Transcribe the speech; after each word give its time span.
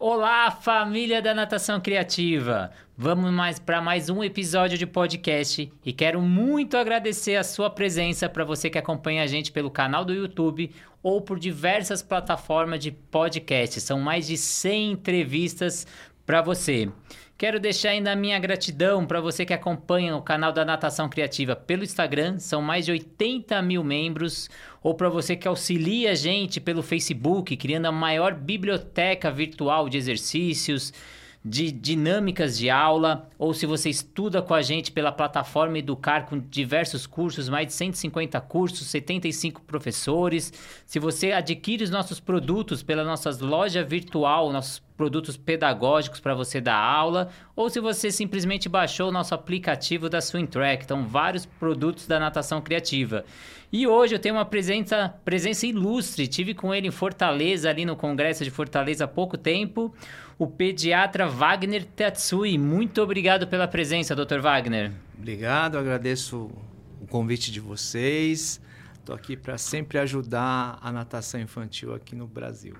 Olá, 0.00 0.48
família 0.52 1.20
da 1.20 1.34
Natação 1.34 1.80
Criativa! 1.80 2.70
Vamos 2.96 3.32
mais 3.32 3.58
para 3.58 3.82
mais 3.82 4.08
um 4.08 4.22
episódio 4.22 4.78
de 4.78 4.86
podcast 4.86 5.72
e 5.84 5.92
quero 5.92 6.22
muito 6.22 6.76
agradecer 6.76 7.34
a 7.34 7.42
sua 7.42 7.68
presença 7.68 8.28
para 8.28 8.44
você 8.44 8.70
que 8.70 8.78
acompanha 8.78 9.24
a 9.24 9.26
gente 9.26 9.50
pelo 9.50 9.72
canal 9.72 10.04
do 10.04 10.14
YouTube 10.14 10.70
ou 11.02 11.20
por 11.20 11.36
diversas 11.36 12.00
plataformas 12.00 12.78
de 12.78 12.92
podcast. 12.92 13.80
São 13.80 13.98
mais 13.98 14.28
de 14.28 14.36
100 14.36 14.92
entrevistas 14.92 15.84
para 16.24 16.42
você. 16.42 16.88
Quero 17.38 17.60
deixar 17.60 17.90
ainda 17.90 18.10
a 18.10 18.16
minha 18.16 18.36
gratidão 18.36 19.06
para 19.06 19.20
você 19.20 19.46
que 19.46 19.54
acompanha 19.54 20.16
o 20.16 20.22
canal 20.22 20.50
da 20.50 20.64
Natação 20.64 21.08
Criativa 21.08 21.54
pelo 21.54 21.84
Instagram, 21.84 22.40
são 22.40 22.60
mais 22.60 22.84
de 22.84 22.90
80 22.90 23.62
mil 23.62 23.84
membros, 23.84 24.50
ou 24.82 24.92
para 24.92 25.08
você 25.08 25.36
que 25.36 25.46
auxilia 25.46 26.10
a 26.10 26.14
gente 26.16 26.60
pelo 26.60 26.82
Facebook, 26.82 27.56
criando 27.56 27.86
a 27.86 27.92
maior 27.92 28.34
biblioteca 28.34 29.30
virtual 29.30 29.88
de 29.88 29.96
exercícios, 29.96 30.92
de 31.44 31.70
dinâmicas 31.70 32.58
de 32.58 32.68
aula, 32.68 33.28
ou 33.38 33.54
se 33.54 33.64
você 33.64 33.88
estuda 33.88 34.42
com 34.42 34.54
a 34.54 34.60
gente 34.60 34.90
pela 34.90 35.12
plataforma 35.12 35.78
Educar 35.78 36.26
com 36.26 36.38
diversos 36.38 37.06
cursos, 37.06 37.48
mais 37.48 37.68
de 37.68 37.72
150 37.72 38.40
cursos, 38.42 38.86
75 38.88 39.62
professores. 39.62 40.52
Se 40.84 40.98
você 40.98 41.32
adquire 41.32 41.84
os 41.84 41.90
nossos 41.90 42.18
produtos 42.18 42.82
pela 42.82 43.04
nossa 43.04 43.30
loja 43.40 43.84
virtual, 43.84 44.52
nossos 44.52 44.82
produtos 44.96 45.36
pedagógicos 45.36 46.18
para 46.18 46.34
você 46.34 46.60
dar 46.60 46.76
aula, 46.76 47.28
ou 47.54 47.70
se 47.70 47.78
você 47.78 48.10
simplesmente 48.10 48.68
baixou 48.68 49.08
o 49.08 49.12
nosso 49.12 49.32
aplicativo 49.32 50.08
da 50.08 50.20
Swing 50.20 50.48
Track, 50.48 50.84
então 50.84 51.06
vários 51.06 51.46
produtos 51.46 52.06
da 52.08 52.18
natação 52.18 52.60
criativa. 52.60 53.24
E 53.70 53.86
hoje 53.86 54.14
eu 54.14 54.18
tenho 54.18 54.34
uma 54.34 54.44
presença, 54.44 55.14
presença 55.24 55.66
ilustre, 55.66 56.26
tive 56.26 56.52
com 56.52 56.74
ele 56.74 56.88
em 56.88 56.90
Fortaleza, 56.90 57.70
ali 57.70 57.84
no 57.84 57.94
Congresso 57.94 58.42
de 58.42 58.50
Fortaleza 58.50 59.04
há 59.04 59.08
pouco 59.08 59.38
tempo, 59.38 59.94
o 60.38 60.46
pediatra 60.46 61.26
Wagner 61.26 61.84
Tatsui. 61.84 62.56
Muito 62.56 63.02
obrigado 63.02 63.48
pela 63.48 63.66
presença, 63.66 64.14
Dr. 64.14 64.38
Wagner. 64.40 64.92
Obrigado, 65.18 65.76
agradeço 65.76 66.50
o 67.00 67.06
convite 67.08 67.50
de 67.50 67.58
vocês. 67.58 68.60
Estou 68.94 69.14
aqui 69.14 69.36
para 69.36 69.58
sempre 69.58 69.98
ajudar 69.98 70.78
a 70.80 70.92
natação 70.92 71.40
infantil 71.40 71.92
aqui 71.92 72.14
no 72.14 72.26
Brasil. 72.26 72.76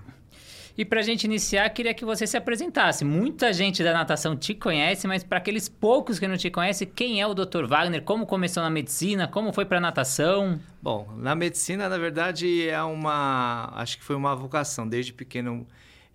E 0.77 0.85
para 0.85 1.01
a 1.01 1.03
gente 1.03 1.25
iniciar, 1.25 1.67
queria 1.71 1.93
que 1.93 2.05
você 2.05 2.25
se 2.25 2.37
apresentasse. 2.37 3.03
Muita 3.03 3.51
gente 3.51 3.83
da 3.83 3.91
natação 3.91 4.37
te 4.37 4.53
conhece, 4.53 5.05
mas 5.07 5.25
para 5.25 5.37
aqueles 5.37 5.67
poucos 5.67 6.17
que 6.17 6.25
não 6.25 6.37
te 6.37 6.49
conhecem, 6.49 6.87
quem 6.87 7.19
é 7.19 7.27
o 7.27 7.33
Dr. 7.33 7.65
Wagner? 7.67 8.01
Como 8.03 8.25
começou 8.25 8.63
na 8.63 8.69
medicina? 8.69 9.27
Como 9.27 9.51
foi 9.51 9.65
para 9.65 9.79
a 9.79 9.81
natação? 9.81 10.57
Bom, 10.81 11.11
na 11.17 11.35
medicina, 11.35 11.89
na 11.89 11.97
verdade, 11.97 12.69
é 12.69 12.81
uma. 12.81 13.73
Acho 13.75 13.97
que 13.97 14.03
foi 14.05 14.15
uma 14.15 14.33
vocação. 14.33 14.87
Desde 14.87 15.11
pequeno 15.11 15.67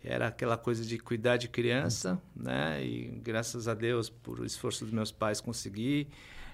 era 0.04 0.28
aquela 0.28 0.56
coisa 0.56 0.84
de 0.84 0.98
cuidar 0.98 1.36
de 1.36 1.48
criança, 1.48 2.20
né? 2.36 2.84
E 2.84 3.20
graças 3.22 3.66
a 3.66 3.74
Deus, 3.74 4.08
por 4.10 4.44
esforço 4.44 4.84
dos 4.84 4.92
meus 4.92 5.10
pais, 5.10 5.40
consegui. 5.40 6.08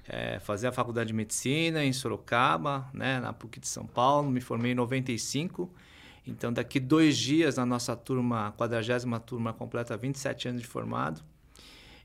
É, 0.09 0.41
fazer 0.41 0.67
a 0.67 0.73
faculdade 0.73 1.09
de 1.09 1.15
medicina 1.15 1.85
em 1.85 1.93
Sorocaba, 1.93 2.89
né, 2.93 3.21
na 3.21 3.33
PUC 3.33 3.61
de 3.61 3.69
São 3.69 3.87
Paulo, 3.87 4.29
me 4.29 4.41
formei 4.41 4.73
em 4.73 4.75
95 4.75 5.71
então, 6.27 6.53
daqui 6.53 6.79
dois 6.79 7.17
dias, 7.17 7.59
a 7.59 7.67
nossa 7.67 7.97
turma, 7.97 8.49
a 8.49 8.53
quadragésima 8.53 9.19
turma, 9.19 9.53
completa 9.53 9.97
27 9.97 10.49
anos 10.49 10.63
de 10.63 10.69
formado. 10.69 11.23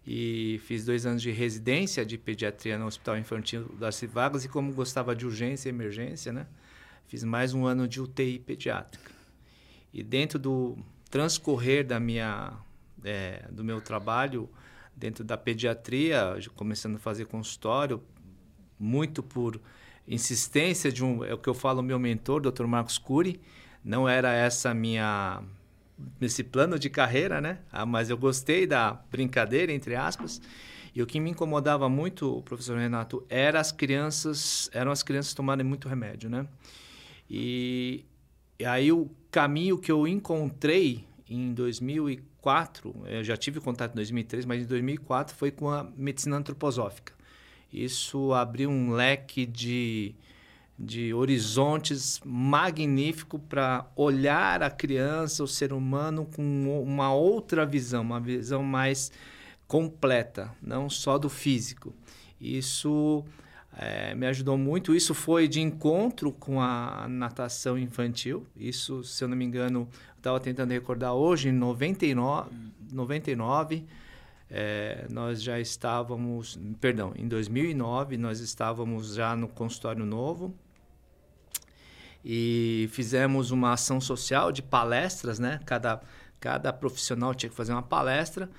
E 0.07 0.59
fiz 0.65 0.85
dois 0.85 1.05
anos 1.05 1.21
de 1.21 1.31
residência 1.31 2.05
de 2.05 2.17
pediatria 2.17 2.77
no 2.77 2.85
Hospital 2.85 3.17
Infantil 3.17 3.67
das 3.80 4.02
Vargas. 4.02 4.45
E 4.45 4.49
como 4.49 4.73
gostava 4.73 5.15
de 5.15 5.25
urgência 5.25 5.69
e 5.69 5.71
emergência, 5.71 6.31
né? 6.31 6.47
Fiz 7.07 7.23
mais 7.23 7.53
um 7.53 7.65
ano 7.65 7.87
de 7.87 8.02
UTI 8.02 8.39
pediátrica. 8.39 9.11
E 9.93 10.03
dentro 10.03 10.37
do 10.39 10.77
transcorrer 11.09 11.86
da 11.86 12.00
minha, 12.00 12.53
é, 13.03 13.45
do 13.52 13.64
meu 13.64 13.81
trabalho 13.81 14.50
dentro 14.95 15.23
da 15.23 15.38
pediatria, 15.38 16.38
começando 16.56 16.95
a 16.95 17.00
fazer 17.00 17.25
consultório, 17.25 18.02
muito 18.80 19.21
por 19.21 19.60
insistência 20.08 20.92
de 20.92 21.04
um, 21.04 21.23
é 21.23 21.33
o 21.33 21.38
que 21.38 21.49
eu 21.49 21.54
falo, 21.54 21.82
meu 21.82 21.99
mentor, 21.99 22.42
Dr. 22.42 22.65
Marcos 22.65 22.98
Cury, 22.98 23.39
não 23.83 24.08
era 24.08 24.33
essa 24.33 24.73
minha 24.73 25.42
esse 26.20 26.44
plano 26.44 26.77
de 26.77 26.89
carreira, 26.89 27.39
né? 27.39 27.60
Ah, 27.71 27.86
mas 27.86 28.10
eu 28.10 28.17
gostei 28.17 28.67
da 28.67 28.94
brincadeira 29.10 29.71
entre 29.71 29.95
aspas. 29.95 30.42
E 30.94 31.02
o 31.02 31.05
que 31.05 31.20
me 31.20 31.30
incomodava 31.30 31.89
muito, 31.89 32.42
professor 32.44 32.77
Renato, 32.77 33.26
era 33.30 33.60
as 33.60 33.71
crianças, 33.71 34.70
eram 34.73 34.92
as 34.92 35.04
crianças 35.04 35.33
tomarem 35.33 35.65
muito 35.65 35.89
remédio, 35.89 36.30
né? 36.30 36.48
E, 37.30 38.05
e 38.60 38.66
aí 38.66 38.92
o 38.92 39.10
caminho 39.32 39.77
que 39.77 39.92
eu 39.92 40.08
encontrei 40.08 41.05
em 41.30 41.54
2004, 41.54 42.95
eu 43.08 43.23
já 43.23 43.36
tive 43.36 43.60
contato 43.60 43.92
em 43.92 43.95
2003, 43.95 44.45
mas 44.45 44.64
em 44.64 44.66
2004 44.66 45.36
foi 45.36 45.52
com 45.52 45.70
a 45.70 45.83
medicina 45.83 46.38
antroposófica. 46.38 47.14
Isso 47.71 48.32
abriu 48.33 48.70
um 48.70 48.92
leque 48.92 49.45
de 49.45 50.15
de 50.77 51.14
horizontes 51.14 52.20
magnífico 52.26 53.39
para 53.39 53.89
olhar 53.95 54.61
a 54.61 54.70
criança, 54.70 55.44
o 55.44 55.48
ser 55.48 55.71
humano 55.71 56.27
com 56.36 56.83
uma 56.83 57.14
outra 57.14 57.65
visão, 57.65 58.02
uma 58.02 58.20
visão 58.20 58.61
mais 58.61 59.11
completa, 59.67 60.54
não 60.61 60.89
só 60.89 61.17
do 61.17 61.30
físico. 61.30 61.94
Isso 62.39 63.23
é, 63.77 64.15
me 64.15 64.27
ajudou 64.27 64.58
muito. 64.58 64.95
Isso 64.95 65.13
foi 65.13 65.47
de 65.47 65.61
encontro 65.61 66.31
com 66.31 66.61
a 66.61 67.08
natação 67.09 67.77
infantil. 67.77 68.45
Isso, 68.55 69.03
se 69.03 69.23
eu 69.23 69.27
não 69.27 69.36
me 69.36 69.45
engano, 69.45 69.87
estava 70.17 70.39
tentando 70.39 70.71
recordar 70.71 71.13
hoje, 71.13 71.49
em 71.49 71.52
99, 71.52 72.49
99 72.91 73.85
é, 74.49 75.08
nós 75.09 75.41
já 75.41 75.59
estávamos, 75.59 76.59
perdão, 76.80 77.14
em 77.15 77.27
2009 77.27 78.17
nós 78.17 78.39
estávamos 78.39 79.15
já 79.15 79.35
no 79.35 79.47
consultório 79.47 80.05
novo 80.05 80.53
e 82.23 82.87
fizemos 82.91 83.52
uma 83.52 83.73
ação 83.73 83.99
social 83.99 84.52
de 84.52 84.61
palestras, 84.61 85.39
né? 85.39 85.59
Cada, 85.65 86.02
cada 86.39 86.71
profissional 86.71 87.33
tinha 87.33 87.49
que 87.49 87.55
fazer 87.55 87.71
uma 87.71 87.83
palestra. 87.83 88.49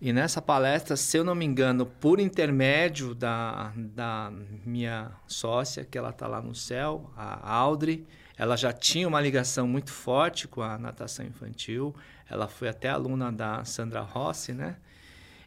E 0.00 0.14
nessa 0.14 0.40
palestra, 0.40 0.96
se 0.96 1.18
eu 1.18 1.24
não 1.24 1.34
me 1.34 1.44
engano, 1.44 1.84
por 1.84 2.18
intermédio 2.18 3.14
da, 3.14 3.70
da 3.76 4.32
minha 4.64 5.12
sócia, 5.26 5.84
que 5.84 5.98
ela 5.98 6.08
está 6.08 6.26
lá 6.26 6.40
no 6.40 6.54
céu, 6.54 7.12
a 7.14 7.52
Audrey, 7.52 8.06
ela 8.38 8.56
já 8.56 8.72
tinha 8.72 9.06
uma 9.06 9.20
ligação 9.20 9.68
muito 9.68 9.92
forte 9.92 10.48
com 10.48 10.62
a 10.62 10.78
natação 10.78 11.26
infantil. 11.26 11.94
Ela 12.30 12.48
foi 12.48 12.68
até 12.68 12.88
aluna 12.88 13.30
da 13.30 13.62
Sandra 13.66 14.00
Rossi, 14.00 14.54
né? 14.54 14.76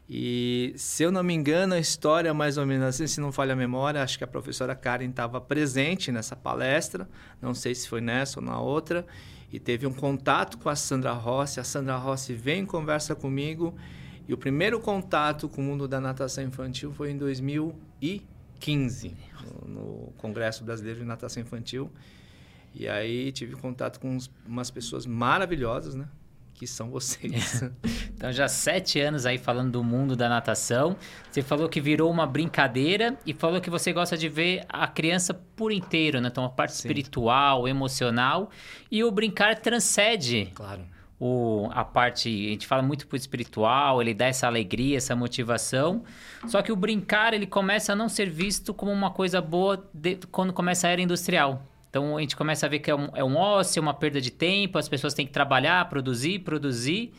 E 0.08 0.72
se 0.76 1.02
eu 1.02 1.10
não 1.10 1.24
me 1.24 1.34
engano, 1.34 1.74
a 1.74 1.78
história 1.80 2.32
mais 2.32 2.56
ou 2.56 2.64
menos 2.64 2.86
assim, 2.86 3.08
se 3.08 3.20
não 3.20 3.32
falha 3.32 3.54
a 3.54 3.56
memória, 3.56 4.02
acho 4.02 4.18
que 4.18 4.22
a 4.22 4.28
professora 4.28 4.76
Karen 4.76 5.08
estava 5.08 5.40
presente 5.40 6.12
nessa 6.12 6.36
palestra, 6.36 7.08
não 7.42 7.54
sei 7.54 7.74
se 7.74 7.88
foi 7.88 8.00
nessa 8.00 8.38
ou 8.38 8.46
na 8.46 8.60
outra, 8.60 9.04
e 9.52 9.58
teve 9.58 9.86
um 9.86 9.92
contato 9.92 10.58
com 10.58 10.68
a 10.68 10.76
Sandra 10.76 11.12
Rossi. 11.12 11.58
A 11.58 11.64
Sandra 11.64 11.96
Rossi 11.96 12.34
vem 12.34 12.64
conversa 12.64 13.14
comigo, 13.16 13.74
e 14.26 14.34
o 14.34 14.38
primeiro 14.38 14.80
contato 14.80 15.48
com 15.48 15.60
o 15.60 15.64
mundo 15.64 15.86
da 15.86 16.00
natação 16.00 16.42
infantil 16.44 16.92
foi 16.92 17.10
em 17.10 17.18
2015, 17.18 19.16
no, 19.42 19.68
no 19.68 20.12
Congresso 20.16 20.64
Brasileiro 20.64 21.00
de 21.00 21.06
Natação 21.06 21.42
Infantil. 21.42 21.90
E 22.74 22.88
aí 22.88 23.30
tive 23.30 23.54
contato 23.54 24.00
com 24.00 24.16
umas 24.46 24.70
pessoas 24.70 25.06
maravilhosas, 25.06 25.94
né? 25.94 26.08
que 26.54 26.66
são 26.66 26.88
vocês. 26.88 27.62
então, 28.14 28.32
já 28.32 28.48
sete 28.48 29.00
anos 29.00 29.26
aí 29.26 29.36
falando 29.36 29.72
do 29.72 29.84
mundo 29.84 30.16
da 30.16 30.28
natação. 30.28 30.96
Você 31.30 31.42
falou 31.42 31.68
que 31.68 31.80
virou 31.80 32.10
uma 32.10 32.26
brincadeira 32.26 33.18
e 33.26 33.34
falou 33.34 33.60
que 33.60 33.68
você 33.68 33.92
gosta 33.92 34.16
de 34.16 34.28
ver 34.28 34.64
a 34.68 34.86
criança 34.86 35.34
por 35.34 35.72
inteiro, 35.72 36.20
né? 36.20 36.28
Então, 36.30 36.44
a 36.44 36.48
parte 36.48 36.72
Sim. 36.72 36.78
espiritual, 36.78 37.66
emocional. 37.66 38.50
E 38.90 39.02
o 39.02 39.10
brincar 39.10 39.58
transcende. 39.58 40.50
Claro. 40.54 40.93
O, 41.26 41.70
a 41.72 41.82
parte, 41.82 42.28
a 42.28 42.50
gente 42.50 42.66
fala 42.66 42.82
muito 42.82 43.06
pro 43.06 43.16
espiritual, 43.16 44.02
ele 44.02 44.12
dá 44.12 44.26
essa 44.26 44.46
alegria, 44.46 44.98
essa 44.98 45.16
motivação. 45.16 46.04
Só 46.46 46.60
que 46.60 46.70
o 46.70 46.76
brincar, 46.76 47.32
ele 47.32 47.46
começa 47.46 47.94
a 47.94 47.96
não 47.96 48.10
ser 48.10 48.28
visto 48.28 48.74
como 48.74 48.92
uma 48.92 49.10
coisa 49.10 49.40
boa 49.40 49.88
de, 49.94 50.18
quando 50.30 50.52
começa 50.52 50.86
a 50.86 50.90
era 50.90 51.00
industrial. 51.00 51.66
Então 51.88 52.18
a 52.18 52.20
gente 52.20 52.36
começa 52.36 52.66
a 52.66 52.68
ver 52.68 52.80
que 52.80 52.90
é 52.90 52.94
um, 52.94 53.08
é 53.14 53.24
um 53.24 53.36
ócio, 53.36 53.80
é 53.80 53.82
uma 53.82 53.94
perda 53.94 54.20
de 54.20 54.30
tempo, 54.30 54.76
as 54.76 54.86
pessoas 54.86 55.14
têm 55.14 55.24
que 55.24 55.32
trabalhar, 55.32 55.88
produzir, 55.88 56.40
produzir. 56.40 57.14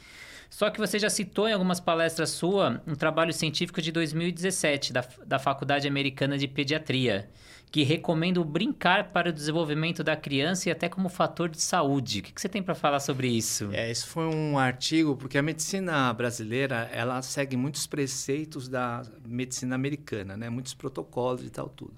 Só 0.51 0.69
que 0.69 0.79
você 0.79 0.99
já 0.99 1.09
citou 1.09 1.49
em 1.49 1.53
algumas 1.53 1.79
palestras 1.79 2.29
sua 2.29 2.83
um 2.85 2.93
trabalho 2.93 3.33
científico 3.33 3.81
de 3.81 3.91
2017 3.91 4.93
da, 4.93 5.03
da 5.25 5.39
Faculdade 5.39 5.87
Americana 5.87 6.37
de 6.37 6.47
Pediatria, 6.47 7.27
que 7.75 7.83
recomenda 7.83 8.39
o 8.39 8.45
brincar 8.45 9.11
para 9.11 9.31
o 9.31 9.33
desenvolvimento 9.33 10.01
da 10.01 10.15
criança 10.15 10.69
e 10.69 10.71
até 10.71 10.87
como 10.87 11.09
fator 11.09 11.49
de 11.49 11.61
saúde. 11.61 12.19
O 12.19 12.23
que, 12.23 12.31
você 12.39 12.47
tem 12.47 12.63
para 12.63 12.73
falar 12.73 13.01
sobre 13.01 13.27
isso? 13.27 13.69
É, 13.73 13.91
esse 13.91 14.05
foi 14.05 14.33
um 14.33 14.57
artigo 14.57 15.17
porque 15.17 15.37
a 15.37 15.41
medicina 15.41 16.13
brasileira 16.13 16.89
ela 16.93 17.21
segue 17.21 17.57
muitos 17.57 17.85
preceitos 17.85 18.69
da 18.69 19.01
medicina 19.27 19.75
americana, 19.75 20.37
né? 20.37 20.49
Muitos 20.49 20.73
protocolos 20.73 21.43
e 21.43 21.49
tal 21.49 21.67
tudo. 21.67 21.93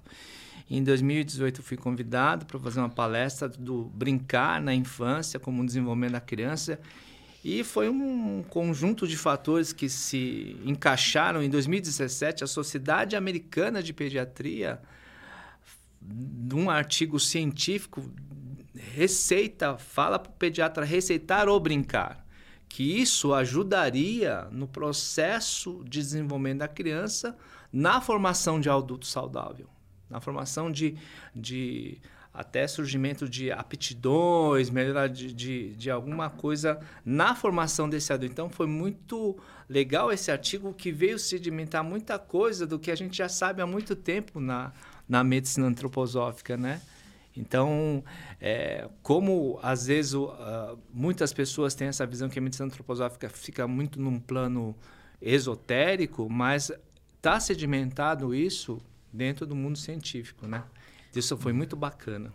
Em 0.68 0.82
2018 0.82 1.62
fui 1.62 1.76
convidado 1.76 2.44
para 2.44 2.58
fazer 2.58 2.80
uma 2.80 2.88
palestra 2.88 3.48
do 3.48 3.84
brincar 3.94 4.60
na 4.60 4.74
infância 4.74 5.38
como 5.38 5.62
um 5.62 5.64
desenvolvimento 5.64 6.10
da 6.10 6.20
criança 6.20 6.80
E 7.44 7.62
foi 7.62 7.88
um 7.88 8.42
conjunto 8.48 9.06
de 9.06 9.16
fatores 9.16 9.72
que 9.72 9.88
se 9.88 10.56
encaixaram. 10.64 11.40
Em 11.40 11.48
2017, 11.48 12.42
a 12.42 12.48
Sociedade 12.48 13.14
Americana 13.14 13.80
de 13.80 13.92
Pediatria, 13.92 14.80
num 16.00 16.70
artigo 16.70 17.18
científico, 17.18 18.10
receita, 18.74 19.76
fala 19.76 20.18
para 20.18 20.30
o 20.30 20.34
pediatra 20.34 20.84
receitar 20.84 21.48
ou 21.48 21.58
brincar. 21.58 22.24
Que 22.68 23.00
isso 23.00 23.32
ajudaria 23.32 24.46
no 24.50 24.68
processo 24.68 25.82
de 25.84 26.00
desenvolvimento 26.00 26.58
da 26.58 26.68
criança 26.68 27.36
na 27.72 28.00
formação 28.00 28.60
de 28.60 28.68
adulto 28.68 29.06
saudável, 29.06 29.68
na 30.08 30.20
formação 30.20 30.70
de, 30.70 30.96
de 31.34 32.00
até 32.32 32.66
surgimento 32.68 33.28
de 33.28 33.50
aptidões, 33.50 34.70
melhora 34.70 35.08
de, 35.08 35.32
de, 35.32 35.74
de, 35.74 35.90
alguma 35.90 36.30
coisa 36.30 36.78
na 37.04 37.34
formação 37.34 37.88
desse 37.88 38.12
adulto. 38.12 38.32
Então, 38.32 38.48
foi 38.48 38.66
muito 38.66 39.36
legal 39.68 40.12
esse 40.12 40.30
artigo 40.30 40.72
que 40.72 40.92
veio 40.92 41.18
sedimentar 41.18 41.82
muita 41.82 42.18
coisa 42.18 42.66
do 42.66 42.78
que 42.78 42.90
a 42.90 42.94
gente 42.94 43.16
já 43.16 43.28
sabe 43.28 43.60
há 43.60 43.66
muito 43.66 43.96
tempo 43.96 44.40
na, 44.40 44.72
na 45.08 45.24
medicina 45.24 45.66
antroposófica, 45.66 46.56
né? 46.56 46.80
Então, 47.36 48.02
é, 48.40 48.88
como 49.02 49.60
às 49.62 49.86
vezes 49.86 50.12
uh, 50.14 50.28
muitas 50.92 51.32
pessoas 51.32 51.74
têm 51.74 51.86
essa 51.88 52.04
visão 52.04 52.28
que 52.28 52.38
a 52.38 52.42
medicina 52.42 52.66
antroposófica 52.66 53.28
fica 53.28 53.66
muito 53.68 54.00
num 54.00 54.18
plano 54.18 54.74
esotérico, 55.22 56.28
mas 56.28 56.72
está 57.16 57.38
sedimentado 57.38 58.34
isso 58.34 58.80
dentro 59.12 59.46
do 59.46 59.54
mundo 59.54 59.78
científico, 59.78 60.46
né? 60.46 60.64
Isso 61.14 61.36
foi 61.36 61.52
muito 61.52 61.76
bacana. 61.76 62.32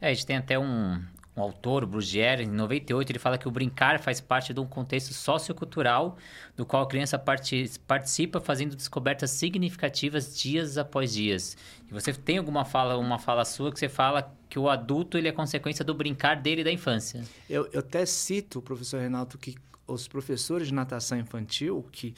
É, 0.00 0.10
a 0.10 0.14
gente 0.14 0.26
tem 0.26 0.36
até 0.36 0.58
um, 0.58 1.02
um 1.36 1.42
autor, 1.42 1.82
o 1.82 1.86
Brugier, 1.86 2.40
em 2.40 2.46
98, 2.46 3.10
ele 3.10 3.18
fala 3.18 3.36
que 3.36 3.48
o 3.48 3.50
brincar 3.50 3.98
faz 3.98 4.20
parte 4.20 4.54
de 4.54 4.60
um 4.60 4.66
contexto 4.66 5.12
sociocultural 5.12 6.16
do 6.56 6.64
qual 6.64 6.84
a 6.84 6.86
criança 6.86 7.18
participa 7.18 8.40
fazendo 8.40 8.76
descobertas 8.76 9.30
significativas 9.30 10.36
dias 10.36 10.78
após 10.78 11.12
dias. 11.12 11.56
E 11.88 11.92
você 11.92 12.12
tem 12.12 12.38
alguma 12.38 12.64
fala, 12.64 12.96
uma 12.96 13.18
fala 13.18 13.44
sua 13.44 13.72
que 13.72 13.80
você 13.80 13.88
fala 13.88 14.32
que 14.48 14.58
o 14.58 14.68
adulto 14.68 15.18
ele 15.18 15.26
é 15.26 15.32
consequência 15.32 15.84
do 15.84 15.92
brincar 15.92 16.40
dele 16.40 16.62
da 16.62 16.70
infância. 16.70 17.24
Eu, 17.50 17.68
eu 17.72 17.80
até 17.80 18.06
cito, 18.06 18.62
professor 18.62 19.00
Renato, 19.00 19.36
que 19.36 19.56
os 19.88 20.06
professores 20.06 20.68
de 20.68 20.74
natação 20.74 21.18
infantil, 21.18 21.84
que 21.90 22.14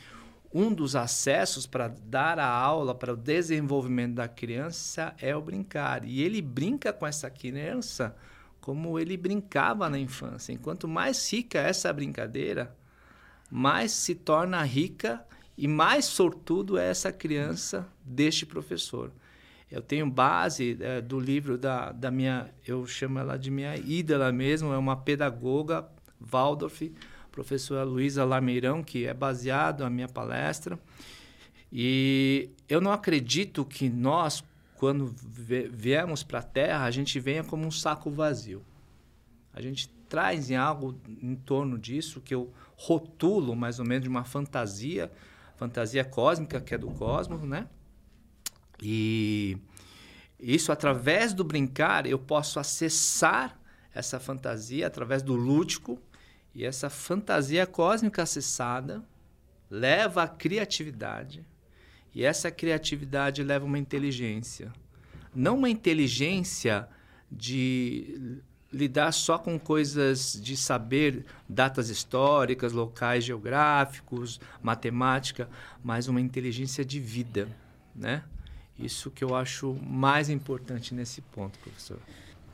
um 0.52 0.72
dos 0.72 0.94
acessos 0.94 1.66
para 1.66 1.88
dar 1.88 2.38
a 2.38 2.48
aula 2.48 2.94
para 2.94 3.14
o 3.14 3.16
desenvolvimento 3.16 4.14
da 4.14 4.28
criança 4.28 5.14
é 5.18 5.34
o 5.34 5.40
brincar. 5.40 6.04
E 6.04 6.22
ele 6.22 6.42
brinca 6.42 6.92
com 6.92 7.06
essa 7.06 7.30
criança 7.30 8.14
como 8.66 8.98
ele 8.98 9.16
brincava 9.16 9.88
na 9.88 9.96
infância. 9.96 10.52
Enquanto 10.52 10.88
mais 10.88 11.32
rica 11.32 11.60
é 11.60 11.68
essa 11.68 11.92
brincadeira, 11.92 12.76
mais 13.48 13.92
se 13.92 14.12
torna 14.12 14.60
rica 14.64 15.24
e 15.56 15.68
mais 15.68 16.04
sortudo 16.06 16.76
é 16.76 16.90
essa 16.90 17.12
criança 17.12 17.86
deste 18.04 18.44
professor. 18.44 19.12
Eu 19.70 19.80
tenho 19.80 20.10
base 20.10 20.76
é, 20.80 21.00
do 21.00 21.20
livro 21.20 21.56
da, 21.56 21.92
da 21.92 22.10
minha, 22.10 22.50
eu 22.66 22.84
chamo 22.88 23.20
ela 23.20 23.36
de 23.36 23.52
minha 23.52 23.76
ídola 23.76 24.32
mesmo, 24.32 24.72
é 24.72 24.76
uma 24.78 24.96
pedagoga, 24.96 25.88
Waldorf, 26.20 26.92
professora 27.30 27.84
Luísa 27.84 28.24
Lameirão, 28.24 28.82
que 28.82 29.06
é 29.06 29.14
baseado 29.14 29.84
a 29.84 29.88
minha 29.88 30.08
palestra. 30.08 30.76
E 31.72 32.50
eu 32.68 32.80
não 32.80 32.90
acredito 32.90 33.64
que 33.64 33.88
nós, 33.88 34.42
quando 34.78 35.14
viemos 35.16 36.22
para 36.22 36.40
a 36.40 36.42
Terra, 36.42 36.84
a 36.84 36.90
gente 36.90 37.18
venha 37.18 37.42
como 37.42 37.66
um 37.66 37.70
saco 37.70 38.10
vazio. 38.10 38.64
A 39.52 39.60
gente 39.60 39.88
traz 40.08 40.50
em 40.50 40.56
algo 40.56 41.00
em 41.22 41.34
torno 41.34 41.78
disso 41.78 42.20
que 42.20 42.34
eu 42.34 42.52
rotulo 42.76 43.56
mais 43.56 43.78
ou 43.78 43.86
menos 43.86 44.02
de 44.02 44.08
uma 44.08 44.24
fantasia, 44.24 45.10
fantasia 45.56 46.04
cósmica 46.04 46.60
que 46.60 46.74
é 46.74 46.78
do 46.78 46.90
cosmos, 46.90 47.42
né? 47.42 47.66
E 48.80 49.56
isso 50.38 50.70
através 50.70 51.32
do 51.32 51.42
brincar 51.42 52.06
eu 52.06 52.18
posso 52.18 52.60
acessar 52.60 53.58
essa 53.94 54.20
fantasia 54.20 54.86
através 54.86 55.22
do 55.22 55.34
lúdico 55.34 55.98
e 56.54 56.64
essa 56.64 56.90
fantasia 56.90 57.66
cósmica 57.66 58.22
acessada 58.22 59.02
leva 59.70 60.22
à 60.22 60.28
criatividade. 60.28 61.44
E 62.16 62.24
essa 62.24 62.50
criatividade 62.50 63.42
leva 63.42 63.66
uma 63.66 63.78
inteligência. 63.78 64.72
Não 65.34 65.58
uma 65.58 65.68
inteligência 65.68 66.88
de 67.30 68.40
lidar 68.72 69.12
só 69.12 69.36
com 69.36 69.58
coisas 69.58 70.32
de 70.42 70.56
saber 70.56 71.26
datas 71.46 71.90
históricas, 71.90 72.72
locais 72.72 73.22
geográficos, 73.22 74.40
matemática, 74.62 75.46
mas 75.84 76.08
uma 76.08 76.18
inteligência 76.18 76.82
de 76.82 76.98
vida, 76.98 77.50
né? 77.94 78.22
Isso 78.78 79.10
que 79.10 79.22
eu 79.22 79.34
acho 79.34 79.74
mais 79.74 80.30
importante 80.30 80.94
nesse 80.94 81.20
ponto, 81.20 81.58
professor. 81.58 81.98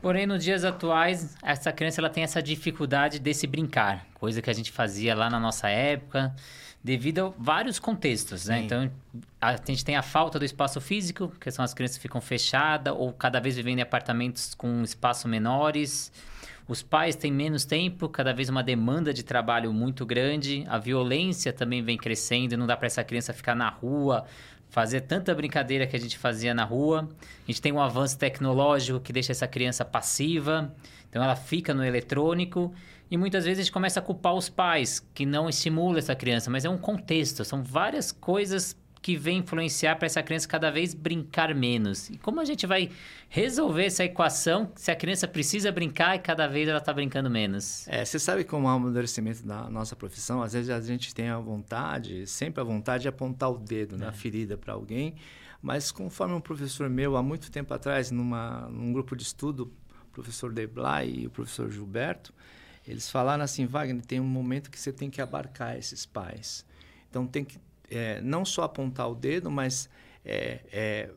Porém, 0.01 0.27
nos 0.27 0.43
dias 0.43 0.65
atuais, 0.65 1.37
essa 1.41 1.73
criança 1.73 2.01
ela 2.01 2.11
tem 2.11 2.25
essa 2.25 2.43
dificuldade 2.43 3.21
desse 3.21 3.47
brincar, 3.47 4.09
coisa 4.15 4.43
que 4.43 4.51
a 4.51 4.53
gente 4.53 4.73
fazia 4.73 5.15
lá 5.15 5.31
na 5.31 5.39
nossa 5.39 5.69
época, 5.69 6.35
devido 6.83 7.27
a 7.27 7.33
vários 7.39 7.79
contextos, 7.79 8.47
né? 8.47 8.63
Então, 8.63 8.91
a 9.41 9.57
gente 9.65 9.85
tem 9.85 9.97
a 9.97 10.03
falta 10.03 10.39
do 10.39 10.45
espaço 10.45 10.81
físico, 10.81 11.33
que 11.41 11.51
são 11.51 11.65
as 11.65 11.73
crianças 11.73 11.97
que 11.97 12.03
ficam 12.03 12.21
fechadas 12.21 12.95
ou 12.97 13.13
cada 13.13 13.41
vez 13.41 13.57
vivendo 13.57 13.79
em 13.79 13.83
apartamentos 13.83 14.55
com 14.55 14.83
espaço 14.83 15.29
menores. 15.29 16.11
Os 16.67 16.83
pais 16.83 17.17
têm 17.17 17.33
menos 17.33 17.65
tempo, 17.65 18.09
cada 18.09 18.33
vez 18.33 18.49
uma 18.49 18.63
demanda 18.63 19.13
de 19.13 19.23
trabalho 19.23 19.73
muito 19.73 20.07
grande. 20.07 20.65
A 20.69 20.79
violência 20.79 21.53
também 21.53 21.83
vem 21.83 21.97
crescendo, 21.97 22.57
não 22.57 22.67
dá 22.67 22.77
para 22.77 22.87
essa 22.87 23.05
criança 23.05 23.33
ficar 23.33 23.55
na 23.55 23.69
rua 23.69 24.25
fazer 24.73 25.03
tanta 25.03 25.35
brincadeira 25.35 25.87
que 25.87 25.95
a 25.95 26.01
gente 26.01 26.17
fazia 26.17 26.55
na 26.55 26.65
rua. 26.65 27.07
A 27.47 27.47
gente 27.47 27.61
tem 27.61 27.71
um 27.71 27.81
avanço 27.81 28.19
tecnológico 28.19 28.99
que 29.01 29.13
deixa 29.13 29.31
essa 29.31 29.47
criança 29.47 29.85
passiva, 29.85 30.75
então 31.11 31.23
ela 31.23 31.37
fica 31.37 31.75
no 31.75 31.85
eletrônico. 31.85 32.75
E 33.13 33.17
muitas 33.19 33.45
vezes 33.45 33.59
a 33.59 33.63
gente 33.65 33.73
começa 33.73 34.01
a 34.01 34.03
culpar 34.03 34.33
os 34.33 34.49
pais 34.49 35.07
que 35.13 35.27
não 35.27 35.47
estimulam 35.47 35.99
essa 35.99 36.17
criança, 36.17 36.51
mas 36.51 36.65
é 36.65 36.71
um 36.71 36.79
contexto, 36.79 37.45
são 37.45 37.63
várias 37.63 38.11
coisas 38.11 38.75
que 39.03 39.19
vem 39.19 39.41
influenciar 39.41 39.97
para 39.97 40.07
essa 40.07 40.23
criança 40.23 40.49
cada 40.49 40.71
vez 40.71 40.95
brincar 40.95 41.55
menos. 41.55 42.09
E 42.09 42.17
como 42.17 42.41
a 42.41 42.45
gente 42.47 42.67
vai 42.67 42.91
resolver 43.29 43.85
essa 43.85 44.03
equação 44.03 44.73
se 44.75 44.91
a 44.91 44.97
criança 44.97 45.29
precisa 45.29 45.71
brincar 45.71 46.17
e 46.17 46.21
cada 46.21 46.47
vez 46.47 46.67
ela 46.67 46.79
está 46.79 46.91
brincando 46.91 47.29
menos? 47.29 47.87
É, 47.87 48.03
você 48.03 48.19
sabe 48.19 48.45
como 48.45 48.67
é 48.67 48.71
o 48.71 48.77
amadurecimento 48.77 49.47
da 49.47 49.69
nossa 49.69 49.95
profissão? 49.95 50.43
Às 50.43 50.55
vezes 50.55 50.71
a 50.71 50.81
gente 50.81 51.15
tem 51.15 51.29
a 51.29 51.39
vontade, 51.39 52.27
sempre 52.27 52.63
a 52.63 52.65
vontade 52.65 53.03
de 53.03 53.09
apontar 53.09 53.51
o 53.51 53.59
dedo 53.59 53.99
na 53.99 54.09
é. 54.09 54.13
ferida 54.13 54.57
para 54.57 54.73
alguém, 54.73 55.17
mas 55.61 55.93
conforme 55.93 56.33
um 56.33 56.41
professor 56.41 56.89
meu, 56.89 57.15
há 57.19 57.23
muito 57.23 57.51
tempo 57.51 57.75
atrás, 57.75 58.11
numa, 58.11 58.71
num 58.71 58.91
grupo 58.91 59.15
de 59.15 59.23
estudo, 59.23 59.71
o 60.09 60.13
professor 60.15 60.51
Deblay 60.51 61.25
e 61.25 61.27
o 61.27 61.31
professor 61.31 61.71
Gilberto, 61.71 62.33
eles 62.87 63.11
falaram 63.11 63.45
assim, 63.45 63.67
Wagner, 63.67 64.05
tem 64.05 64.21
um 64.21 64.25
momento 64.25 64.71
que 64.71 64.79
você 64.79 64.93
tem 64.93 65.09
que 65.09 65.21
abarcar 65.21 65.77
esses 65.77 66.05
pais. 66.05 66.65
Então 67.09 67.27
tem 67.27 67.45
que 67.45 67.59
é, 67.91 68.21
não 68.23 68.45
só 68.45 68.63
apontar 68.63 69.11
o 69.11 69.15
dedo, 69.15 69.51
mas 69.51 69.89
é, 70.25 70.61
é, 70.73 71.11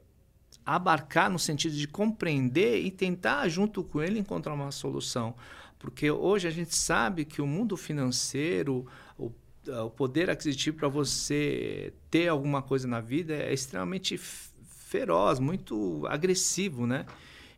abarcar 0.66 1.30
no 1.30 1.40
sentido 1.40 1.76
de 1.76 1.88
compreender 1.88 2.82
e 2.82 2.92
tentar, 2.92 3.48
junto 3.48 3.84
com 3.84 4.02
ele, 4.02 4.20
encontrar 4.20 4.54
uma 4.54 4.72
solução. 4.72 5.36
Porque 5.80 6.10
hoje 6.10 6.48
a 6.48 6.52
gente 6.52 6.76
sabe 6.76 7.26
que 7.26 7.42
o 7.42 7.48
mundo 7.48 7.78
financeiro, 7.78 8.86
o, 9.18 9.32
o 9.68 9.90
poder 9.90 10.30
aquisitivo 10.30 10.78
para 10.78 10.88
você 10.88 11.94
ter 12.10 12.28
alguma 12.28 12.62
coisa 12.62 12.88
na 12.88 13.00
vida 13.00 13.34
é 13.34 13.54
extremamente 13.54 14.18
feroz, 14.18 15.40
muito 15.40 16.06
agressivo, 16.08 16.86
né? 16.86 17.06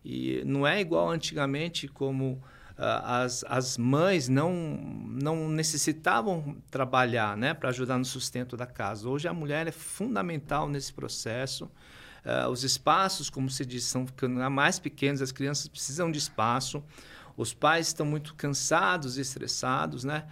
E 0.03 0.41
não 0.45 0.65
é 0.65 0.79
igual 0.79 1.09
antigamente 1.09 1.87
como 1.87 2.41
as, 2.77 3.43
as 3.47 3.77
mães 3.77 4.29
não, 4.29 4.53
não 4.53 5.49
necessitavam 5.49 6.57
trabalhar 6.69 7.35
né, 7.35 7.53
para 7.53 7.69
ajudar 7.69 7.97
no 7.97 8.05
sustento 8.05 8.55
da 8.55 8.67
casa. 8.67 9.09
Hoje 9.09 9.27
a 9.27 9.33
mulher 9.33 9.67
é 9.67 9.71
fundamental 9.71 10.69
nesse 10.69 10.93
processo. 10.93 11.65
Uh, 12.23 12.49
os 12.49 12.63
espaços, 12.63 13.29
como 13.29 13.49
se 13.49 13.65
diz, 13.65 13.85
são 13.85 14.05
ficando 14.05 14.35
mais 14.51 14.77
pequenos, 14.77 15.21
as 15.21 15.31
crianças 15.31 15.67
precisam 15.67 16.11
de 16.11 16.19
espaço. 16.19 16.83
Os 17.35 17.53
pais 17.53 17.87
estão 17.87 18.05
muito 18.05 18.35
cansados 18.35 19.17
e 19.17 19.21
estressados, 19.21 20.03
né? 20.03 20.25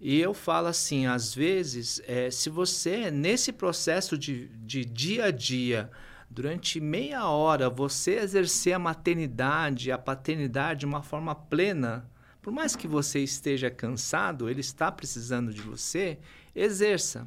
E 0.00 0.20
eu 0.20 0.34
falo 0.34 0.68
assim, 0.68 1.06
às 1.06 1.34
vezes, 1.34 2.00
é, 2.06 2.30
se 2.30 2.50
você, 2.50 3.10
nesse 3.10 3.52
processo 3.52 4.16
de, 4.16 4.48
de 4.48 4.84
dia 4.84 5.26
a 5.26 5.30
dia, 5.30 5.90
durante 6.30 6.80
meia 6.80 7.28
hora 7.28 7.70
você 7.70 8.16
exercer 8.16 8.74
a 8.74 8.78
maternidade, 8.78 9.90
a 9.90 9.98
paternidade 9.98 10.80
de 10.80 10.86
uma 10.86 11.02
forma 11.02 11.34
plena, 11.34 12.08
por 12.42 12.52
mais 12.52 12.76
que 12.76 12.86
você 12.86 13.20
esteja 13.20 13.70
cansado, 13.70 14.48
ele 14.48 14.60
está 14.60 14.90
precisando 14.90 15.52
de 15.52 15.60
você, 15.60 16.18
exerça. 16.54 17.26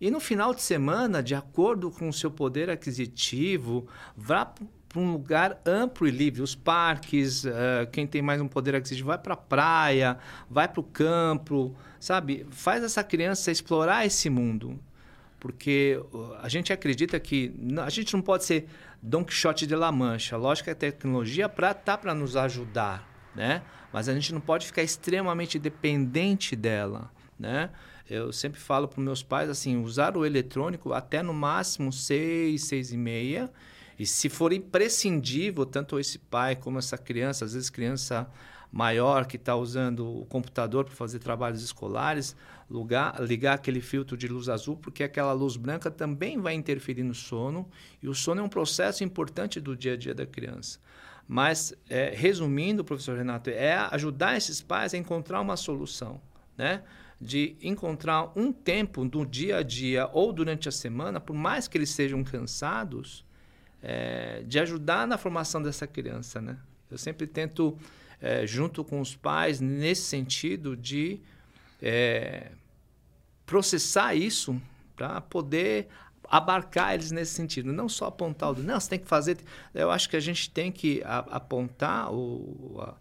E 0.00 0.10
no 0.10 0.20
final 0.20 0.54
de 0.54 0.62
semana, 0.62 1.22
de 1.22 1.34
acordo 1.34 1.90
com 1.90 2.08
o 2.08 2.12
seu 2.12 2.30
poder 2.30 2.70
aquisitivo, 2.70 3.86
vá 4.16 4.46
para 4.46 5.00
um 5.00 5.12
lugar 5.12 5.60
amplo 5.66 6.06
e 6.06 6.10
livre. 6.10 6.40
Os 6.40 6.54
parques, 6.54 7.44
uh, 7.44 7.86
quem 7.92 8.06
tem 8.06 8.22
mais 8.22 8.40
um 8.40 8.48
poder 8.48 8.74
aquisitivo, 8.74 9.08
vai 9.08 9.18
para 9.18 9.34
a 9.34 9.36
praia, 9.36 10.18
vai 10.48 10.68
para 10.68 10.80
o 10.80 10.84
campo, 10.84 11.76
sabe? 12.00 12.46
Faz 12.50 12.82
essa 12.82 13.02
criança 13.02 13.50
explorar 13.50 14.06
esse 14.06 14.30
mundo. 14.30 14.78
Porque 15.40 16.00
a 16.40 16.48
gente 16.48 16.72
acredita 16.72 17.18
que 17.20 17.54
a 17.84 17.90
gente 17.90 18.12
não 18.14 18.22
pode 18.22 18.44
ser 18.44 18.68
Don 19.00 19.24
Quixote 19.24 19.66
de 19.66 19.76
La 19.76 19.92
Mancha. 19.92 20.36
Lógico 20.36 20.64
que 20.64 20.70
a 20.70 20.74
tecnologia 20.74 21.48
para 21.48 21.72
tá 21.72 21.96
para 21.96 22.14
nos 22.14 22.36
ajudar, 22.36 23.08
né? 23.34 23.62
Mas 23.92 24.08
a 24.08 24.14
gente 24.14 24.34
não 24.34 24.40
pode 24.40 24.66
ficar 24.66 24.82
extremamente 24.82 25.58
dependente 25.58 26.56
dela, 26.56 27.10
né? 27.38 27.70
Eu 28.10 28.32
sempre 28.32 28.58
falo 28.58 28.88
para 28.88 29.02
meus 29.02 29.22
pais 29.22 29.50
assim, 29.50 29.76
usar 29.76 30.16
o 30.16 30.24
eletrônico 30.24 30.92
até 30.92 31.22
no 31.22 31.34
máximo 31.34 31.92
seis, 31.92 32.64
seis 32.64 32.90
e 32.90 32.96
meia. 32.96 33.50
E 33.98 34.06
se 34.06 34.28
for 34.28 34.52
imprescindível, 34.52 35.66
tanto 35.66 35.98
esse 35.98 36.18
pai 36.18 36.56
como 36.56 36.78
essa 36.78 36.96
criança, 36.96 37.44
às 37.44 37.52
vezes 37.52 37.68
criança 37.68 38.28
maior 38.70 39.26
que 39.26 39.36
está 39.36 39.56
usando 39.56 40.20
o 40.20 40.26
computador 40.26 40.84
para 40.84 40.94
fazer 40.94 41.18
trabalhos 41.18 41.62
escolares, 41.62 42.36
lugar, 42.70 43.20
ligar 43.20 43.54
aquele 43.54 43.80
filtro 43.80 44.16
de 44.16 44.28
luz 44.28 44.48
azul, 44.48 44.76
porque 44.76 45.02
aquela 45.02 45.32
luz 45.32 45.56
branca 45.56 45.90
também 45.90 46.38
vai 46.38 46.54
interferir 46.54 47.02
no 47.02 47.14
sono. 47.14 47.68
E 48.02 48.08
o 48.08 48.14
sono 48.14 48.40
é 48.40 48.44
um 48.44 48.48
processo 48.48 49.02
importante 49.02 49.60
do 49.60 49.76
dia 49.76 49.94
a 49.94 49.96
dia 49.96 50.14
da 50.14 50.26
criança. 50.26 50.78
Mas, 51.26 51.74
é, 51.88 52.12
resumindo, 52.14 52.84
professor 52.84 53.16
Renato, 53.16 53.50
é 53.50 53.74
ajudar 53.90 54.36
esses 54.36 54.62
pais 54.62 54.94
a 54.94 54.98
encontrar 54.98 55.40
uma 55.40 55.56
solução, 55.56 56.20
né? 56.56 56.82
De 57.20 57.56
encontrar 57.60 58.32
um 58.36 58.52
tempo 58.52 59.04
no 59.04 59.26
dia 59.26 59.58
a 59.58 59.62
dia 59.62 60.08
ou 60.12 60.32
durante 60.32 60.68
a 60.68 60.72
semana, 60.72 61.20
por 61.20 61.34
mais 61.34 61.68
que 61.68 61.76
eles 61.76 61.90
sejam 61.90 62.22
cansados, 62.24 63.26
é, 63.82 64.42
de 64.46 64.58
ajudar 64.58 65.06
na 65.06 65.18
formação 65.18 65.60
dessa 65.60 65.86
criança, 65.86 66.40
né? 66.40 66.56
Eu 66.90 66.96
sempre 66.96 67.26
tento 67.26 67.76
é, 68.20 68.46
junto 68.46 68.84
com 68.84 69.00
os 69.00 69.14
pais, 69.14 69.60
nesse 69.60 70.02
sentido 70.02 70.76
de 70.76 71.20
é, 71.80 72.50
processar 73.46 74.14
isso 74.14 74.60
para 74.96 75.20
poder 75.20 75.88
abarcar 76.28 76.94
eles 76.94 77.10
nesse 77.10 77.32
sentido, 77.32 77.72
não 77.72 77.88
só 77.88 78.06
apontar 78.06 78.50
o 78.50 78.62
não, 78.62 78.78
você 78.78 78.90
tem 78.90 78.98
que 78.98 79.08
fazer. 79.08 79.38
Eu 79.72 79.90
acho 79.90 80.08
que 80.10 80.16
a 80.16 80.20
gente 80.20 80.50
tem 80.50 80.70
que 80.70 81.02
apontar 81.04 82.12
o, 82.12 82.78
a, 82.80 82.94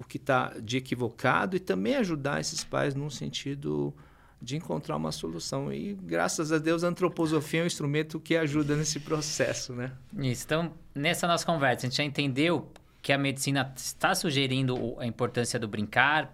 o 0.00 0.04
que 0.04 0.16
está 0.16 0.54
de 0.60 0.78
equivocado 0.78 1.56
e 1.56 1.60
também 1.60 1.96
ajudar 1.96 2.40
esses 2.40 2.64
pais 2.64 2.94
num 2.94 3.10
sentido 3.10 3.94
de 4.40 4.56
encontrar 4.56 4.96
uma 4.96 5.12
solução. 5.12 5.72
E 5.72 5.94
graças 5.94 6.50
a 6.50 6.58
Deus 6.58 6.82
a 6.82 6.88
antroposofia 6.88 7.60
é 7.60 7.62
um 7.64 7.66
instrumento 7.66 8.18
que 8.18 8.34
ajuda 8.36 8.74
nesse 8.74 8.98
processo, 8.98 9.72
né? 9.72 9.92
Isso. 10.18 10.44
Então, 10.44 10.72
nessa 10.94 11.26
nossa 11.28 11.44
conversa, 11.44 11.86
a 11.86 11.88
gente 11.88 11.96
já 11.96 12.04
entendeu 12.04 12.68
que 13.02 13.12
a 13.12 13.18
medicina 13.18 13.72
está 13.76 14.14
sugerindo 14.14 14.96
a 14.98 15.04
importância 15.04 15.58
do 15.58 15.66
brincar 15.66 16.32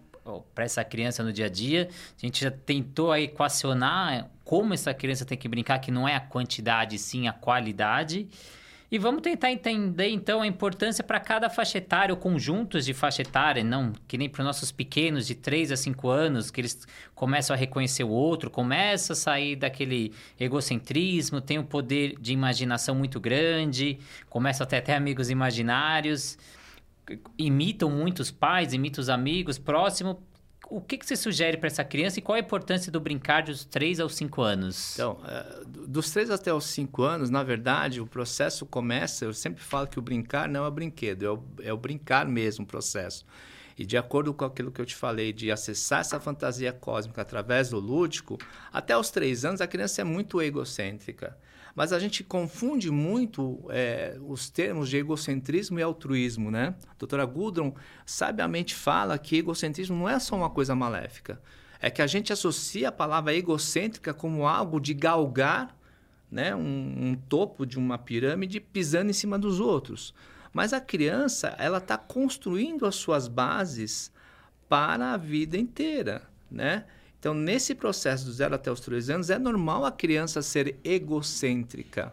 para 0.54 0.64
essa 0.64 0.84
criança 0.84 1.22
no 1.22 1.32
dia 1.32 1.46
a 1.46 1.48
dia. 1.48 1.88
A 1.90 2.26
gente 2.26 2.44
já 2.44 2.50
tentou 2.50 3.16
equacionar 3.16 4.30
como 4.44 4.74
essa 4.74 4.92
criança 4.92 5.24
tem 5.24 5.38
que 5.38 5.48
brincar, 5.48 5.78
que 5.78 5.90
não 5.90 6.06
é 6.06 6.14
a 6.14 6.20
quantidade, 6.20 6.98
sim 6.98 7.26
a 7.26 7.32
qualidade. 7.32 8.28
E 8.90 8.98
vamos 8.98 9.20
tentar 9.20 9.52
entender 9.52 10.08
então 10.08 10.40
a 10.40 10.46
importância 10.46 11.04
para 11.04 11.20
cada 11.20 11.50
faixa 11.50 11.76
etária, 11.76 12.14
ou 12.14 12.18
conjuntos 12.18 12.86
de 12.86 12.94
faixa 12.94 13.20
etária, 13.20 13.62
não 13.62 13.92
que 14.06 14.16
nem 14.16 14.30
para 14.30 14.40
os 14.40 14.46
nossos 14.46 14.72
pequenos 14.72 15.26
de 15.26 15.34
3 15.34 15.72
a 15.72 15.76
5 15.76 16.08
anos, 16.08 16.50
que 16.50 16.60
eles 16.60 16.86
começam 17.14 17.54
a 17.54 17.58
reconhecer 17.58 18.04
o 18.04 18.08
outro, 18.08 18.50
começa 18.50 19.12
a 19.12 19.16
sair 19.16 19.56
daquele 19.56 20.14
egocentrismo, 20.40 21.40
tem 21.40 21.58
um 21.58 21.64
poder 21.64 22.14
de 22.18 22.32
imaginação 22.32 22.94
muito 22.94 23.20
grande, 23.20 23.98
começa 24.30 24.64
a 24.64 24.66
ter 24.66 24.78
até 24.78 24.96
amigos 24.96 25.28
imaginários 25.28 26.38
imitam 27.36 27.90
muitos 27.90 28.30
pais, 28.30 28.72
imitam 28.72 29.00
os 29.00 29.08
amigos 29.08 29.58
próximos. 29.58 30.16
O 30.70 30.82
que, 30.82 30.98
que 30.98 31.06
você 31.06 31.16
sugere 31.16 31.56
para 31.56 31.68
essa 31.68 31.82
criança 31.82 32.18
e 32.18 32.22
qual 32.22 32.36
a 32.36 32.40
importância 32.40 32.92
do 32.92 33.00
brincar 33.00 33.42
dos 33.42 33.64
3 33.64 34.00
aos 34.00 34.14
5 34.16 34.42
anos? 34.42 34.94
Então, 34.94 35.18
é, 35.26 35.62
dos 35.64 36.10
3 36.10 36.30
até 36.30 36.52
os 36.52 36.64
5 36.66 37.02
anos, 37.02 37.30
na 37.30 37.42
verdade, 37.42 38.02
o 38.02 38.06
processo 38.06 38.66
começa. 38.66 39.24
Eu 39.24 39.32
sempre 39.32 39.62
falo 39.62 39.86
que 39.86 39.98
o 39.98 40.02
brincar 40.02 40.46
não 40.46 40.66
é 40.66 40.70
brinquedo, 40.70 41.24
é 41.24 41.30
o, 41.30 41.42
é 41.62 41.72
o 41.72 41.76
brincar 41.76 42.26
mesmo 42.26 42.64
o 42.64 42.68
processo. 42.68 43.24
E 43.78 43.86
de 43.86 43.96
acordo 43.96 44.34
com 44.34 44.44
aquilo 44.44 44.70
que 44.70 44.80
eu 44.80 44.84
te 44.84 44.94
falei, 44.94 45.32
de 45.32 45.50
acessar 45.50 46.00
essa 46.00 46.20
fantasia 46.20 46.72
cósmica 46.72 47.22
através 47.22 47.70
do 47.70 47.78
lúdico, 47.78 48.36
até 48.70 48.96
os 48.96 49.10
3 49.10 49.46
anos 49.46 49.60
a 49.62 49.66
criança 49.66 50.02
é 50.02 50.04
muito 50.04 50.42
egocêntrica. 50.42 51.34
Mas 51.78 51.92
a 51.92 51.98
gente 52.00 52.24
confunde 52.24 52.90
muito 52.90 53.64
é, 53.68 54.18
os 54.26 54.50
termos 54.50 54.88
de 54.88 54.96
egocentrismo 54.96 55.78
e 55.78 55.82
altruísmo, 55.84 56.50
né? 56.50 56.74
A 56.88 56.94
doutora 56.98 57.24
Gudrun 57.24 57.72
sabiamente 58.04 58.74
fala 58.74 59.16
que 59.16 59.36
egocentrismo 59.36 59.96
não 59.96 60.08
é 60.08 60.18
só 60.18 60.34
uma 60.34 60.50
coisa 60.50 60.74
maléfica. 60.74 61.40
É 61.80 61.88
que 61.88 62.02
a 62.02 62.06
gente 62.08 62.32
associa 62.32 62.88
a 62.88 62.92
palavra 62.92 63.32
egocêntrica 63.32 64.12
como 64.12 64.44
algo 64.44 64.80
de 64.80 64.92
galgar 64.92 65.78
né, 66.28 66.52
um, 66.52 67.10
um 67.10 67.14
topo 67.14 67.64
de 67.64 67.78
uma 67.78 67.96
pirâmide 67.96 68.58
pisando 68.58 69.10
em 69.10 69.14
cima 69.14 69.38
dos 69.38 69.60
outros. 69.60 70.12
Mas 70.52 70.72
a 70.72 70.80
criança, 70.80 71.54
ela 71.60 71.78
está 71.78 71.96
construindo 71.96 72.86
as 72.86 72.96
suas 72.96 73.28
bases 73.28 74.10
para 74.68 75.12
a 75.12 75.16
vida 75.16 75.56
inteira, 75.56 76.28
né? 76.50 76.86
Então, 77.18 77.34
nesse 77.34 77.74
processo 77.74 78.24
do 78.24 78.32
zero 78.32 78.54
até 78.54 78.70
os 78.70 78.80
três 78.80 79.10
anos, 79.10 79.28
é 79.28 79.38
normal 79.38 79.84
a 79.84 79.90
criança 79.90 80.40
ser 80.40 80.78
egocêntrica. 80.84 82.12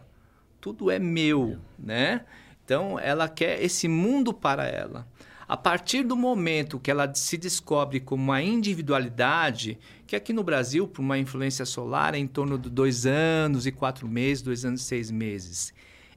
Tudo 0.60 0.90
é 0.90 0.98
meu, 0.98 1.58
né? 1.78 2.24
Então, 2.64 2.98
ela 2.98 3.28
quer 3.28 3.62
esse 3.62 3.86
mundo 3.86 4.34
para 4.34 4.66
ela. 4.66 5.06
A 5.48 5.56
partir 5.56 6.02
do 6.02 6.16
momento 6.16 6.80
que 6.80 6.90
ela 6.90 7.12
se 7.14 7.36
descobre 7.36 8.00
como 8.00 8.24
uma 8.24 8.42
individualidade, 8.42 9.78
que 10.04 10.16
aqui 10.16 10.32
no 10.32 10.42
Brasil, 10.42 10.88
por 10.88 11.02
uma 11.02 11.16
influência 11.16 11.64
solar, 11.64 12.14
é 12.14 12.18
em 12.18 12.26
torno 12.26 12.58
de 12.58 12.68
dois 12.68 13.06
anos 13.06 13.64
e 13.64 13.70
quatro 13.70 14.08
meses, 14.08 14.42
dois 14.42 14.64
anos 14.64 14.80
e 14.80 14.84
seis 14.84 15.08
meses. 15.08 15.72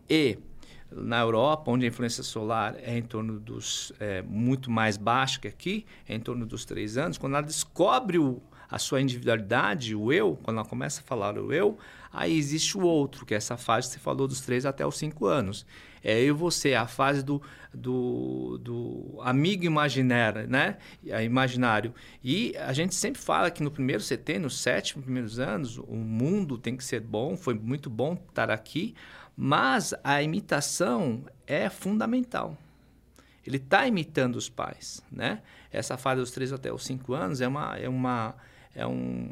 E 0.09 0.39
na 0.91 1.19
Europa, 1.19 1.69
onde 1.69 1.85
a 1.85 1.89
influência 1.89 2.23
solar 2.23 2.75
é 2.81 2.97
em 2.97 3.03
torno 3.03 3.39
dos 3.39 3.93
é, 3.99 4.23
muito 4.23 4.71
mais 4.71 4.97
baixa 4.97 5.39
que 5.39 5.47
aqui, 5.47 5.85
é 6.07 6.15
em 6.15 6.19
torno 6.19 6.47
dos 6.47 6.65
três 6.65 6.97
anos, 6.97 7.19
quando 7.19 7.35
ela 7.35 7.45
descobre 7.45 8.17
o, 8.17 8.41
a 8.69 8.77
sua 8.77 9.01
individualidade, 9.01 9.95
o 9.95 10.13
eu, 10.13 10.37
quando 10.43 10.57
ela 10.57 10.67
começa 10.67 11.01
a 11.01 11.03
falar 11.03 11.37
o 11.37 11.51
eu, 11.51 11.77
aí 12.13 12.37
existe 12.37 12.77
o 12.77 12.81
outro, 12.81 13.25
que 13.25 13.33
é 13.33 13.37
essa 13.37 13.57
fase 13.57 13.87
que 13.87 13.93
você 13.93 13.99
falou 13.99 14.27
dos 14.27 14.41
três 14.41 14.65
até 14.65 14.85
os 14.85 14.97
cinco 14.97 15.25
anos. 15.25 15.65
É 16.03 16.19
eu 16.19 16.27
e 16.27 16.31
você, 16.31 16.75
a 16.75 16.87
fase 16.87 17.23
do, 17.23 17.41
do, 17.73 18.57
do 18.59 19.19
amigo 19.21 19.65
imaginário, 19.65 20.47
né? 20.47 20.77
imaginário. 21.23 21.93
E 22.23 22.55
a 22.57 22.71
gente 22.71 22.95
sempre 22.95 23.21
fala 23.21 23.51
que 23.51 23.61
no 23.61 23.71
primeiro 23.71 24.03
CT, 24.03 24.39
nos 24.39 24.59
sete 24.59 24.97
primeiros 24.97 25.39
anos, 25.39 25.77
o 25.77 25.95
mundo 25.95 26.57
tem 26.57 26.77
que 26.77 26.83
ser 26.83 27.01
bom, 27.01 27.35
foi 27.35 27.53
muito 27.53 27.89
bom 27.89 28.13
estar 28.29 28.49
aqui, 28.49 28.95
mas 29.35 29.93
a 30.03 30.21
imitação 30.21 31.25
é 31.45 31.69
fundamental. 31.69 32.57
Ele 33.45 33.57
está 33.57 33.87
imitando 33.87 34.35
os 34.35 34.47
pais, 34.47 35.01
né? 35.11 35.41
Essa 35.71 35.97
fase 35.97 36.21
dos 36.21 36.31
três 36.31 36.53
até 36.53 36.71
os 36.71 36.83
cinco 36.85 37.13
anos 37.13 37.41
é 37.41 37.47
uma, 37.47 37.77
é 37.77 37.89
uma 37.89 38.35
é 38.79 38.87
um 38.87 39.29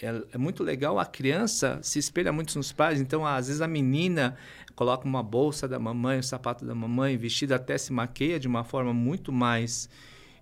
é, 0.00 0.22
é, 0.32 0.38
muito 0.38 0.62
legal. 0.62 0.98
A 0.98 1.04
criança 1.04 1.78
se 1.82 1.98
espelha 1.98 2.32
muito 2.32 2.56
nos 2.56 2.72
pais. 2.72 3.00
Então, 3.00 3.26
às 3.26 3.48
vezes 3.48 3.60
a 3.60 3.68
menina 3.68 4.36
coloca 4.74 5.04
uma 5.04 5.22
bolsa 5.22 5.66
da 5.66 5.78
mamãe, 5.78 6.18
um 6.18 6.22
sapato 6.22 6.64
da 6.64 6.74
mamãe, 6.74 7.16
vestida 7.16 7.56
até 7.56 7.76
se 7.76 7.92
maqueia 7.92 8.38
de 8.38 8.46
uma 8.46 8.62
forma 8.62 8.92
muito 8.94 9.32
mais 9.32 9.88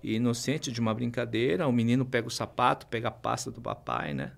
inocente 0.03 0.71
de 0.71 0.81
uma 0.81 0.93
brincadeira. 0.93 1.67
O 1.67 1.73
menino 1.73 2.05
pega 2.05 2.29
o 2.29 2.31
sapato, 2.31 2.87
pega 2.87 3.09
a 3.09 3.11
pasta 3.11 3.51
do 3.51 3.61
papai, 3.61 4.13
né? 4.13 4.33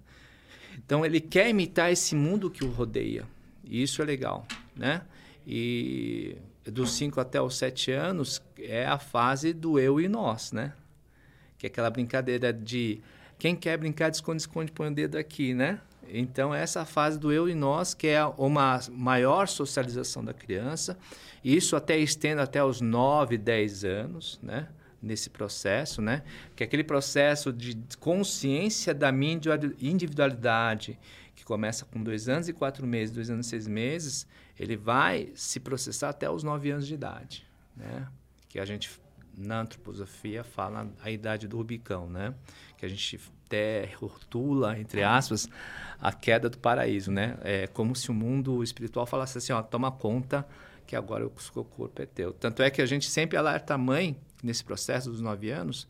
Então 0.76 1.04
ele 1.04 1.20
quer 1.20 1.48
imitar 1.48 1.90
esse 1.90 2.14
mundo 2.14 2.48
que 2.48 2.64
o 2.64 2.70
rodeia. 2.70 3.26
E 3.64 3.82
isso 3.82 4.00
é 4.00 4.04
legal, 4.04 4.46
né? 4.76 5.02
E 5.46 6.36
dos 6.64 6.92
5 6.92 7.20
até 7.20 7.40
os 7.40 7.56
7 7.56 7.90
anos 7.90 8.40
é 8.56 8.86
a 8.86 8.98
fase 8.98 9.52
do 9.52 9.78
eu 9.78 10.00
e 10.00 10.06
nós, 10.06 10.52
né? 10.52 10.72
Que 11.58 11.66
é 11.66 11.68
aquela 11.68 11.90
brincadeira 11.90 12.52
de 12.52 13.00
quem 13.38 13.54
quer 13.54 13.76
brincar 13.78 14.11
de 14.11 14.16
esconde-esconde 14.16 14.73
põe 14.73 14.88
o 14.88 14.95
dedo 14.95 15.16
aqui, 15.16 15.54
né? 15.54 15.80
Então, 16.11 16.54
essa 16.54 16.85
fase 16.85 17.18
do 17.18 17.30
eu 17.30 17.49
e 17.49 17.54
nós, 17.54 17.95
que 17.95 18.07
é 18.07 18.25
uma 18.25 18.80
maior 18.90 19.47
socialização 19.47 20.25
da 20.25 20.33
criança, 20.33 20.99
isso 21.45 21.76
até 21.76 21.99
estende 21.99 22.40
até 22.40 22.64
os 22.64 22.80
9, 22.80 23.37
10 23.37 23.85
anos, 23.85 24.40
né? 24.42 24.68
Nesse 25.00 25.30
processo, 25.30 26.02
né? 26.02 26.23
Que 26.57 26.64
é 26.64 26.66
aquele 26.66 26.83
processo 26.83 27.52
de 27.52 27.78
consciência 28.00 28.92
da 28.92 29.12
minha 29.12 29.38
individualidade, 29.80 30.99
que 31.37 31.45
começa 31.45 31.85
com 31.85 32.02
dois 32.02 32.28
anos 32.28 32.49
e 32.49 32.52
quatro 32.52 32.87
meses, 32.87 33.14
dois 33.14 33.30
anos 33.30 33.47
e 33.47 33.50
seis 33.50 33.68
meses, 33.68 34.26
ele 34.59 34.76
vai 34.76 35.30
se 35.35 35.61
processar 35.61 36.09
até 36.09 36.28
os 36.28 36.42
9 36.42 36.71
anos 36.71 36.87
de 36.87 36.95
idade, 36.95 37.47
né? 37.76 38.09
Que 38.49 38.59
a 38.59 38.64
gente 38.64 38.90
na 39.38 39.61
antroposofia 39.61 40.42
fala 40.42 40.90
a 41.02 41.11
idade 41.11 41.47
do 41.47 41.57
Rubicão, 41.57 42.09
né? 42.09 42.35
Que 42.76 42.85
a 42.85 42.88
gente 42.88 43.21
até 43.47 43.90
rotula, 43.97 44.78
entre 44.78 45.02
aspas, 45.02 45.49
a 46.00 46.12
queda 46.12 46.50
do 46.50 46.59
paraíso, 46.59 47.11
né? 47.11 47.38
É 47.42 47.66
como 47.66 47.97
se 47.97 48.11
o 48.11 48.14
mundo 48.14 48.62
espiritual 48.62 49.07
falasse 49.07 49.38
assim, 49.38 49.52
ó, 49.52 49.62
toma 49.62 49.90
conta 49.90 50.47
que 50.87 50.95
agora 50.95 51.26
o 51.26 51.33
seu 51.40 51.64
corpo 51.64 52.02
é 52.02 52.07
teu. 52.07 52.33
Tanto 52.33 52.62
é 52.62 52.71
que 52.71 52.83
a 52.83 52.87
gente 52.87 53.09
sempre 53.09 53.37
alerta 53.37 53.75
a 53.75 53.78
mãe, 53.78 54.16
nesse 54.42 54.64
processo 54.64 55.11
dos 55.11 55.21
nove 55.21 55.50
anos, 55.50 55.88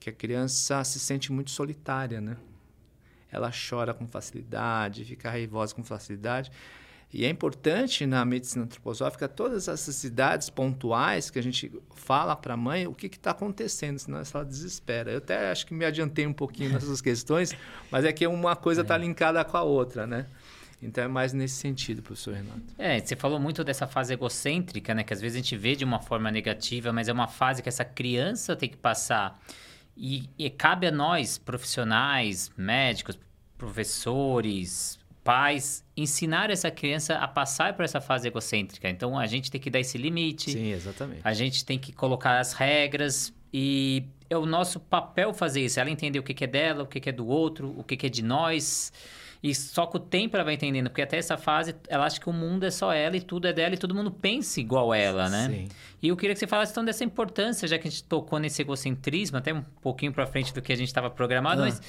que 0.00 0.10
a 0.10 0.12
criança 0.12 0.82
se 0.84 0.98
sente 0.98 1.32
muito 1.32 1.50
solitária, 1.50 2.20
né? 2.20 2.36
Ela 3.30 3.50
chora 3.50 3.92
com 3.92 4.06
facilidade, 4.06 5.04
fica 5.04 5.30
raivosa 5.30 5.74
com 5.74 5.82
facilidade. 5.82 6.52
E 7.14 7.24
é 7.24 7.28
importante 7.28 8.04
na 8.06 8.24
medicina 8.24 8.64
antroposófica 8.64 9.28
todas 9.28 9.68
essas 9.68 9.94
cidades 9.94 10.50
pontuais 10.50 11.30
que 11.30 11.38
a 11.38 11.42
gente 11.42 11.70
fala 11.94 12.34
para 12.34 12.54
a 12.54 12.56
mãe 12.56 12.88
o 12.88 12.92
que 12.92 13.06
está 13.06 13.30
acontecendo, 13.30 14.00
senão 14.00 14.18
ela 14.18 14.44
desespera. 14.44 15.12
Eu 15.12 15.18
até 15.18 15.52
acho 15.52 15.64
que 15.64 15.72
me 15.72 15.84
adiantei 15.84 16.26
um 16.26 16.32
pouquinho 16.32 16.70
nessas 16.74 17.00
questões, 17.00 17.56
mas 17.88 18.04
é 18.04 18.12
que 18.12 18.26
uma 18.26 18.56
coisa 18.56 18.82
está 18.82 18.96
é. 18.96 18.98
linkada 18.98 19.44
com 19.44 19.56
a 19.56 19.62
outra, 19.62 20.08
né? 20.08 20.26
Então 20.82 21.04
é 21.04 21.08
mais 21.08 21.32
nesse 21.32 21.54
sentido, 21.54 22.02
professor 22.02 22.34
Renato. 22.34 22.74
É, 22.76 22.98
você 22.98 23.14
falou 23.14 23.38
muito 23.38 23.62
dessa 23.62 23.86
fase 23.86 24.12
egocêntrica, 24.12 24.92
né? 24.92 25.04
Que 25.04 25.14
às 25.14 25.20
vezes 25.20 25.36
a 25.36 25.40
gente 25.40 25.56
vê 25.56 25.76
de 25.76 25.84
uma 25.84 26.00
forma 26.00 26.32
negativa, 26.32 26.92
mas 26.92 27.06
é 27.06 27.12
uma 27.12 27.28
fase 27.28 27.62
que 27.62 27.68
essa 27.68 27.84
criança 27.84 28.56
tem 28.56 28.68
que 28.68 28.76
passar. 28.76 29.40
E, 29.96 30.28
e 30.36 30.50
cabe 30.50 30.88
a 30.88 30.90
nós, 30.90 31.38
profissionais, 31.38 32.50
médicos, 32.56 33.16
professores, 33.56 34.98
pais 35.24 35.82
ensinar 35.96 36.50
essa 36.50 36.70
criança 36.70 37.14
a 37.14 37.26
passar 37.26 37.74
por 37.74 37.84
essa 37.84 38.00
fase 38.00 38.28
egocêntrica. 38.28 38.88
Então 38.90 39.18
a 39.18 39.26
gente 39.26 39.50
tem 39.50 39.60
que 39.60 39.70
dar 39.70 39.80
esse 39.80 39.96
limite. 39.96 40.52
Sim, 40.52 40.70
exatamente. 40.70 41.22
A 41.24 41.32
gente 41.32 41.64
tem 41.64 41.78
que 41.78 41.92
colocar 41.92 42.38
as 42.38 42.52
regras 42.52 43.32
e 43.52 44.04
é 44.28 44.36
o 44.36 44.44
nosso 44.44 44.78
papel 44.78 45.32
fazer 45.32 45.62
isso. 45.62 45.80
Ela 45.80 45.90
entender 45.90 46.18
o 46.18 46.22
que, 46.22 46.44
é 46.44 46.46
dela, 46.46 46.82
o 46.82 46.86
que, 46.86 47.08
é 47.08 47.12
do 47.12 47.26
outro, 47.26 47.74
o 47.76 47.82
que, 47.82 47.96
que 47.96 48.06
é 48.06 48.08
de 48.10 48.22
nós. 48.22 48.92
E 49.42 49.54
só 49.54 49.86
com 49.86 49.98
o 49.98 50.00
tempo 50.00 50.36
ela 50.36 50.44
vai 50.44 50.54
entendendo, 50.54 50.88
porque 50.88 51.02
até 51.02 51.18
essa 51.18 51.36
fase 51.36 51.74
ela 51.88 52.06
acha 52.06 52.18
que 52.18 52.28
o 52.28 52.32
mundo 52.32 52.64
é 52.64 52.70
só 52.70 52.92
ela 52.92 53.16
e 53.16 53.20
tudo 53.20 53.46
é 53.46 53.52
dela 53.52 53.74
e 53.74 53.78
todo 53.78 53.94
mundo 53.94 54.10
pensa 54.10 54.58
igual 54.58 54.92
ela, 54.92 55.28
né? 55.28 55.48
Sim. 55.50 55.68
E 56.02 56.08
eu 56.08 56.16
queria 56.16 56.34
que 56.34 56.40
você 56.40 56.46
falasse 56.46 56.72
então 56.72 56.84
dessa 56.84 57.04
importância, 57.04 57.68
já 57.68 57.78
que 57.78 57.86
a 57.86 57.90
gente 57.90 58.04
tocou 58.04 58.38
nesse 58.38 58.62
egocentrismo, 58.62 59.36
até 59.36 59.52
um 59.52 59.62
pouquinho 59.82 60.12
para 60.12 60.26
frente 60.26 60.52
do 60.54 60.62
que 60.62 60.72
a 60.72 60.76
gente 60.76 60.88
estava 60.88 61.10
programado, 61.10 61.60
ah. 61.62 61.66
mas 61.66 61.80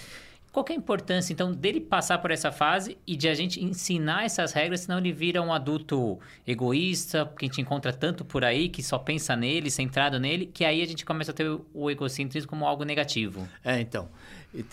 qual 0.56 0.66
é 0.70 0.72
a 0.72 0.76
importância, 0.76 1.34
então, 1.34 1.52
dele 1.52 1.82
passar 1.82 2.18
por 2.20 2.32
essa 2.32 2.50
fase 2.50 2.98
e 3.06 3.18
de 3.18 3.28
a 3.28 3.34
gente 3.34 3.62
ensinar 3.62 4.24
essas 4.24 4.54
regras, 4.54 4.80
senão 4.82 5.00
ele 5.00 5.12
vira 5.12 5.42
um 5.42 5.52
adulto 5.52 6.18
egoísta, 6.48 7.30
que 7.38 7.44
a 7.44 7.48
gente 7.50 7.60
encontra 7.60 7.92
tanto 7.92 8.24
por 8.24 8.46
aí, 8.46 8.70
que 8.70 8.82
só 8.82 8.98
pensa 8.98 9.36
nele, 9.36 9.70
centrado 9.70 10.18
nele, 10.18 10.46
que 10.46 10.64
aí 10.64 10.82
a 10.82 10.88
gente 10.88 11.04
começa 11.04 11.32
a 11.32 11.34
ter 11.34 11.60
o 11.74 11.92
egocentrismo 11.92 12.50
como 12.50 12.66
algo 12.66 12.86
negativo. 12.86 13.46
É, 13.66 13.82
então. 13.82 14.08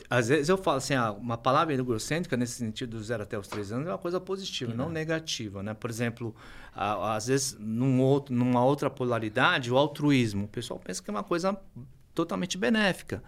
Às 0.08 0.28
vezes 0.28 0.48
eu 0.48 0.56
falo 0.56 0.76
assim, 0.76 0.94
ah, 0.94 1.10
uma 1.10 1.36
palavra 1.36 1.74
egocêntrica, 1.74 2.36
nesse 2.36 2.52
sentido 2.52 2.96
do 2.96 3.02
zero 3.02 3.24
até 3.24 3.36
os 3.36 3.48
três 3.48 3.72
anos, 3.72 3.88
é 3.88 3.90
uma 3.90 3.98
coisa 3.98 4.20
positiva, 4.20 4.72
não 4.72 4.88
negativa, 4.88 5.64
né? 5.64 5.74
Por 5.74 5.90
exemplo, 5.90 6.32
às 6.72 7.26
vezes, 7.26 7.56
num 7.58 8.00
outro, 8.00 8.32
numa 8.32 8.64
outra 8.64 8.88
polaridade, 8.88 9.72
o 9.72 9.76
altruísmo. 9.76 10.44
O 10.44 10.48
pessoal 10.48 10.78
pensa 10.78 11.02
que 11.02 11.10
é 11.10 11.12
uma 11.12 11.24
coisa 11.24 11.58
totalmente 12.14 12.56
benéfica. 12.56 13.20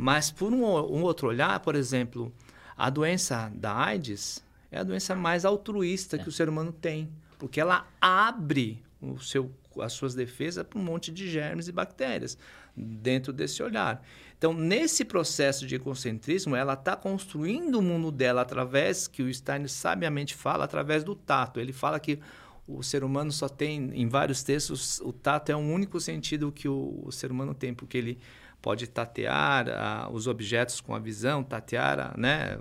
Mas 0.00 0.30
por 0.30 0.52
um, 0.52 0.62
um 0.62 1.02
outro 1.02 1.26
olhar, 1.26 1.58
por 1.58 1.74
exemplo, 1.74 2.32
a 2.76 2.88
doença 2.88 3.50
da 3.52 3.74
AIDS 3.74 4.44
é 4.70 4.78
a 4.78 4.84
doença 4.84 5.16
mais 5.16 5.44
altruísta 5.44 6.14
é. 6.14 6.20
que 6.20 6.28
o 6.28 6.32
ser 6.32 6.48
humano 6.48 6.70
tem, 6.70 7.10
porque 7.36 7.60
ela 7.60 7.84
abre 8.00 8.80
o 9.02 9.18
seu, 9.18 9.50
as 9.80 9.92
suas 9.92 10.14
defesas 10.14 10.64
para 10.64 10.78
um 10.78 10.84
monte 10.84 11.10
de 11.10 11.28
germes 11.28 11.66
e 11.66 11.72
bactérias 11.72 12.38
dentro 12.76 13.32
desse 13.32 13.60
olhar. 13.60 14.00
Então, 14.38 14.54
nesse 14.54 15.04
processo 15.04 15.66
de 15.66 15.74
egocentrismo, 15.74 16.54
ela 16.54 16.74
está 16.74 16.94
construindo 16.94 17.80
o 17.80 17.82
mundo 17.82 18.12
dela 18.12 18.42
através, 18.42 19.08
que 19.08 19.24
o 19.24 19.34
Stein 19.34 19.66
sabiamente 19.66 20.32
fala, 20.32 20.62
através 20.62 21.02
do 21.02 21.16
tato. 21.16 21.58
Ele 21.58 21.72
fala 21.72 21.98
que 21.98 22.20
o 22.68 22.84
ser 22.84 23.02
humano 23.02 23.32
só 23.32 23.48
tem, 23.48 23.90
em 23.94 24.08
vários 24.08 24.44
textos, 24.44 25.00
o 25.00 25.12
tato 25.12 25.50
é 25.50 25.56
o 25.56 25.58
único 25.58 25.98
sentido 25.98 26.52
que 26.52 26.68
o, 26.68 27.02
o 27.04 27.10
ser 27.10 27.32
humano 27.32 27.52
tem, 27.52 27.74
porque 27.74 27.98
ele 27.98 28.18
pode 28.60 28.86
tatear 28.86 29.68
ah, 29.68 30.08
os 30.12 30.26
objetos 30.26 30.80
com 30.80 30.94
a 30.94 30.98
visão, 30.98 31.42
tatear 31.42 31.98
ah, 32.00 32.14
né, 32.16 32.58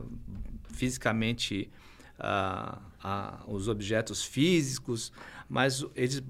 fisicamente 0.73 1.69
ah, 2.19 2.79
ah, 3.03 3.43
os 3.47 3.67
objetos 3.67 4.23
físicos, 4.23 5.11
mas 5.49 5.85
eles 5.95 6.23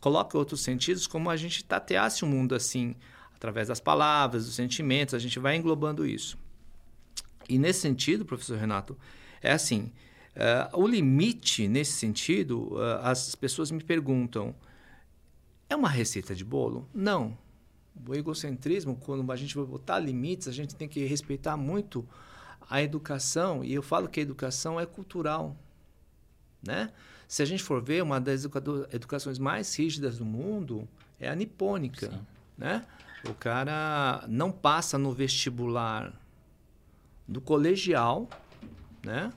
colocam 0.00 0.38
outros 0.38 0.60
sentidos 0.60 1.06
como 1.06 1.30
a 1.30 1.36
gente 1.36 1.64
tateasse 1.64 2.24
o 2.24 2.26
mundo 2.26 2.54
assim, 2.54 2.94
através 3.34 3.68
das 3.68 3.80
palavras, 3.80 4.46
dos 4.46 4.54
sentimentos, 4.54 5.14
a 5.14 5.18
gente 5.18 5.38
vai 5.38 5.56
englobando 5.56 6.06
isso. 6.06 6.38
E 7.48 7.58
nesse 7.58 7.80
sentido, 7.80 8.24
professor 8.24 8.58
Renato, 8.58 8.96
é 9.42 9.52
assim, 9.52 9.92
uh, 10.36 10.78
o 10.78 10.86
limite 10.86 11.66
nesse 11.66 11.92
sentido, 11.92 12.74
uh, 12.74 13.00
as 13.02 13.34
pessoas 13.34 13.70
me 13.70 13.82
perguntam, 13.82 14.54
é 15.68 15.74
uma 15.74 15.88
receita 15.88 16.34
de 16.34 16.44
bolo? 16.44 16.88
Não, 16.94 17.36
o 18.06 18.14
egocentrismo, 18.14 18.96
quando 18.96 19.30
a 19.30 19.36
gente 19.36 19.54
vai 19.54 19.64
botar 19.64 19.98
limites, 19.98 20.48
a 20.48 20.52
gente 20.52 20.74
tem 20.74 20.88
que 20.88 21.04
respeitar 21.04 21.56
muito 21.56 22.06
a 22.68 22.82
educação. 22.82 23.64
E 23.64 23.74
eu 23.74 23.82
falo 23.82 24.08
que 24.08 24.20
a 24.20 24.22
educação 24.22 24.80
é 24.80 24.86
cultural, 24.86 25.56
né? 26.62 26.90
Se 27.26 27.42
a 27.42 27.44
gente 27.44 27.62
for 27.62 27.82
ver, 27.82 28.02
uma 28.02 28.20
das 28.20 28.44
educações 28.92 29.38
mais 29.38 29.76
rígidas 29.78 30.18
do 30.18 30.24
mundo 30.24 30.88
é 31.18 31.28
a 31.28 31.34
nipônica, 31.34 32.10
Sim. 32.10 32.26
né? 32.58 32.84
O 33.28 33.34
cara 33.34 34.24
não 34.28 34.50
passa 34.50 34.98
no 34.98 35.12
vestibular 35.12 36.12
do 37.28 37.40
colegial, 37.40 38.28
né? 39.04 39.32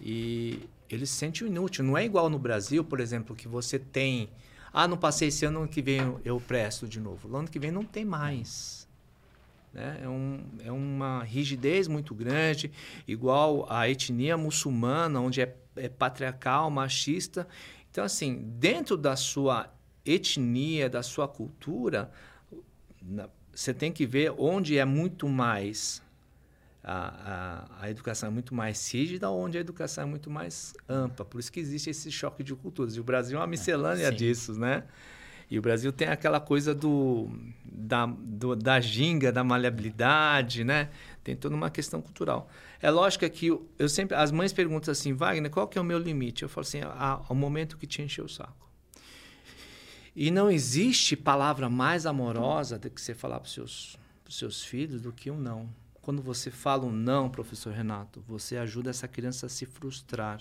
E 0.00 0.60
ele 0.88 1.06
se 1.06 1.14
sente 1.14 1.44
inútil. 1.44 1.84
Não 1.84 1.96
é 1.96 2.04
igual 2.04 2.30
no 2.30 2.38
Brasil, 2.38 2.84
por 2.84 3.00
exemplo, 3.00 3.34
que 3.34 3.48
você 3.48 3.78
tem 3.78 4.28
ah, 4.80 4.86
não 4.86 4.96
passei 4.96 5.26
esse 5.26 5.44
ano, 5.44 5.58
ano 5.58 5.68
que 5.68 5.82
vem 5.82 6.20
eu 6.24 6.38
presto 6.38 6.86
de 6.86 7.00
novo. 7.00 7.26
No 7.26 7.38
ano 7.38 7.48
que 7.48 7.58
vem 7.58 7.72
não 7.72 7.84
tem 7.84 8.04
mais. 8.04 8.86
Né? 9.74 9.98
É, 10.04 10.08
um, 10.08 10.40
é 10.64 10.70
uma 10.70 11.24
rigidez 11.24 11.88
muito 11.88 12.14
grande, 12.14 12.70
igual 13.04 13.66
a 13.68 13.88
etnia 13.90 14.36
muçulmana, 14.36 15.20
onde 15.20 15.40
é, 15.40 15.52
é 15.74 15.88
patriarcal, 15.88 16.70
machista. 16.70 17.48
Então, 17.90 18.04
assim, 18.04 18.36
dentro 18.56 18.96
da 18.96 19.16
sua 19.16 19.68
etnia, 20.06 20.88
da 20.88 21.02
sua 21.02 21.26
cultura, 21.26 22.12
você 23.52 23.74
tem 23.74 23.90
que 23.90 24.06
ver 24.06 24.32
onde 24.38 24.78
é 24.78 24.84
muito 24.84 25.28
mais 25.28 26.00
a, 26.88 27.66
a, 27.78 27.84
a, 27.84 27.90
educação 27.90 28.28
é 28.28 28.32
muito 28.32 28.54
mais 28.54 28.90
rígida, 28.90 29.30
onde 29.30 29.58
a 29.58 29.60
educação 29.60 30.04
é 30.04 30.06
muito 30.06 30.30
mais 30.30 30.72
ampla. 30.88 31.22
Por 31.22 31.38
isso 31.38 31.52
que 31.52 31.60
existe 31.60 31.90
esse 31.90 32.10
choque 32.10 32.42
de 32.42 32.54
culturas. 32.54 32.96
E 32.96 33.00
o 33.00 33.04
Brasil 33.04 33.36
é 33.36 33.40
uma 33.40 33.46
miscelânea 33.46 34.06
é, 34.06 34.10
disso, 34.10 34.58
né? 34.58 34.84
E 35.50 35.58
o 35.58 35.62
Brasil 35.62 35.92
tem 35.92 36.08
aquela 36.08 36.40
coisa 36.40 36.74
do 36.74 37.30
da, 37.64 38.06
do, 38.06 38.56
da 38.56 38.80
ginga, 38.80 39.30
da 39.30 39.44
maleabilidade, 39.44 40.64
né? 40.64 40.88
Tem 41.22 41.36
toda 41.36 41.54
uma 41.54 41.70
questão 41.70 42.00
cultural. 42.00 42.48
É 42.80 42.90
lógico 42.90 43.28
que 43.28 43.48
eu 43.78 43.88
sempre... 43.88 44.16
As 44.16 44.32
mães 44.32 44.52
perguntam 44.52 44.90
assim, 44.90 45.12
Wagner, 45.12 45.50
qual 45.50 45.68
que 45.68 45.76
é 45.76 45.80
o 45.80 45.84
meu 45.84 45.98
limite? 45.98 46.42
Eu 46.42 46.48
falo 46.48 46.66
assim, 46.66 46.80
ao 46.82 47.34
momento 47.34 47.76
que 47.76 47.86
te 47.86 48.00
encheu 48.00 48.24
o 48.24 48.28
saco. 48.28 48.68
E 50.16 50.30
não 50.30 50.50
existe 50.50 51.14
palavra 51.16 51.68
mais 51.68 52.06
amorosa 52.06 52.78
do 52.78 52.88
que 52.88 53.00
você 53.00 53.14
falar 53.14 53.40
para 53.40 53.46
os 53.46 53.52
seus, 53.52 53.98
seus 54.28 54.64
filhos 54.64 55.02
do 55.02 55.12
que 55.12 55.30
um 55.30 55.38
não. 55.38 55.68
Quando 56.02 56.22
você 56.22 56.50
fala 56.50 56.84
um 56.84 56.92
não, 56.92 57.28
professor 57.28 57.72
Renato, 57.72 58.22
você 58.26 58.56
ajuda 58.56 58.90
essa 58.90 59.06
criança 59.06 59.46
a 59.46 59.48
se 59.48 59.66
frustrar. 59.66 60.40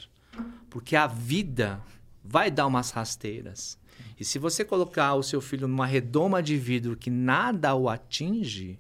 Porque 0.70 0.96
a 0.96 1.08
vida 1.08 1.82
vai 2.24 2.52
dar 2.52 2.67
umas 2.67 2.91
rasteiras. 2.91 3.78
E 4.20 4.26
se 4.26 4.39
você 4.39 4.63
colocar 4.63 5.13
o 5.15 5.24
seu 5.24 5.41
filho 5.41 5.67
numa 5.67 5.86
redoma 5.86 6.41
de 6.41 6.58
vidro 6.58 6.96
que 6.96 7.10
nada 7.10 7.74
o 7.76 7.89
atinge, 7.89 8.80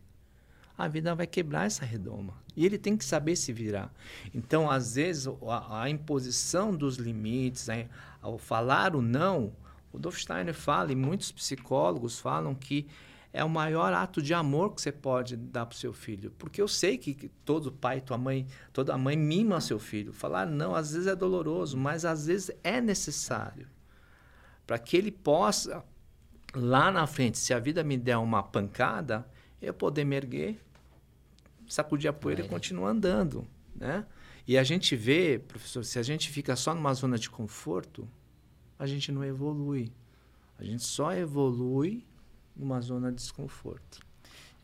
a 0.77 0.87
vida 0.87 1.15
vai 1.15 1.25
quebrar 1.25 1.65
essa 1.65 1.85
redoma. 1.85 2.33
E 2.55 2.65
ele 2.65 2.77
tem 2.77 2.95
que 2.95 3.05
saber 3.05 3.35
se 3.35 3.51
virar. 3.51 3.91
Então, 4.33 4.69
às 4.69 4.95
vezes, 4.95 5.27
a, 5.47 5.83
a 5.83 5.89
imposição 5.89 6.75
dos 6.75 6.97
limites, 6.97 7.69
a, 7.69 7.85
ao 8.21 8.37
falar 8.37 8.95
o 8.95 9.01
não, 9.01 9.53
o 9.91 9.97
Dolph 9.97 10.17
Steiner 10.17 10.53
fala, 10.53 10.91
e 10.91 10.95
muitos 10.95 11.31
psicólogos 11.31 12.19
falam 12.19 12.53
que 12.53 12.87
é 13.33 13.43
o 13.43 13.49
maior 13.49 13.93
ato 13.93 14.21
de 14.21 14.33
amor 14.33 14.73
que 14.73 14.81
você 14.81 14.91
pode 14.91 15.35
dar 15.35 15.65
para 15.65 15.75
o 15.75 15.77
seu 15.77 15.93
filho. 15.93 16.31
Porque 16.37 16.61
eu 16.61 16.67
sei 16.67 16.97
que, 16.97 17.13
que 17.13 17.29
todo 17.29 17.71
pai, 17.71 18.01
tua 18.01 18.17
mãe, 18.17 18.47
toda 18.73 18.97
mãe 18.97 19.15
mima 19.15 19.61
seu 19.61 19.79
filho. 19.79 20.13
Falar 20.13 20.45
não, 20.45 20.73
às 20.73 20.93
vezes 20.93 21.07
é 21.07 21.15
doloroso, 21.15 21.77
mas 21.77 22.05
às 22.05 22.25
vezes 22.25 22.51
é 22.63 22.81
necessário. 22.81 23.67
Para 24.65 24.79
que 24.79 24.97
ele 24.97 25.11
possa, 25.11 25.83
lá 26.53 26.91
na 26.91 27.05
frente, 27.05 27.37
se 27.37 27.53
a 27.53 27.59
vida 27.59 27.83
me 27.83 27.97
der 27.97 28.17
uma 28.17 28.41
pancada, 28.41 29.27
eu 29.61 29.73
poder 29.73 30.05
me 30.05 30.15
erguer, 30.15 30.59
sacudir 31.67 32.09
a 32.09 32.13
poeira 32.13 32.41
é. 32.41 32.45
e 32.45 32.49
continuar 32.49 32.89
andando. 32.89 33.47
Né? 33.75 34.05
E 34.47 34.57
a 34.57 34.63
gente 34.63 34.95
vê, 34.95 35.37
professor, 35.37 35.83
se 35.83 35.99
a 35.99 36.03
gente 36.03 36.29
fica 36.29 36.55
só 36.55 36.73
numa 36.73 36.93
zona 36.93 37.17
de 37.17 37.29
conforto, 37.29 38.07
a 38.79 38.85
gente 38.85 39.11
não 39.11 39.23
evolui. 39.23 39.91
A 40.57 40.63
gente 40.63 40.83
só 40.83 41.13
evolui 41.13 42.06
numa 42.57 42.81
zona 42.81 43.09
de 43.09 43.17
desconforto. 43.17 44.07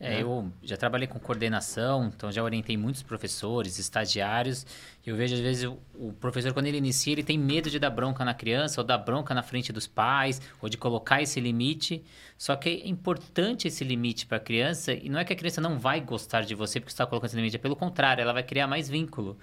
É, 0.00 0.10
né? 0.10 0.22
eu 0.22 0.50
já 0.62 0.76
trabalhei 0.76 1.06
com 1.06 1.18
coordenação, 1.20 2.12
então 2.14 2.30
já 2.30 2.42
orientei 2.42 2.76
muitos 2.76 3.02
professores, 3.02 3.78
estagiários. 3.78 4.66
E 5.06 5.10
eu 5.10 5.16
vejo, 5.16 5.34
às 5.34 5.40
vezes, 5.40 5.64
o, 5.64 5.78
o 5.94 6.12
professor, 6.12 6.52
quando 6.52 6.66
ele 6.66 6.78
inicia, 6.78 7.12
ele 7.12 7.22
tem 7.22 7.38
medo 7.38 7.70
de 7.70 7.78
dar 7.78 7.90
bronca 7.90 8.24
na 8.24 8.34
criança, 8.34 8.80
ou 8.80 8.86
dar 8.86 8.98
bronca 8.98 9.32
na 9.32 9.42
frente 9.42 9.72
dos 9.72 9.86
pais, 9.86 10.42
ou 10.60 10.68
de 10.68 10.76
colocar 10.76 11.22
esse 11.22 11.40
limite. 11.40 12.04
Só 12.36 12.56
que 12.56 12.68
é 12.68 12.88
importante 12.88 13.68
esse 13.68 13.84
limite 13.84 14.26
para 14.26 14.38
a 14.38 14.40
criança, 14.40 14.92
e 14.92 15.08
não 15.08 15.18
é 15.18 15.24
que 15.24 15.32
a 15.32 15.36
criança 15.36 15.60
não 15.60 15.78
vai 15.78 16.00
gostar 16.00 16.42
de 16.42 16.54
você 16.54 16.80
porque 16.80 16.90
você 16.90 16.94
está 16.94 17.06
colocando 17.06 17.28
esse 17.28 17.36
limite, 17.36 17.56
é 17.56 17.58
pelo 17.58 17.76
contrário, 17.76 18.20
ela 18.20 18.32
vai 18.32 18.42
criar 18.42 18.66
mais 18.66 18.88
vínculo. 18.88 19.38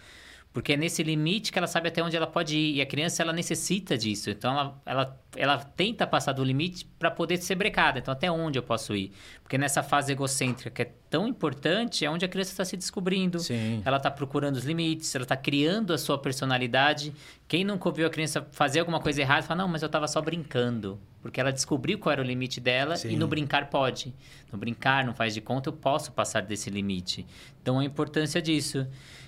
Porque 0.53 0.73
é 0.73 0.77
nesse 0.77 1.01
limite 1.01 1.49
que 1.49 1.57
ela 1.57 1.67
sabe 1.67 1.87
até 1.87 2.03
onde 2.03 2.15
ela 2.15 2.27
pode 2.27 2.57
ir. 2.57 2.75
E 2.75 2.81
a 2.81 2.85
criança, 2.85 3.23
ela 3.23 3.31
necessita 3.31 3.97
disso. 3.97 4.29
Então, 4.29 4.51
ela, 4.51 4.81
ela, 4.85 5.21
ela 5.37 5.57
tenta 5.57 6.05
passar 6.05 6.33
do 6.33 6.43
limite 6.43 6.85
para 6.99 7.09
poder 7.09 7.37
ser 7.37 7.55
brecada. 7.55 7.99
Então, 7.99 8.11
até 8.11 8.29
onde 8.29 8.59
eu 8.59 8.63
posso 8.63 8.93
ir? 8.93 9.13
Porque 9.41 9.57
nessa 9.57 9.81
fase 9.81 10.11
egocêntrica 10.11 10.69
que 10.69 10.81
é 10.81 10.91
tão 11.09 11.25
importante, 11.25 12.03
é 12.03 12.09
onde 12.09 12.25
a 12.25 12.27
criança 12.27 12.51
está 12.51 12.65
se 12.65 12.75
descobrindo. 12.75 13.39
Sim. 13.39 13.81
Ela 13.85 13.95
está 13.95 14.11
procurando 14.11 14.57
os 14.57 14.65
limites, 14.65 15.15
ela 15.15 15.23
está 15.23 15.37
criando 15.37 15.93
a 15.93 15.97
sua 15.97 16.17
personalidade. 16.17 17.13
Quem 17.47 17.63
nunca 17.63 17.87
ouviu 17.87 18.05
a 18.05 18.09
criança 18.09 18.45
fazer 18.51 18.81
alguma 18.81 18.99
coisa 18.99 19.21
errada, 19.21 19.43
fala, 19.43 19.61
não, 19.63 19.69
mas 19.69 19.81
eu 19.81 19.87
estava 19.87 20.07
só 20.07 20.21
brincando. 20.21 20.99
Porque 21.21 21.39
ela 21.39 21.53
descobriu 21.53 21.97
qual 21.97 22.11
era 22.11 22.21
o 22.21 22.25
limite 22.25 22.59
dela 22.59 22.97
Sim. 22.97 23.11
e 23.11 23.15
no 23.15 23.27
brincar 23.27 23.69
pode. 23.69 24.13
No 24.51 24.57
brincar, 24.57 25.05
não 25.05 25.13
faz 25.13 25.33
de 25.33 25.39
conta, 25.39 25.69
eu 25.69 25.73
posso 25.73 26.11
passar 26.11 26.41
desse 26.41 26.69
limite. 26.69 27.25
Então, 27.61 27.79
a 27.79 27.85
importância 27.85 28.41
disso. 28.41 28.85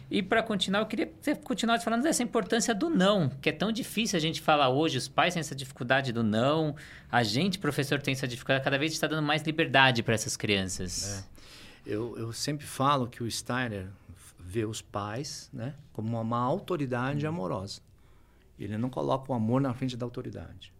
E 0.09 0.21
para 0.21 0.43
continuar, 0.43 0.81
eu 0.81 0.85
queria 0.85 1.07
ter 1.07 1.37
continuado 1.37 1.83
falando 1.83 2.03
dessa 2.03 2.21
importância 2.21 2.73
do 2.75 2.89
não, 2.89 3.29
que 3.41 3.49
é 3.49 3.51
tão 3.51 3.71
difícil 3.71 4.17
a 4.17 4.19
gente 4.19 4.41
falar 4.41 4.69
hoje. 4.69 4.97
Os 4.97 5.07
pais 5.07 5.33
têm 5.33 5.41
essa 5.41 5.55
dificuldade 5.55 6.11
do 6.11 6.23
não, 6.23 6.75
a 7.11 7.23
gente, 7.23 7.57
professor, 7.57 8.01
tem 8.01 8.13
essa 8.13 8.27
dificuldade. 8.27 8.63
Cada 8.63 8.77
vez 8.77 8.91
está 8.93 9.07
dando 9.07 9.25
mais 9.25 9.41
liberdade 9.43 10.03
para 10.03 10.13
essas 10.13 10.37
crianças. 10.37 11.25
É. 11.29 11.93
Eu, 11.93 12.17
eu 12.17 12.31
sempre 12.31 12.65
falo 12.65 13.07
que 13.07 13.23
o 13.23 13.29
Steiner 13.29 13.87
vê 14.39 14.65
os 14.65 14.81
pais 14.81 15.49
né, 15.51 15.73
como 15.91 16.19
uma 16.19 16.39
autoridade 16.39 17.25
amorosa. 17.25 17.81
Ele 18.59 18.77
não 18.77 18.89
coloca 18.89 19.31
o 19.31 19.35
amor 19.35 19.59
na 19.59 19.73
frente 19.73 19.97
da 19.97 20.05
autoridade. 20.05 20.71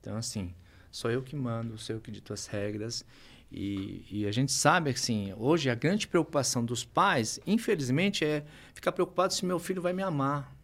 Então, 0.00 0.16
assim, 0.16 0.54
sou 0.90 1.10
eu 1.10 1.22
que 1.22 1.34
mando, 1.34 1.76
sou 1.78 1.96
eu 1.96 2.00
que 2.00 2.10
dito 2.10 2.32
as 2.32 2.46
regras. 2.46 3.04
E, 3.50 4.04
e, 4.10 4.26
a 4.26 4.32
gente 4.32 4.52
sabe 4.52 4.90
assim, 4.90 5.32
hoje 5.36 5.70
a 5.70 5.74
grande 5.74 6.06
preocupação 6.06 6.64
dos 6.64 6.84
pais, 6.84 7.40
infelizmente, 7.46 8.24
é 8.24 8.44
ficar 8.74 8.92
preocupado 8.92 9.32
se 9.32 9.44
meu 9.44 9.58
filho 9.58 9.80
vai 9.80 9.92
me 9.92 10.02
amar. 10.02 10.54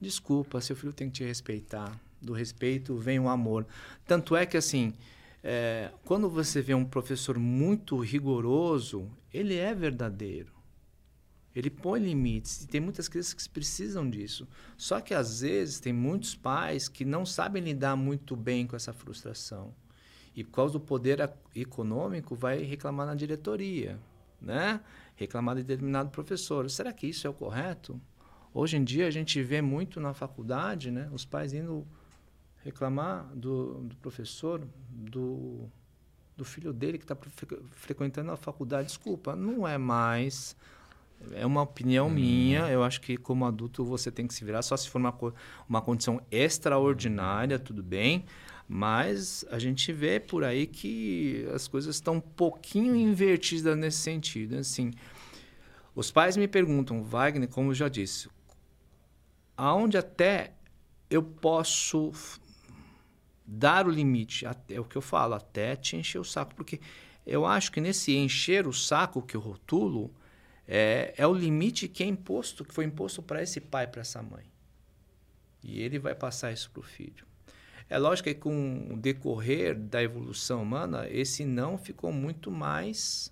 Desculpa, 0.00 0.60
seu 0.60 0.74
filho 0.74 0.92
tem 0.92 1.08
que 1.08 1.14
te 1.14 1.24
respeitar. 1.24 1.98
Do 2.20 2.32
respeito 2.32 2.96
vem 2.96 3.20
o 3.20 3.28
amor. 3.28 3.66
Tanto 4.04 4.34
é 4.34 4.44
que, 4.44 4.56
assim, 4.56 4.92
é, 5.44 5.92
quando 6.04 6.28
você 6.28 6.60
vê 6.60 6.74
um 6.74 6.84
professor 6.84 7.38
muito 7.38 7.96
rigoroso, 7.98 9.08
ele 9.32 9.56
é 9.56 9.72
verdadeiro. 9.72 10.52
Ele 11.54 11.70
põe 11.70 12.00
limites. 12.00 12.62
E 12.62 12.66
tem 12.66 12.80
muitas 12.80 13.08
crianças 13.08 13.34
que 13.34 13.48
precisam 13.48 14.08
disso. 14.08 14.48
Só 14.76 15.00
que, 15.00 15.14
às 15.14 15.40
vezes, 15.40 15.78
tem 15.78 15.92
muitos 15.92 16.34
pais 16.34 16.88
que 16.88 17.04
não 17.04 17.24
sabem 17.24 17.62
lidar 17.62 17.94
muito 17.94 18.34
bem 18.34 18.66
com 18.66 18.74
essa 18.74 18.92
frustração 18.92 19.72
e 20.34 20.42
por 20.42 20.52
causa 20.52 20.72
do 20.74 20.80
poder 20.80 21.30
econômico 21.54 22.34
vai 22.34 22.62
reclamar 22.62 23.06
na 23.06 23.14
diretoria, 23.14 23.98
né? 24.40 24.80
Reclamar 25.14 25.56
de 25.56 25.62
determinado 25.62 26.10
professor. 26.10 26.68
Será 26.70 26.92
que 26.92 27.06
isso 27.06 27.26
é 27.26 27.30
o 27.30 27.34
correto? 27.34 28.00
Hoje 28.54 28.76
em 28.76 28.84
dia 28.84 29.06
a 29.06 29.10
gente 29.10 29.42
vê 29.42 29.60
muito 29.62 30.00
na 30.00 30.14
faculdade, 30.14 30.90
né? 30.90 31.08
Os 31.12 31.24
pais 31.24 31.52
indo 31.52 31.86
reclamar 32.64 33.26
do, 33.34 33.80
do 33.82 33.96
professor, 33.96 34.66
do, 34.88 35.68
do 36.36 36.44
filho 36.44 36.72
dele 36.72 36.98
que 36.98 37.04
está 37.04 37.16
frequentando 37.70 38.30
a 38.30 38.36
faculdade. 38.36 38.88
Desculpa, 38.88 39.34
não 39.34 39.66
é 39.66 39.76
mais. 39.76 40.56
É 41.32 41.46
uma 41.46 41.62
opinião 41.62 42.08
hum. 42.08 42.10
minha. 42.10 42.68
Eu 42.68 42.82
acho 42.82 43.00
que 43.00 43.16
como 43.16 43.44
adulto 43.44 43.84
você 43.84 44.10
tem 44.10 44.26
que 44.26 44.34
se 44.34 44.44
virar, 44.44 44.62
só 44.62 44.76
se 44.76 44.88
for 44.88 44.98
uma, 44.98 45.14
uma 45.68 45.80
condição 45.80 46.20
extraordinária, 46.30 47.58
tudo 47.58 47.82
bem. 47.82 48.24
Mas 48.68 49.44
a 49.50 49.58
gente 49.58 49.92
vê 49.92 50.18
por 50.18 50.44
aí 50.44 50.66
que 50.66 51.46
as 51.54 51.68
coisas 51.68 51.96
estão 51.96 52.14
um 52.14 52.20
pouquinho 52.20 52.94
invertidas 52.96 53.76
nesse 53.76 53.98
sentido. 53.98 54.56
Assim, 54.56 54.92
os 55.94 56.10
pais 56.10 56.36
me 56.36 56.48
perguntam, 56.48 57.02
Wagner, 57.02 57.48
como 57.48 57.70
eu 57.70 57.74
já 57.74 57.88
disse, 57.88 58.28
aonde 59.56 59.98
até 59.98 60.54
eu 61.10 61.22
posso 61.22 62.12
dar 63.46 63.86
o 63.86 63.90
limite? 63.90 64.46
É 64.68 64.80
o 64.80 64.84
que 64.84 64.96
eu 64.96 65.02
falo, 65.02 65.34
até 65.34 65.76
te 65.76 65.96
encher 65.96 66.18
o 66.18 66.24
saco. 66.24 66.54
Porque 66.54 66.80
eu 67.26 67.44
acho 67.44 67.70
que 67.70 67.80
nesse 67.80 68.16
encher 68.16 68.66
o 68.66 68.72
saco 68.72 69.20
que 69.20 69.36
eu 69.36 69.40
rotulo 69.40 70.14
é, 70.66 71.12
é 71.16 71.26
o 71.26 71.34
limite 71.34 71.88
que 71.88 72.02
é 72.02 72.06
imposto, 72.06 72.64
que 72.64 72.72
foi 72.72 72.84
imposto 72.84 73.22
para 73.22 73.42
esse 73.42 73.60
pai, 73.60 73.86
para 73.86 74.00
essa 74.00 74.22
mãe. 74.22 74.44
E 75.62 75.80
ele 75.80 75.98
vai 75.98 76.14
passar 76.14 76.52
isso 76.52 76.70
para 76.70 76.80
o 76.80 76.82
filho. 76.82 77.26
É 77.92 77.98
lógico 77.98 78.30
que 78.30 78.34
com 78.34 78.86
o 78.90 78.96
decorrer 78.96 79.78
da 79.78 80.02
evolução 80.02 80.62
humana, 80.62 81.06
esse 81.10 81.44
não 81.44 81.76
ficou 81.76 82.10
muito 82.10 82.50
mais 82.50 83.30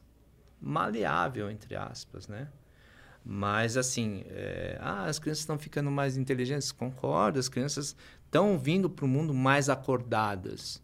maleável, 0.61 1.51
entre 1.51 1.75
aspas, 1.75 2.29
né? 2.29 2.47
Mas, 3.25 3.79
assim, 3.79 4.23
é, 4.27 4.77
ah, 4.79 5.07
as 5.07 5.19
crianças 5.19 5.41
estão 5.41 5.59
ficando 5.59 5.91
mais 5.91 6.19
inteligentes. 6.19 6.71
Concordo, 6.73 7.39
as 7.39 7.49
crianças 7.49 7.97
estão 8.27 8.59
vindo 8.59 8.91
para 8.91 9.07
o 9.07 9.09
mundo 9.09 9.33
mais 9.33 9.71
acordadas. 9.71 10.83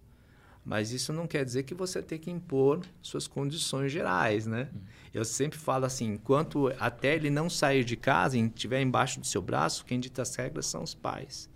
Mas 0.65 0.91
isso 0.91 1.13
não 1.13 1.27
quer 1.27 1.45
dizer 1.45 1.65
que 1.65 1.75
você 1.75 2.01
tem 2.01 2.19
que 2.19 2.31
impor 2.31 2.81
suas 3.03 3.29
condições 3.29 3.93
gerais, 3.93 4.47
né? 4.47 4.71
Uhum. 4.73 4.81
Eu 5.13 5.25
sempre 5.27 5.59
falo 5.59 5.85
assim, 5.85 6.15
enquanto 6.15 6.73
até 6.81 7.15
ele 7.15 7.29
não 7.29 7.51
sair 7.51 7.85
de 7.85 7.95
casa 7.95 8.39
e 8.39 8.41
estiver 8.41 8.81
embaixo 8.81 9.21
do 9.21 9.27
seu 9.27 9.43
braço, 9.43 9.85
quem 9.85 10.01
dita 10.01 10.23
as 10.23 10.35
regras 10.35 10.65
são 10.65 10.83
os 10.83 10.95
pais. 10.95 11.55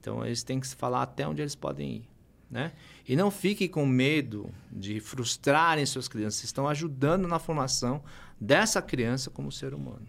Então 0.00 0.24
eles 0.24 0.42
têm 0.42 0.60
que 0.60 0.68
falar 0.68 1.02
até 1.02 1.26
onde 1.26 1.42
eles 1.42 1.54
podem 1.54 1.96
ir, 1.96 2.08
né? 2.50 2.72
E 3.08 3.16
não 3.16 3.30
fiquem 3.30 3.68
com 3.68 3.84
medo 3.84 4.52
de 4.70 5.00
frustrarem 5.00 5.84
suas 5.86 6.08
crianças, 6.08 6.44
estão 6.44 6.68
ajudando 6.68 7.26
na 7.26 7.38
formação 7.38 8.02
dessa 8.40 8.82
criança 8.82 9.30
como 9.30 9.50
ser 9.50 9.74
humano. 9.74 10.06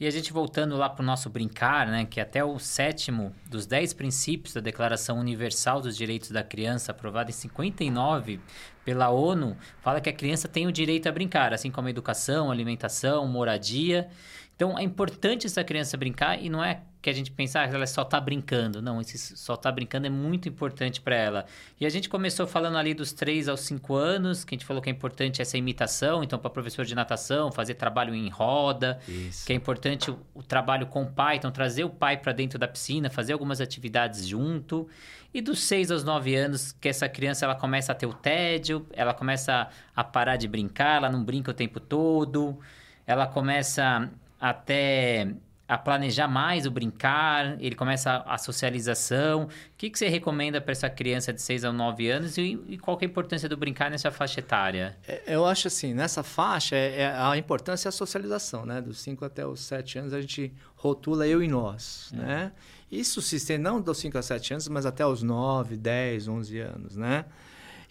E 0.00 0.06
a 0.06 0.10
gente 0.12 0.32
voltando 0.32 0.76
lá 0.76 0.88
para 0.88 1.02
o 1.02 1.06
nosso 1.06 1.28
brincar, 1.28 1.88
né, 1.88 2.04
que 2.04 2.20
até 2.20 2.44
o 2.44 2.56
sétimo 2.60 3.34
dos 3.46 3.66
dez 3.66 3.92
princípios 3.92 4.54
da 4.54 4.60
Declaração 4.60 5.18
Universal 5.18 5.80
dos 5.80 5.96
Direitos 5.96 6.30
da 6.30 6.44
Criança, 6.44 6.92
aprovada 6.92 7.30
em 7.30 7.34
59 7.34 8.38
pela 8.84 9.08
ONU, 9.08 9.56
fala 9.80 10.00
que 10.00 10.08
a 10.08 10.12
criança 10.12 10.46
tem 10.46 10.68
o 10.68 10.72
direito 10.72 11.08
a 11.08 11.12
brincar, 11.12 11.52
assim 11.52 11.68
como 11.68 11.88
a 11.88 11.90
educação, 11.90 12.48
alimentação, 12.48 13.26
moradia. 13.26 14.08
Então 14.58 14.76
é 14.76 14.82
importante 14.82 15.46
essa 15.46 15.62
criança 15.62 15.96
brincar 15.96 16.42
e 16.42 16.50
não 16.50 16.64
é 16.64 16.80
que 17.00 17.08
a 17.08 17.12
gente 17.12 17.30
pensa, 17.30 17.60
ah, 17.60 17.64
ela 17.64 17.86
só 17.86 18.02
está 18.02 18.20
brincando. 18.20 18.82
Não, 18.82 19.00
esse 19.00 19.16
só 19.36 19.54
está 19.54 19.70
brincando 19.70 20.08
é 20.08 20.10
muito 20.10 20.48
importante 20.48 21.00
para 21.00 21.14
ela. 21.14 21.46
E 21.80 21.86
a 21.86 21.88
gente 21.88 22.08
começou 22.08 22.44
falando 22.44 22.76
ali 22.76 22.92
dos 22.92 23.12
3 23.12 23.46
aos 23.48 23.60
5 23.60 23.94
anos, 23.94 24.42
que 24.42 24.56
a 24.56 24.58
gente 24.58 24.66
falou 24.66 24.82
que 24.82 24.90
é 24.90 24.92
importante 24.92 25.40
essa 25.40 25.56
imitação, 25.56 26.24
então 26.24 26.40
para 26.40 26.50
professor 26.50 26.84
de 26.84 26.92
natação, 26.92 27.52
fazer 27.52 27.74
trabalho 27.74 28.12
em 28.16 28.28
roda, 28.28 28.98
Isso. 29.06 29.46
que 29.46 29.52
é 29.52 29.54
importante 29.54 30.10
o, 30.10 30.18
o, 30.34 30.42
trabalho 30.42 30.88
com 30.88 31.04
o 31.04 31.06
pai, 31.06 31.36
então 31.36 31.52
trazer 31.52 31.84
o 31.84 31.90
pai 31.90 32.16
para 32.16 32.32
dentro 32.32 32.58
da 32.58 32.66
piscina, 32.66 33.08
fazer 33.08 33.34
algumas 33.34 33.60
atividades 33.60 34.26
junto. 34.26 34.88
E 35.32 35.40
dos 35.40 35.60
6 35.60 35.92
aos 35.92 36.02
9 36.02 36.34
anos, 36.34 36.72
que 36.72 36.88
essa 36.88 37.08
criança 37.08 37.44
ela 37.44 37.54
começa 37.54 37.92
a 37.92 37.94
ter 37.94 38.06
o 38.06 38.12
tédio, 38.12 38.84
ela 38.92 39.14
começa 39.14 39.68
a 39.94 40.02
parar 40.02 40.34
de 40.34 40.48
brincar, 40.48 40.96
ela 40.96 41.08
não 41.08 41.22
brinca 41.22 41.52
o 41.52 41.54
tempo 41.54 41.78
todo, 41.78 42.58
ela 43.06 43.24
começa 43.24 44.10
até 44.40 45.28
a 45.68 45.76
planejar 45.76 46.26
mais 46.26 46.64
o 46.64 46.70
brincar, 46.70 47.62
ele 47.62 47.74
começa 47.74 48.24
a, 48.26 48.38
socialização. 48.38 49.44
O 49.44 49.48
que, 49.76 49.90
que 49.90 49.98
você 49.98 50.08
recomenda 50.08 50.62
para 50.62 50.72
essa 50.72 50.88
criança 50.88 51.30
de 51.30 51.42
6 51.42 51.66
a 51.66 51.72
9 51.72 52.08
anos 52.08 52.38
e, 52.38 52.58
e, 52.68 52.78
qual 52.78 52.98
é 52.98 53.04
a 53.04 53.06
importância 53.06 53.46
do 53.50 53.56
brincar 53.56 53.90
nessa 53.90 54.10
faixa 54.10 54.40
etária? 54.40 54.96
É, 55.06 55.22
eu 55.26 55.44
acho 55.44 55.68
assim, 55.68 55.92
nessa 55.92 56.22
faixa, 56.22 56.74
é, 56.74 57.02
é, 57.02 57.14
a 57.14 57.36
importância 57.36 57.88
é 57.88 57.90
a 57.90 57.92
socialização, 57.92 58.64
né? 58.64 58.80
Dos 58.80 58.98
5 59.00 59.22
até 59.26 59.46
os 59.46 59.60
7 59.60 59.98
anos 59.98 60.14
a 60.14 60.20
gente 60.22 60.50
rotula 60.74 61.26
eu 61.26 61.42
e 61.42 61.48
nós, 61.48 62.10
é. 62.14 62.16
né? 62.16 62.52
Isso 62.90 63.20
se 63.20 63.36
estende 63.36 63.62
não 63.62 63.78
dos 63.78 63.98
5 63.98 64.16
a 64.16 64.22
7 64.22 64.54
anos, 64.54 64.68
mas 64.68 64.86
até 64.86 65.06
os 65.06 65.22
9, 65.22 65.76
10, 65.76 66.28
11 66.28 66.58
anos, 66.60 66.96
né? 66.96 67.26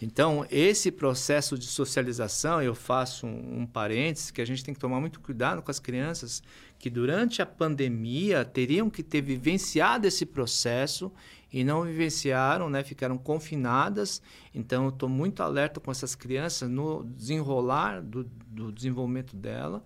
Então, 0.00 0.46
esse 0.48 0.92
processo 0.92 1.58
de 1.58 1.66
socialização, 1.66 2.62
eu 2.62 2.74
faço 2.74 3.26
um, 3.26 3.62
um 3.62 3.66
parênteses, 3.66 4.30
que 4.30 4.40
a 4.40 4.44
gente 4.44 4.62
tem 4.62 4.72
que 4.72 4.78
tomar 4.78 5.00
muito 5.00 5.18
cuidado 5.18 5.60
com 5.60 5.70
as 5.70 5.80
crianças 5.80 6.42
que 6.78 6.88
durante 6.88 7.42
a 7.42 7.46
pandemia 7.46 8.44
teriam 8.44 8.88
que 8.88 9.02
ter 9.02 9.20
vivenciado 9.20 10.06
esse 10.06 10.24
processo 10.24 11.10
e 11.52 11.64
não 11.64 11.82
vivenciaram, 11.82 12.70
né? 12.70 12.84
ficaram 12.84 13.18
confinadas. 13.18 14.22
Então, 14.54 14.84
eu 14.84 14.90
estou 14.90 15.08
muito 15.08 15.42
alerta 15.42 15.80
com 15.80 15.90
essas 15.90 16.14
crianças 16.14 16.70
no 16.70 17.02
desenrolar 17.02 18.00
do, 18.00 18.22
do 18.46 18.70
desenvolvimento 18.70 19.34
dela. 19.34 19.82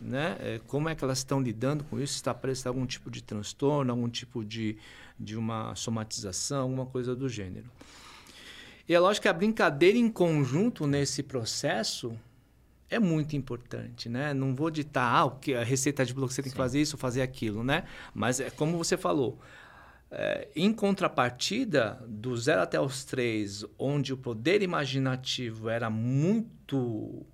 Né? 0.00 0.36
É, 0.40 0.60
como 0.66 0.88
é 0.88 0.96
que 0.96 1.04
elas 1.04 1.18
estão 1.18 1.40
lidando 1.40 1.84
com 1.84 2.00
isso? 2.00 2.16
Está 2.16 2.34
presente 2.34 2.66
algum 2.66 2.84
tipo 2.84 3.08
de 3.08 3.22
transtorno, 3.22 3.92
algum 3.92 4.08
tipo 4.08 4.44
de, 4.44 4.76
de 5.18 5.36
uma 5.36 5.76
somatização, 5.76 6.62
alguma 6.62 6.86
coisa 6.86 7.14
do 7.14 7.28
gênero. 7.28 7.70
E 8.88 8.94
é 8.94 9.00
lógico 9.00 9.22
que 9.22 9.28
a 9.28 9.32
brincadeira 9.32 9.96
em 9.96 10.10
conjunto 10.10 10.86
nesse 10.86 11.22
processo 11.22 12.18
é 12.90 12.98
muito 12.98 13.34
importante, 13.34 14.08
né? 14.08 14.34
Não 14.34 14.54
vou 14.54 14.70
ditar 14.70 15.14
ah, 15.14 15.24
o 15.24 15.30
que 15.32 15.54
a 15.54 15.64
receita 15.64 16.04
de 16.04 16.12
que 16.12 16.20
você 16.20 16.42
tem 16.42 16.50
Sim. 16.50 16.54
que 16.54 16.56
fazer 16.56 16.80
isso, 16.80 16.96
fazer 16.96 17.22
aquilo, 17.22 17.64
né? 17.64 17.84
Mas 18.14 18.40
é 18.40 18.50
como 18.50 18.76
você 18.76 18.96
falou, 18.96 19.38
é, 20.10 20.48
em 20.54 20.72
contrapartida, 20.72 22.00
do 22.06 22.36
zero 22.36 22.62
até 22.62 22.78
os 22.80 23.04
três, 23.04 23.64
onde 23.78 24.12
o 24.12 24.16
poder 24.16 24.62
imaginativo 24.62 25.68
era 25.68 25.88
muito 25.88 27.26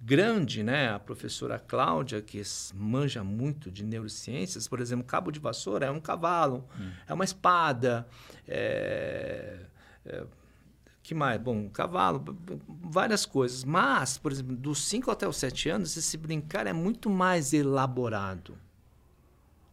grande, 0.00 0.62
né? 0.62 0.90
A 0.90 0.98
professora 0.98 1.58
Cláudia, 1.58 2.20
que 2.20 2.42
manja 2.74 3.24
muito 3.24 3.70
de 3.70 3.84
neurociências, 3.84 4.68
por 4.68 4.80
exemplo, 4.80 5.04
cabo 5.04 5.30
de 5.30 5.40
vassoura 5.40 5.86
é 5.86 5.90
um 5.90 6.00
cavalo, 6.00 6.68
hum. 6.78 6.90
é 7.08 7.14
uma 7.14 7.24
espada, 7.24 8.06
é, 8.46 9.60
é, 10.04 10.24
que 11.06 11.14
mais? 11.14 11.40
Bom, 11.40 11.68
cavalo, 11.68 12.36
várias 12.66 13.24
coisas. 13.24 13.62
Mas, 13.62 14.18
por 14.18 14.32
exemplo, 14.32 14.56
dos 14.56 14.84
5 14.86 15.08
até 15.08 15.28
os 15.28 15.36
7 15.36 15.68
anos, 15.68 15.96
esse 15.96 16.16
brincar 16.16 16.66
é 16.66 16.72
muito 16.72 17.08
mais 17.08 17.52
elaborado. 17.52 18.58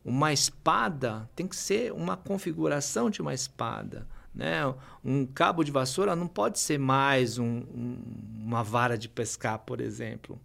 Uma 0.06 0.32
espada 0.32 1.28
tem 1.36 1.48
que 1.48 1.56
ser 1.56 1.92
uma 1.92 2.16
configuração 2.16 3.10
de 3.10 3.20
uma 3.20 3.34
espada. 3.34 4.08
Né? 4.34 4.62
Um 5.04 5.26
cabo 5.26 5.64
de 5.64 5.72
vassoura 5.72 6.16
não 6.16 6.28
pode 6.28 6.60
ser 6.60 6.78
mais 6.78 7.40
um, 7.40 7.46
um, 7.46 7.98
uma 8.46 8.64
vara 8.64 8.96
de 8.96 9.10
pescar, 9.10 9.58
por 9.58 9.82
exemplo. 9.82 10.40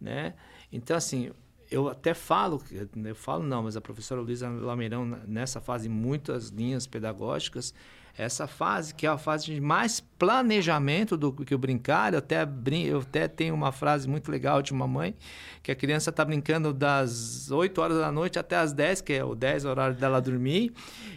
Né? 0.00 0.34
Então, 0.70 0.96
assim, 0.96 1.32
eu 1.68 1.88
até 1.88 2.14
falo, 2.14 2.62
eu 3.04 3.14
falo 3.16 3.42
não, 3.42 3.64
mas 3.64 3.76
a 3.76 3.80
professora 3.80 4.20
Luísa 4.20 4.48
Lameirão, 4.48 5.04
nessa 5.26 5.60
fase, 5.60 5.88
muitas 5.88 6.50
linhas 6.50 6.86
pedagógicas, 6.86 7.74
essa 8.18 8.48
fase 8.48 8.92
que 8.92 9.06
é 9.06 9.08
a 9.08 9.16
fase 9.16 9.46
de 9.46 9.60
mais 9.60 10.00
planejamento 10.00 11.16
do 11.16 11.32
que 11.32 11.54
o 11.54 11.58
brincar. 11.58 12.12
Eu 12.12 12.18
até, 12.18 12.44
brin 12.44 12.82
eu 12.82 12.98
até 12.98 13.28
tenho 13.28 13.54
uma 13.54 13.70
frase 13.70 14.08
muito 14.08 14.28
legal 14.28 14.60
de 14.60 14.72
uma 14.72 14.88
mãe, 14.88 15.14
que 15.62 15.70
a 15.70 15.74
criança 15.76 16.10
está 16.10 16.24
brincando 16.24 16.72
das 16.72 17.48
8 17.48 17.80
horas 17.80 17.98
da 17.98 18.10
noite 18.10 18.36
até 18.36 18.56
as 18.56 18.72
10, 18.72 19.02
que 19.02 19.12
é 19.12 19.24
o 19.24 19.36
10 19.36 19.64
horário 19.64 19.94
dela 19.94 20.20
dormir, 20.20 20.72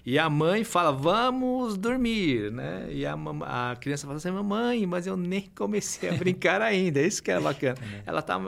e 0.06 0.20
a 0.20 0.30
mãe 0.30 0.64
fala, 0.64 0.92
vamos 0.92 1.76
dormir, 1.76 2.52
né? 2.52 2.88
E 2.92 3.04
a, 3.04 3.16
a 3.42 3.76
criança 3.78 4.06
fala 4.06 4.18
assim, 4.18 4.30
mamãe, 4.30 4.86
mas 4.86 5.08
eu 5.08 5.18
nem 5.18 5.50
comecei 5.56 6.08
a 6.10 6.14
brincar 6.14 6.62
ainda. 6.62 7.00
É 7.00 7.08
isso 7.08 7.24
que 7.24 7.32
é 7.32 7.40
bacana. 7.40 7.78
É. 7.82 8.04
Ela, 8.06 8.22
tá, 8.22 8.40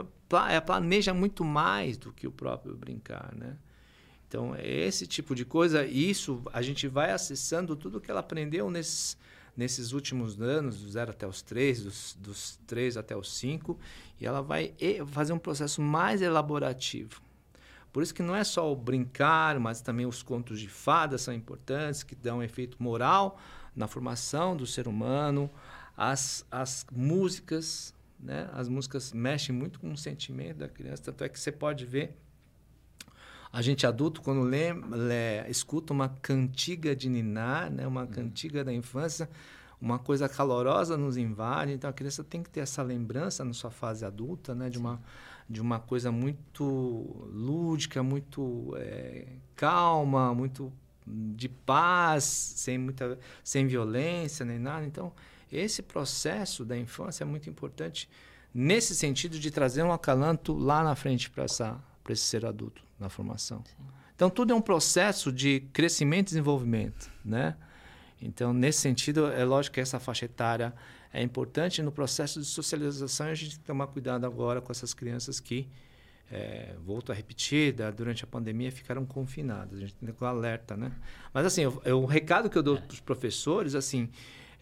ela 0.48 0.60
planeja 0.60 1.12
muito 1.12 1.44
mais 1.44 1.98
do 1.98 2.12
que 2.12 2.28
o 2.28 2.30
próprio 2.30 2.76
brincar, 2.76 3.34
né? 3.34 3.56
Então, 4.34 4.52
é 4.56 4.66
esse 4.66 5.06
tipo 5.06 5.32
de 5.32 5.44
coisa, 5.44 5.86
isso 5.86 6.42
a 6.52 6.60
gente 6.60 6.88
vai 6.88 7.12
acessando 7.12 7.76
tudo 7.76 8.00
que 8.00 8.10
ela 8.10 8.18
aprendeu 8.18 8.68
nesses, 8.68 9.16
nesses 9.56 9.92
últimos 9.92 10.42
anos, 10.42 10.82
do 10.82 10.90
zero 10.90 11.12
até 11.12 11.24
os 11.24 11.40
três, 11.40 11.84
dos, 11.84 12.16
dos 12.18 12.58
três 12.66 12.96
até 12.96 13.16
os 13.16 13.32
cinco, 13.32 13.78
e 14.20 14.26
ela 14.26 14.42
vai 14.42 14.74
fazer 15.06 15.32
um 15.32 15.38
processo 15.38 15.80
mais 15.80 16.20
elaborativo. 16.20 17.22
Por 17.92 18.02
isso 18.02 18.12
que 18.12 18.24
não 18.24 18.34
é 18.34 18.42
só 18.42 18.72
o 18.72 18.74
brincar, 18.74 19.60
mas 19.60 19.80
também 19.80 20.04
os 20.04 20.20
contos 20.20 20.58
de 20.58 20.68
fadas 20.68 21.22
são 21.22 21.32
importantes, 21.32 22.02
que 22.02 22.16
dão 22.16 22.38
um 22.38 22.42
efeito 22.42 22.82
moral 22.82 23.38
na 23.72 23.86
formação 23.86 24.56
do 24.56 24.66
ser 24.66 24.88
humano. 24.88 25.48
As, 25.96 26.44
as 26.50 26.84
músicas, 26.90 27.94
né? 28.18 28.50
as 28.52 28.68
músicas 28.68 29.12
mexem 29.12 29.54
muito 29.54 29.78
com 29.78 29.92
o 29.92 29.96
sentimento 29.96 30.56
da 30.56 30.68
criança, 30.68 31.04
tanto 31.04 31.22
é 31.22 31.28
que 31.28 31.38
você 31.38 31.52
pode 31.52 31.86
ver 31.86 32.16
a 33.54 33.62
gente 33.62 33.86
adulto, 33.86 34.20
quando 34.20 34.42
lê, 34.42 34.72
lê, 34.72 35.48
escuta 35.48 35.92
uma 35.92 36.08
cantiga 36.08 36.96
de 36.96 37.08
ninar, 37.08 37.70
né? 37.70 37.86
uma 37.86 38.04
cantiga 38.04 38.64
da 38.64 38.72
infância, 38.72 39.30
uma 39.80 39.96
coisa 39.96 40.28
calorosa 40.28 40.96
nos 40.96 41.16
invade. 41.16 41.70
Então, 41.70 41.88
a 41.88 41.92
criança 41.92 42.24
tem 42.24 42.42
que 42.42 42.50
ter 42.50 42.58
essa 42.58 42.82
lembrança 42.82 43.44
na 43.44 43.52
sua 43.52 43.70
fase 43.70 44.04
adulta, 44.04 44.56
né? 44.56 44.68
de, 44.68 44.76
uma, 44.76 45.00
de 45.48 45.60
uma 45.60 45.78
coisa 45.78 46.10
muito 46.10 47.28
lúdica, 47.32 48.02
muito 48.02 48.74
é, 48.76 49.28
calma, 49.54 50.34
muito 50.34 50.72
de 51.06 51.48
paz, 51.48 52.24
sem, 52.24 52.76
muita, 52.76 53.16
sem 53.44 53.68
violência 53.68 54.44
nem 54.44 54.58
nada. 54.58 54.84
Então, 54.84 55.12
esse 55.52 55.80
processo 55.80 56.64
da 56.64 56.76
infância 56.76 57.22
é 57.22 57.24
muito 57.24 57.48
importante 57.48 58.10
nesse 58.52 58.96
sentido 58.96 59.38
de 59.38 59.48
trazer 59.52 59.84
um 59.84 59.92
acalanto 59.92 60.52
lá 60.52 60.82
na 60.82 60.96
frente 60.96 61.30
para 61.30 61.44
esse 61.44 62.24
ser 62.24 62.44
adulto 62.44 62.82
na 63.04 63.08
formação. 63.08 63.62
Sim. 63.64 63.84
Então 64.16 64.30
tudo 64.30 64.52
é 64.52 64.56
um 64.56 64.60
processo 64.60 65.30
de 65.30 65.60
crescimento 65.72 66.28
e 66.28 66.30
desenvolvimento, 66.30 67.10
né? 67.24 67.56
Então 68.20 68.52
nesse 68.52 68.80
sentido 68.80 69.26
é 69.26 69.44
lógico 69.44 69.74
que 69.74 69.80
essa 69.80 69.98
faixa 70.00 70.24
etária 70.24 70.74
é 71.12 71.22
importante 71.22 71.82
no 71.82 71.92
processo 71.92 72.40
de 72.40 72.46
socialização 72.46 73.26
a 73.26 73.34
gente 73.34 73.50
tem 73.50 73.58
que 73.60 73.64
tomar 73.64 73.86
cuidado 73.88 74.24
agora 74.26 74.60
com 74.60 74.72
essas 74.72 74.92
crianças 74.92 75.38
que 75.40 75.68
é, 76.30 76.74
volto 76.84 77.12
a 77.12 77.14
repetir, 77.14 77.72
da, 77.72 77.90
durante 77.90 78.24
a 78.24 78.26
pandemia 78.26 78.72
ficaram 78.72 79.04
confinadas. 79.04 79.78
A 79.78 79.80
gente 79.80 79.94
tem 79.94 80.12
que 80.12 80.24
alerta, 80.24 80.76
né? 80.76 80.90
Mas 81.32 81.46
assim, 81.46 81.62
eu, 81.62 81.82
eu, 81.84 82.02
o 82.02 82.06
recado 82.06 82.48
que 82.48 82.56
eu 82.56 82.62
dou 82.62 82.76
é. 82.76 82.80
para 82.80 82.94
os 82.94 83.00
professores, 83.00 83.74
assim, 83.74 84.08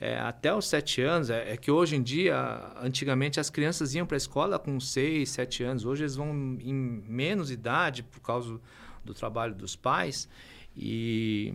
é, 0.03 0.19
até 0.19 0.53
os 0.53 0.67
sete 0.67 1.01
anos, 1.01 1.31
é, 1.31 1.53
é, 1.53 1.57
que 1.57 1.71
hoje 1.71 1.95
em 1.95 2.03
dia, 2.03 2.35
antigamente 2.83 3.39
as 3.39 3.49
crianças 3.49 3.95
iam 3.95 4.05
para 4.05 4.17
a 4.17 4.19
escola 4.19 4.59
com 4.59 4.81
seis, 4.81 5.31
sete 5.31 5.63
anos, 5.63 5.85
hoje 5.85 6.03
eles 6.03 6.17
vão 6.17 6.31
em 6.61 6.75
menos 7.07 7.53
idade 7.53 8.03
por 8.03 8.19
causa 8.19 8.61
do 9.05 9.15
trabalho 9.15 9.55
dos 9.55 9.77
pais 9.77 10.29
e 10.77 11.55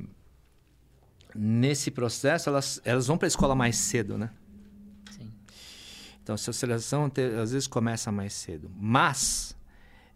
nesse 1.36 1.92
processo 1.92 2.48
elas, 2.48 2.82
elas 2.86 3.08
vão 3.08 3.18
para 3.18 3.26
a 3.26 3.28
escola 3.28 3.54
mais 3.54 3.76
cedo, 3.76 4.18
né? 4.18 4.30
Sim. 5.12 5.30
Então 6.24 6.36
a 6.36 6.38
socialização 6.38 7.12
às 7.44 7.52
vezes 7.52 7.68
começa 7.68 8.14
mais 8.14 8.32
cedo, 8.32 8.72
mas 8.74 9.58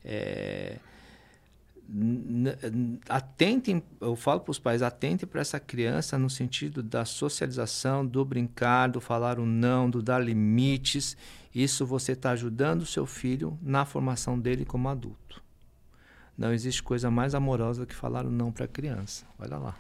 é, 0.06 0.78
atentem, 3.10 3.84
eu 4.00 4.16
falo 4.16 4.40
para 4.40 4.52
os 4.52 4.60
pais, 4.60 4.82
atentem 4.82 5.28
para 5.28 5.42
essa 5.42 5.60
criança 5.60 6.18
no 6.18 6.30
sentido 6.30 6.82
da 6.82 7.04
socialização, 7.04 8.06
do 8.06 8.24
brincar, 8.24 8.90
do 8.90 9.02
falar 9.02 9.40
o 9.40 9.46
não, 9.46 9.90
do 9.90 10.02
dar 10.02 10.20
limites. 10.20 11.18
Isso 11.54 11.86
você 11.86 12.14
está 12.14 12.32
ajudando 12.32 12.84
o 12.84 12.86
seu 12.86 13.06
filho 13.06 13.58
na 13.62 13.86
formação 13.86 14.40
dele 14.40 14.64
como 14.64 14.88
adulto. 14.88 15.44
Não 16.38 16.54
existe 16.54 16.82
coisa 16.82 17.12
mais 17.12 17.36
amorosa 17.36 17.86
que 17.86 17.94
falar 17.94 18.26
o 18.26 18.32
não 18.32 18.52
para 18.52 18.66
a 18.66 18.70
criança. 18.70 19.26
Olha 19.38 19.58
lá. 19.58 19.76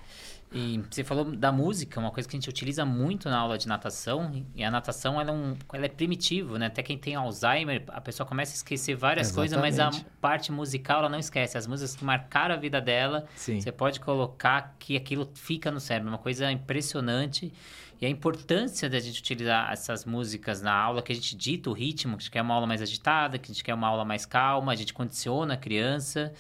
E 0.53 0.83
você 0.89 1.01
falou 1.01 1.23
da 1.23 1.49
música, 1.49 1.97
uma 1.97 2.11
coisa 2.11 2.27
que 2.27 2.35
a 2.35 2.39
gente 2.39 2.49
utiliza 2.49 2.83
muito 2.83 3.29
na 3.29 3.37
aula 3.37 3.57
de 3.57 3.69
natação. 3.69 4.45
E 4.53 4.63
a 4.63 4.69
natação 4.69 5.19
ela 5.19 5.29
é, 5.29 5.33
um, 5.33 5.55
ela 5.71 5.85
é 5.85 5.89
primitivo, 5.89 6.57
né? 6.57 6.65
Até 6.65 6.83
quem 6.83 6.97
tem 6.97 7.15
Alzheimer, 7.15 7.83
a 7.87 8.01
pessoa 8.01 8.27
começa 8.27 8.53
a 8.53 8.55
esquecer 8.55 8.93
várias 8.95 9.29
Exatamente. 9.29 9.53
coisas, 9.55 9.77
mas 9.77 10.03
a 10.03 10.05
parte 10.19 10.51
musical 10.51 10.99
ela 10.99 11.09
não 11.09 11.19
esquece. 11.19 11.57
As 11.57 11.65
músicas 11.65 11.95
que 11.95 12.03
marcaram 12.03 12.53
a 12.53 12.57
vida 12.57 12.81
dela, 12.81 13.25
Sim. 13.33 13.61
você 13.61 13.71
pode 13.71 14.01
colocar 14.01 14.75
que 14.77 14.97
aquilo 14.97 15.31
fica 15.33 15.71
no 15.71 15.79
cérebro. 15.79 16.09
Uma 16.09 16.17
coisa 16.17 16.51
impressionante. 16.51 17.53
E 18.01 18.05
a 18.05 18.09
importância 18.09 18.89
da 18.89 18.99
gente 18.99 19.19
utilizar 19.19 19.71
essas 19.71 20.03
músicas 20.03 20.61
na 20.61 20.73
aula, 20.73 21.01
que 21.01 21.13
a 21.13 21.15
gente 21.15 21.33
dita 21.35 21.69
o 21.69 21.73
ritmo, 21.73 22.17
que 22.17 22.23
a 22.23 22.23
gente 22.23 22.31
quer 22.31 22.41
uma 22.41 22.55
aula 22.55 22.67
mais 22.67 22.81
agitada, 22.81 23.37
que 23.37 23.49
a 23.49 23.53
gente 23.53 23.63
quer 23.63 23.75
uma 23.75 23.87
aula 23.87 24.03
mais 24.03 24.25
calma, 24.25 24.73
a 24.73 24.75
gente 24.75 24.91
condiciona 24.91 25.53
a 25.53 25.57
criança 25.57 26.33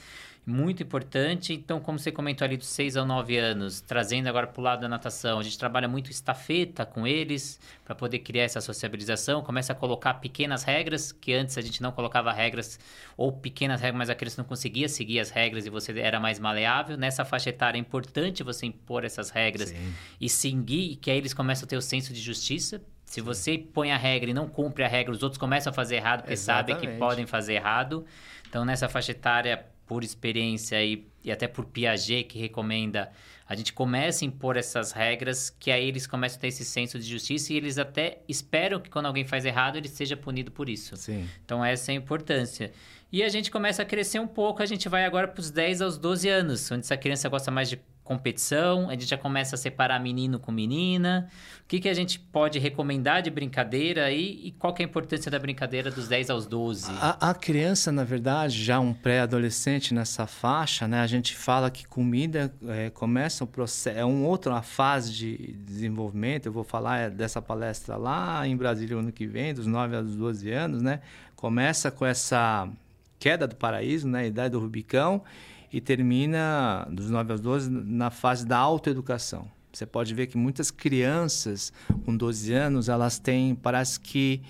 muito 0.45 0.81
importante. 0.81 1.53
Então, 1.53 1.79
como 1.79 1.99
você 1.99 2.11
comentou 2.11 2.43
ali 2.45 2.57
dos 2.57 2.67
6 2.67 2.97
a 2.97 3.05
9 3.05 3.37
anos, 3.37 3.79
trazendo 3.81 4.27
agora 4.27 4.47
para 4.47 4.59
o 4.59 4.63
lado 4.63 4.81
da 4.81 4.89
natação, 4.89 5.39
a 5.39 5.43
gente 5.43 5.57
trabalha 5.57 5.87
muito 5.87 6.09
estafeta 6.09 6.85
com 6.85 7.05
eles 7.05 7.59
para 7.85 7.93
poder 7.93 8.19
criar 8.19 8.43
essa 8.43 8.59
sociabilização. 8.59 9.43
Começa 9.43 9.73
a 9.73 9.75
colocar 9.75 10.15
pequenas 10.15 10.63
regras, 10.63 11.11
que 11.11 11.33
antes 11.33 11.57
a 11.57 11.61
gente 11.61 11.81
não 11.81 11.91
colocava 11.91 12.31
regras, 12.31 12.79
ou 13.15 13.31
pequenas 13.31 13.81
regras, 13.81 13.97
mas 13.97 14.09
a 14.09 14.15
criança 14.15 14.41
não 14.41 14.47
conseguia 14.47 14.89
seguir 14.89 15.19
as 15.19 15.29
regras 15.29 15.65
e 15.65 15.69
você 15.69 15.97
era 15.99 16.19
mais 16.19 16.39
maleável. 16.39 16.97
Nessa 16.97 17.23
faixa 17.23 17.49
etária 17.49 17.77
é 17.77 17.81
importante 17.81 18.43
você 18.43 18.65
impor 18.65 19.05
essas 19.05 19.29
regras 19.29 19.69
Sim. 19.69 19.93
e 20.19 20.27
seguir, 20.27 20.95
que 20.95 21.11
aí 21.11 21.17
eles 21.17 21.33
começam 21.33 21.65
a 21.65 21.69
ter 21.69 21.77
o 21.77 21.81
senso 21.81 22.13
de 22.13 22.19
justiça. 22.19 22.81
Se 23.05 23.19
você 23.19 23.57
põe 23.57 23.91
a 23.91 23.97
regra 23.97 24.29
e 24.29 24.33
não 24.33 24.47
cumpre 24.47 24.85
a 24.85 24.87
regra, 24.87 25.11
os 25.11 25.21
outros 25.21 25.37
começam 25.37 25.69
a 25.69 25.73
fazer 25.73 25.97
errado 25.97 26.21
porque 26.21 26.33
Exatamente. 26.33 26.79
sabem 26.79 26.93
que 26.93 26.97
podem 26.97 27.27
fazer 27.27 27.55
errado. 27.55 28.05
Então, 28.47 28.63
nessa 28.65 28.87
faixa 28.87 29.11
etária, 29.11 29.65
por 29.91 30.05
experiência 30.05 30.81
e, 30.81 31.05
e 31.21 31.29
até 31.29 31.49
por 31.49 31.65
Piaget, 31.65 32.23
que 32.23 32.39
recomenda, 32.39 33.11
a 33.45 33.53
gente 33.57 33.73
começa 33.73 34.23
a 34.23 34.25
impor 34.25 34.55
essas 34.55 34.93
regras, 34.93 35.49
que 35.49 35.69
aí 35.69 35.85
eles 35.85 36.07
começam 36.07 36.37
a 36.37 36.39
ter 36.39 36.47
esse 36.47 36.63
senso 36.63 36.97
de 36.97 37.05
justiça 37.05 37.51
e 37.51 37.57
eles 37.57 37.77
até 37.77 38.19
esperam 38.25 38.79
que 38.79 38.89
quando 38.89 39.07
alguém 39.07 39.25
faz 39.25 39.43
errado, 39.43 39.75
ele 39.75 39.89
seja 39.89 40.15
punido 40.15 40.49
por 40.49 40.69
isso. 40.69 40.95
Sim. 40.95 41.27
Então, 41.43 41.63
essa 41.63 41.91
é 41.91 41.95
a 41.95 41.97
importância. 41.97 42.71
E 43.11 43.21
a 43.21 43.27
gente 43.27 43.51
começa 43.51 43.81
a 43.81 43.85
crescer 43.85 44.19
um 44.19 44.27
pouco, 44.27 44.63
a 44.63 44.65
gente 44.65 44.87
vai 44.87 45.03
agora 45.03 45.27
para 45.27 45.41
os 45.41 45.51
10 45.51 45.81
aos 45.81 45.97
12 45.97 46.29
anos, 46.29 46.71
onde 46.71 46.85
essa 46.85 46.95
criança 46.95 47.27
gosta 47.27 47.51
mais 47.51 47.69
de 47.69 47.77
competição, 48.11 48.89
a 48.89 48.93
gente 48.93 49.05
já 49.05 49.17
começa 49.17 49.55
a 49.55 49.57
separar 49.57 49.99
menino 49.99 50.37
com 50.37 50.51
menina. 50.51 51.29
O 51.63 51.67
que, 51.67 51.79
que 51.79 51.87
a 51.87 51.93
gente 51.93 52.19
pode 52.19 52.59
recomendar 52.59 53.21
de 53.21 53.29
brincadeira 53.29 54.05
aí 54.05 54.41
e 54.43 54.51
qual 54.51 54.73
que 54.73 54.83
é 54.83 54.85
a 54.85 54.89
importância 54.89 55.31
da 55.31 55.39
brincadeira 55.39 55.89
dos 55.89 56.09
10 56.09 56.29
aos 56.29 56.45
12? 56.45 56.91
A, 56.99 57.29
a 57.29 57.33
criança, 57.33 57.91
na 57.91 58.03
verdade, 58.03 58.61
já 58.61 58.79
um 58.79 58.93
pré-adolescente 58.93 59.93
nessa 59.93 60.27
faixa, 60.27 60.87
né? 60.87 60.99
A 60.99 61.07
gente 61.07 61.35
fala 61.35 61.71
que 61.71 61.87
comida 61.87 62.53
é, 62.67 62.89
começa 62.89 63.45
um 63.45 63.47
processo, 63.47 63.97
é 63.97 64.05
um 64.05 64.25
outra 64.25 64.61
fase 64.61 65.13
de 65.13 65.53
desenvolvimento. 65.65 66.47
Eu 66.47 66.51
vou 66.51 66.65
falar 66.65 67.09
dessa 67.09 67.41
palestra 67.41 67.95
lá 67.95 68.45
em 68.45 68.57
Brasília 68.57 68.97
ano 68.97 69.11
que 69.11 69.25
vem, 69.25 69.53
dos 69.53 69.65
9 69.65 69.95
aos 69.95 70.15
12 70.15 70.51
anos, 70.51 70.81
né? 70.81 70.99
começa 71.41 71.89
com 71.89 72.05
essa 72.05 72.69
queda 73.17 73.47
do 73.47 73.55
paraíso, 73.55 74.07
né, 74.07 74.27
idade 74.27 74.51
do 74.51 74.59
Rubicão, 74.59 75.23
e 75.71 75.79
termina 75.79 76.87
dos 76.91 77.09
9 77.09 77.31
aos 77.31 77.41
12 77.41 77.69
na 77.69 78.09
fase 78.09 78.45
da 78.45 78.57
autoeducação. 78.57 79.49
Você 79.71 79.85
pode 79.85 80.13
ver 80.13 80.27
que 80.27 80.37
muitas 80.37 80.69
crianças 80.69 81.71
com 82.03 82.15
12 82.15 82.53
anos, 82.53 82.89
elas 82.89 83.17
têm, 83.17 83.55
parece 83.55 83.99
que 83.99 84.41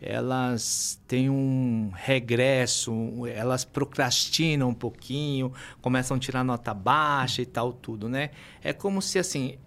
elas 0.00 0.98
têm 1.06 1.28
um 1.28 1.90
regresso, 1.92 2.92
elas 3.26 3.64
procrastinam 3.64 4.70
um 4.70 4.74
pouquinho, 4.74 5.52
começam 5.82 6.16
a 6.16 6.20
tirar 6.20 6.42
nota 6.42 6.72
baixa 6.72 7.42
e 7.42 7.46
tal, 7.46 7.72
tudo, 7.72 8.08
né? 8.08 8.30
É 8.62 8.72
como 8.72 9.02
se, 9.02 9.18
assim, 9.18 9.58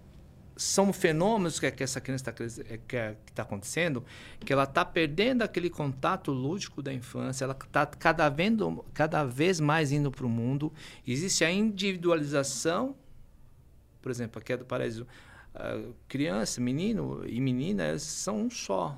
são 0.56 0.92
fenômenos 0.92 1.58
que, 1.58 1.66
essa 1.82 2.00
criança 2.00 2.30
está 2.30 2.44
é, 2.72 2.78
que 2.78 2.96
está 3.30 3.42
acontecendo, 3.42 4.04
que 4.40 4.52
ela 4.52 4.64
está 4.64 4.84
perdendo 4.84 5.42
aquele 5.42 5.68
contato 5.68 6.30
lúdico 6.30 6.82
da 6.82 6.92
infância, 6.92 7.44
ela 7.44 7.56
está 7.60 7.86
cada, 7.86 8.30
cada 8.92 9.24
vez 9.24 9.60
mais 9.60 9.90
indo 9.90 10.10
para 10.10 10.26
o 10.26 10.28
mundo. 10.28 10.72
Existe 11.06 11.44
a 11.44 11.50
individualização, 11.50 12.94
por 14.00 14.10
exemplo, 14.10 14.40
aqui 14.40 14.52
é 14.52 14.56
do 14.56 14.64
paraíso. 14.64 15.06
Uh, 15.54 15.94
criança, 16.08 16.60
menino 16.60 17.22
e 17.26 17.40
menina 17.40 17.98
são 17.98 18.42
um 18.42 18.50
só. 18.50 18.96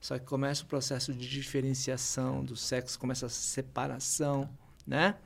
Só 0.00 0.18
que 0.18 0.24
começa 0.24 0.62
o 0.62 0.66
processo 0.66 1.12
de 1.12 1.28
diferenciação 1.28 2.44
do 2.44 2.56
sexo, 2.56 2.98
começa 2.98 3.26
a 3.26 3.28
separação, 3.28 4.48
né? 4.86 5.16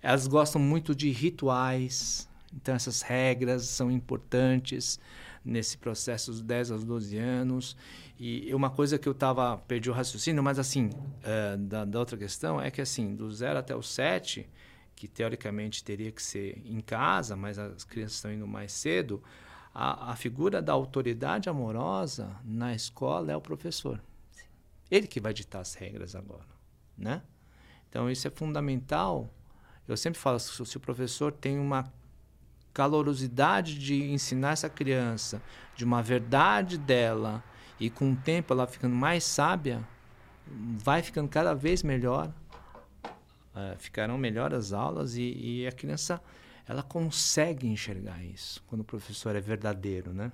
Elas 0.00 0.26
gostam 0.26 0.60
muito 0.60 0.94
de 0.94 1.10
rituais, 1.10 2.28
então 2.52 2.74
essas 2.74 3.02
regras 3.02 3.62
são 3.64 3.90
importantes 3.90 4.98
nesse 5.44 5.78
processo 5.78 6.30
dos 6.30 6.42
10 6.42 6.70
aos 6.70 6.84
12 6.84 7.16
anos. 7.16 7.76
E 8.18 8.54
uma 8.54 8.68
coisa 8.68 8.98
que 8.98 9.08
eu 9.08 9.12
estava, 9.12 9.56
perdi 9.56 9.88
o 9.88 9.92
raciocínio, 9.92 10.42
mas 10.42 10.58
assim, 10.58 10.86
uh, 10.88 11.56
da, 11.56 11.84
da, 11.84 11.98
outra 11.98 12.16
questão 12.16 12.60
é 12.60 12.70
que 12.70 12.80
assim, 12.80 13.14
do 13.14 13.30
0 13.30 13.58
até 13.58 13.74
o 13.74 13.82
7, 13.82 14.46
que 14.94 15.08
teoricamente 15.08 15.82
teria 15.82 16.12
que 16.12 16.22
ser 16.22 16.60
em 16.64 16.80
casa, 16.80 17.34
mas 17.34 17.58
as 17.58 17.84
crianças 17.84 18.16
estão 18.16 18.30
indo 18.30 18.46
mais 18.46 18.72
cedo, 18.72 19.22
a, 19.72 20.12
a 20.12 20.16
figura 20.16 20.60
da 20.60 20.72
autoridade 20.72 21.48
amorosa 21.48 22.36
na 22.44 22.74
escola 22.74 23.32
é 23.32 23.36
o 23.36 23.40
professor. 23.40 24.00
Ele 24.90 25.06
que 25.06 25.20
vai 25.20 25.32
ditar 25.32 25.60
as 25.60 25.74
regras 25.74 26.14
agora, 26.14 26.48
né? 26.98 27.22
Então 27.88 28.10
isso 28.10 28.26
é 28.26 28.30
fundamental. 28.30 29.32
Eu 29.88 29.96
sempre 29.96 30.20
falo 30.20 30.38
se 30.38 30.76
o 30.76 30.80
professor 30.80 31.32
tem 31.32 31.58
uma 31.58 31.90
calorosidade 32.72 33.78
de 33.78 34.10
ensinar 34.10 34.52
essa 34.52 34.68
criança 34.68 35.42
de 35.76 35.84
uma 35.84 36.02
verdade 36.02 36.78
dela 36.78 37.42
e 37.78 37.88
com 37.88 38.12
o 38.12 38.16
tempo 38.16 38.52
ela 38.52 38.66
ficando 38.66 38.94
mais 38.94 39.24
sábia, 39.24 39.86
vai 40.46 41.02
ficando 41.02 41.28
cada 41.28 41.54
vez 41.54 41.82
melhor, 41.82 42.32
é, 43.54 43.76
ficarão 43.78 44.18
melhor 44.18 44.52
as 44.52 44.72
aulas 44.72 45.16
e, 45.16 45.22
e, 45.22 45.66
a 45.66 45.72
criança 45.72 46.20
ela 46.68 46.82
consegue 46.82 47.66
enxergar 47.66 48.22
isso 48.22 48.62
quando 48.66 48.82
o 48.82 48.84
professor 48.84 49.34
é 49.34 49.40
verdadeiro, 49.40 50.12
né? 50.12 50.30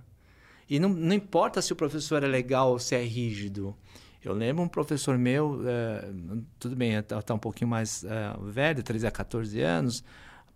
E 0.69 0.81
não, 0.81 0.89
não 0.89 1.15
importa 1.15 1.63
se 1.63 1.73
o 1.73 1.77
professor 1.77 2.25
é 2.25 2.27
legal 2.27 2.71
ou 2.73 2.79
se 2.79 2.95
é 2.97 3.03
rígido. 3.03 3.75
Eu 4.23 4.35
lembro 4.35 4.65
um 4.65 4.69
professor 4.69 5.17
meu, 5.17 5.61
é, 5.65 6.11
tudo 6.59 6.75
bem, 6.75 6.95
está 6.95 7.23
tá 7.23 7.33
um 7.33 7.39
pouquinho 7.39 7.71
mais 7.71 8.03
é, 8.03 8.35
velho, 8.43 8.83
13 8.83 9.07
a 9.07 9.11
14 9.13 9.61
anos, 9.61 10.03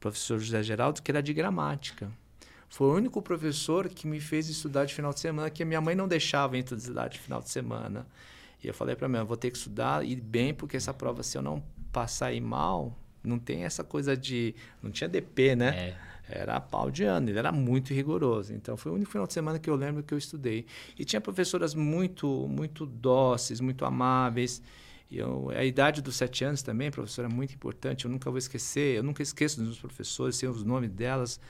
professor 0.01 0.39
José 0.39 0.63
Geraldo, 0.63 1.03
que 1.03 1.11
era 1.11 1.23
de 1.23 1.33
gramática. 1.33 2.11
Foi 2.69 2.89
o 2.89 2.95
único 2.95 3.21
professor 3.21 3.89
que 3.89 4.07
me 4.07 4.21
fez 4.21 4.49
estudar 4.49 4.85
de 4.87 4.95
final 4.95 5.13
de 5.13 5.21
semana, 5.21 5.51
que 5.51 5.63
a 5.63 5.67
minha 5.67 5.81
mãe 5.81 5.95
não 5.95 6.09
deixava 6.09 6.57
entre 6.57 6.75
estudar 6.77 7.09
de 7.09 7.19
final 7.19 7.41
de 7.41 7.51
semana. 7.51 8.07
E 8.63 8.69
eu 8.69 8.75
falei 8.75 8.97
para 8.97 9.09
mim, 9.09 9.23
vou 9.25 9.37
ter 9.37 9.51
que 9.51 9.59
estudar 9.59 10.05
e 10.05 10.17
bem, 10.17 10.55
porque 10.55 10.77
essa 10.77 10.95
prova, 10.95 11.23
se 11.23 11.37
eu 11.37 11.43
não 11.43 11.63
passar 11.93 12.27
aí 12.27 12.41
mal, 12.41 12.97
não 13.23 13.39
tem 13.39 13.65
essa 13.65 13.85
coisa 13.85 14.17
de... 14.17 14.55
Não 14.83 14.91
tinha 14.91 15.09
DP, 15.09 15.57
né? 15.57 15.69
É 15.77 16.11
era 16.31 16.61
pau 16.61 16.91
de 16.91 17.05
ano, 17.05 17.29
ele 17.29 17.39
era 17.39 17.51
muito 17.51 17.93
rigoroso. 17.93 18.55
Então 18.55 18.77
foi 18.77 18.93
o 18.93 18.95
único 18.95 19.11
final 19.11 19.27
de 19.27 19.33
semana 19.33 19.59
que 19.59 19.69
eu 19.69 19.75
lembro 19.75 20.03
que 20.03 20.15
eu 20.15 20.19
estudei. 20.19 20.65
E 20.99 21.05
tinha 21.05 21.21
professoras 21.21 21.75
muito, 21.75 22.47
muito 22.49 22.87
dóceis, 22.87 23.61
muito 23.61 23.85
amáveis. 23.85 24.63
E 25.11 25.19
eu, 25.19 25.51
a 25.51 25.65
idade 25.65 26.01
dos 26.01 26.15
sete 26.15 26.45
anos 26.45 26.63
também, 26.63 26.91
professora, 26.91 27.27
é 27.27 27.33
muito 27.33 27.53
importante. 27.53 28.05
Eu 28.05 28.11
nunca 28.11 28.31
vou 28.31 28.39
esquecer, 28.39 28.97
eu 28.97 29.03
nunca 29.03 29.23
esqueço 29.23 29.57
dos 29.57 29.67
meus 29.67 29.79
professores, 29.81 30.37
sei 30.37 30.49
os 30.49 30.63
nomes 30.63 30.91
delas. 30.91 31.41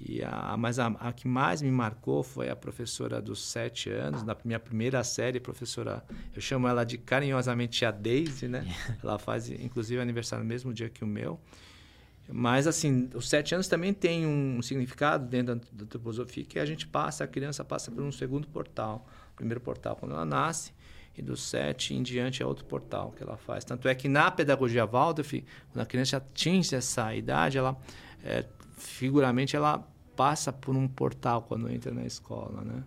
E 0.00 0.22
a, 0.24 0.56
mas 0.58 0.80
a, 0.80 0.88
a, 0.88 1.12
que 1.12 1.28
mais 1.28 1.62
me 1.62 1.70
marcou 1.70 2.24
foi 2.24 2.50
a 2.50 2.56
professora 2.56 3.22
dos 3.22 3.40
sete 3.40 3.88
anos, 3.88 4.24
da 4.24 4.36
minha 4.44 4.58
primeira 4.58 5.04
série, 5.04 5.38
professora, 5.38 6.04
eu 6.34 6.40
chamo 6.42 6.66
ela 6.66 6.82
de 6.82 6.98
carinhosamente 6.98 7.84
a 7.84 7.92
Daisy, 7.92 8.48
né? 8.48 8.66
Ela 9.02 9.18
faz, 9.18 9.48
inclusive, 9.48 10.00
aniversário 10.00 10.42
no 10.42 10.48
mesmo 10.48 10.74
dia 10.74 10.90
que 10.90 11.04
o 11.04 11.06
meu. 11.06 11.38
Mas, 12.28 12.66
assim, 12.66 13.08
os 13.14 13.28
sete 13.28 13.54
anos 13.54 13.68
também 13.68 13.94
tem 13.94 14.26
um 14.26 14.60
significado 14.62 15.28
dentro 15.28 15.54
da, 15.54 15.60
da 15.70 15.84
antroposofia, 15.84 16.44
que 16.44 16.58
a 16.58 16.66
gente 16.66 16.86
passa, 16.86 17.22
a 17.22 17.26
criança 17.26 17.64
passa 17.64 17.90
por 17.90 18.02
um 18.02 18.10
segundo 18.10 18.48
portal. 18.48 19.06
O 19.32 19.36
primeiro 19.36 19.60
portal 19.60 19.94
quando 19.94 20.12
ela 20.12 20.24
nasce, 20.24 20.72
e 21.16 21.22
dos 21.22 21.42
sete 21.42 21.94
em 21.94 22.02
diante 22.02 22.42
é 22.42 22.46
outro 22.46 22.64
portal 22.64 23.12
que 23.16 23.22
ela 23.22 23.36
faz. 23.36 23.64
Tanto 23.64 23.88
é 23.88 23.94
que 23.94 24.08
na 24.08 24.30
pedagogia 24.30 24.84
Waldorf, 24.86 25.44
quando 25.72 25.82
a 25.82 25.86
criança 25.86 26.16
atinge 26.16 26.74
essa 26.74 27.14
idade, 27.14 27.58
ela, 27.58 27.76
é, 28.24 28.44
figuramente, 28.76 29.54
ela 29.54 29.86
passa 30.16 30.52
por 30.52 30.76
um 30.76 30.88
portal 30.88 31.42
quando 31.42 31.70
entra 31.70 31.92
na 31.92 32.04
escola, 32.04 32.62
né? 32.62 32.82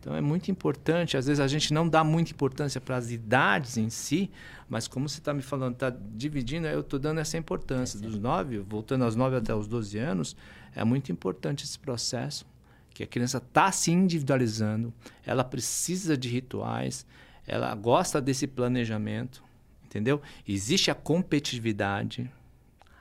Então 0.00 0.14
é 0.14 0.20
muito 0.20 0.50
importante. 0.50 1.16
Às 1.16 1.26
vezes 1.26 1.40
a 1.40 1.46
gente 1.46 1.74
não 1.74 1.88
dá 1.88 2.04
muita 2.04 2.30
importância 2.30 2.80
para 2.80 2.96
as 2.96 3.10
idades 3.10 3.76
em 3.76 3.90
si, 3.90 4.30
mas 4.68 4.86
como 4.86 5.08
você 5.08 5.18
está 5.18 5.34
me 5.34 5.42
falando, 5.42 5.74
está 5.74 5.90
dividindo, 5.90 6.66
eu 6.66 6.80
estou 6.80 6.98
dando 6.98 7.18
essa 7.18 7.36
importância. 7.36 7.98
Dos 7.98 8.18
nove, 8.18 8.58
voltando 8.58 9.04
aos 9.04 9.16
nove 9.16 9.36
até 9.36 9.54
os 9.54 9.66
12 9.66 9.98
anos, 9.98 10.36
é 10.74 10.84
muito 10.84 11.10
importante 11.10 11.64
esse 11.64 11.78
processo, 11.78 12.46
que 12.94 13.02
a 13.02 13.06
criança 13.06 13.38
está 13.38 13.70
se 13.70 13.90
individualizando, 13.90 14.92
ela 15.24 15.44
precisa 15.44 16.16
de 16.16 16.28
rituais, 16.28 17.06
ela 17.48 17.74
gosta 17.74 18.20
desse 18.20 18.46
planejamento, 18.46 19.42
entendeu? 19.84 20.20
Existe 20.46 20.90
a 20.90 20.94
competitividade, 20.94 22.30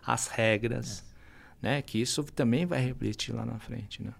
as 0.05 0.27
regras, 0.27 1.03
é. 1.61 1.67
né? 1.67 1.81
Que 1.81 2.01
isso 2.01 2.23
também 2.23 2.65
vai 2.65 2.79
refletir 2.79 3.33
lá 3.33 3.45
na 3.45 3.59
frente, 3.59 4.01
né? 4.01 4.13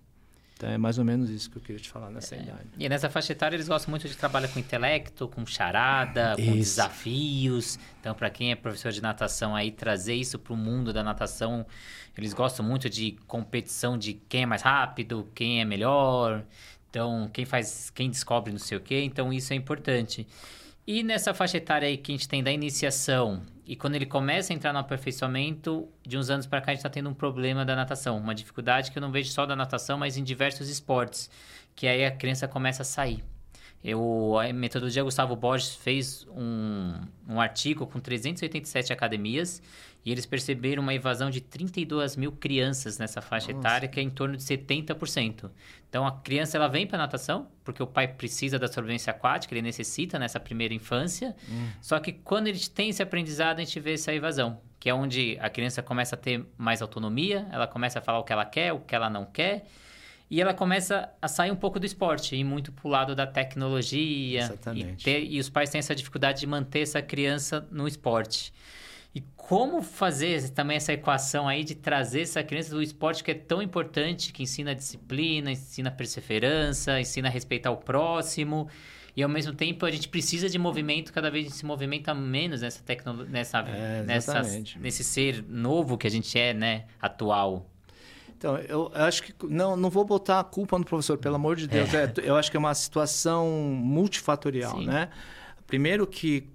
Então 0.57 0.69
é 0.69 0.77
mais 0.77 0.97
ou 0.97 1.05
menos 1.05 1.29
isso 1.29 1.51
que 1.51 1.57
eu 1.57 1.61
queria 1.61 1.79
te 1.79 1.87
falar 1.87 2.09
nessa 2.09 2.35
é. 2.35 2.41
idade. 2.41 2.67
E 2.77 2.89
nessa 2.89 3.09
faixa 3.09 3.31
etária 3.31 3.55
eles 3.55 3.67
gostam 3.67 3.91
muito 3.91 4.07
de 4.07 4.17
trabalhar 4.17 4.47
com 4.47 4.59
intelecto, 4.59 5.27
com 5.27 5.45
charada, 5.45 6.35
isso. 6.37 6.49
com 6.49 6.57
desafios. 6.57 7.79
Então, 8.01 8.15
para 8.15 8.29
quem 8.29 8.51
é 8.51 8.55
professor 8.55 8.91
de 8.91 9.01
natação 9.01 9.55
aí, 9.55 9.71
trazer 9.71 10.15
isso 10.15 10.39
para 10.39 10.53
o 10.53 10.57
mundo 10.57 10.91
da 10.91 11.03
natação, 11.03 11.65
eles 12.17 12.33
gostam 12.33 12.65
muito 12.65 12.89
de 12.89 13.11
competição 13.27 13.97
de 13.97 14.13
quem 14.13 14.43
é 14.43 14.45
mais 14.47 14.63
rápido, 14.63 15.29
quem 15.35 15.61
é 15.61 15.65
melhor. 15.65 16.43
Então, 16.89 17.29
quem 17.33 17.45
faz, 17.45 17.89
quem 17.89 18.09
descobre 18.09 18.51
não 18.51 18.59
sei 18.59 18.77
o 18.77 18.81
quê. 18.81 19.01
Então, 19.03 19.31
isso 19.31 19.53
é 19.53 19.55
importante. 19.55 20.27
E 20.85 21.03
nessa 21.03 21.33
faixa 21.33 21.57
etária 21.57 21.87
aí 21.87 21.97
que 21.97 22.13
a 22.13 22.15
gente 22.15 22.29
tem 22.29 22.41
da 22.41 22.51
iniciação, 22.51 23.41
e 23.65 23.75
quando 23.75 23.95
ele 23.95 24.05
começa 24.05 24.53
a 24.53 24.55
entrar 24.55 24.71
no 24.71 24.79
aperfeiçoamento, 24.79 25.89
de 26.01 26.17
uns 26.17 26.29
anos 26.29 26.45
para 26.45 26.61
cá 26.61 26.71
a 26.71 26.73
gente 26.73 26.79
está 26.79 26.89
tendo 26.89 27.09
um 27.09 27.13
problema 27.13 27.65
da 27.65 27.75
natação, 27.75 28.17
uma 28.17 28.33
dificuldade 28.33 28.89
que 28.89 28.97
eu 28.97 29.01
não 29.01 29.11
vejo 29.11 29.29
só 29.29 29.45
da 29.45 29.53
natação, 29.53 29.97
mas 29.97 30.15
em 30.15 30.23
diversos 30.23 30.69
esportes, 30.69 31.29
que 31.75 31.85
aí 31.87 32.05
a 32.05 32.11
criança 32.11 32.47
começa 32.47 32.83
a 32.83 32.85
sair. 32.85 33.21
Eu, 33.83 34.39
a 34.39 34.51
metodologia 34.53 35.03
Gustavo 35.03 35.35
Borges 35.35 35.75
fez 35.75 36.25
um, 36.29 36.93
um 37.27 37.39
artigo 37.39 37.85
com 37.85 37.99
387 37.99 38.91
academias 38.91 39.61
e 40.07 40.11
eles 40.13 40.25
perceberam 40.25 40.81
uma 40.81 40.93
evasão 40.93 41.29
de 41.29 41.41
32 41.41 42.15
mil 42.15 42.31
crianças 42.31 42.97
nessa 42.97 43.21
faixa 43.21 43.51
Nossa. 43.51 43.67
etária, 43.67 43.89
que 43.89 43.99
é 43.99 44.03
em 44.03 44.09
torno 44.09 44.37
de 44.37 44.41
70%. 44.41 45.51
Então, 45.89 46.07
a 46.07 46.13
criança 46.13 46.55
ela 46.55 46.69
vem 46.69 46.87
para 46.87 46.97
natação, 46.97 47.49
porque 47.61 47.83
o 47.83 47.87
pai 47.87 48.07
precisa 48.07 48.57
da 48.57 48.69
sobrevivência 48.69 49.11
aquática, 49.11 49.53
ele 49.53 49.61
necessita 49.61 50.17
nessa 50.17 50.39
primeira 50.39 50.73
infância. 50.73 51.35
Hum. 51.49 51.67
Só 51.81 51.99
que 51.99 52.13
quando 52.13 52.47
ele 52.47 52.57
tem 52.73 52.87
esse 52.87 53.03
aprendizado, 53.03 53.59
a 53.59 53.65
gente 53.65 53.77
vê 53.81 53.95
essa 53.95 54.13
evasão, 54.13 54.61
que 54.79 54.89
é 54.89 54.93
onde 54.93 55.37
a 55.41 55.49
criança 55.49 55.83
começa 55.83 56.15
a 56.15 56.17
ter 56.17 56.45
mais 56.57 56.81
autonomia, 56.81 57.45
ela 57.51 57.67
começa 57.67 57.99
a 57.99 58.01
falar 58.01 58.19
o 58.19 58.23
que 58.23 58.31
ela 58.31 58.45
quer, 58.45 58.71
o 58.71 58.79
que 58.79 58.95
ela 58.95 59.09
não 59.09 59.25
quer. 59.25 59.65
E 60.31 60.39
ela 60.39 60.53
começa 60.53 61.09
a 61.21 61.27
sair 61.27 61.51
um 61.51 61.55
pouco 61.57 61.81
do 61.81 61.85
esporte, 61.85 62.33
ir 62.33 62.45
muito 62.45 62.71
para 62.71 62.87
o 62.87 62.89
lado 62.89 63.13
da 63.13 63.27
tecnologia. 63.27 64.39
Exatamente. 64.39 65.01
E, 65.01 65.03
ter, 65.03 65.25
e 65.25 65.37
os 65.37 65.49
pais 65.49 65.69
têm 65.69 65.79
essa 65.79 65.93
dificuldade 65.93 66.39
de 66.39 66.47
manter 66.47 66.79
essa 66.79 67.01
criança 67.01 67.67
no 67.69 67.85
esporte. 67.85 68.53
E 69.15 69.21
como 69.35 69.81
fazer 69.81 70.49
também 70.49 70.77
essa 70.77 70.93
equação 70.93 71.47
aí 71.47 71.63
de 71.63 71.73
trazer 71.73 72.21
essa 72.21 72.43
criança 72.43 72.69
do 72.69 72.81
esporte 72.81 73.23
que 73.23 73.31
é 73.31 73.33
tão 73.33 73.61
importante, 73.61 74.31
que 74.31 74.43
ensina 74.43 74.75
disciplina, 74.75 75.51
ensina 75.51 75.89
perseverança, 75.89 76.99
ensina 76.99 77.27
a 77.27 77.31
respeitar 77.31 77.71
o 77.71 77.77
próximo. 77.77 78.69
E 79.15 79.23
ao 79.23 79.29
mesmo 79.29 79.53
tempo 79.53 79.85
a 79.85 79.89
gente 79.89 80.07
precisa 80.07 80.47
de 80.47 80.59
movimento, 80.59 81.11
cada 81.11 81.31
vez 81.31 81.45
a 81.45 81.49
gente 81.49 81.57
se 81.57 81.65
movimenta 81.65 82.13
menos 82.13 82.61
nessa 82.61 82.83
tecnologia, 82.83 83.31
nessa, 83.31 83.59
é, 83.59 84.03
nessa, 84.03 84.41
nesse 84.79 85.03
ser 85.03 85.43
novo 85.49 85.97
que 85.97 86.05
a 86.05 86.11
gente 86.11 86.37
é, 86.37 86.53
né, 86.53 86.85
atual. 87.01 87.67
Então, 88.37 88.55
eu 88.59 88.91
acho 88.93 89.23
que 89.23 89.33
não, 89.49 89.75
não 89.75 89.89
vou 89.89 90.05
botar 90.05 90.39
a 90.39 90.43
culpa 90.43 90.77
no 90.77 90.85
professor, 90.85 91.17
pelo 91.17 91.35
amor 91.35 91.55
de 91.55 91.67
Deus. 91.67 91.91
É. 91.91 92.03
É, 92.03 92.13
eu 92.17 92.35
acho 92.35 92.51
que 92.51 92.57
é 92.57 92.59
uma 92.59 92.75
situação 92.75 93.47
multifatorial, 93.49 94.77
Sim. 94.77 94.85
né? 94.85 95.09
Primeiro 95.65 96.05
que 96.05 96.47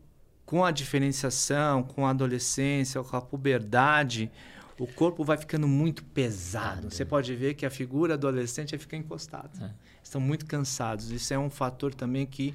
com 0.52 0.66
a 0.66 0.70
diferenciação, 0.70 1.82
com 1.82 2.06
a 2.06 2.10
adolescência, 2.10 3.02
com 3.02 3.16
a 3.16 3.22
puberdade, 3.22 4.30
o 4.78 4.86
corpo 4.86 5.24
vai 5.24 5.38
ficando 5.38 5.66
muito 5.66 6.04
pesado. 6.04 6.90
Você 6.90 7.06
pode 7.06 7.34
ver 7.34 7.54
que 7.54 7.64
a 7.64 7.70
figura 7.70 8.12
adolescente 8.12 8.76
fica 8.76 8.94
encostada. 8.94 9.48
É. 9.58 9.70
Estão 10.04 10.20
muito 10.20 10.44
cansados. 10.44 11.10
Isso 11.10 11.32
é 11.32 11.38
um 11.38 11.48
fator 11.48 11.94
também 11.94 12.26
que 12.26 12.54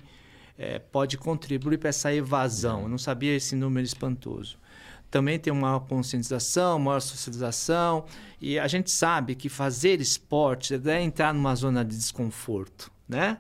é, 0.60 0.78
pode 0.78 1.18
contribuir 1.18 1.80
para 1.80 1.90
essa 1.90 2.14
evasão. 2.14 2.84
Eu 2.84 2.88
não 2.88 3.00
sabia 3.00 3.36
esse 3.36 3.56
número 3.56 3.84
espantoso. 3.84 4.60
Também 5.10 5.40
tem 5.40 5.52
uma 5.52 5.80
conscientização, 5.80 6.78
maior 6.78 7.00
socialização. 7.00 8.06
E 8.40 8.60
a 8.60 8.68
gente 8.68 8.92
sabe 8.92 9.34
que 9.34 9.50
fazer 9.50 10.00
esporte 10.00 10.80
é 10.88 11.02
entrar 11.02 11.34
numa 11.34 11.56
zona 11.56 11.84
de 11.84 11.98
desconforto, 11.98 12.92
né? 13.10 13.40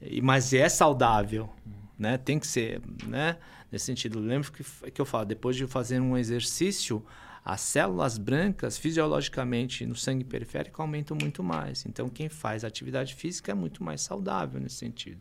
E, 0.00 0.22
mas 0.22 0.54
é 0.54 0.70
saudável, 0.70 1.50
né? 1.98 2.16
Tem 2.16 2.38
que 2.38 2.46
ser, 2.46 2.80
né? 3.06 3.36
Nesse 3.74 3.86
sentido, 3.86 4.20
lembro 4.20 4.52
que, 4.52 4.62
que 4.92 5.00
eu 5.00 5.04
falo, 5.04 5.24
depois 5.24 5.56
de 5.56 5.66
fazer 5.66 5.98
um 5.98 6.16
exercício, 6.16 7.04
as 7.44 7.60
células 7.60 8.16
brancas, 8.16 8.78
fisiologicamente, 8.78 9.84
no 9.84 9.96
sangue 9.96 10.22
periférico, 10.22 10.80
aumentam 10.80 11.16
muito 11.20 11.42
mais. 11.42 11.84
Então, 11.84 12.08
quem 12.08 12.28
faz 12.28 12.62
atividade 12.62 13.16
física 13.16 13.50
é 13.50 13.54
muito 13.54 13.82
mais 13.82 14.00
saudável 14.00 14.60
nesse 14.60 14.76
sentido. 14.76 15.20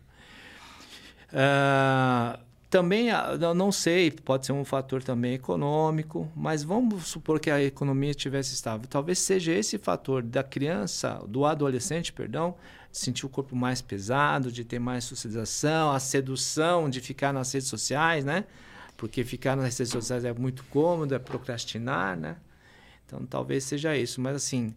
Uh, 1.30 2.40
também, 2.70 3.10
ah, 3.10 3.36
não 3.56 3.72
sei, 3.72 4.12
pode 4.12 4.46
ser 4.46 4.52
um 4.52 4.64
fator 4.64 5.02
também 5.02 5.34
econômico, 5.34 6.32
mas 6.36 6.64
vamos 6.64 7.08
supor 7.08 7.40
que 7.40 7.50
a 7.50 7.60
economia 7.60 8.12
estivesse 8.12 8.54
estável. 8.54 8.88
Talvez 8.88 9.18
seja 9.18 9.52
esse 9.52 9.80
fator 9.80 10.22
da 10.22 10.44
criança, 10.44 11.24
do 11.28 11.44
adolescente, 11.44 12.14
perdão, 12.14 12.56
sentir 12.94 13.26
o 13.26 13.30
corpo 13.30 13.56
mais 13.56 13.82
pesado, 13.82 14.50
de 14.50 14.64
ter 14.64 14.80
mais 14.80 15.04
socialização, 15.04 15.92
a 15.92 16.00
sedução 16.00 16.90
de 16.90 17.02
ficar 17.02 17.34
nas 17.34 17.52
redes 17.52 17.68
sociais, 17.68 18.24
né? 18.24 18.46
porque 19.04 19.24
ficar 19.24 19.56
nas 19.56 19.78
redes 19.78 19.92
sociais 19.92 20.24
é 20.26 20.34
muito 20.34 20.64
cômodo, 20.66 21.14
é 21.14 21.20
procrastinar, 21.20 22.18
né? 22.18 22.38
Então 23.06 23.26
talvez 23.26 23.64
seja 23.64 23.98
isso, 23.98 24.22
mas 24.22 24.36
assim, 24.36 24.74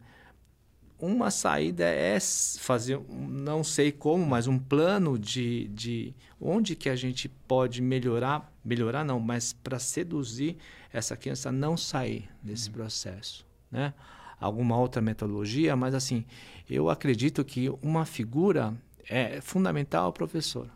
uma 0.99 1.31
saída 1.31 1.85
é 1.85 2.19
fazer, 2.59 3.01
não 3.09 3.63
sei 3.63 3.93
como, 3.93 4.27
mas 4.27 4.47
um 4.47 4.59
plano 4.59 5.19
de, 5.19 5.69
de 5.69 6.15
onde 6.41 6.75
que 6.75 6.89
a 6.89 6.97
gente 6.97 7.29
pode 7.29 7.81
melhorar, 7.81 8.53
melhorar 8.65 9.05
não, 9.05 9.21
mas 9.21 9.53
para 9.53 9.79
seduzir 9.79 10.57
essa 10.93 11.17
criança 11.17 11.51
a 11.51 11.53
não 11.53 11.77
sair 11.77 12.29
desse 12.43 12.69
uhum. 12.69 12.75
processo, 12.75 13.47
né? 13.71 13.95
Alguma 14.39 14.77
outra 14.77 15.01
metodologia, 15.01 15.75
mas 15.75 15.95
assim, 15.95 16.25
eu 16.69 16.91
acredito 16.91 17.45
que 17.45 17.71
uma 17.83 18.05
figura 18.05 18.75
é 19.09 19.41
fundamental 19.41 20.07
ao 20.07 20.13
professor. 20.13 20.69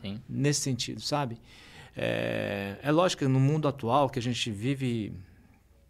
Sim. 0.00 0.20
Nesse 0.28 0.60
sentido, 0.60 1.00
sabe? 1.00 1.38
É, 1.96 2.78
é 2.82 2.90
lógico 2.90 3.24
que 3.24 3.28
no 3.28 3.38
mundo 3.38 3.68
atual 3.68 4.08
que 4.08 4.18
a 4.18 4.22
gente 4.22 4.50
vive 4.50 5.12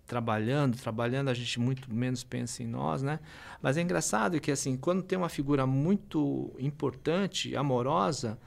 trabalhando, 0.06 0.76
trabalhando, 0.76 1.28
a 1.28 1.34
gente 1.34 1.58
muito 1.58 1.92
menos 1.92 2.22
pensa 2.22 2.62
em 2.62 2.66
nós, 2.66 3.02
né? 3.02 3.18
Mas 3.62 3.78
é 3.78 3.80
engraçado 3.80 4.38
que, 4.40 4.50
assim, 4.50 4.76
quando 4.76 5.02
tem 5.02 5.16
uma 5.16 5.28
figura 5.28 5.66
muito 5.66 6.52
importante, 6.58 7.56
amorosa, 7.56 8.38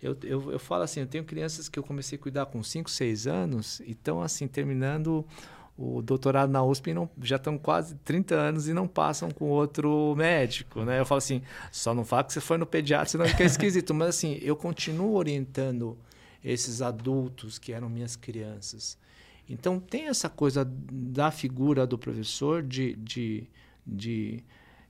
eu, 0.00 0.16
eu, 0.22 0.52
eu 0.52 0.58
falo 0.58 0.82
assim, 0.82 1.00
eu 1.00 1.06
tenho 1.06 1.24
crianças 1.24 1.68
que 1.68 1.78
eu 1.78 1.82
comecei 1.82 2.16
a 2.16 2.22
cuidar 2.22 2.46
com 2.46 2.62
5, 2.62 2.90
6 2.90 3.26
anos 3.26 3.80
e 3.80 3.90
estão, 3.90 4.22
assim, 4.22 4.48
terminando 4.48 5.26
o 5.80 6.02
doutorado 6.02 6.50
na 6.50 6.62
USP 6.62 6.92
não, 6.92 7.08
já 7.22 7.36
estão 7.36 7.56
quase 7.56 7.94
30 8.04 8.34
anos 8.34 8.68
e 8.68 8.74
não 8.74 8.86
passam 8.86 9.30
com 9.30 9.48
outro 9.48 10.14
médico, 10.14 10.84
né? 10.84 11.00
Eu 11.00 11.06
falo 11.06 11.18
assim, 11.18 11.40
só 11.72 11.94
não 11.94 12.04
fala 12.04 12.24
que 12.24 12.34
você 12.34 12.40
foi 12.40 12.58
no 12.58 12.66
pediatra, 12.66 13.08
senão 13.08 13.24
fica 13.24 13.44
esquisito. 13.44 13.94
Mas, 13.94 14.10
assim, 14.10 14.38
eu 14.42 14.54
continuo 14.54 15.14
orientando 15.14 15.96
esses 16.44 16.82
adultos 16.82 17.58
que 17.58 17.72
eram 17.72 17.88
minhas 17.88 18.14
crianças. 18.14 18.98
Então, 19.48 19.80
tem 19.80 20.08
essa 20.08 20.28
coisa 20.28 20.70
da 20.70 21.30
figura 21.30 21.86
do 21.86 21.96
professor 21.96 22.62
de, 22.62 22.94
de, 22.96 23.48
de, 23.86 24.44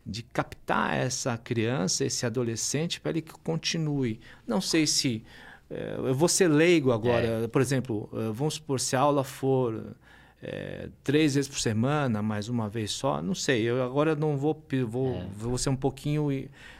de 0.04 0.24
captar 0.24 0.96
essa 0.96 1.38
criança, 1.38 2.04
esse 2.04 2.26
adolescente, 2.26 3.00
para 3.00 3.12
ele 3.12 3.22
que 3.22 3.32
continue. 3.44 4.18
Não 4.44 4.60
sei 4.60 4.88
se. 4.88 5.22
É, 5.70 5.94
eu 5.98 6.14
vou 6.16 6.28
ser 6.28 6.48
leigo 6.48 6.90
agora. 6.90 7.44
É. 7.44 7.48
Por 7.48 7.62
exemplo, 7.62 8.10
eh, 8.12 8.32
vamos 8.32 8.54
supor, 8.54 8.80
se 8.80 8.96
a 8.96 9.00
aula 9.00 9.22
for. 9.22 9.94
É, 10.42 10.88
três 11.04 11.34
vezes 11.34 11.48
por 11.48 11.60
semana, 11.60 12.22
mais 12.22 12.48
uma 12.48 12.68
vez 12.68 12.90
só, 12.90 13.20
não 13.20 13.34
sei. 13.34 13.62
Eu 13.62 13.82
agora 13.82 14.14
não 14.14 14.36
vou, 14.36 14.64
vou, 14.86 15.16
é. 15.16 15.26
vou 15.36 15.58
ser 15.58 15.70
um 15.70 15.76
pouquinho 15.76 16.28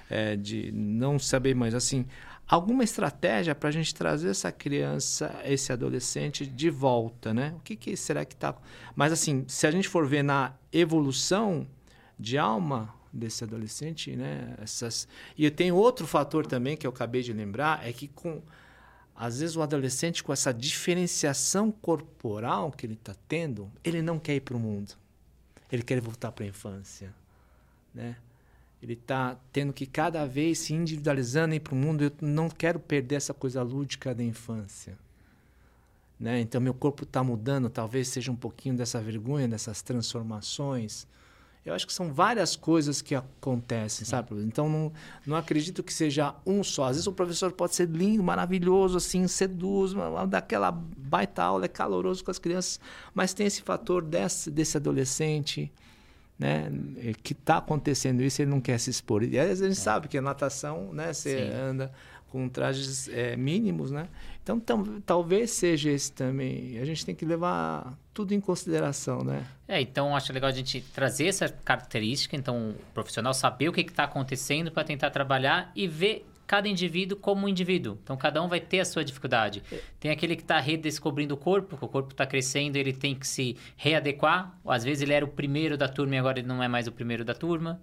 é, 0.09 0.37
de 0.37 0.73
não 0.73 1.19
saber 1.19 1.55
mais. 1.55 1.75
Assim, 1.75 2.07
alguma 2.51 2.83
estratégia 2.83 3.55
para 3.55 3.69
a 3.69 3.73
gente 3.73 3.95
trazer 3.95 4.31
essa 4.31 4.51
criança, 4.51 5.41
esse 5.45 5.73
adolescente 5.73 6.45
de 6.45 6.69
volta, 6.69 7.33
né? 7.33 7.55
O 7.57 7.61
que, 7.61 7.77
que 7.77 7.97
será 7.97 8.25
que 8.25 8.35
está... 8.35 8.55
Mas 8.97 9.13
assim, 9.13 9.45
se 9.47 9.67
a 9.67 9.71
gente 9.71 9.89
for 9.89 10.07
ver 10.07 10.25
na 10.25 10.55
evolução 10.73 11.67
de 12.19 12.37
alma 12.37 12.93
desse 13.13 13.45
adolescente, 13.45 14.17
né? 14.17 14.55
Essas... 14.61 15.07
E 15.39 15.49
tem 15.51 15.71
outro 15.71 16.07
fator 16.07 16.47
também 16.47 16.77
que 16.77 16.87
eu 16.87 16.91
acabei 16.91 17.23
de 17.23 17.33
lembrar, 17.33 17.87
é 17.87 17.93
que 17.93 18.09
com... 18.09 18.43
Às 19.21 19.41
vezes 19.41 19.55
o 19.55 19.61
adolescente 19.61 20.25
com 20.25 20.33
essa 20.33 20.51
diferenciação 20.51 21.71
corporal 21.71 22.73
que 22.73 22.87
ele 22.87 22.95
está 22.95 23.15
tendo, 23.29 23.71
ele 23.85 24.01
não 24.01 24.19
quer 24.19 24.37
ir 24.37 24.41
para 24.41 24.57
o 24.57 24.59
mundo. 24.59 24.95
Ele 25.71 25.83
quer 25.83 26.01
voltar 26.01 26.33
para 26.33 26.43
a 26.43 26.49
infância, 26.49 27.13
né? 27.95 28.17
Ele 28.83 28.95
está 28.95 29.37
tendo 29.53 29.75
que 29.75 29.85
cada 29.85 30.25
vez 30.25 30.61
se 30.61 30.73
individualizando 30.73 31.55
ir 31.55 31.61
para 31.61 31.75
o 31.75 31.77
mundo. 31.77 32.03
Eu 32.03 32.13
não 32.23 32.49
quero 32.49 32.81
perder 32.81 33.17
essa 33.17 33.35
coisa 33.35 33.63
lúdica 33.63 34.15
da 34.15 34.25
infância. 34.25 34.97
Né? 36.19 36.41
Então, 36.41 36.59
meu 36.59 36.73
corpo 36.73 37.05
está 37.05 37.23
mudando. 37.23 37.69
Talvez 37.69 38.09
seja 38.09 38.33
um 38.33 38.37
pouquinho 38.37 38.75
dessa 38.75 39.03
vergonha, 39.03 39.47
dessas 39.47 39.83
transformações. 39.83 41.07
Eu 41.65 41.75
acho 41.75 41.87
que 41.87 41.93
são 41.93 42.13
várias 42.13 42.57
coisas 42.57 43.03
que 43.03 43.15
acontecem, 43.15 44.07
sabe? 44.07 44.35
Então, 44.45 44.69
não, 44.69 44.93
não 45.27 45.37
acredito 45.37 45.83
que 45.83 45.93
seja 45.93 46.35
um 46.47 46.65
só. 46.65 46.85
Às 46.85 46.97
vezes 46.97 47.07
o 47.07 47.13
professor 47.13 47.53
pode 47.53 47.75
ser 47.75 47.87
lindo, 47.89 48.23
maravilhoso, 48.23 48.97
assim, 48.97 49.27
seduz, 49.29 49.93
daquela 50.29 50.71
baita 50.73 51.43
aula, 51.43 51.67
é 51.67 51.69
caloroso 51.69 52.25
com 52.25 52.31
as 52.31 52.39
crianças, 52.39 52.81
mas 53.13 53.35
tem 53.35 53.47
esse 53.47 53.61
fator 53.61 54.03
desse, 54.03 54.51
desse 54.51 54.79
adolescente 54.79 55.71
né, 56.39 56.73
que 57.23 57.35
está 57.35 57.59
acontecendo 57.59 58.23
isso, 58.23 58.41
ele 58.41 58.51
não 58.51 58.63
quer 58.63 58.81
se 58.81 58.89
expor. 58.89 59.23
E 59.23 59.39
às 59.39 59.47
vezes 59.47 59.63
a 59.63 59.69
gente 59.69 59.79
é. 59.79 59.81
sabe 59.83 60.09
que 60.09 60.17
a 60.17 60.23
natação, 60.23 60.91
né, 60.95 61.13
você 61.13 61.47
Sim. 61.47 61.53
anda 61.53 61.93
com 62.31 62.49
trajes 62.49 63.09
é, 63.09 63.37
mínimos, 63.37 63.91
né? 63.91 64.09
Então, 64.43 64.59
tam, 64.59 65.01
talvez 65.05 65.51
seja 65.51 65.91
esse 65.91 66.13
também. 66.13 66.79
A 66.79 66.85
gente 66.85 67.05
tem 67.05 67.15
que 67.15 67.25
levar 67.25 67.97
tudo 68.15 68.33
em 68.33 68.41
consideração, 68.41 69.23
né? 69.23 69.47
É, 69.69 69.81
então 69.81 70.17
acho 70.17 70.33
legal 70.33 70.49
a 70.49 70.53
gente 70.53 70.81
trazer 70.95 71.27
essa 71.27 71.49
característica, 71.49 72.37
então 72.37 72.71
o 72.71 72.93
profissional 72.95 73.35
saber 73.35 73.69
o 73.69 73.73
que 73.73 73.83
está 73.83 74.05
acontecendo 74.05 74.71
para 74.71 74.83
tentar 74.85 75.11
trabalhar 75.11 75.71
e 75.75 75.87
ver 75.87 76.27
cada 76.47 76.69
indivíduo 76.69 77.17
como 77.17 77.47
um 77.47 77.49
indivíduo. 77.49 77.97
Então, 78.03 78.17
cada 78.17 78.43
um 78.43 78.49
vai 78.49 78.59
ter 78.59 78.81
a 78.81 78.85
sua 78.85 79.05
dificuldade. 79.05 79.63
Tem 80.01 80.11
aquele 80.11 80.35
que 80.35 80.43
está 80.43 80.59
redescobrindo 80.59 81.35
o 81.35 81.37
corpo, 81.37 81.77
que 81.77 81.85
o 81.85 81.89
corpo 81.89 82.11
está 82.11 82.27
crescendo, 82.27 82.75
ele 82.75 82.93
tem 82.93 83.15
que 83.15 83.25
se 83.25 83.57
readequar. 83.77 84.59
Às 84.67 84.83
vezes 84.83 85.03
ele 85.03 85.13
era 85.13 85.25
o 85.25 85.29
primeiro 85.29 85.77
da 85.79 85.87
turma 85.87 86.17
e 86.17 86.19
agora 86.19 86.41
ele 86.41 86.49
não 86.49 86.61
é 86.61 86.67
mais 86.67 86.89
o 86.89 86.93
primeiro 86.93 87.25
da 87.25 87.35
turma 87.35 87.81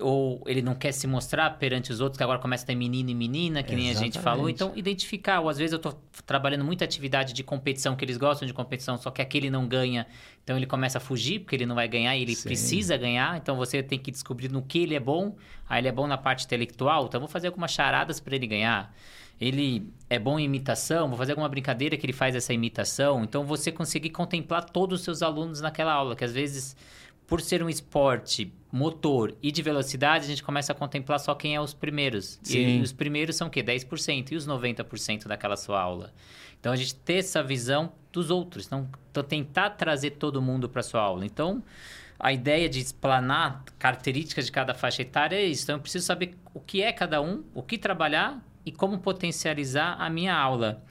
ou 0.00 0.42
ele 0.46 0.62
não 0.62 0.74
quer 0.74 0.92
se 0.92 1.06
mostrar 1.06 1.50
perante 1.58 1.92
os 1.92 2.00
outros, 2.00 2.16
que 2.16 2.22
agora 2.24 2.38
começa 2.38 2.64
a 2.64 2.66
ter 2.66 2.74
menino 2.74 3.10
e 3.10 3.14
menina, 3.14 3.62
que 3.62 3.72
Exatamente. 3.72 3.82
nem 3.82 3.90
a 3.90 3.94
gente 3.94 4.18
falou. 4.18 4.48
Então, 4.48 4.72
identificar, 4.74 5.40
ou 5.40 5.48
às 5.48 5.58
vezes 5.58 5.72
eu 5.72 5.76
estou 5.76 6.00
trabalhando 6.26 6.64
muita 6.64 6.84
atividade 6.84 7.32
de 7.32 7.42
competição, 7.42 7.94
que 7.94 8.04
eles 8.04 8.16
gostam 8.16 8.46
de 8.46 8.54
competição, 8.54 8.96
só 8.96 9.10
que 9.10 9.22
aquele 9.22 9.48
não 9.50 9.68
ganha, 9.68 10.06
então 10.42 10.56
ele 10.56 10.66
começa 10.66 10.98
a 10.98 11.00
fugir, 11.00 11.40
porque 11.40 11.54
ele 11.54 11.66
não 11.66 11.74
vai 11.74 11.86
ganhar 11.86 12.16
e 12.16 12.22
ele 12.22 12.34
Sim. 12.34 12.48
precisa 12.48 12.96
ganhar, 12.96 13.36
então 13.36 13.56
você 13.56 13.82
tem 13.82 13.98
que 13.98 14.10
descobrir 14.10 14.50
no 14.50 14.62
que 14.62 14.80
ele 14.80 14.94
é 14.94 15.00
bom. 15.00 15.36
Aí 15.68 15.80
ele 15.80 15.88
é 15.88 15.92
bom 15.92 16.06
na 16.06 16.18
parte 16.18 16.46
intelectual, 16.46 17.06
então 17.06 17.20
vou 17.20 17.28
fazer 17.28 17.46
algumas 17.46 17.70
charadas 17.70 18.18
para 18.18 18.34
ele 18.34 18.46
ganhar 18.46 18.92
ele 19.40 19.90
é 20.10 20.18
bom 20.18 20.38
em 20.38 20.44
imitação, 20.44 21.08
vou 21.08 21.16
fazer 21.16 21.32
alguma 21.32 21.48
brincadeira 21.48 21.96
que 21.96 22.04
ele 22.04 22.12
faz 22.12 22.36
essa 22.36 22.52
imitação. 22.52 23.24
Então 23.24 23.42
você 23.42 23.72
conseguir 23.72 24.10
contemplar 24.10 24.68
todos 24.68 25.00
os 25.00 25.04
seus 25.04 25.22
alunos 25.22 25.62
naquela 25.62 25.94
aula, 25.94 26.14
que 26.14 26.22
às 26.22 26.32
vezes 26.32 26.76
por 27.26 27.40
ser 27.40 27.62
um 27.62 27.68
esporte 27.68 28.52
motor 28.72 29.34
e 29.42 29.50
de 29.50 29.62
velocidade, 29.62 30.24
a 30.24 30.28
gente 30.28 30.42
começa 30.42 30.72
a 30.72 30.74
contemplar 30.74 31.18
só 31.18 31.34
quem 31.34 31.54
é 31.54 31.60
os 31.60 31.74
primeiros. 31.74 32.38
Sim. 32.42 32.78
E 32.78 32.80
os 32.80 32.92
primeiros 32.92 33.36
são 33.36 33.48
o 33.48 33.50
quê? 33.50 33.62
10% 33.62 34.32
e 34.32 34.36
os 34.36 34.46
90% 34.46 35.26
daquela 35.26 35.56
sua 35.56 35.80
aula. 35.80 36.12
Então 36.58 36.72
a 36.72 36.76
gente 36.76 36.94
ter 36.94 37.14
essa 37.14 37.42
visão 37.42 37.92
dos 38.12 38.30
outros, 38.30 38.66
então, 38.66 38.88
então 39.10 39.22
tentar 39.22 39.70
trazer 39.70 40.12
todo 40.12 40.40
mundo 40.42 40.68
para 40.68 40.82
sua 40.82 41.00
aula. 41.00 41.24
Então, 41.24 41.62
a 42.18 42.32
ideia 42.32 42.68
de 42.68 42.78
explanar 42.80 43.64
características 43.78 44.46
de 44.46 44.52
cada 44.52 44.74
faixa 44.74 45.02
etária 45.02 45.36
é 45.36 45.44
isso. 45.44 45.64
Então 45.64 45.76
eu 45.76 45.80
preciso 45.80 46.06
saber 46.06 46.36
o 46.52 46.60
que 46.60 46.82
é 46.82 46.92
cada 46.92 47.20
um, 47.22 47.42
o 47.54 47.62
que 47.62 47.78
trabalhar 47.78 48.44
e 48.64 48.70
como 48.70 48.98
potencializar 48.98 49.96
a 49.98 50.10
minha 50.10 50.36
aula. 50.36 50.84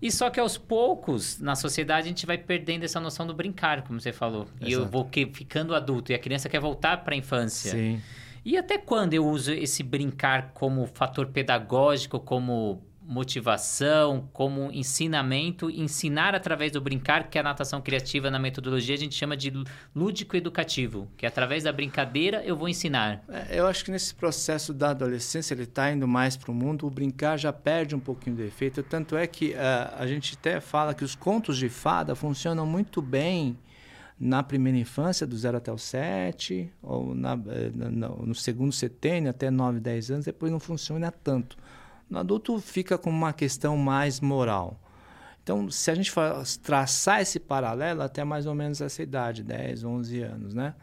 E 0.00 0.10
só 0.10 0.28
que 0.28 0.38
aos 0.38 0.58
poucos, 0.58 1.38
na 1.40 1.54
sociedade, 1.54 2.06
a 2.06 2.08
gente 2.08 2.26
vai 2.26 2.36
perdendo 2.36 2.84
essa 2.84 3.00
noção 3.00 3.26
do 3.26 3.32
brincar, 3.32 3.82
como 3.82 4.00
você 4.00 4.12
falou. 4.12 4.42
Exato. 4.42 4.70
E 4.70 4.72
eu 4.72 4.86
vou 4.86 5.04
que, 5.04 5.26
ficando 5.26 5.74
adulto 5.74 6.12
e 6.12 6.14
a 6.14 6.18
criança 6.18 6.48
quer 6.48 6.60
voltar 6.60 7.04
para 7.04 7.14
a 7.14 7.16
infância. 7.16 7.70
Sim. 7.70 8.02
E 8.44 8.58
até 8.58 8.76
quando 8.76 9.14
eu 9.14 9.26
uso 9.26 9.52
esse 9.52 9.82
brincar 9.82 10.50
como 10.52 10.86
fator 10.86 11.28
pedagógico, 11.28 12.20
como 12.20 12.82
motivação, 13.06 14.28
como 14.32 14.72
ensinamento, 14.72 15.70
ensinar 15.70 16.34
através 16.34 16.72
do 16.72 16.80
brincar, 16.80 17.28
que 17.28 17.36
é 17.36 17.40
a 17.40 17.44
natação 17.44 17.80
criativa 17.80 18.30
na 18.30 18.38
metodologia 18.38 18.94
a 18.94 18.98
gente 18.98 19.14
chama 19.14 19.36
de 19.36 19.52
lúdico 19.94 20.36
educativo, 20.36 21.08
que 21.16 21.26
através 21.26 21.64
da 21.64 21.72
brincadeira 21.72 22.42
eu 22.44 22.56
vou 22.56 22.68
ensinar. 22.68 23.22
É, 23.28 23.60
eu 23.60 23.66
acho 23.66 23.84
que 23.84 23.90
nesse 23.90 24.14
processo 24.14 24.72
da 24.72 24.90
adolescência 24.90 25.54
ele 25.54 25.64
está 25.64 25.92
indo 25.92 26.08
mais 26.08 26.36
para 26.36 26.50
o 26.50 26.54
mundo, 26.54 26.86
o 26.86 26.90
brincar 26.90 27.36
já 27.36 27.52
perde 27.52 27.94
um 27.94 28.00
pouquinho 28.00 28.36
do 28.36 28.42
efeito, 28.42 28.82
tanto 28.82 29.16
é 29.16 29.26
que 29.26 29.50
uh, 29.50 29.94
a 29.98 30.06
gente 30.06 30.34
até 30.38 30.60
fala 30.60 30.94
que 30.94 31.04
os 31.04 31.14
contos 31.14 31.58
de 31.58 31.68
fada 31.68 32.14
funcionam 32.14 32.66
muito 32.66 33.02
bem 33.02 33.56
na 34.18 34.42
primeira 34.42 34.78
infância, 34.78 35.26
do 35.26 35.36
0 35.36 35.58
até 35.58 35.72
o 35.72 35.78
7, 35.78 36.70
ou 36.82 37.14
na, 37.14 37.32
eh, 37.32 37.70
no, 37.74 38.26
no 38.26 38.34
segundo 38.34 38.72
setênio, 38.72 39.28
até 39.28 39.50
9, 39.50 39.80
10 39.80 40.10
anos, 40.12 40.24
depois 40.24 40.52
não 40.52 40.60
funciona 40.60 41.10
tanto. 41.10 41.56
No 42.14 42.20
adulto 42.20 42.60
fica 42.60 42.96
com 42.96 43.10
uma 43.10 43.32
questão 43.32 43.76
mais 43.76 44.20
moral. 44.20 44.80
Então, 45.42 45.68
se 45.68 45.90
a 45.90 45.94
gente 45.96 46.12
traçar 46.62 47.20
esse 47.20 47.40
paralelo 47.40 48.02
até 48.02 48.22
mais 48.22 48.46
ou 48.46 48.54
menos 48.54 48.80
essa 48.80 49.02
idade, 49.02 49.42
10, 49.42 49.82
11 49.82 50.22
anos, 50.22 50.54
né? 50.54 50.76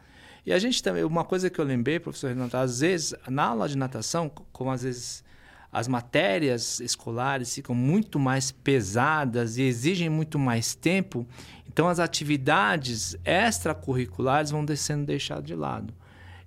E 0.45 0.51
a 0.51 0.59
gente 0.59 0.83
também, 0.83 1.05
uma 1.05 1.23
coisa 1.23 1.49
que 1.49 1.57
eu 1.57 1.63
lembrei, 1.63 2.01
professor 2.01 2.27
Renato, 2.27 2.57
às 2.57 2.81
vezes, 2.81 3.15
na 3.29 3.45
aula 3.45 3.69
de 3.69 3.77
natação, 3.77 4.29
como 4.51 4.71
às 4.71 4.83
vezes 4.83 5.23
as 5.71 5.87
matérias 5.87 6.81
escolares 6.81 7.55
ficam 7.55 7.73
muito 7.73 8.19
mais 8.19 8.51
pesadas 8.51 9.57
e 9.57 9.61
exigem 9.61 10.09
muito 10.09 10.37
mais 10.37 10.75
tempo, 10.75 11.25
então 11.65 11.87
as 11.87 11.97
atividades 11.97 13.15
extracurriculares 13.23 14.51
vão 14.51 14.65
sendo 14.75 15.05
deixadas 15.05 15.45
de 15.45 15.55
lado. 15.55 15.93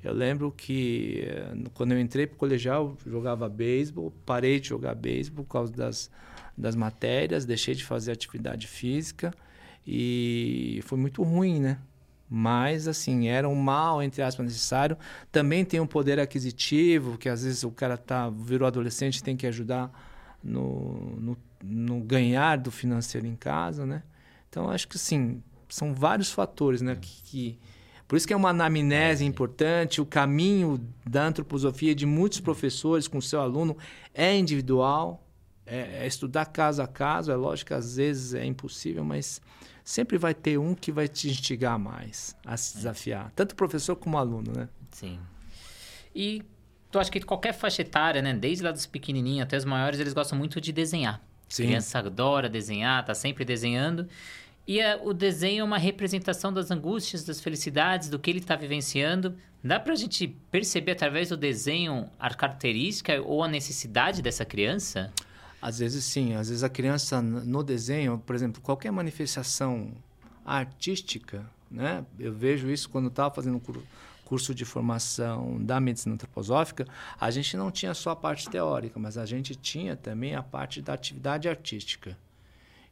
Eu 0.05 0.13
lembro 0.13 0.53
que 0.53 1.25
eh, 1.27 1.55
quando 1.73 1.93
eu 1.93 1.99
entrei 1.99 2.27
para 2.27 2.35
o 2.35 2.39
colegial, 2.39 2.97
jogava 3.07 3.49
beisebol, 3.49 4.13
parei 4.27 4.61
de 4.61 4.69
jogar 4.69 4.95
beisebol 4.95 5.45
por 5.45 5.53
causa 5.53 5.73
das, 5.73 6.11
das 6.57 6.77
matérias, 6.77 7.47
deixei 7.47 7.75
de 7.75 7.83
fazer 7.83 8.13
atividade 8.13 8.67
física 8.67 9.33
e 9.87 10.81
foi 10.85 10.99
muito 10.99 11.23
ruim, 11.23 11.59
né? 11.59 11.79
Mas, 12.29 12.87
assim, 12.87 13.29
era 13.29 13.49
um 13.49 13.55
mal, 13.55 14.03
entre 14.03 14.23
aspas, 14.23 14.45
necessário. 14.45 14.97
Também 15.33 15.65
tem 15.65 15.81
um 15.81 15.87
poder 15.87 16.19
aquisitivo, 16.21 17.17
que 17.17 17.29
às 17.29 17.45
vezes 17.45 17.65
o 17.65 17.71
cara 17.71 17.97
tá, 17.97 18.29
virou 18.29 18.67
adolescente 18.67 19.23
tem 19.23 19.37
que 19.37 19.47
ajudar 19.47 19.91
no, 20.43 21.17
no, 21.17 21.37
no 21.63 22.01
ganhar 22.01 22.59
do 22.59 22.71
financeiro 22.71 23.27
em 23.27 23.37
casa, 23.37 23.87
né? 23.87 24.03
Então, 24.49 24.71
acho 24.71 24.89
que, 24.89 24.97
assim, 24.97 25.43
são 25.69 25.95
vários 25.95 26.31
fatores, 26.31 26.83
né? 26.83 26.97
Que, 27.01 27.23
que 27.23 27.59
por 28.07 28.17
isso 28.17 28.27
que 28.27 28.33
é 28.33 28.37
uma 28.37 28.51
anamnese 28.51 29.25
é, 29.25 29.27
importante, 29.27 30.01
o 30.01 30.07
caminho 30.07 30.81
da 31.07 31.27
antroposofia 31.27 31.95
de 31.95 32.05
muitos 32.05 32.41
professores 32.41 33.09
com 33.09 33.19
o 33.19 33.23
seu 33.23 33.41
aluno 33.41 33.77
é 34.13 34.37
individual, 34.37 35.27
é, 35.67 36.05
é 36.05 36.07
estudar 36.07 36.47
caso 36.47 36.83
a 36.83 36.87
caso, 36.87 37.33
é 37.33 37.37
lógico 37.37 37.69
que 37.69 37.75
às 37.75 37.97
vezes 37.97 38.35
é 38.35 38.45
impossível, 38.45 39.05
mas 39.05 39.41
sempre 39.83 40.19
vai 40.19 40.35
ter 40.35 40.59
um 40.59 40.75
que 40.75 40.93
vai 40.93 41.09
te 41.09 41.29
instigar 41.29 41.79
mais 41.79 42.37
a 42.45 42.57
se 42.57 42.77
desafiar, 42.77 43.33
tanto 43.35 43.53
o 43.53 43.57
professor 43.57 43.97
como 43.97 44.17
o 44.17 44.21
aluno, 44.21 44.53
né? 44.55 44.69
Sim. 44.91 45.19
E 46.15 46.43
tu 46.91 46.99
acha 46.99 47.11
que 47.11 47.21
qualquer 47.21 47.53
faixa 47.53 47.83
etária, 47.83 48.23
né, 48.23 48.33
desde 48.35 48.63
lá 48.63 48.71
dos 48.71 48.87
pequenininhos 48.87 49.43
até 49.43 49.57
os 49.57 49.65
maiores, 49.65 49.99
eles 49.99 50.13
gostam 50.13 50.39
muito 50.39 50.61
de 50.61 50.73
desenhar. 50.73 51.21
Sim. 51.49 51.65
A 51.65 51.67
criança 51.67 51.99
adora 51.99 52.49
desenhar, 52.49 53.05
tá 53.05 53.15
sempre 53.15 53.45
desenhando. 53.45 54.09
E 54.67 54.81
a, 54.81 54.99
o 55.03 55.13
desenho 55.13 55.61
é 55.61 55.65
uma 55.65 55.79
representação 55.79 56.53
das 56.53 56.71
angústias, 56.71 57.25
das 57.25 57.41
felicidades, 57.41 58.09
do 58.09 58.19
que 58.19 58.31
ele 58.31 58.39
está 58.39 58.57
vivenciando. 58.57 59.37
Dá 59.63 59.79
para 59.79 59.93
a 59.93 59.97
gente 59.97 60.29
perceber 60.51 60.93
através 60.93 61.29
do 61.29 61.37
desenho 61.37 62.09
a 62.19 62.33
característica 62.35 63.21
ou 63.23 63.43
a 63.43 63.49
necessidade 63.49 64.23
dessa 64.23 64.45
criança? 64.45 65.13
Às 65.61 65.79
vezes 65.79 66.05
sim. 66.05 66.35
Às 66.35 66.49
vezes 66.49 66.63
a 66.63 66.69
criança 66.69 67.21
no 67.23 67.63
desenho, 67.63 68.19
por 68.19 68.35
exemplo, 68.35 68.61
qualquer 68.61 68.91
manifestação 68.91 69.93
artística, 70.45 71.45
né? 71.71 72.05
Eu 72.19 72.33
vejo 72.33 72.71
isso 72.71 72.89
quando 72.89 73.09
estava 73.09 73.35
fazendo 73.35 73.61
curso 74.25 74.55
de 74.55 74.65
formação 74.65 75.63
da 75.63 75.81
medicina 75.81 76.15
antroposófica, 76.15 76.87
a 77.21 77.31
gente 77.31 77.57
não 77.57 77.71
tinha 77.71 77.95
só 77.95 78.11
a 78.11 78.17
parte 78.17 78.49
teórica, 78.49 78.99
mas 78.99 79.17
a 79.17 79.27
gente 79.27 79.55
tinha 79.55 79.97
também 79.97 80.35
a 80.35 80.43
parte 80.43 80.81
da 80.81 80.93
atividade 80.93 81.49
artística. 81.49 82.17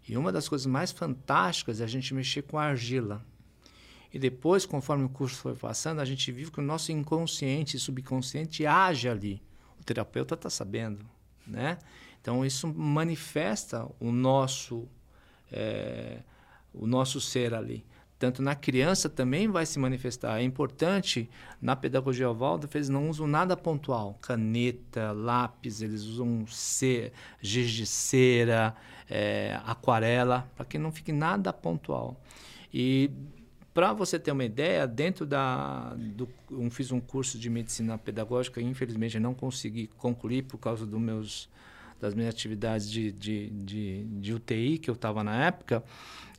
E 0.09 0.17
uma 0.17 0.33
das 0.33 0.49
coisas 0.49 0.67
mais 0.67 0.91
fantásticas 0.91 1.81
é 1.81 1.85
a 1.85 1.89
gente 1.89 2.13
mexer 2.15 2.43
com 2.43 2.59
a 2.59 2.65
argila. 2.65 3.25
E 4.13 4.19
depois, 4.19 4.67
conforme 4.67 5.05
o 5.05 5.09
curso 5.09 5.37
foi 5.37 5.55
passando, 5.55 6.01
a 6.01 6.05
gente 6.05 6.31
viu 6.31 6.51
que 6.51 6.61
o 6.61 6.63
nosso 6.63 6.93
inconsciente 6.93 7.77
e 7.77 7.81
subconsciente 7.81 8.67
age 8.67 9.09
ali. 9.09 9.43
O 9.81 9.85
terapeuta 9.85 10.35
está 10.35 10.51
sabendo, 10.51 11.05
né? 11.47 11.79
Então 12.21 12.45
isso 12.45 12.69
manifesta 12.69 13.89
o 13.99 14.13
nosso 14.13 14.87
é, 15.51 16.21
o 16.73 16.87
nosso 16.87 17.21
ser 17.21 17.55
ali. 17.55 17.85
Tanto 18.19 18.41
na 18.41 18.55
criança 18.55 19.09
também 19.09 19.49
vai 19.49 19.67
se 19.67 19.81
manifestar. 19.81 20.39
É 20.41 20.45
importante, 20.45 21.29
na 21.61 21.75
pedagogia 21.75 22.33
Waldorf, 22.33 22.73
eles 22.77 22.89
não 22.89 23.11
usam 23.11 23.27
nada 23.27 23.57
pontual. 23.57 24.17
Caneta, 24.23 25.11
lápis, 25.11 25.83
eles 25.83 26.03
usam 26.03 26.47
cera, 26.47 27.13
giz 27.41 27.73
de 27.73 27.85
cera, 27.85 28.77
é, 29.09 29.59
aquarela, 29.65 30.49
para 30.57 30.65
que 30.65 30.79
não 30.79 30.93
fique 30.93 31.13
nada 31.13 31.53
pontual. 31.53 32.21
E 32.73 33.11
para 33.75 33.93
você 33.93 34.19
ter 34.19 34.33
uma 34.33 34.45
ideia, 34.45 34.87
dentro 34.87 35.25
da. 35.25 35.95
Do, 35.97 36.29
eu 36.51 36.71
fiz 36.71 36.93
um 36.93 37.01
curso 37.01 37.39
de 37.39 37.49
medicina 37.49 37.97
pedagógica, 37.97 38.61
infelizmente 38.61 39.19
não 39.19 39.35
consegui 39.35 39.87
concluir 39.97 40.43
por 40.43 40.59
causa 40.59 40.85
dos 40.85 41.01
meus, 41.01 41.49
das 42.01 42.15
minhas 42.15 42.35
atividades 42.35 42.91
de, 42.91 43.11
de, 43.13 43.49
de, 43.51 44.05
de 44.05 44.35
UTI 44.35 44.79
que 44.79 44.91
eu 44.91 44.95
estava 44.95 45.25
na 45.25 45.47
época. 45.47 45.83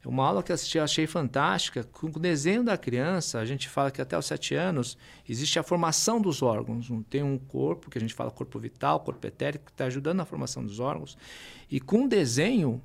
Uma 0.06 0.26
aula 0.28 0.44
que 0.44 0.52
eu 0.52 0.56
assisti, 0.56 0.78
achei 0.78 1.08
fantástica. 1.08 1.84
Com 1.84 2.08
o 2.08 2.20
desenho 2.20 2.64
da 2.64 2.78
criança, 2.78 3.40
a 3.40 3.46
gente 3.46 3.70
fala 3.70 3.90
que 3.90 4.02
até 4.02 4.18
os 4.18 4.26
sete 4.26 4.54
anos 4.54 4.98
existe 5.28 5.58
a 5.58 5.64
formação 5.64 6.20
dos 6.20 6.42
órgãos. 6.42 6.90
Tem 7.10 7.24
um 7.24 7.38
corpo, 7.38 7.90
que 7.90 7.98
a 7.98 8.02
gente 8.02 8.14
fala 8.14 8.30
corpo 8.30 8.60
vital, 8.60 9.00
corpo 9.00 9.26
etérico, 9.26 9.66
que 9.66 9.72
está 9.72 9.86
ajudando 9.86 10.18
na 10.18 10.26
formação 10.26 10.64
dos 10.66 10.80
órgãos. 10.80 11.18
E 11.72 11.80
com 11.80 12.06
o 12.06 12.10
desenho, 12.10 12.82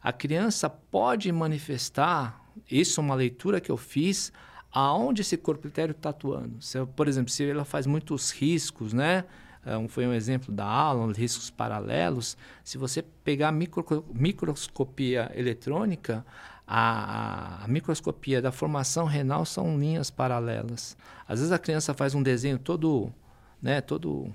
a 0.00 0.12
criança 0.12 0.70
pode 0.70 1.30
manifestar, 1.32 2.40
isso 2.70 3.00
é 3.00 3.04
uma 3.04 3.14
leitura 3.14 3.60
que 3.60 3.70
eu 3.70 3.76
fiz, 3.76 4.32
aonde 4.72 5.22
esse 5.22 5.36
corpo 5.36 5.66
etérico 5.66 5.98
está 5.98 6.10
atuando. 6.10 6.62
Se, 6.62 6.84
por 6.86 7.08
exemplo, 7.08 7.30
se 7.30 7.48
ela 7.48 7.64
faz 7.64 7.86
muitos 7.86 8.30
riscos, 8.30 8.92
né? 8.92 9.24
Um, 9.66 9.88
foi 9.88 10.06
um 10.06 10.14
exemplo 10.14 10.54
da 10.54 10.64
aula, 10.64 11.12
riscos 11.12 11.50
paralelos. 11.50 12.34
Se 12.64 12.78
você 12.78 13.02
pegar 13.02 13.52
micro, 13.52 14.06
microscopia 14.14 15.30
eletrônica, 15.34 16.24
a, 16.72 17.64
a, 17.64 17.66
microscopia 17.66 18.40
da 18.40 18.52
formação 18.52 19.04
renal 19.04 19.44
são 19.44 19.76
linhas 19.76 20.08
paralelas. 20.08 20.96
Às 21.26 21.40
vezes 21.40 21.50
a 21.50 21.58
criança 21.58 21.92
faz 21.92 22.14
um 22.14 22.22
desenho 22.22 22.60
todo, 22.60 23.12
né, 23.60 23.80
todo 23.80 24.32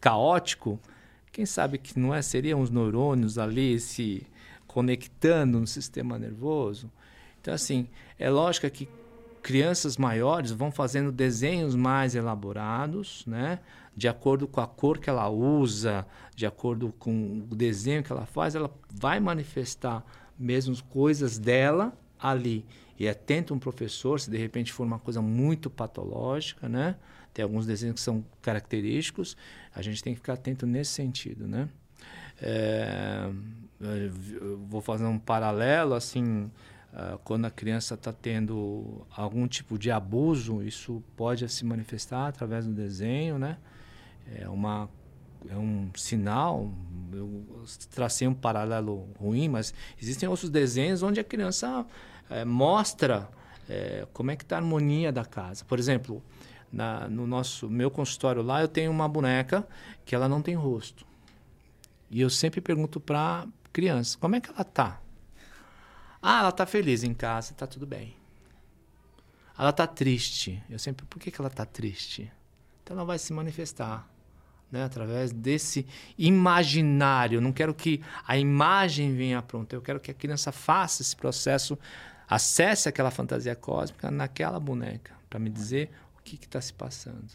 caótico. 0.00 0.76
Quem 1.30 1.46
sabe 1.46 1.78
que 1.78 1.96
não 1.96 2.12
é 2.12 2.20
seriam 2.20 2.60
os 2.60 2.68
neurônios 2.68 3.38
ali 3.38 3.78
se 3.78 4.26
conectando 4.66 5.60
no 5.60 5.68
sistema 5.68 6.18
nervoso. 6.18 6.90
Então 7.40 7.54
assim, 7.54 7.86
é 8.18 8.28
lógico 8.28 8.68
que 8.68 8.88
crianças 9.40 9.96
maiores 9.96 10.50
vão 10.50 10.72
fazendo 10.72 11.12
desenhos 11.12 11.76
mais 11.76 12.16
elaborados, 12.16 13.24
né? 13.24 13.60
De 13.96 14.08
acordo 14.08 14.48
com 14.48 14.60
a 14.60 14.66
cor 14.66 14.98
que 14.98 15.08
ela 15.08 15.28
usa, 15.28 16.04
de 16.34 16.44
acordo 16.44 16.92
com 16.98 17.46
o 17.48 17.54
desenho 17.54 18.02
que 18.02 18.10
ela 18.10 18.26
faz, 18.26 18.56
ela 18.56 18.74
vai 18.92 19.20
manifestar 19.20 20.04
mesmo 20.40 20.74
coisas 20.84 21.38
dela 21.38 21.92
ali. 22.18 22.64
E 22.98 23.08
atento 23.08 23.54
um 23.54 23.58
professor, 23.58 24.18
se 24.18 24.30
de 24.30 24.36
repente 24.36 24.72
for 24.72 24.84
uma 24.84 24.98
coisa 24.98 25.22
muito 25.22 25.70
patológica, 25.70 26.68
né? 26.68 26.96
Tem 27.32 27.42
alguns 27.42 27.66
desenhos 27.66 27.94
que 27.94 28.00
são 28.00 28.24
característicos, 28.42 29.36
a 29.74 29.82
gente 29.82 30.02
tem 30.02 30.14
que 30.14 30.20
ficar 30.20 30.34
atento 30.34 30.66
nesse 30.66 30.92
sentido, 30.92 31.46
né? 31.46 31.68
É, 32.42 33.30
vou 34.68 34.80
fazer 34.80 35.04
um 35.04 35.18
paralelo, 35.18 35.94
assim, 35.94 36.50
uh, 36.92 37.18
quando 37.24 37.44
a 37.44 37.50
criança 37.50 37.94
está 37.94 38.12
tendo 38.12 39.06
algum 39.14 39.46
tipo 39.46 39.78
de 39.78 39.90
abuso, 39.90 40.62
isso 40.62 41.02
pode 41.16 41.48
se 41.48 41.64
manifestar 41.64 42.28
através 42.28 42.66
do 42.66 42.72
desenho, 42.72 43.38
né? 43.38 43.58
É 44.38 44.48
uma 44.48 44.88
é 45.48 45.56
um 45.56 45.90
sinal. 45.96 46.72
Eu 47.12 47.44
tracei 47.90 48.28
um 48.28 48.34
paralelo 48.34 49.08
ruim, 49.18 49.48
mas 49.48 49.74
existem 50.00 50.28
outros 50.28 50.50
desenhos 50.50 51.02
onde 51.02 51.20
a 51.20 51.24
criança 51.24 51.86
é, 52.28 52.44
mostra 52.44 53.28
é, 53.68 54.06
como 54.12 54.30
é 54.30 54.36
que 54.36 54.44
está 54.44 54.56
a 54.56 54.58
harmonia 54.58 55.12
da 55.12 55.24
casa. 55.24 55.64
Por 55.64 55.78
exemplo, 55.78 56.22
na, 56.72 57.08
no 57.08 57.26
nosso 57.26 57.68
meu 57.68 57.90
consultório 57.90 58.42
lá, 58.42 58.60
eu 58.60 58.68
tenho 58.68 58.90
uma 58.90 59.08
boneca 59.08 59.66
que 60.04 60.14
ela 60.14 60.28
não 60.28 60.42
tem 60.42 60.54
rosto. 60.54 61.06
E 62.10 62.20
eu 62.20 62.28
sempre 62.28 62.60
pergunto 62.60 62.98
para 63.00 63.46
criança, 63.72 64.18
como 64.18 64.34
é 64.34 64.40
que 64.40 64.50
ela 64.50 64.62
está? 64.62 65.00
Ah, 66.20 66.40
ela 66.40 66.48
está 66.50 66.66
feliz 66.66 67.04
em 67.04 67.14
casa, 67.14 67.52
está 67.52 67.66
tudo 67.66 67.86
bem. 67.86 68.16
Ela 69.56 69.70
está 69.70 69.86
triste. 69.86 70.62
Eu 70.68 70.78
sempre, 70.78 71.06
por 71.06 71.18
que, 71.18 71.30
que 71.30 71.40
ela 71.40 71.48
está 71.48 71.64
triste? 71.64 72.30
Então 72.82 72.96
ela 72.96 73.04
vai 73.04 73.18
se 73.18 73.32
manifestar 73.32 74.09
né? 74.70 74.84
através 74.84 75.32
desse 75.32 75.86
imaginário. 76.16 77.36
Eu 77.36 77.40
não 77.40 77.52
quero 77.52 77.74
que 77.74 78.00
a 78.26 78.36
imagem 78.38 79.14
venha 79.14 79.42
pronta, 79.42 79.74
eu 79.74 79.82
quero 79.82 80.00
que 80.00 80.10
a 80.10 80.14
criança 80.14 80.52
faça 80.52 81.02
esse 81.02 81.16
processo, 81.16 81.78
acesse 82.28 82.88
aquela 82.88 83.10
fantasia 83.10 83.54
cósmica 83.56 84.10
naquela 84.10 84.60
boneca, 84.60 85.12
para 85.28 85.38
me 85.38 85.50
dizer 85.50 85.90
o 86.18 86.22
que 86.22 86.36
está 86.36 86.60
se 86.60 86.72
passando. 86.72 87.26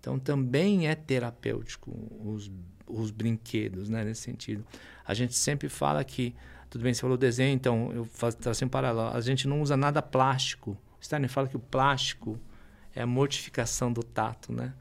Então 0.00 0.18
também 0.18 0.88
é 0.88 0.94
terapêutico 0.94 1.90
os, 2.24 2.50
os 2.86 3.10
brinquedos, 3.10 3.88
né? 3.88 4.02
nesse 4.04 4.22
sentido. 4.22 4.64
A 5.06 5.12
gente 5.12 5.34
sempre 5.34 5.68
fala 5.68 6.02
que, 6.02 6.34
tudo 6.70 6.82
bem, 6.82 6.94
você 6.94 7.00
falou 7.00 7.18
desenho, 7.18 7.54
então 7.54 7.92
eu 7.92 8.04
faço 8.04 8.36
assim 8.48 8.64
um 8.64 8.68
paralelo, 8.68 9.14
a 9.14 9.20
gente 9.20 9.46
não 9.46 9.60
usa 9.60 9.76
nada 9.76 10.00
plástico. 10.00 10.76
Steiner 11.02 11.28
fala 11.28 11.48
que 11.48 11.56
o 11.56 11.60
plástico 11.60 12.38
é 12.94 13.02
a 13.02 13.06
mortificação 13.06 13.92
do 13.92 14.02
tato, 14.02 14.52
né? 14.52 14.72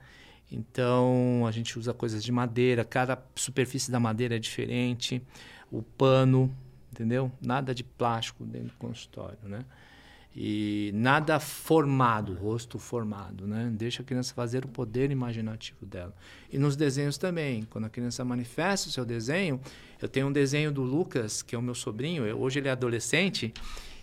Então 0.51 1.45
a 1.47 1.51
gente 1.51 1.77
usa 1.77 1.93
coisas 1.93 2.23
de 2.23 2.31
madeira, 2.31 2.83
cada 2.83 3.21
superfície 3.35 3.91
da 3.91 3.99
madeira 3.99 4.35
é 4.35 4.39
diferente, 4.39 5.21
o 5.71 5.81
pano, 5.81 6.53
entendeu? 6.91 7.31
Nada 7.41 7.73
de 7.73 7.83
plástico 7.83 8.43
dentro 8.43 8.69
do 8.69 8.77
consultório, 8.77 9.37
né? 9.43 9.63
E 10.35 10.91
nada 10.93 11.39
formado, 11.39 12.33
rosto 12.33 12.77
formado, 12.77 13.47
né? 13.47 13.71
Deixa 13.75 14.01
a 14.01 14.05
criança 14.05 14.33
fazer 14.33 14.63
o 14.63 14.67
poder 14.67 15.11
imaginativo 15.11 15.85
dela. 15.85 16.15
E 16.51 16.57
nos 16.57 16.75
desenhos 16.75 17.17
também, 17.17 17.63
quando 17.63 17.85
a 17.85 17.89
criança 17.89 18.23
manifesta 18.23 18.89
o 18.89 18.91
seu 18.91 19.05
desenho, 19.05 19.59
eu 20.01 20.07
tenho 20.07 20.27
um 20.27 20.31
desenho 20.31 20.71
do 20.71 20.81
Lucas, 20.81 21.41
que 21.41 21.55
é 21.55 21.57
o 21.57 21.61
meu 21.61 21.75
sobrinho, 21.75 22.23
hoje 22.37 22.59
ele 22.59 22.67
é 22.67 22.71
adolescente, 22.71 23.53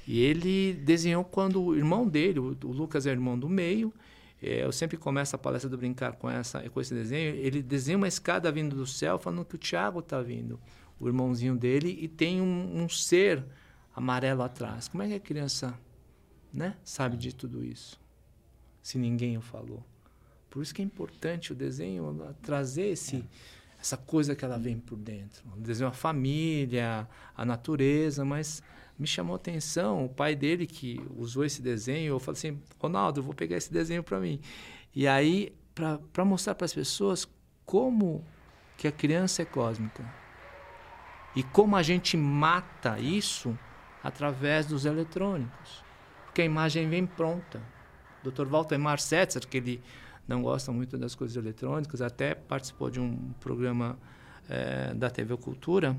e 0.07 0.21
ele 0.21 0.75
desenhou 0.75 1.25
quando 1.25 1.63
o 1.63 1.77
irmão 1.77 2.07
dele, 2.07 2.39
o, 2.39 2.57
o 2.65 2.73
Lucas 2.73 3.07
é 3.07 3.11
o 3.11 3.13
irmão 3.13 3.39
do 3.39 3.49
meio, 3.49 3.93
eu 4.41 4.71
sempre 4.71 4.97
começo 4.97 5.35
a 5.35 5.39
palestra 5.39 5.69
do 5.69 5.79
brincar 5.79 6.13
com, 6.13 6.29
essa, 6.29 6.69
com 6.69 6.81
esse 6.81 6.95
desenho. 6.95 7.35
Ele 7.37 7.63
desenha 7.63 7.97
uma 7.97 8.09
escada 8.09 8.53
vindo 8.53 8.77
do 8.77 8.87
céu, 8.87 9.19
falando 9.19 9.45
que 9.45 9.55
o 9.55 9.59
Tiago 9.59 10.01
está 10.01 10.21
vindo, 10.21 10.61
o 11.01 11.07
irmãozinho 11.07 11.57
dele, 11.57 11.97
e 12.01 12.07
tem 12.07 12.41
um, 12.41 12.83
um, 12.83 12.89
ser 12.89 13.45
amarelo 13.95 14.43
atrás. 14.43 14.89
Como 14.89 15.03
é 15.03 15.09
que 15.09 15.15
a 15.15 15.21
criança 15.21 15.79
né, 16.53 16.77
sabe 16.85 17.17
de 17.17 17.35
tudo 17.35 17.65
isso? 17.65 17.99
Se 18.83 18.99
ninguém 18.99 19.37
o 19.39 19.41
falou. 19.41 19.85
Por 20.51 20.63
isso 20.63 20.75
que 20.75 20.83
é 20.83 20.85
importante 20.85 21.53
o 21.53 21.55
desenho 21.55 22.35
trazer 22.43 22.89
esse, 22.89 23.25
essa 23.81 23.97
coisa 23.97 24.35
que 24.35 24.45
ela 24.45 24.59
vem 24.59 24.79
por 24.79 24.97
dentro. 24.97 25.43
O 25.57 25.61
desenho 25.61 25.89
a 25.89 25.93
família, 25.93 27.09
a 27.35 27.45
natureza, 27.45 28.25
mas 28.25 28.63
me 28.99 29.07
chamou 29.07 29.35
a 29.35 29.37
atenção 29.37 30.05
o 30.05 30.09
pai 30.09 30.35
dele 30.35 30.67
que 30.67 31.01
usou 31.17 31.45
esse 31.45 31.61
desenho. 31.61 32.15
Eu 32.15 32.21
falei 32.21 32.39
assim, 32.39 32.63
Ronaldo, 32.79 33.21
eu 33.21 33.25
vou 33.25 33.35
pegar 33.35 33.57
esse 33.57 33.73
desenho 33.73 34.03
para 34.03 34.19
mim. 34.19 34.41
E 34.95 35.07
aí, 35.07 35.53
para 35.75 36.25
mostrar 36.25 36.55
para 36.55 36.65
as 36.65 36.73
pessoas 36.73 37.29
como 37.65 38.25
que 38.77 38.89
a 38.89 38.93
criança 38.93 39.43
é 39.43 39.45
cósmica 39.45 40.05
e 41.35 41.43
como 41.43 41.77
a 41.77 41.83
gente 41.83 42.17
mata 42.17 42.99
isso 42.99 43.59
através 44.03 44.67
dos 44.67 44.87
eletrônicos, 44.87 45.85
porque 46.25 46.43
a 46.43 46.45
imagem 46.45 46.89
vem 46.89 47.07
pronta. 47.07 47.61
O 48.25 48.31
Dr. 48.31 48.47
Walter 48.47 48.79
Setzer, 48.99 49.47
que 49.47 49.59
ele 49.59 49.83
não 50.27 50.43
gosta 50.43 50.73
muito 50.73 50.97
das 50.97 51.15
coisas 51.15 51.37
eletrônicas, 51.37 52.01
até 52.01 52.35
participou 52.35 52.91
de 52.91 53.01
um 53.01 53.33
programa 53.41 53.99
é, 54.49 54.95
da 54.95 55.11
TV 55.11 55.37
Cultura. 55.37 55.97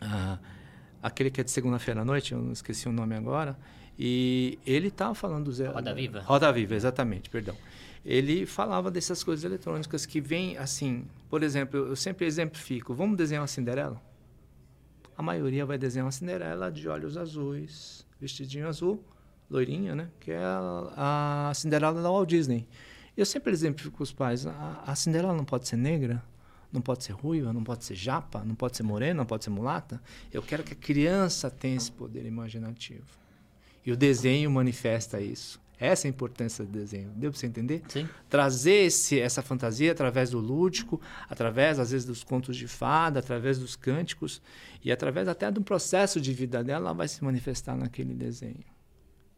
Ah, 0.00 0.38
aquele 1.02 1.30
que 1.30 1.40
é 1.40 1.44
de 1.44 1.50
segunda-feira 1.50 2.02
à 2.02 2.04
noite, 2.04 2.32
eu 2.32 2.40
não 2.40 2.52
esqueci 2.52 2.88
o 2.88 2.92
nome 2.92 3.16
agora, 3.16 3.58
e 3.98 4.58
ele 4.64 4.88
estava 4.88 5.14
falando 5.14 5.46
do 5.46 5.52
Zé. 5.52 5.66
Roda 5.66 5.92
Viva. 5.92 6.20
Roda 6.20 6.52
Viva, 6.52 6.74
exatamente, 6.74 7.28
perdão. 7.28 7.56
Ele 8.04 8.46
falava 8.46 8.90
dessas 8.90 9.22
coisas 9.22 9.44
eletrônicas 9.44 10.06
que 10.06 10.20
vêm 10.20 10.56
assim, 10.56 11.04
por 11.28 11.42
exemplo, 11.42 11.78
eu 11.78 11.96
sempre 11.96 12.26
exemplifico, 12.26 12.94
vamos 12.94 13.16
desenhar 13.16 13.42
uma 13.42 13.46
Cinderela? 13.46 14.00
A 15.16 15.22
maioria 15.22 15.66
vai 15.66 15.76
desenhar 15.76 16.06
uma 16.06 16.12
Cinderela 16.12 16.70
de 16.70 16.88
olhos 16.88 17.16
azuis, 17.16 18.06
vestidinho 18.20 18.66
azul, 18.66 19.04
loirinha, 19.50 19.94
né? 19.94 20.08
Que 20.18 20.32
é 20.32 20.42
a, 20.42 21.48
a 21.50 21.54
Cinderela 21.54 22.00
da 22.00 22.10
Walt 22.10 22.28
Disney. 22.28 22.66
Eu 23.16 23.26
sempre 23.26 23.52
exemplifico 23.52 23.98
com 23.98 24.02
os 24.02 24.12
pais, 24.12 24.46
a, 24.46 24.82
a 24.86 24.94
Cinderela 24.94 25.34
não 25.34 25.44
pode 25.44 25.68
ser 25.68 25.76
negra? 25.76 26.22
Não 26.72 26.80
pode 26.80 27.04
ser 27.04 27.12
ruiva, 27.12 27.52
não 27.52 27.62
pode 27.62 27.84
ser 27.84 27.94
japa, 27.94 28.42
não 28.44 28.54
pode 28.54 28.76
ser 28.76 28.82
morena, 28.82 29.14
não 29.14 29.26
pode 29.26 29.44
ser 29.44 29.50
mulata. 29.50 30.00
Eu 30.32 30.42
quero 30.42 30.62
que 30.62 30.72
a 30.72 30.76
criança 30.76 31.50
tenha 31.50 31.76
esse 31.76 31.92
poder 31.92 32.24
imaginativo. 32.24 33.06
E 33.84 33.92
o 33.92 33.96
desenho 33.96 34.50
manifesta 34.50 35.20
isso. 35.20 35.60
Essa 35.78 36.06
é 36.06 36.08
a 36.08 36.10
importância 36.10 36.64
do 36.64 36.70
desenho. 36.70 37.10
Deu 37.16 37.32
para 37.32 37.40
você 37.40 37.46
entender? 37.46 37.82
Sim. 37.88 38.08
Trazer 38.30 38.86
esse, 38.86 39.18
essa 39.18 39.42
fantasia 39.42 39.90
através 39.90 40.30
do 40.30 40.38
lúdico, 40.38 41.00
através, 41.28 41.80
às 41.80 41.90
vezes, 41.90 42.06
dos 42.06 42.22
contos 42.22 42.56
de 42.56 42.68
fada, 42.68 43.18
através 43.18 43.58
dos 43.58 43.74
cânticos, 43.74 44.40
e 44.84 44.92
através 44.92 45.26
até 45.26 45.50
do 45.50 45.60
processo 45.60 46.20
de 46.20 46.32
vida 46.32 46.62
dela, 46.62 46.86
ela 46.86 46.92
vai 46.92 47.08
se 47.08 47.24
manifestar 47.24 47.76
naquele 47.76 48.14
desenho. 48.14 48.64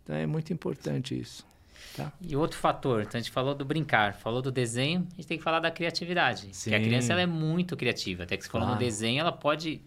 Então, 0.02 0.14
é 0.14 0.26
muito 0.26 0.52
importante 0.52 1.18
isso. 1.18 1.46
Tá. 1.96 2.12
E 2.20 2.36
outro 2.36 2.58
fator, 2.58 3.02
então 3.02 3.18
a 3.18 3.22
gente 3.22 3.30
falou 3.30 3.54
do 3.54 3.64
brincar, 3.64 4.14
falou 4.14 4.42
do 4.42 4.50
desenho, 4.50 5.06
a 5.12 5.16
gente 5.16 5.26
tem 5.26 5.38
que 5.38 5.44
falar 5.44 5.60
da 5.60 5.70
criatividade. 5.70 6.48
Sim. 6.52 6.70
Porque 6.70 6.74
a 6.74 6.80
criança 6.80 7.12
ela 7.12 7.22
é 7.22 7.26
muito 7.26 7.76
criativa. 7.76 8.24
Até 8.24 8.36
que 8.36 8.48
claro. 8.48 8.66
falou 8.66 8.78
no 8.78 8.84
desenho, 8.84 9.20
ela 9.20 9.32
pode 9.32 9.80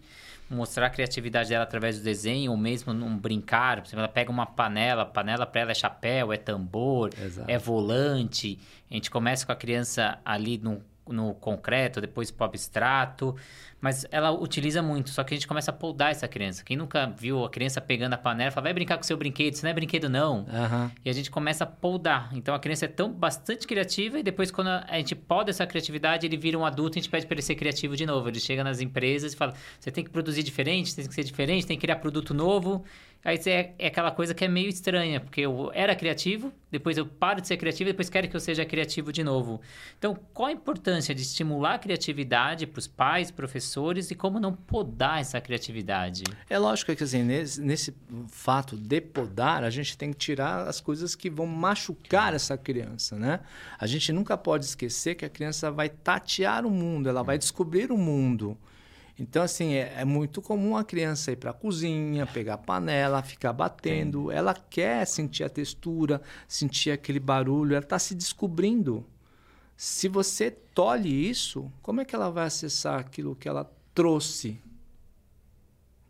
mostrar 0.50 0.86
a 0.86 0.90
criatividade 0.90 1.50
dela 1.50 1.64
através 1.64 1.98
do 1.98 2.04
desenho, 2.04 2.50
ou 2.50 2.56
mesmo 2.56 2.92
num 2.92 3.16
brincar. 3.16 3.80
Por 3.80 3.88
exemplo, 3.88 4.00
ela 4.00 4.08
pega 4.08 4.30
uma 4.30 4.46
panela, 4.46 5.02
a 5.02 5.06
panela 5.06 5.46
para 5.46 5.60
ela 5.60 5.70
é 5.72 5.74
chapéu, 5.74 6.32
é 6.32 6.36
tambor, 6.36 7.10
Exato. 7.20 7.50
é 7.50 7.58
volante. 7.58 8.58
A 8.90 8.94
gente 8.94 9.10
começa 9.10 9.44
com 9.44 9.52
a 9.52 9.56
criança 9.56 10.18
ali 10.24 10.58
no, 10.58 10.82
no 11.06 11.34
concreto, 11.34 12.00
depois 12.00 12.30
para 12.30 12.44
o 12.44 12.48
abstrato. 12.48 13.36
Mas 13.80 14.04
ela 14.10 14.32
utiliza 14.32 14.82
muito, 14.82 15.10
só 15.10 15.22
que 15.22 15.34
a 15.34 15.36
gente 15.36 15.46
começa 15.46 15.70
a 15.70 15.74
podar 15.74 16.10
essa 16.10 16.26
criança. 16.26 16.64
Quem 16.64 16.76
nunca 16.76 17.06
viu 17.06 17.44
a 17.44 17.50
criança 17.50 17.80
pegando 17.80 18.14
a 18.14 18.18
panela, 18.18 18.50
fala, 18.50 18.64
vai 18.64 18.74
brincar 18.74 18.96
com 18.96 19.04
seu 19.04 19.16
brinquedo, 19.16 19.54
isso 19.54 19.64
não 19.64 19.70
é 19.70 19.74
brinquedo 19.74 20.08
não. 20.08 20.38
Uhum. 20.38 20.90
E 21.04 21.08
a 21.08 21.12
gente 21.12 21.30
começa 21.30 21.62
a 21.62 21.66
podar. 21.66 22.30
Então 22.32 22.54
a 22.54 22.58
criança 22.58 22.86
é 22.86 22.88
tão 22.88 23.12
bastante 23.12 23.66
criativa 23.68 24.18
e 24.18 24.22
depois 24.22 24.50
quando 24.50 24.68
a 24.68 24.96
gente 24.96 25.14
poda 25.14 25.50
essa 25.50 25.64
criatividade, 25.64 26.26
ele 26.26 26.36
vira 26.36 26.58
um 26.58 26.64
adulto 26.64 26.96
e 26.96 26.98
a 26.98 27.02
gente 27.02 27.10
pede 27.10 27.26
para 27.26 27.34
ele 27.34 27.42
ser 27.42 27.54
criativo 27.54 27.96
de 27.96 28.04
novo. 28.04 28.28
Ele 28.28 28.40
chega 28.40 28.64
nas 28.64 28.80
empresas 28.80 29.32
e 29.32 29.36
fala, 29.36 29.54
você 29.78 29.92
tem 29.92 30.02
que 30.02 30.10
produzir 30.10 30.42
diferente, 30.42 30.94
tem 30.96 31.06
que 31.06 31.14
ser 31.14 31.24
diferente, 31.24 31.64
tem 31.64 31.76
que 31.76 31.82
criar 31.82 31.96
produto 31.96 32.34
novo. 32.34 32.84
Aí 33.24 33.38
é, 33.46 33.74
é 33.78 33.86
aquela 33.88 34.12
coisa 34.12 34.32
que 34.32 34.44
é 34.44 34.48
meio 34.48 34.68
estranha, 34.68 35.20
porque 35.20 35.40
eu 35.40 35.72
era 35.74 35.94
criativo, 35.94 36.52
depois 36.70 36.96
eu 36.96 37.04
paro 37.04 37.40
de 37.40 37.48
ser 37.48 37.56
criativo, 37.56 37.90
depois 37.90 38.08
quero 38.08 38.28
que 38.28 38.36
eu 38.36 38.40
seja 38.40 38.64
criativo 38.64 39.12
de 39.12 39.24
novo. 39.24 39.60
Então, 39.98 40.16
qual 40.32 40.48
a 40.48 40.52
importância 40.52 41.12
de 41.12 41.22
estimular 41.22 41.74
a 41.74 41.78
criatividade 41.78 42.64
para 42.64 42.78
os 42.78 42.86
pais, 42.86 43.32
professores 43.32 43.67
e 44.10 44.14
como 44.14 44.38
não 44.40 44.52
podar 44.52 45.20
essa 45.20 45.40
criatividade? 45.40 46.24
É 46.48 46.58
lógico 46.58 46.94
que 46.94 47.04
assim, 47.04 47.22
nesse, 47.22 47.60
nesse 47.60 47.94
fato 48.28 48.76
de 48.76 49.00
podar, 49.00 49.64
a 49.64 49.70
gente 49.70 49.96
tem 49.96 50.12
que 50.12 50.18
tirar 50.18 50.66
as 50.66 50.80
coisas 50.80 51.14
que 51.14 51.28
vão 51.28 51.46
machucar 51.46 52.34
essa 52.34 52.56
criança, 52.56 53.16
né? 53.16 53.40
A 53.78 53.86
gente 53.86 54.12
nunca 54.12 54.36
pode 54.36 54.64
esquecer 54.64 55.14
que 55.14 55.24
a 55.24 55.28
criança 55.28 55.70
vai 55.70 55.88
tatear 55.88 56.66
o 56.66 56.70
mundo, 56.70 57.08
ela 57.08 57.22
vai 57.22 57.38
descobrir 57.38 57.92
o 57.92 57.96
mundo. 57.96 58.56
Então, 59.18 59.42
assim, 59.42 59.74
é, 59.74 59.94
é 59.96 60.04
muito 60.04 60.40
comum 60.40 60.76
a 60.76 60.84
criança 60.84 61.32
ir 61.32 61.36
para 61.36 61.50
a 61.50 61.54
cozinha, 61.54 62.24
pegar 62.24 62.54
a 62.54 62.58
panela, 62.58 63.20
ficar 63.20 63.52
batendo. 63.52 64.30
Ela 64.30 64.54
quer 64.54 65.04
sentir 65.06 65.42
a 65.42 65.48
textura, 65.48 66.22
sentir 66.46 66.92
aquele 66.92 67.18
barulho, 67.18 67.74
ela 67.74 67.82
está 67.82 67.98
se 67.98 68.14
descobrindo. 68.14 69.04
Se 69.78 70.08
você 70.08 70.50
tolhe 70.50 71.30
isso, 71.30 71.70
como 71.80 72.00
é 72.00 72.04
que 72.04 72.12
ela 72.12 72.30
vai 72.30 72.46
acessar 72.46 72.98
aquilo 72.98 73.36
que 73.36 73.48
ela 73.48 73.72
trouxe? 73.94 74.60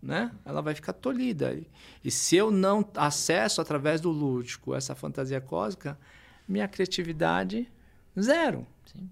Né? 0.03 0.33
Ela 0.43 0.63
vai 0.63 0.75
ficar 0.75 0.95
tolhida. 0.95 1.55
E 2.03 2.11
se 2.11 2.35
eu 2.35 2.51
não 2.51 2.83
acesso 2.95 3.61
através 3.61 4.01
do 4.01 4.11
lúdico 4.11 4.75
essa 4.75 4.95
fantasia 4.95 5.39
cósmica, 5.39 5.99
minha 6.49 6.67
criatividade, 6.67 7.71
zero. 8.19 8.67
Sim. 8.87 9.11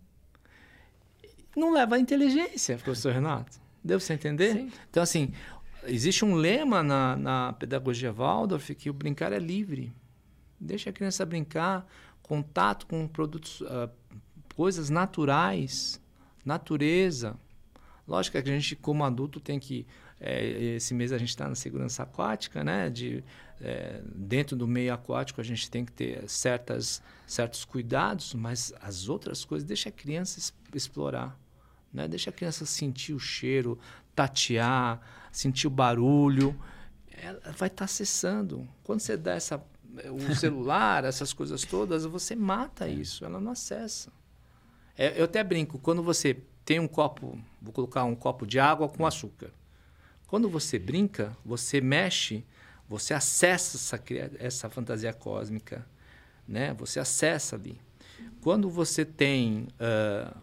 Não 1.55 1.71
leva 1.71 1.97
a 1.97 1.99
inteligência, 1.99 2.79
professor 2.79 3.13
Renato. 3.13 3.61
Deu 3.85 4.01
você 4.01 4.15
entender? 4.15 4.55
Sim. 4.55 4.73
Então, 4.89 5.03
assim, 5.03 5.35
existe 5.85 6.25
um 6.25 6.35
lema 6.35 6.83
na, 6.83 7.15
na 7.15 7.53
pedagogia 7.53 8.11
Waldorf 8.11 8.75
que 8.75 8.89
o 8.89 8.95
brincar 8.95 9.35
é 9.35 9.39
livre. 9.39 9.93
Deixa 10.59 10.89
a 10.89 10.95
criança 10.95 11.27
brincar, 11.27 11.87
contato 12.23 12.87
com 12.87 13.07
produtos, 13.07 13.61
uh, 13.61 13.91
coisas 14.57 14.89
naturais, 14.89 16.01
natureza. 16.45 17.37
Lógico 18.09 18.41
que 18.41 18.49
a 18.51 18.53
gente, 18.53 18.75
como 18.75 19.05
adulto, 19.05 19.39
tem 19.39 19.61
que. 19.61 19.87
É, 20.19 20.77
esse 20.77 20.95
mês 20.95 21.13
a 21.13 21.19
gente 21.19 21.29
está 21.29 21.47
na 21.47 21.55
segurança 21.55 22.03
aquática, 22.03 22.65
né? 22.65 22.89
De, 22.89 23.23
é, 23.61 24.01
dentro 24.15 24.57
do 24.57 24.67
meio 24.67 24.95
aquático 24.95 25.41
a 25.41 25.45
gente 25.45 25.71
tem 25.71 25.85
que 25.85 25.93
ter 25.93 26.27
certas, 26.29 27.03
certos 27.27 27.67
cuidados, 27.67 28.33
mas 28.33 28.73
as 28.81 29.11
outras 29.11 29.45
coisas 29.45 29.67
deixa 29.67 29.91
a 29.91 29.93
criança 29.93 30.53
explorar. 30.75 31.39
Né? 31.93 32.09
Deixa 32.09 32.31
a 32.31 32.33
criança 32.33 32.65
sentir 32.65 33.13
o 33.13 33.19
cheiro, 33.19 33.79
tatear, 34.15 35.01
sentir 35.31 35.67
o 35.67 35.71
barulho. 35.71 36.59
Ela 37.11 37.41
vai 37.53 37.69
estar 37.69 37.71
tá 37.71 37.85
acessando. 37.85 38.67
Quando 38.83 39.01
você 39.01 39.19
dá 39.19 39.35
essa, 39.35 39.63
o 40.11 40.33
celular, 40.35 41.05
essas 41.05 41.35
coisas 41.35 41.63
todas, 41.63 42.07
você 42.07 42.35
mata 42.35 42.89
isso. 42.89 43.23
Ela 43.23 43.39
não 43.39 43.53
acessa. 43.53 44.11
É, 44.97 45.21
eu 45.21 45.25
até 45.25 45.45
brinco, 45.45 45.79
quando 45.79 46.03
você 46.03 46.37
tem 46.65 46.81
um 46.81 46.89
copo, 46.89 47.39
vou 47.61 47.73
colocar 47.73 48.05
um 48.05 48.15
copo 48.15 48.47
de 48.47 48.59
água 48.59 48.89
com 48.89 49.07
açúcar. 49.07 49.51
Quando 50.27 50.49
você 50.49 50.79
brinca, 50.79 51.37
você 51.45 51.81
mexe, 51.81 52.45
você 52.89 53.15
acessa 53.15 53.77
essa, 53.77 54.03
essa 54.39 54.71
fantasia 54.71 55.13
cósmica, 55.13 55.87
né? 56.47 56.75
Você 56.75 56.99
acessa 56.99 57.57
ali. 57.57 57.79
Quando 58.41 58.69
você 58.71 59.05
tem 59.05 59.69
uh, 59.81 60.37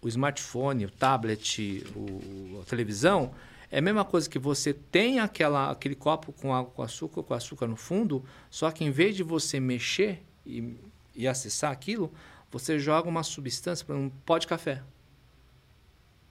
o 0.00 0.08
smartphone, 0.08 0.86
o 0.86 0.90
tablet, 0.90 1.84
o, 1.94 2.60
a 2.60 2.64
televisão, 2.64 3.32
é 3.70 3.78
a 3.78 3.82
mesma 3.82 4.04
coisa 4.04 4.28
que 4.28 4.38
você 4.38 4.72
tem 4.72 5.18
aquela, 5.18 5.70
aquele 5.70 5.94
copo 5.94 6.32
com 6.32 6.54
água 6.54 6.70
com 6.70 6.82
açúcar, 6.82 7.22
com 7.22 7.34
açúcar 7.34 7.66
no 7.66 7.76
fundo, 7.76 8.24
só 8.48 8.70
que 8.70 8.84
em 8.84 8.90
vez 8.90 9.16
de 9.16 9.22
você 9.22 9.58
mexer 9.58 10.22
e, 10.46 10.76
e 11.14 11.26
acessar 11.26 11.72
aquilo, 11.72 12.12
você 12.50 12.78
joga 12.78 13.08
uma 13.08 13.22
substância, 13.22 13.84
para 13.84 13.96
um 13.96 14.08
pó 14.08 14.38
de 14.38 14.46
café. 14.46 14.82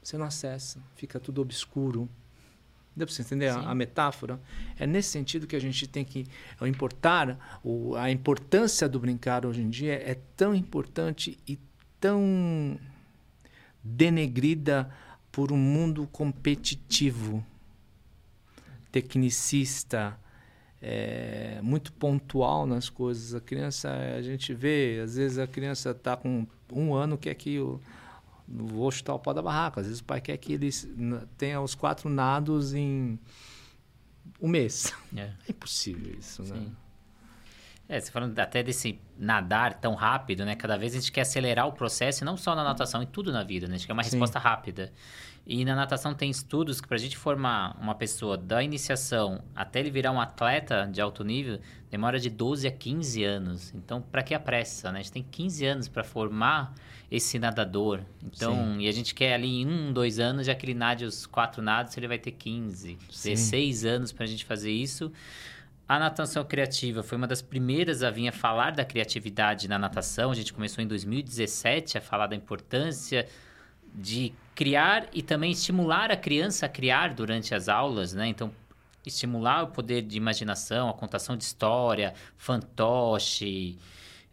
Você 0.01 0.17
não 0.17 0.25
acessa, 0.25 0.79
fica 0.95 1.19
tudo 1.19 1.41
obscuro. 1.41 2.09
Deu 2.95 3.05
para 3.05 3.13
você 3.13 3.23
entender 3.23 3.49
a, 3.49 3.59
a, 3.59 3.75
metáfora? 3.75 4.39
É 4.79 4.87
nesse 4.87 5.09
sentido 5.09 5.45
que 5.45 5.55
a 5.55 5.59
gente 5.59 5.85
tem 5.87 6.05
que 6.05 6.25
importar, 6.61 7.59
o, 7.63 7.95
a 7.95 8.09
importância 8.09 8.87
do 8.87 8.99
brincar 8.99 9.45
hoje 9.45 9.61
em 9.61 9.69
dia 9.69 9.93
é 9.93 10.15
tão 10.37 10.55
importante 10.55 11.37
e 11.45 11.59
tão 11.99 12.79
denegrida 13.83 14.89
por 15.31 15.51
um 15.51 15.57
mundo 15.57 16.07
competitivo, 16.07 17.45
tecnicista, 18.91 20.17
é, 20.81 21.59
muito 21.61 21.91
pontual 21.93 22.65
nas 22.65 22.89
coisas. 22.89 23.33
A 23.33 23.41
criança, 23.41 23.89
a 23.89 24.21
gente 24.21 24.53
vê, 24.53 25.01
às 25.03 25.15
vezes 25.15 25.37
a 25.37 25.47
criança 25.47 25.91
está 25.91 26.15
com 26.15 26.45
um 26.71 26.93
ano, 26.93 27.17
quer 27.17 27.33
que 27.35 27.55
eu 27.55 27.81
vou 28.47 28.91
chutar 28.91 29.13
o 29.13 29.19
pau 29.19 29.33
da 29.33 29.41
barraca. 29.41 29.81
Às 29.81 29.87
vezes 29.87 30.01
o 30.01 30.03
pai 30.03 30.21
quer 30.21 30.37
que 30.37 30.53
ele 30.53 30.69
tenha 31.37 31.59
os 31.61 31.75
quatro 31.75 32.09
nados 32.09 32.73
em 32.73 33.19
um 34.41 34.47
mês. 34.47 34.93
É, 35.15 35.21
é 35.47 35.51
impossível 35.51 36.15
isso, 36.17 36.43
né? 36.43 36.55
Sim. 36.55 36.65
né? 36.65 36.71
É, 37.87 37.99
você 37.99 38.11
falando 38.11 38.37
até 38.39 38.63
desse 38.63 38.99
nadar 39.15 39.75
tão 39.75 39.93
rápido, 39.93 40.43
né? 40.43 40.55
Cada 40.55 40.75
vez 40.75 40.93
a 40.93 40.99
gente 40.99 41.11
quer 41.11 41.21
acelerar 41.21 41.67
o 41.67 41.71
processo, 41.71 42.25
não 42.25 42.35
só 42.35 42.55
na 42.55 42.63
natação, 42.63 43.03
em 43.03 43.05
tudo 43.05 43.31
na 43.31 43.43
vida, 43.43 43.67
né? 43.67 43.75
A 43.75 43.77
gente 43.77 43.85
quer 43.85 43.93
uma 43.93 44.03
Sim. 44.03 44.11
resposta 44.11 44.39
rápida. 44.39 44.91
E 45.47 45.63
na 45.63 45.75
natação 45.75 46.13
tem 46.15 46.29
estudos 46.31 46.81
que 46.81 46.87
para 46.87 46.95
a 46.95 46.99
gente 46.99 47.15
formar 47.15 47.77
uma 47.79 47.93
pessoa 47.93 48.35
da 48.35 48.63
iniciação 48.63 49.43
até 49.55 49.79
ele 49.79 49.91
virar 49.91 50.11
um 50.11 50.19
atleta 50.19 50.89
de 50.91 50.99
alto 50.99 51.23
nível, 51.23 51.59
demora 51.91 52.19
de 52.19 52.31
12 52.31 52.67
a 52.67 52.71
15 52.71 53.23
anos. 53.23 53.73
Então, 53.75 54.01
para 54.01 54.23
que 54.23 54.33
a 54.33 54.39
pressa, 54.39 54.91
né? 54.91 54.99
A 54.99 55.01
gente 55.03 55.11
tem 55.11 55.23
15 55.23 55.65
anos 55.65 55.87
para 55.87 56.03
formar 56.03 56.73
esse 57.11 57.37
nadador. 57.37 58.01
Então, 58.23 58.55
Sim. 58.55 58.81
e 58.81 58.87
a 58.87 58.91
gente 58.91 59.13
quer 59.13 59.35
ali 59.35 59.61
em 59.61 59.67
um, 59.67 59.93
dois 59.93 60.17
anos, 60.17 60.47
já 60.47 60.55
que 60.55 60.65
ele 60.65 60.73
nade 60.73 61.05
os 61.05 61.27
quatro 61.27 61.61
nados, 61.61 61.95
ele 61.95 62.07
vai 62.07 62.17
ter 62.17 62.31
15, 62.31 62.97
Sim. 63.11 63.29
16 63.29 63.85
anos 63.85 64.11
para 64.11 64.23
a 64.23 64.27
gente 64.27 64.43
fazer 64.45 64.71
isso. 64.71 65.11
A 65.87 65.99
natação 65.99 66.43
criativa 66.43 67.03
foi 67.03 67.15
uma 67.15 67.27
das 67.27 67.43
primeiras 67.43 68.01
a 68.01 68.09
vir 68.09 68.27
a 68.27 68.31
falar 68.31 68.71
da 68.71 68.83
criatividade 68.83 69.67
na 69.67 69.77
natação. 69.77 70.31
A 70.31 70.35
gente 70.35 70.51
começou 70.51 70.83
em 70.83 70.87
2017 70.87 71.99
a 71.99 72.01
falar 72.01 72.25
da 72.25 72.35
importância 72.35 73.27
de 73.93 74.33
criar 74.55 75.07
e 75.13 75.21
também 75.21 75.51
estimular 75.51 76.09
a 76.09 76.15
criança 76.15 76.65
a 76.65 76.69
criar 76.69 77.13
durante 77.13 77.53
as 77.53 77.67
aulas, 77.67 78.13
né? 78.13 78.27
Então, 78.27 78.49
estimular 79.05 79.63
o 79.63 79.67
poder 79.67 80.01
de 80.01 80.17
imaginação, 80.17 80.89
a 80.89 80.93
contação 80.93 81.35
de 81.37 81.43
história, 81.43 82.13
fantoche, 82.37 83.77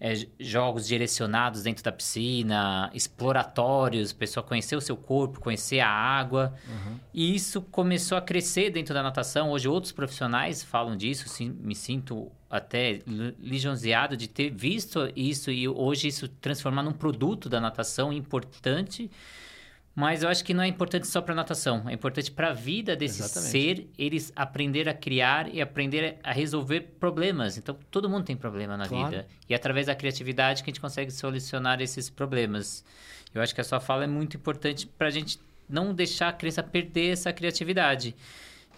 é, 0.00 0.14
jogos 0.40 0.86
direcionados 0.86 1.62
dentro 1.62 1.84
da 1.84 1.92
piscina, 1.92 2.90
exploratórios, 2.94 4.12
a 4.12 4.14
pessoa 4.14 4.42
conhecer 4.42 4.74
o 4.74 4.80
seu 4.80 4.96
corpo, 4.96 5.40
conhecer 5.40 5.80
a 5.80 5.88
água. 5.88 6.54
Uhum. 6.66 6.98
E 7.12 7.34
isso 7.34 7.60
começou 7.60 8.16
a 8.16 8.20
crescer 8.20 8.70
dentro 8.70 8.94
da 8.94 9.02
natação. 9.02 9.50
Hoje 9.50 9.68
outros 9.68 9.92
profissionais 9.92 10.62
falam 10.62 10.96
disso, 10.96 11.28
sim, 11.28 11.56
me 11.60 11.74
sinto 11.74 12.30
até 12.50 13.00
lisonjeado 13.40 14.16
de 14.16 14.28
ter 14.28 14.50
visto 14.50 15.10
isso 15.14 15.50
e 15.50 15.68
hoje 15.68 16.08
isso 16.08 16.28
transformar 16.28 16.82
num 16.82 16.92
produto 16.92 17.48
da 17.48 17.60
natação 17.60 18.12
importante 18.12 19.10
mas 19.94 20.22
eu 20.22 20.28
acho 20.28 20.42
que 20.42 20.54
não 20.54 20.62
é 20.62 20.66
importante 20.66 21.06
só 21.06 21.20
para 21.20 21.34
natação, 21.34 21.86
é 21.86 21.92
importante 21.92 22.30
para 22.30 22.48
a 22.48 22.52
vida 22.52 22.96
desse 22.96 23.20
Exatamente. 23.20 23.50
ser, 23.50 23.90
eles 23.98 24.32
aprender 24.34 24.88
a 24.88 24.94
criar 24.94 25.52
e 25.52 25.60
aprender 25.60 26.18
a 26.22 26.32
resolver 26.32 26.80
problemas. 26.98 27.58
Então, 27.58 27.76
todo 27.90 28.08
mundo 28.08 28.24
tem 28.24 28.36
problema 28.36 28.76
na 28.76 28.88
claro. 28.88 29.10
vida. 29.10 29.26
E 29.48 29.52
é 29.52 29.56
através 29.56 29.86
da 29.86 29.94
criatividade 29.94 30.62
que 30.62 30.70
a 30.70 30.72
gente 30.72 30.80
consegue 30.80 31.10
solucionar 31.10 31.80
esses 31.82 32.08
problemas. 32.08 32.82
Eu 33.34 33.42
acho 33.42 33.54
que 33.54 33.60
a 33.60 33.64
sua 33.64 33.80
fala 33.80 34.04
é 34.04 34.06
muito 34.06 34.36
importante 34.36 34.86
para 34.86 35.08
a 35.08 35.10
gente 35.10 35.38
não 35.68 35.94
deixar 35.94 36.28
a 36.28 36.32
criança 36.32 36.62
perder 36.62 37.12
essa 37.12 37.32
criatividade. 37.32 38.14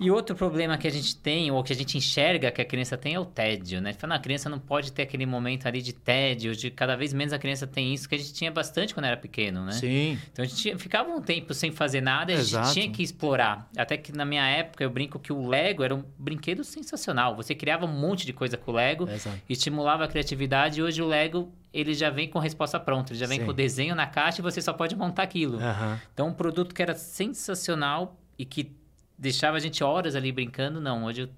E 0.01 0.11
outro 0.11 0.35
problema 0.35 0.77
que 0.77 0.87
a 0.87 0.91
gente 0.91 1.17
tem, 1.17 1.51
ou 1.51 1.63
que 1.63 1.73
a 1.73 1.77
gente 1.77 1.97
enxerga 1.97 2.51
que 2.51 2.61
a 2.61 2.65
criança 2.65 2.97
tem, 2.97 3.15
é 3.15 3.21
o 3.21 3.25
tédio, 3.25 3.81
né? 3.81 3.93
Fala, 3.93 4.17
a 4.17 4.19
criança 4.19 4.49
não 4.49 4.59
pode 4.59 4.93
ter 4.93 5.03
aquele 5.03 5.25
momento 5.25 5.67
ali 5.67 5.81
de 5.81 5.93
tédio, 5.93 6.55
de 6.55 6.71
cada 6.71 6.97
vez 6.97 7.13
menos 7.13 7.33
a 7.33 7.39
criança 7.39 7.67
tem 7.67 7.95
isso, 7.95 8.09
que 8.09 8.15
a 8.15 8.19
gente 8.19 8.33
tinha 8.33 8.51
bastante 8.51 8.93
quando 8.93 9.07
era 9.07 9.17
pequeno, 9.17 9.65
né? 9.65 9.73
Sim. 9.73 10.19
Então 10.33 10.45
a 10.45 10.49
gente 10.49 10.77
ficava 10.79 11.11
um 11.11 11.21
tempo 11.21 11.55
sem 11.55 11.71
fazer 11.71 12.01
nada 12.01 12.33
a 12.33 12.43
gente 12.43 12.73
tinha 12.73 12.91
que 12.91 13.03
explorar. 13.03 13.69
Até 13.77 13.97
que 13.97 14.13
na 14.13 14.25
minha 14.25 14.47
época 14.47 14.83
eu 14.83 14.91
brinco 14.91 15.19
que 15.19 15.33
o 15.33 15.47
Lego 15.47 15.83
era 15.83 15.95
um 15.95 16.05
brinquedo 16.19 16.65
sensacional. 16.65 17.37
Você 17.37 17.55
criava 17.55 17.87
um 17.87 17.93
monte 17.93 18.27
de 18.27 18.33
coisa 18.33 18.57
com 18.57 18.73
o 18.73 18.75
Lego, 18.75 19.09
Exato. 19.09 19.39
estimulava 19.49 20.05
a 20.05 20.09
criatividade 20.09 20.81
e 20.81 20.83
hoje 20.83 21.01
o 21.03 21.07
Lego 21.07 21.53
ele 21.73 21.95
já 21.95 22.11
vem 22.11 22.29
com 22.29 22.39
resposta 22.39 22.79
pronta, 22.79 23.13
ele 23.13 23.19
já 23.19 23.27
vem 23.27 23.41
Sim. 23.41 23.45
com 23.45 23.51
o 23.51 23.55
desenho 23.55 23.95
na 23.95 24.07
caixa 24.07 24.41
e 24.41 24.43
você 24.43 24.61
só 24.61 24.73
pode 24.73 24.95
montar 24.97 25.23
aquilo. 25.23 25.59
Uhum. 25.59 25.99
Então 26.13 26.29
um 26.29 26.33
produto 26.33 26.75
que 26.75 26.83
era 26.83 26.95
sensacional 26.95 28.17
e 28.39 28.45
que 28.45 28.73
deixava 29.19 29.57
a 29.57 29.61
gente 29.61 29.83
horas 29.83 30.15
ali 30.15 30.31
brincando, 30.33 30.81
não. 30.81 31.05
Hoje 31.05 31.31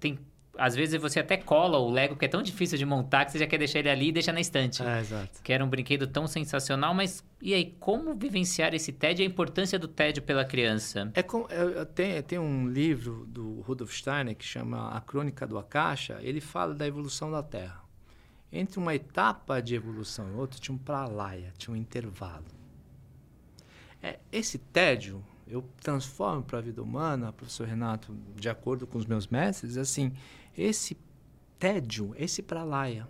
tem 0.00 0.18
às 0.56 0.74
vezes 0.74 1.00
você 1.00 1.20
até 1.20 1.36
cola 1.36 1.78
o 1.78 1.90
Lego, 1.90 2.16
que 2.16 2.24
é 2.24 2.28
tão 2.28 2.42
difícil 2.42 2.76
de 2.76 2.84
montar, 2.84 3.24
que 3.24 3.32
você 3.32 3.38
já 3.38 3.46
quer 3.46 3.58
deixar 3.58 3.78
ele 3.78 3.88
ali 3.88 4.08
e 4.08 4.12
deixa 4.12 4.32
na 4.32 4.40
estante. 4.40 4.82
É, 4.82 5.00
exato. 5.00 5.42
Que 5.42 5.52
era 5.52 5.64
um 5.64 5.68
brinquedo 5.68 6.06
tão 6.06 6.26
sensacional, 6.26 6.92
mas 6.94 7.24
e 7.40 7.54
aí, 7.54 7.74
como 7.80 8.14
vivenciar 8.14 8.74
esse 8.74 8.92
tédio 8.92 9.22
e 9.22 9.26
a 9.26 9.28
importância 9.28 9.78
do 9.78 9.88
tédio 9.88 10.22
pela 10.22 10.44
criança? 10.44 11.10
É 11.14 11.22
com, 11.22 11.46
eu, 11.48 11.86
tenho, 11.86 12.22
tem 12.22 12.38
um 12.38 12.68
livro 12.68 13.24
do 13.26 13.60
Rudolf 13.62 13.92
Steiner 13.92 14.36
que 14.36 14.44
chama 14.44 14.90
A 14.90 15.00
Crônica 15.00 15.46
do 15.46 15.58
Akasha, 15.58 16.18
ele 16.20 16.40
fala 16.40 16.74
da 16.74 16.86
evolução 16.86 17.30
da 17.30 17.42
Terra. 17.42 17.82
Entre 18.52 18.78
uma 18.78 18.94
etapa 18.94 19.62
de 19.62 19.74
evolução 19.74 20.30
e 20.30 20.34
outra, 20.34 20.60
tinha 20.60 20.74
um 20.74 20.78
pralaya, 20.78 21.52
tinha 21.56 21.72
um 21.72 21.76
intervalo. 21.76 22.44
É, 24.02 24.18
esse 24.30 24.58
tédio 24.58 25.24
eu 25.52 25.62
transformo 25.82 26.42
para 26.42 26.58
a 26.58 26.62
vida 26.62 26.82
humana, 26.82 27.30
professor 27.30 27.66
Renato, 27.68 28.16
de 28.34 28.48
acordo 28.48 28.86
com 28.86 28.96
os 28.96 29.04
meus 29.04 29.26
mestres, 29.26 29.76
assim, 29.76 30.10
esse 30.56 30.96
tédio, 31.58 32.14
esse 32.16 32.42
pralaia, 32.42 33.06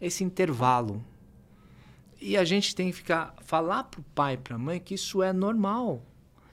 esse 0.00 0.24
intervalo. 0.24 1.04
E 2.18 2.38
a 2.38 2.44
gente 2.44 2.74
tem 2.74 2.90
que 2.90 2.96
ficar 2.96 3.34
falar 3.42 3.84
para 3.84 4.00
o 4.00 4.04
pai, 4.14 4.38
para 4.38 4.54
a 4.54 4.58
mãe 4.58 4.80
que 4.80 4.94
isso 4.94 5.22
é 5.22 5.30
normal. 5.30 6.02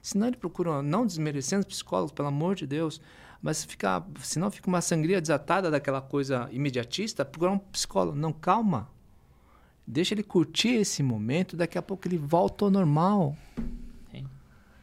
Senão 0.01 0.28
ele 0.28 0.36
procura, 0.36 0.82
não 0.82 1.05
desmerecendo 1.05 1.61
os 1.61 1.74
psicólogos, 1.74 2.11
pelo 2.11 2.28
amor 2.28 2.55
de 2.55 2.68
Deus, 2.68 2.99
mas 3.41 3.63
fica, 3.63 4.05
senão 4.22 4.51
fica 4.51 4.68
uma 4.68 4.82
sangria 4.82 5.22
desatada 5.22 5.72
daquela 5.72 6.01
coisa 6.01 6.49
imediatista, 6.51 7.24
procurar 7.24 7.53
um 7.53 7.59
psicólogo. 7.59 8.18
Não, 8.18 8.34
calma. 8.34 8.89
Deixa 9.86 10.13
ele 10.13 10.24
curtir 10.24 10.76
esse 10.76 11.01
momento, 11.01 11.55
daqui 11.55 11.78
a 11.78 11.82
pouco 11.82 12.05
ele 12.05 12.18
volta 12.18 12.65
ao 12.65 12.72
normal. 12.72 13.38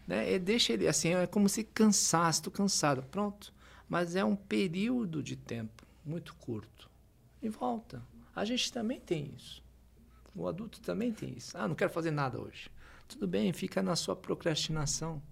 Né? 0.07 0.35
E 0.35 0.39
deixa 0.39 0.73
ele 0.73 0.87
assim, 0.87 1.15
é 1.15 1.27
como 1.27 1.49
se 1.49 1.65
cansasse, 1.65 2.41
estou 2.41 2.53
cansado, 2.53 3.03
pronto. 3.05 3.53
Mas 3.89 4.17
é 4.17 4.25
um 4.25 4.37
período 4.37 5.23
de 5.23 5.37
tempo 5.37 5.85
muito 6.05 6.35
curto. 6.35 6.91
E 7.43 7.49
volta. 7.49 8.03
A 8.35 8.45
gente 8.45 8.73
também 8.73 9.01
tem 9.01 9.33
isso. 9.37 9.63
O 10.35 10.49
adulto 10.49 10.81
também 10.81 11.13
tem 11.13 11.35
isso. 11.37 11.57
Ah, 11.57 11.69
não 11.69 11.75
quero 11.75 11.93
fazer 11.93 12.11
nada 12.11 12.41
hoje. 12.41 12.71
Tudo 13.07 13.27
bem, 13.27 13.53
fica 13.53 13.83
na 13.83 13.95
sua 13.95 14.17
procrastinação. 14.17 15.23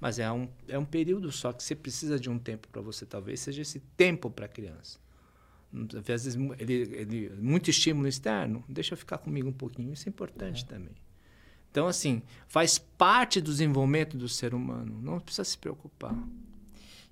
Mas 0.00 0.18
é 0.18 0.30
um, 0.30 0.48
é 0.68 0.78
um 0.78 0.84
período 0.84 1.32
só 1.32 1.52
que 1.52 1.62
você 1.62 1.74
precisa 1.74 2.18
de 2.18 2.28
um 2.28 2.38
tempo 2.38 2.68
para 2.68 2.82
você, 2.82 3.06
talvez 3.06 3.40
seja 3.40 3.62
esse 3.62 3.80
tempo 3.96 4.30
para 4.30 4.46
a 4.46 4.48
criança. 4.48 4.98
Às 5.96 6.06
vezes, 6.06 6.36
ele, 6.58 6.74
ele, 6.74 7.30
muito 7.36 7.68
estímulo 7.70 8.06
externo, 8.06 8.62
deixa 8.68 8.94
eu 8.94 8.98
ficar 8.98 9.18
comigo 9.18 9.48
um 9.48 9.52
pouquinho. 9.52 9.92
Isso 9.92 10.08
é 10.08 10.10
importante 10.10 10.62
é. 10.64 10.66
também. 10.66 10.94
Então, 11.74 11.88
assim, 11.88 12.22
faz 12.46 12.78
parte 12.78 13.40
do 13.40 13.50
desenvolvimento 13.50 14.16
do 14.16 14.28
ser 14.28 14.54
humano. 14.54 14.96
Não 15.02 15.18
precisa 15.18 15.42
se 15.42 15.58
preocupar. 15.58 16.14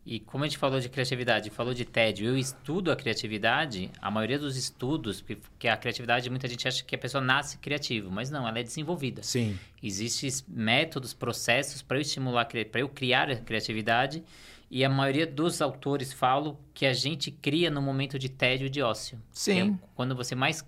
E 0.06 0.20
como 0.20 0.44
a 0.44 0.46
gente 0.46 0.56
falou 0.56 0.78
de 0.78 0.88
criatividade, 0.88 1.50
falou 1.50 1.74
de 1.74 1.84
tédio, 1.84 2.28
eu 2.28 2.38
estudo 2.38 2.92
a 2.92 2.94
criatividade, 2.94 3.90
a 4.00 4.08
maioria 4.08 4.38
dos 4.38 4.56
estudos, 4.56 5.20
porque 5.20 5.66
a 5.66 5.76
criatividade, 5.76 6.30
muita 6.30 6.46
gente 6.46 6.68
acha 6.68 6.84
que 6.84 6.94
a 6.94 6.98
pessoa 6.98 7.20
nasce 7.20 7.58
criativa, 7.58 8.08
mas 8.08 8.30
não, 8.30 8.46
ela 8.46 8.56
é 8.56 8.62
desenvolvida. 8.62 9.20
Sim. 9.24 9.58
Existem 9.82 10.30
métodos, 10.46 11.12
processos 11.12 11.82
para 11.82 11.96
eu 11.96 12.02
estimular, 12.02 12.44
para 12.44 12.80
eu 12.80 12.88
criar 12.88 13.28
a 13.32 13.36
criatividade, 13.36 14.22
e 14.70 14.84
a 14.84 14.88
maioria 14.88 15.26
dos 15.26 15.60
autores 15.60 16.12
falam 16.12 16.56
que 16.72 16.86
a 16.86 16.92
gente 16.92 17.32
cria 17.32 17.68
no 17.68 17.82
momento 17.82 18.16
de 18.16 18.28
tédio 18.28 18.68
e 18.68 18.70
de 18.70 18.80
ócio. 18.80 19.20
Sim. 19.32 19.72
É 19.72 19.88
quando 19.96 20.14
você 20.14 20.36
mais 20.36 20.64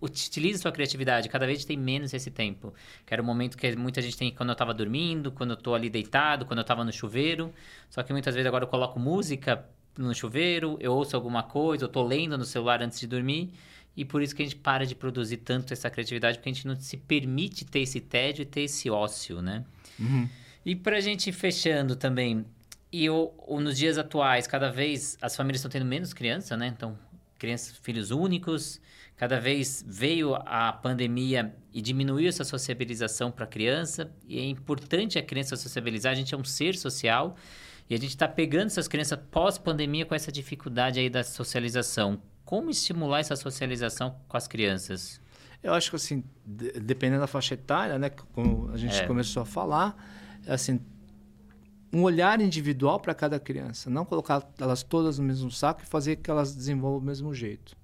utilize 0.00 0.60
sua 0.60 0.72
criatividade. 0.72 1.28
Cada 1.28 1.46
vez 1.46 1.64
tem 1.64 1.76
menos 1.76 2.12
esse 2.12 2.30
tempo. 2.30 2.72
Que 3.06 3.14
era 3.14 3.22
o 3.22 3.24
momento 3.24 3.56
que 3.56 3.76
muita 3.76 4.00
gente 4.02 4.16
tem 4.16 4.34
quando 4.34 4.50
eu 4.50 4.54
estava 4.54 4.74
dormindo, 4.74 5.32
quando 5.32 5.50
eu 5.50 5.58
estou 5.58 5.74
ali 5.74 5.88
deitado, 5.90 6.46
quando 6.46 6.58
eu 6.58 6.62
estava 6.62 6.84
no 6.84 6.92
chuveiro. 6.92 7.52
Só 7.90 8.02
que 8.02 8.12
muitas 8.12 8.34
vezes 8.34 8.46
agora 8.46 8.64
eu 8.64 8.68
coloco 8.68 8.98
música 8.98 9.64
no 9.96 10.14
chuveiro, 10.14 10.76
eu 10.80 10.92
ouço 10.92 11.16
alguma 11.16 11.42
coisa, 11.42 11.84
eu 11.84 11.88
estou 11.88 12.06
lendo 12.06 12.38
no 12.38 12.44
celular 12.44 12.82
antes 12.82 13.00
de 13.00 13.06
dormir. 13.06 13.52
E 13.96 14.04
por 14.04 14.22
isso 14.22 14.34
que 14.34 14.42
a 14.42 14.44
gente 14.44 14.56
para 14.56 14.86
de 14.86 14.94
produzir 14.94 15.38
tanto 15.38 15.72
essa 15.72 15.90
criatividade, 15.90 16.38
porque 16.38 16.48
a 16.48 16.52
gente 16.52 16.66
não 16.66 16.78
se 16.78 16.96
permite 16.96 17.64
ter 17.64 17.80
esse 17.80 18.00
tédio 18.00 18.42
e 18.42 18.46
ter 18.46 18.60
esse 18.60 18.88
ócio, 18.88 19.42
né? 19.42 19.64
Uhum. 19.98 20.28
E 20.64 20.76
para 20.76 20.98
a 20.98 21.00
gente 21.00 21.30
ir 21.30 21.32
fechando 21.32 21.96
também, 21.96 22.44
e 22.92 23.04
eu, 23.04 23.34
nos 23.60 23.76
dias 23.76 23.98
atuais, 23.98 24.46
cada 24.46 24.70
vez 24.70 25.18
as 25.20 25.34
famílias 25.34 25.60
estão 25.60 25.70
tendo 25.70 25.84
menos 25.84 26.12
criança, 26.12 26.56
né? 26.56 26.68
Então, 26.68 26.96
crianças, 27.38 27.76
filhos 27.78 28.10
únicos, 28.10 28.80
cada 29.18 29.40
vez 29.40 29.84
veio 29.86 30.36
a 30.36 30.72
pandemia 30.72 31.52
e 31.74 31.82
diminuiu 31.82 32.28
essa 32.28 32.44
sociabilização 32.44 33.32
para 33.32 33.44
a 33.44 33.48
criança. 33.48 34.10
E 34.26 34.38
é 34.38 34.44
importante 34.46 35.18
a 35.18 35.22
criança 35.22 35.56
sociabilizar, 35.56 36.12
a 36.12 36.14
gente 36.14 36.32
é 36.32 36.38
um 36.38 36.44
ser 36.44 36.76
social. 36.76 37.36
E 37.90 37.94
a 37.94 37.98
gente 37.98 38.10
está 38.10 38.28
pegando 38.28 38.66
essas 38.66 38.86
crianças 38.86 39.18
pós-pandemia 39.30 40.06
com 40.06 40.14
essa 40.14 40.30
dificuldade 40.30 41.00
aí 41.00 41.10
da 41.10 41.24
socialização. 41.24 42.22
Como 42.44 42.70
estimular 42.70 43.18
essa 43.18 43.34
socialização 43.34 44.14
com 44.28 44.36
as 44.36 44.46
crianças? 44.46 45.20
Eu 45.62 45.74
acho 45.74 45.90
que, 45.90 45.96
assim, 45.96 46.22
dependendo 46.46 47.20
da 47.20 47.26
faixa 47.26 47.54
etária, 47.54 47.98
né? 47.98 48.10
Como 48.10 48.70
a 48.70 48.76
gente 48.76 49.00
é. 49.00 49.06
começou 49.06 49.42
a 49.42 49.46
falar, 49.46 49.96
assim, 50.46 50.80
um 51.92 52.02
olhar 52.02 52.40
individual 52.40 53.00
para 53.00 53.14
cada 53.14 53.40
criança. 53.40 53.90
Não 53.90 54.04
colocar 54.04 54.48
elas 54.60 54.84
todas 54.84 55.18
no 55.18 55.24
mesmo 55.24 55.50
saco 55.50 55.82
e 55.82 55.86
fazer 55.86 56.16
que 56.16 56.30
elas 56.30 56.54
desenvolvam 56.54 57.00
do 57.00 57.06
mesmo 57.06 57.34
jeito. 57.34 57.76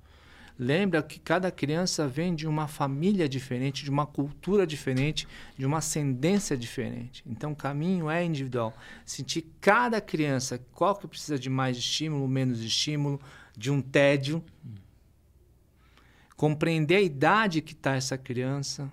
Lembra 0.57 1.02
que 1.02 1.18
cada 1.18 1.50
criança 1.50 2.07
vem 2.07 2.32
de 2.34 2.46
uma 2.46 2.68
família 2.68 3.28
diferente, 3.28 3.82
de 3.82 3.90
uma 3.90 4.07
cultura 4.07 4.64
diferente, 4.64 5.26
de 5.59 5.66
uma 5.66 5.78
ascendência 5.78 6.57
diferente. 6.57 7.24
Então, 7.26 7.52
o 7.52 7.57
caminho 7.57 8.09
é 8.09 8.24
individual. 8.24 8.72
Sentir 9.05 9.46
cada 9.61 10.00
criança, 10.00 10.64
qual 10.72 10.94
que 10.94 11.09
precisa 11.09 11.38
de 11.38 11.50
mais 11.50 11.76
estímulo, 11.76 12.28
menos 12.28 12.61
estímulo, 12.61 13.20
de 13.57 13.70
um 13.70 13.82
tédio. 13.82 14.44
Compreender 16.36 16.96
a 16.96 17.02
idade 17.02 17.61
que 17.61 17.72
está 17.72 17.96
essa 17.96 18.16
criança. 18.16 18.90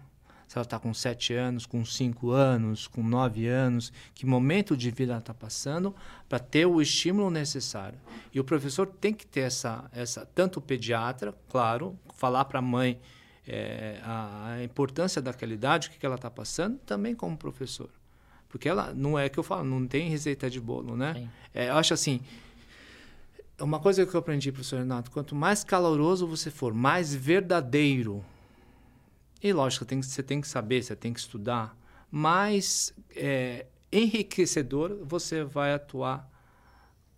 Se 0.51 0.57
ela 0.57 0.63
está 0.63 0.77
com 0.77 0.93
7 0.93 1.33
anos, 1.33 1.65
com 1.65 1.85
5 1.85 2.31
anos, 2.31 2.85
com 2.85 3.01
9 3.01 3.47
anos, 3.47 3.93
que 4.13 4.25
momento 4.25 4.75
de 4.75 4.91
vida 4.91 5.13
ela 5.13 5.21
está 5.21 5.33
passando, 5.33 5.95
para 6.27 6.39
ter 6.39 6.65
o 6.65 6.81
estímulo 6.81 7.31
necessário. 7.31 7.97
E 8.33 8.39
o 8.41 8.43
professor 8.43 8.85
tem 8.85 9.13
que 9.13 9.25
ter 9.25 9.39
essa, 9.39 9.89
essa 9.93 10.25
tanto 10.35 10.59
o 10.59 10.61
pediatra, 10.61 11.33
claro, 11.47 11.97
falar 12.15 12.43
para 12.43 12.59
a 12.59 12.61
mãe 12.61 12.99
é, 13.47 14.01
a, 14.03 14.55
a, 14.55 14.63
importância 14.65 15.21
daquela 15.21 15.53
idade, 15.53 15.87
o 15.87 15.91
que, 15.91 15.97
que 15.97 16.05
ela 16.05 16.15
está 16.15 16.29
passando, 16.29 16.77
também 16.79 17.15
como 17.15 17.37
professor. 17.37 17.89
Porque 18.49 18.67
ela, 18.67 18.93
não 18.93 19.17
é 19.17 19.29
que 19.29 19.39
eu 19.39 19.43
falo, 19.43 19.63
não 19.63 19.87
tem 19.87 20.09
receita 20.09 20.49
de 20.49 20.59
bolo, 20.59 20.97
né? 20.97 21.29
É, 21.53 21.69
eu 21.69 21.75
acho 21.75 21.93
assim, 21.93 22.19
uma 23.57 23.79
coisa 23.79 24.05
que 24.05 24.13
eu 24.13 24.19
aprendi, 24.19 24.51
professor 24.51 24.79
Renato, 24.79 25.11
quanto 25.11 25.33
mais 25.33 25.63
caloroso 25.63 26.27
você 26.27 26.51
for, 26.51 26.73
mais 26.73 27.15
verdadeiro, 27.15 28.21
e 29.41 29.51
lógico, 29.51 29.85
tem, 29.85 30.01
você 30.01 30.21
tem 30.21 30.39
que 30.39 30.47
saber, 30.47 30.83
você 30.83 30.95
tem 30.95 31.13
que 31.13 31.19
estudar, 31.19 31.75
mais 32.11 32.93
é, 33.15 33.65
enriquecedor 33.91 34.99
você 35.03 35.43
vai 35.43 35.73
atuar 35.73 36.29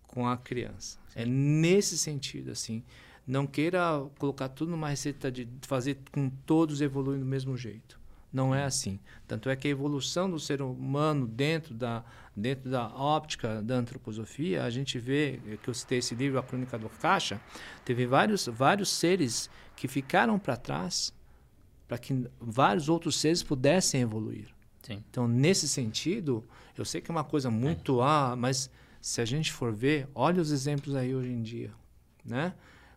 com 0.08 0.28
a 0.28 0.38
criança. 0.38 1.00
É 1.16 1.26
nesse 1.26 1.98
sentido, 1.98 2.52
assim. 2.52 2.84
Não 3.26 3.48
queira 3.48 4.06
colocar 4.20 4.50
tudo 4.50 4.72
numa 4.72 4.90
receita 4.90 5.32
de 5.32 5.48
fazer 5.62 5.98
com 6.12 6.30
todos 6.30 6.82
evoluindo 6.82 7.24
do 7.24 7.30
mesmo 7.30 7.58
jeito. 7.58 8.00
Não 8.32 8.54
é 8.54 8.64
assim. 8.64 9.00
Tanto 9.28 9.50
é 9.50 9.56
que 9.56 9.68
a 9.68 9.72
evolução 9.72 10.30
do 10.30 10.40
ser 10.40 10.62
humano 10.62 11.28
dentro 11.28 11.74
da, 11.74 12.04
dentro 12.36 12.70
da 12.70 12.88
óptica 12.88 13.62
da 13.62 13.76
antroposofia, 13.76 14.64
a 14.64 14.70
gente 14.70 14.98
vê, 14.98 15.40
que 15.62 15.70
eu 15.70 15.74
citei 15.74 16.00
esse 16.00 16.16
livro, 16.16 16.40
A 16.40 16.44
Crônica 16.44 16.78
do 16.78 16.90
Caixa, 16.90 17.40
teve 17.86 18.08
vários, 18.08 18.48
vários 18.48 18.90
seres 18.90 19.50
que 19.76 19.88
ficaram 19.88 20.40
para 20.40 20.58
trás 20.58 21.14
para 21.88 21.98
que 21.98 22.28
vários 22.40 22.90
outros 22.90 23.20
seres 23.20 23.44
pudessem 23.44 24.02
evoluir. 24.02 24.48
Sim. 24.82 25.04
Então, 25.10 25.28
nesse 25.28 25.68
sentido, 25.68 26.44
eu 26.78 26.84
sei 26.84 27.02
que 27.02 27.10
é 27.10 27.14
uma 27.14 27.24
coisa 27.24 27.50
muito 27.50 28.02
é. 28.02 28.06
ah, 28.06 28.36
mas 28.38 28.70
se 29.02 29.22
a 29.22 29.26
gente 29.26 29.52
for 29.52 29.74
ver, 29.74 30.08
olha 30.14 30.42
os 30.42 30.52
exemplos 30.52 30.96
aí 30.96 31.16
hoje 31.16 31.30
em 31.30 31.42
dia, 31.42 31.72
né? 32.24 32.54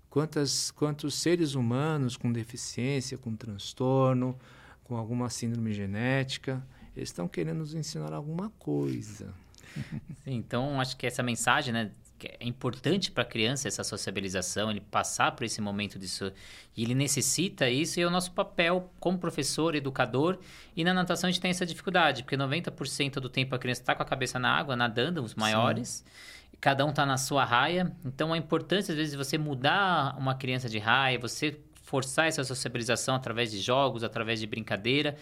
Quantas, 0.08 0.70
quantos 0.70 1.14
seres 1.14 1.54
humanos 1.54 2.16
com 2.16 2.32
deficiência, 2.32 3.18
com 3.18 3.36
transtorno, 3.36 4.38
com 4.82 4.96
alguma 4.96 5.28
síndrome 5.28 5.72
genética, 5.72 6.64
eles 6.96 7.10
estão 7.10 7.28
querendo 7.28 7.58
nos 7.58 7.74
ensinar 7.74 8.12
alguma 8.12 8.50
coisa. 8.50 9.34
Sim, 10.24 10.34
então 10.34 10.80
acho 10.80 10.96
que 10.96 11.06
essa 11.06 11.22
mensagem, 11.22 11.72
né, 11.72 11.90
é 12.22 12.46
importante 12.46 13.10
para 13.10 13.22
a 13.22 13.26
criança 13.26 13.68
essa 13.68 13.84
sociabilização, 13.84 14.70
ele 14.70 14.80
passar 14.80 15.32
por 15.32 15.44
esse 15.44 15.60
momento 15.60 15.98
disso 15.98 16.32
e 16.76 16.82
ele 16.82 16.94
necessita 16.94 17.68
isso 17.68 17.98
e 18.00 18.02
é 18.02 18.06
o 18.06 18.10
nosso 18.10 18.32
papel 18.32 18.90
como 18.98 19.18
professor, 19.18 19.74
educador 19.74 20.38
e 20.74 20.84
na 20.84 20.94
natação 20.94 21.28
a 21.28 21.30
gente 21.30 21.40
tem 21.40 21.50
essa 21.50 21.66
dificuldade, 21.66 22.22
porque 22.22 22.36
90% 22.36 23.14
do 23.14 23.28
tempo 23.28 23.54
a 23.54 23.58
criança 23.58 23.82
está 23.82 23.94
com 23.94 24.02
a 24.02 24.06
cabeça 24.06 24.38
na 24.38 24.50
água, 24.50 24.74
nadando, 24.74 25.22
os 25.22 25.34
maiores, 25.34 26.04
Sim. 26.06 26.58
cada 26.60 26.84
um 26.86 26.90
está 26.90 27.04
na 27.04 27.18
sua 27.18 27.44
raia, 27.44 27.92
então 28.04 28.32
a 28.32 28.38
importância 28.38 28.92
às 28.92 28.96
vezes 28.96 29.12
de 29.12 29.18
você 29.18 29.36
mudar 29.36 30.16
uma 30.18 30.34
criança 30.34 30.68
de 30.68 30.78
raia, 30.78 31.18
você 31.18 31.60
forçar 31.86 32.26
essa 32.26 32.42
sociabilização 32.42 33.14
através 33.14 33.50
de 33.50 33.60
jogos, 33.60 34.02
através 34.02 34.40
de 34.40 34.46
brincadeira. 34.46 35.16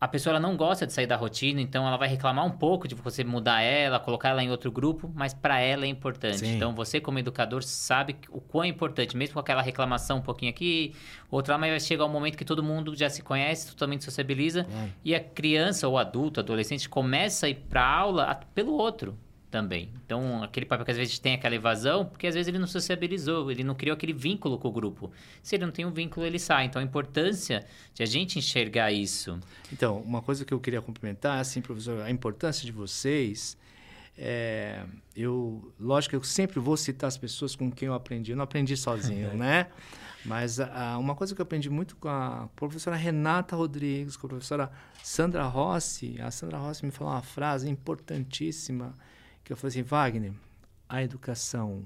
A 0.00 0.08
pessoa 0.08 0.40
não 0.40 0.56
gosta 0.56 0.86
de 0.86 0.94
sair 0.94 1.06
da 1.06 1.14
rotina, 1.14 1.60
então 1.60 1.86
ela 1.86 1.98
vai 1.98 2.08
reclamar 2.08 2.46
um 2.46 2.50
pouco 2.50 2.88
de 2.88 2.94
você 2.94 3.22
mudar 3.22 3.60
ela, 3.60 4.00
colocar 4.00 4.30
ela 4.30 4.42
em 4.42 4.50
outro 4.50 4.72
grupo, 4.72 5.12
mas 5.14 5.34
para 5.34 5.60
ela 5.60 5.84
é 5.84 5.88
importante. 5.88 6.38
Sim. 6.38 6.56
Então 6.56 6.74
você, 6.74 6.98
como 6.98 7.18
educador, 7.18 7.62
sabe 7.62 8.16
o 8.30 8.40
quão 8.40 8.64
é 8.64 8.68
importante, 8.68 9.14
mesmo 9.14 9.34
com 9.34 9.40
aquela 9.40 9.60
reclamação 9.60 10.16
um 10.16 10.22
pouquinho 10.22 10.50
aqui, 10.50 10.94
outra 11.30 11.54
lá, 11.54 11.58
mas 11.58 11.70
vai 11.70 11.80
chegar 11.80 12.06
um 12.06 12.08
momento 12.08 12.38
que 12.38 12.46
todo 12.46 12.62
mundo 12.62 12.96
já 12.96 13.10
se 13.10 13.22
conhece, 13.22 13.68
totalmente 13.68 14.02
sociabiliza, 14.02 14.66
e 15.04 15.14
a 15.14 15.20
criança 15.20 15.86
ou 15.86 15.98
adulto, 15.98 16.40
adolescente, 16.40 16.88
começa 16.88 17.44
a 17.44 17.50
ir 17.50 17.56
para 17.68 17.86
aula 17.86 18.40
pelo 18.54 18.72
outro 18.72 19.18
também. 19.50 19.90
Então, 20.04 20.42
aquele 20.42 20.64
papel 20.64 20.84
que 20.84 20.90
às 20.92 20.96
vezes 20.96 21.18
tem 21.18 21.34
aquela 21.34 21.54
evasão, 21.54 22.06
porque 22.06 22.26
às 22.26 22.34
vezes 22.34 22.48
ele 22.48 22.58
não 22.58 22.66
sociabilizou, 22.66 23.50
ele 23.50 23.64
não 23.64 23.74
criou 23.74 23.94
aquele 23.94 24.12
vínculo 24.12 24.58
com 24.58 24.68
o 24.68 24.72
grupo. 24.72 25.10
Se 25.42 25.56
ele 25.56 25.66
não 25.66 25.72
tem 25.72 25.84
um 25.84 25.90
vínculo, 25.90 26.24
ele 26.24 26.38
sai. 26.38 26.66
Então, 26.66 26.80
a 26.80 26.84
importância 26.84 27.66
de 27.92 28.02
a 28.02 28.06
gente 28.06 28.38
enxergar 28.38 28.92
isso. 28.92 29.38
Então, 29.72 29.98
uma 30.00 30.22
coisa 30.22 30.44
que 30.44 30.54
eu 30.54 30.60
queria 30.60 30.80
complementar, 30.80 31.40
assim, 31.40 31.60
professor, 31.60 32.00
a 32.02 32.10
importância 32.10 32.64
de 32.64 32.72
vocês. 32.72 33.58
É, 34.16 34.84
eu, 35.16 35.72
lógico, 35.78 36.14
eu 36.14 36.22
sempre 36.22 36.60
vou 36.60 36.76
citar 36.76 37.08
as 37.08 37.16
pessoas 37.16 37.56
com 37.56 37.70
quem 37.70 37.88
eu 37.88 37.94
aprendi. 37.94 38.30
Eu 38.30 38.36
não 38.36 38.44
aprendi 38.44 38.76
sozinho, 38.76 39.34
né? 39.36 39.66
Mas 40.24 40.60
a, 40.60 40.98
uma 40.98 41.14
coisa 41.14 41.34
que 41.34 41.40
eu 41.40 41.44
aprendi 41.44 41.70
muito 41.70 41.96
com 41.96 42.08
a 42.08 42.48
professora 42.54 42.94
Renata 42.94 43.56
Rodrigues, 43.56 44.16
com 44.16 44.26
a 44.26 44.30
professora 44.30 44.70
Sandra 45.02 45.44
Rossi. 45.44 46.20
A 46.20 46.30
Sandra 46.30 46.58
Rossi 46.58 46.84
me 46.84 46.90
falou 46.90 47.12
uma 47.12 47.22
frase 47.22 47.68
importantíssima 47.68 48.94
que 49.50 49.54
eu 49.54 49.56
falei 49.56 49.70
assim, 49.70 49.82
Wagner, 49.82 50.32
a 50.88 51.02
educação 51.02 51.84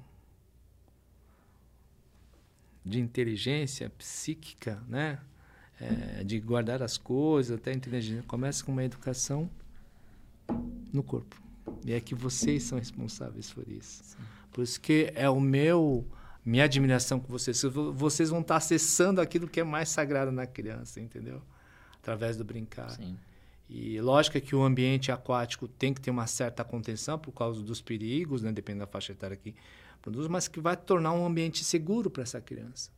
de 2.85 3.01
inteligência 3.01 3.89
psíquica, 3.89 4.83
né? 4.87 5.19
É, 5.81 6.23
de 6.25 6.39
guardar 6.41 6.83
as 6.83 6.99
coisas, 6.99 7.57
até 7.59 7.73
inteligência, 7.73 8.23
começa 8.25 8.63
com 8.63 8.71
uma 8.71 8.85
educação 8.85 9.51
no 10.93 11.03
corpo. 11.03 11.41
E 11.87 11.95
é 11.95 12.01
que 12.01 12.15
vocês 12.15 12.65
são 12.65 12.79
responsáveis 12.79 13.51
por 13.51 13.67
isso. 13.67 14.05
Sim. 14.05 14.19
Por 14.53 14.63
isso 14.63 14.79
que 14.79 15.11
é 15.15 15.31
o 15.31 15.41
meu 15.41 16.07
minha 16.45 16.65
admiração 16.65 17.19
com 17.19 17.29
vocês. 17.29 17.63
Vocês 17.95 18.29
vão 18.29 18.43
estar 18.43 18.57
acessando 18.57 19.23
aquilo 19.23 19.49
que 19.49 19.61
é 19.61 19.65
mais 19.65 19.89
sagrado 19.89 20.31
na 20.31 20.47
criança, 20.47 21.01
entendeu? 21.01 21.41
Através 21.97 22.37
do 22.37 22.45
brincar. 22.45 22.91
Sim. 22.91 23.17
E 23.69 24.01
lógico 24.01 24.41
que 24.41 24.55
o 24.55 24.63
ambiente 24.63 25.11
aquático 25.11 25.67
tem 25.67 25.95
que 25.95 26.01
ter 26.01 26.11
uma 26.11 26.27
certa 26.27 26.63
contenção 26.63 27.19
por 27.19 27.33
causa 27.33 27.63
dos 27.63 27.81
perigos, 27.81 28.43
né, 28.43 28.53
dependendo 28.53 28.85
da 28.85 28.91
faixa 28.91 29.13
etária 29.13 29.37
que 29.37 29.55
produz, 30.03 30.29
mas 30.29 30.47
que 30.47 30.61
vai 30.61 30.77
tornar 30.77 31.13
um 31.13 31.25
ambiente 31.25 31.65
seguro 31.65 32.11
para 32.11 32.23
essa 32.23 32.41
criança. 32.41 32.91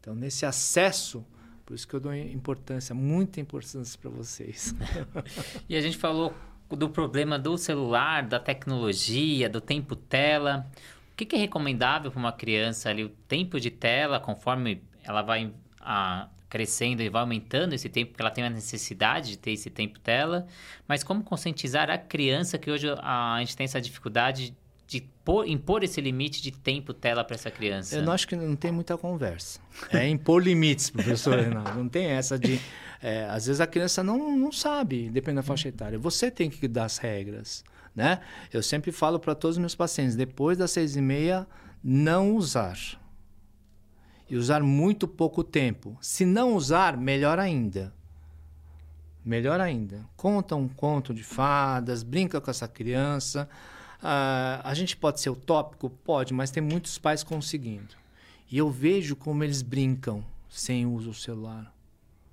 Então, 0.00 0.14
nesse 0.14 0.46
acesso, 0.46 1.24
por 1.66 1.74
isso 1.74 1.86
que 1.86 1.94
eu 1.94 2.00
dou 2.00 2.14
importância, 2.14 2.94
muita 2.94 3.40
importância 3.40 3.98
para 4.00 4.10
vocês. 4.10 4.74
e 5.68 5.76
a 5.76 5.80
gente 5.80 5.98
falou 5.98 6.34
do 6.70 6.88
problema 6.88 7.38
do 7.38 7.58
celular, 7.58 8.26
da 8.26 8.40
tecnologia, 8.40 9.48
do 9.48 9.60
tempo 9.60 9.94
tela. 9.94 10.66
O 11.12 11.16
que, 11.16 11.26
que 11.26 11.36
é 11.36 11.38
recomendável 11.38 12.10
para 12.10 12.18
uma 12.18 12.32
criança 12.32 12.88
ali? 12.88 13.04
O 13.04 13.10
tempo 13.10 13.60
de 13.60 13.70
tela, 13.70 14.18
conforme 14.18 14.82
ela 15.04 15.20
vai 15.20 15.52
a, 15.78 16.28
crescendo 16.50 17.00
e 17.00 17.08
vai 17.08 17.22
aumentando 17.22 17.72
esse 17.72 17.88
tempo, 17.88 18.10
porque 18.10 18.20
ela 18.20 18.30
tem 18.30 18.44
a 18.44 18.50
necessidade 18.50 19.30
de 19.30 19.38
ter 19.38 19.52
esse 19.52 19.70
tempo 19.70 19.98
dela, 20.00 20.46
mas 20.86 21.04
como 21.04 21.22
conscientizar 21.22 21.88
a 21.88 21.96
criança 21.96 22.58
que 22.58 22.70
hoje 22.70 22.88
a, 23.00 23.36
gente 23.38 23.56
tem 23.56 23.64
essa 23.64 23.80
dificuldade 23.80 24.54
de 24.86 25.08
pôr, 25.24 25.46
impor 25.48 25.84
esse 25.84 26.00
limite 26.00 26.42
de 26.42 26.50
tempo 26.50 26.92
tela 26.92 27.22
para 27.22 27.36
essa 27.36 27.50
criança? 27.50 27.94
Eu 27.94 28.02
não 28.02 28.12
acho 28.12 28.26
que 28.26 28.34
não 28.34 28.56
tem 28.56 28.72
muita 28.72 28.98
conversa. 28.98 29.60
É 29.92 30.06
impor 30.08 30.42
limites, 30.42 30.90
professor 30.90 31.38
Renato. 31.38 31.78
Não 31.78 31.88
tem 31.88 32.06
essa 32.06 32.38
de. 32.38 32.60
É, 33.00 33.24
às 33.30 33.46
vezes 33.46 33.60
a 33.60 33.66
criança 33.66 34.02
não, 34.02 34.36
não 34.36 34.52
sabe, 34.52 35.08
depende 35.08 35.36
da 35.36 35.42
faixa 35.42 35.68
etária. 35.68 35.98
Você 35.98 36.30
tem 36.30 36.50
que 36.50 36.68
dar 36.68 36.84
as 36.84 36.98
regras. 36.98 37.64
Né? 37.94 38.20
Eu 38.52 38.62
sempre 38.62 38.92
falo 38.92 39.18
para 39.18 39.34
todos 39.34 39.56
os 39.56 39.60
meus 39.60 39.74
pacientes: 39.74 40.16
depois 40.16 40.58
das 40.58 40.72
seis 40.72 40.96
e 40.96 41.00
meia, 41.00 41.46
não 41.82 42.34
usar. 42.34 42.76
E 44.30 44.36
usar 44.36 44.62
muito 44.62 45.08
pouco 45.08 45.42
tempo. 45.42 45.98
Se 46.00 46.24
não 46.24 46.54
usar, 46.54 46.96
melhor 46.96 47.40
ainda. 47.40 47.92
Melhor 49.24 49.60
ainda. 49.60 50.06
Conta 50.16 50.54
um 50.54 50.68
conto 50.68 51.12
de 51.12 51.24
fadas, 51.24 52.04
brinca 52.04 52.40
com 52.40 52.48
essa 52.48 52.68
criança. 52.68 53.48
Uh, 53.98 54.62
a 54.62 54.72
gente 54.72 54.96
pode 54.96 55.20
ser 55.20 55.30
utópico? 55.30 55.90
Pode, 55.90 56.32
mas 56.32 56.52
tem 56.52 56.62
muitos 56.62 56.96
pais 56.96 57.24
conseguindo. 57.24 57.96
E 58.48 58.56
eu 58.56 58.70
vejo 58.70 59.16
como 59.16 59.42
eles 59.42 59.62
brincam 59.62 60.24
sem 60.48 60.86
o 60.86 60.92
uso 60.92 61.10
do 61.10 61.14
celular. 61.14 61.74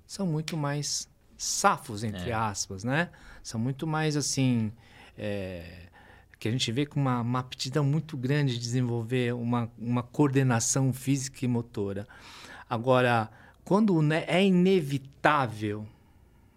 São 0.06 0.26
muito 0.26 0.56
mais 0.56 1.08
safos, 1.36 2.04
entre 2.04 2.30
é. 2.30 2.32
aspas, 2.32 2.84
né? 2.84 3.10
São 3.42 3.60
muito 3.60 3.86
mais 3.86 4.16
assim. 4.16 4.72
É, 5.16 5.87
que 6.38 6.48
a 6.48 6.50
gente 6.50 6.70
vê 6.70 6.86
com 6.86 7.00
uma, 7.00 7.20
uma 7.20 7.40
aptidão 7.40 7.84
muito 7.84 8.16
grande 8.16 8.54
de 8.54 8.60
desenvolver 8.60 9.34
uma, 9.34 9.70
uma 9.78 10.02
coordenação 10.02 10.92
física 10.92 11.44
e 11.44 11.48
motora. 11.48 12.06
Agora, 12.68 13.30
quando 13.64 14.00
é 14.12 14.44
inevitável 14.44 15.86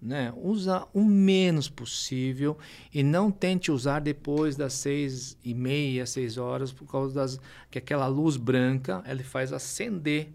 né? 0.01 0.33
Usa 0.35 0.87
o 0.93 1.03
menos 1.03 1.69
possível 1.69 2.57
e 2.91 3.03
não 3.03 3.29
tente 3.29 3.71
usar 3.71 3.99
depois 3.99 4.55
das 4.55 4.73
seis 4.73 5.37
e 5.43 5.53
meia, 5.53 6.05
seis 6.07 6.37
horas, 6.37 6.73
por 6.73 6.87
causa 6.87 7.13
das 7.13 7.39
que 7.69 7.77
aquela 7.77 8.07
luz 8.07 8.35
branca 8.35 9.03
ele 9.05 9.23
faz 9.23 9.53
acender. 9.53 10.31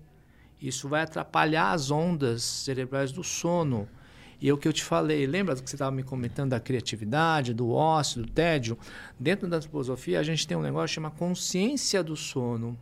Isso 0.62 0.88
vai 0.88 1.02
atrapalhar 1.02 1.72
as 1.72 1.90
ondas 1.90 2.44
cerebrais 2.44 3.10
do 3.10 3.24
sono. 3.24 3.88
E 4.40 4.48
é 4.48 4.52
o 4.52 4.58
que 4.58 4.68
eu 4.68 4.72
te 4.72 4.84
falei, 4.84 5.26
lembra 5.26 5.54
que 5.56 5.68
você 5.68 5.76
estava 5.76 5.90
me 5.90 6.02
comentando 6.02 6.50
da 6.50 6.60
criatividade, 6.60 7.54
do 7.54 7.70
ócio, 7.70 8.22
do 8.22 8.28
tédio? 8.28 8.78
Dentro 9.18 9.48
da 9.48 9.60
filosofia, 9.60 10.20
a 10.20 10.22
gente 10.22 10.46
tem 10.46 10.56
um 10.56 10.62
negócio 10.62 10.88
que 10.88 10.94
chama 10.94 11.10
consciência 11.10 12.02
do 12.02 12.14
sono. 12.16 12.78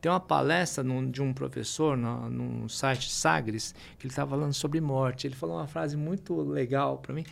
Tem 0.00 0.10
uma 0.10 0.18
palestra 0.18 0.82
num, 0.82 1.08
de 1.08 1.22
um 1.22 1.32
professor 1.32 1.96
no, 1.96 2.28
no 2.28 2.68
site 2.68 3.08
Sagres 3.08 3.72
que 3.96 4.04
ele 4.04 4.12
estava 4.12 4.30
falando 4.30 4.52
sobre 4.52 4.80
morte. 4.80 5.28
Ele 5.28 5.36
falou 5.36 5.56
uma 5.56 5.68
frase 5.68 5.96
muito 5.96 6.34
legal 6.42 6.98
para 6.98 7.14
mim. 7.14 7.24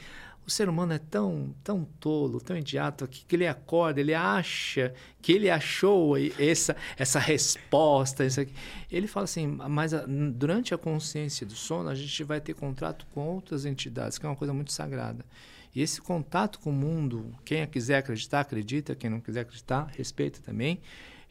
O 0.50 0.52
ser 0.52 0.68
humano 0.68 0.92
é 0.92 0.98
tão, 0.98 1.54
tão 1.62 1.84
tolo, 2.00 2.40
tão 2.40 2.56
idiota, 2.56 3.06
que, 3.06 3.24
que 3.24 3.36
ele 3.36 3.46
acorda, 3.46 4.00
ele 4.00 4.12
acha 4.12 4.92
que 5.22 5.30
ele 5.30 5.48
achou 5.48 6.16
essa, 6.36 6.74
essa 6.98 7.20
resposta. 7.20 8.24
Isso 8.24 8.40
aqui. 8.40 8.52
Ele 8.90 9.06
fala 9.06 9.24
assim, 9.24 9.46
mas 9.46 9.94
a, 9.94 10.04
durante 10.34 10.74
a 10.74 10.76
consciência 10.76 11.46
do 11.46 11.54
sono, 11.54 11.88
a 11.88 11.94
gente 11.94 12.24
vai 12.24 12.40
ter 12.40 12.54
contato 12.54 13.06
com 13.14 13.28
outras 13.28 13.64
entidades, 13.64 14.18
que 14.18 14.26
é 14.26 14.28
uma 14.28 14.34
coisa 14.34 14.52
muito 14.52 14.72
sagrada. 14.72 15.24
E 15.72 15.80
esse 15.80 16.00
contato 16.00 16.58
com 16.58 16.70
o 16.70 16.72
mundo, 16.72 17.32
quem 17.44 17.64
quiser 17.68 17.98
acreditar, 17.98 18.40
acredita, 18.40 18.96
quem 18.96 19.08
não 19.08 19.20
quiser 19.20 19.42
acreditar, 19.42 19.84
respeita 19.96 20.40
também 20.40 20.80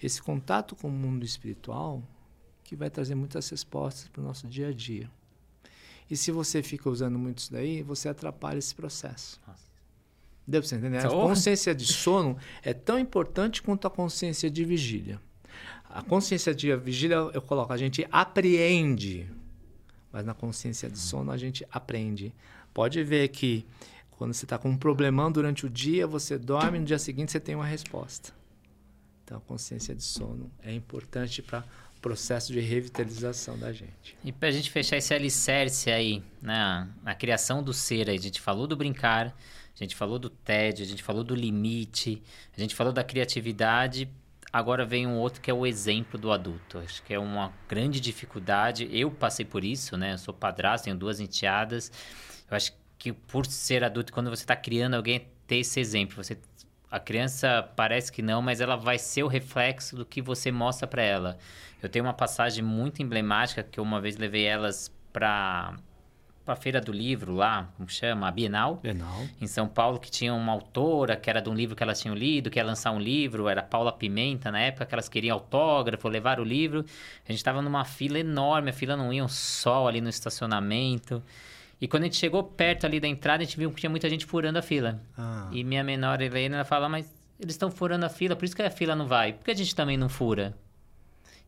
esse 0.01 0.21
contato 0.21 0.77
com 0.77 0.87
o 0.87 0.91
mundo 0.91 1.25
espiritual 1.25 2.01
que 2.63 2.73
vai 2.73 2.89
trazer 2.89 3.15
muitas 3.15 3.49
respostas 3.49 4.07
para 4.07 4.21
o 4.21 4.23
nosso 4.23 4.47
dia 4.47 4.69
a 4.69 4.73
dia. 4.73 5.11
E 6.09 6.17
se 6.17 6.31
você 6.31 6.63
fica 6.63 6.89
usando 6.89 7.19
muito 7.19 7.39
isso 7.39 7.51
daí, 7.51 7.83
você 7.83 8.09
atrapalha 8.09 8.57
esse 8.57 8.73
processo. 8.73 9.39
Nossa. 9.47 9.69
Deu 10.47 10.61
para 10.61 10.67
você 10.67 10.75
entender? 10.75 11.05
A 11.05 11.09
consciência 11.09 11.75
de 11.75 11.85
sono 11.85 12.35
é 12.63 12.73
tão 12.73 12.97
importante 12.97 13.61
quanto 13.61 13.85
a 13.85 13.89
consciência 13.89 14.49
de 14.49 14.65
vigília. 14.65 15.21
A 15.87 16.01
consciência 16.01 16.53
de 16.53 16.75
vigília, 16.77 17.17
eu 17.33 17.41
coloco, 17.41 17.71
a 17.71 17.77
gente 17.77 18.07
apreende. 18.11 19.29
Mas 20.11 20.25
na 20.25 20.33
consciência 20.33 20.89
de 20.89 20.97
sono, 20.97 21.31
a 21.31 21.37
gente 21.37 21.65
aprende. 21.71 22.33
Pode 22.73 23.03
ver 23.03 23.27
que 23.27 23.65
quando 24.11 24.33
você 24.33 24.45
está 24.45 24.57
com 24.57 24.69
um 24.69 24.77
problemão 24.77 25.31
durante 25.31 25.65
o 25.65 25.69
dia, 25.69 26.07
você 26.07 26.37
dorme, 26.37 26.79
no 26.79 26.85
dia 26.85 26.99
seguinte 26.99 27.31
você 27.31 27.39
tem 27.39 27.53
uma 27.53 27.65
resposta. 27.65 28.33
Então, 29.23 29.37
a 29.37 29.41
consciência 29.41 29.93
de 29.93 30.03
sono 30.03 30.51
é 30.63 30.73
importante 30.73 31.43
para 31.43 31.63
processo 32.01 32.51
de 32.51 32.59
revitalização 32.59 33.57
da 33.57 33.71
gente. 33.71 34.17
E 34.23 34.31
para 34.31 34.49
a 34.49 34.51
gente 34.51 34.69
fechar 34.69 34.97
esse 34.97 35.13
alicerce 35.13 35.91
aí, 35.91 36.23
né, 36.41 36.87
a 37.05 37.13
criação 37.13 37.61
do 37.61 37.73
ser, 37.73 38.09
a 38.09 38.17
gente 38.17 38.39
falou 38.39 38.67
do 38.67 38.75
brincar, 38.75 39.27
a 39.27 39.83
gente 39.83 39.95
falou 39.95 40.19
do 40.19 40.29
tédio, 40.29 40.83
a 40.83 40.87
gente 40.87 41.03
falou 41.03 41.23
do 41.23 41.35
limite, 41.35 42.21
a 42.55 42.59
gente 42.59 42.75
falou 42.75 42.91
da 42.91 43.03
criatividade. 43.03 44.09
Agora 44.51 44.83
vem 44.85 45.05
um 45.05 45.17
outro 45.17 45.41
que 45.41 45.49
é 45.49 45.53
o 45.53 45.65
exemplo 45.65 46.19
do 46.19 46.31
adulto. 46.31 46.79
Acho 46.79 47.03
que 47.03 47.13
é 47.13 47.19
uma 47.19 47.53
grande 47.67 47.99
dificuldade. 47.99 48.89
Eu 48.91 49.11
passei 49.11 49.45
por 49.45 49.63
isso, 49.63 49.95
né? 49.95 50.13
Eu 50.13 50.17
sou 50.17 50.33
padrasto, 50.33 50.85
tenho 50.85 50.97
duas 50.97 51.19
enteadas. 51.19 51.91
Eu 52.49 52.57
acho 52.57 52.73
que 52.97 53.13
por 53.13 53.45
ser 53.45 53.83
adulto, 53.83 54.11
quando 54.11 54.29
você 54.29 54.43
está 54.43 54.55
criando 54.55 54.95
alguém, 54.95 55.27
ter 55.47 55.57
esse 55.57 55.79
exemplo. 55.79 56.21
Você 56.21 56.37
a 56.91 56.99
criança 56.99 57.69
parece 57.75 58.11
que 58.11 58.21
não, 58.21 58.41
mas 58.41 58.61
ela 58.61 58.75
vai 58.75 58.97
ser 58.97 59.23
o 59.23 59.27
reflexo 59.27 59.95
do 59.95 60.05
que 60.05 60.21
você 60.21 60.51
mostra 60.51 60.87
para 60.87 61.03
ela. 61.03 61.37
Eu 61.81 61.87
tenho 61.87 62.05
uma 62.05 62.13
passagem 62.13 62.63
muito 62.63 63.01
emblemática 63.01 63.63
que 63.63 63.79
eu 63.79 63.83
uma 63.83 64.01
vez 64.01 64.17
levei 64.17 64.45
elas 64.45 64.91
para 65.13 65.75
a 66.45 66.55
feira 66.55 66.81
do 66.81 66.91
livro 66.91 67.33
lá, 67.33 67.69
como 67.77 67.87
chama, 67.87 68.27
a 68.27 68.31
Bienal, 68.31 68.77
Bienal, 68.77 69.27
em 69.39 69.45
São 69.45 69.67
Paulo, 69.67 69.99
que 69.99 70.09
tinha 70.09 70.33
uma 70.33 70.51
autora 70.51 71.15
que 71.15 71.29
era 71.29 71.41
de 71.41 71.49
um 71.49 71.53
livro 71.53 71.75
que 71.75 71.83
elas 71.83 72.01
tinham 72.01 72.15
lido, 72.15 72.49
que 72.49 72.57
ia 72.57 72.65
lançar 72.65 72.91
um 72.91 72.99
livro, 72.99 73.47
era 73.47 73.61
Paula 73.61 73.91
Pimenta, 73.91 74.51
na 74.51 74.59
época 74.59 74.85
que 74.87 74.95
elas 74.95 75.07
queriam 75.07 75.35
autógrafo, 75.35 76.07
levar 76.07 76.39
o 76.39 76.43
livro. 76.43 76.83
A 77.23 77.31
gente 77.31 77.37
estava 77.37 77.61
numa 77.61 77.85
fila 77.85 78.17
enorme, 78.17 78.71
a 78.71 78.73
fila 78.73 78.97
não 78.97 79.13
ia 79.13 79.23
um 79.23 79.27
sol 79.27 79.87
ali 79.87 80.01
no 80.01 80.09
estacionamento. 80.09 81.21
E 81.81 81.87
quando 81.87 82.03
a 82.03 82.05
gente 82.07 82.17
chegou 82.17 82.43
perto 82.43 82.85
ali 82.85 82.99
da 82.99 83.07
entrada, 83.07 83.41
a 83.41 83.45
gente 83.45 83.57
viu 83.57 83.71
que 83.71 83.79
tinha 83.79 83.89
muita 83.89 84.09
gente 84.09 84.25
furando 84.25 84.59
a 84.59 84.61
fila. 84.61 85.01
Ah. 85.17 85.49
E 85.51 85.63
minha 85.63 85.83
menor 85.83 86.21
Helena, 86.21 86.57
ela 86.57 86.65
fala, 86.65 86.89
mas 86.89 87.05
eles 87.39 87.53
estão 87.53 87.71
furando 87.71 88.05
a 88.05 88.09
fila, 88.09 88.35
por 88.35 88.43
isso 88.43 88.55
que 88.55 88.61
a 88.61 88.69
fila 88.69 88.95
não 88.95 89.07
vai. 89.07 89.33
Por 89.33 89.45
que 89.45 89.51
a 89.51 89.55
gente 89.55 89.73
também 89.73 89.97
não 89.97 90.09
fura? 90.09 90.57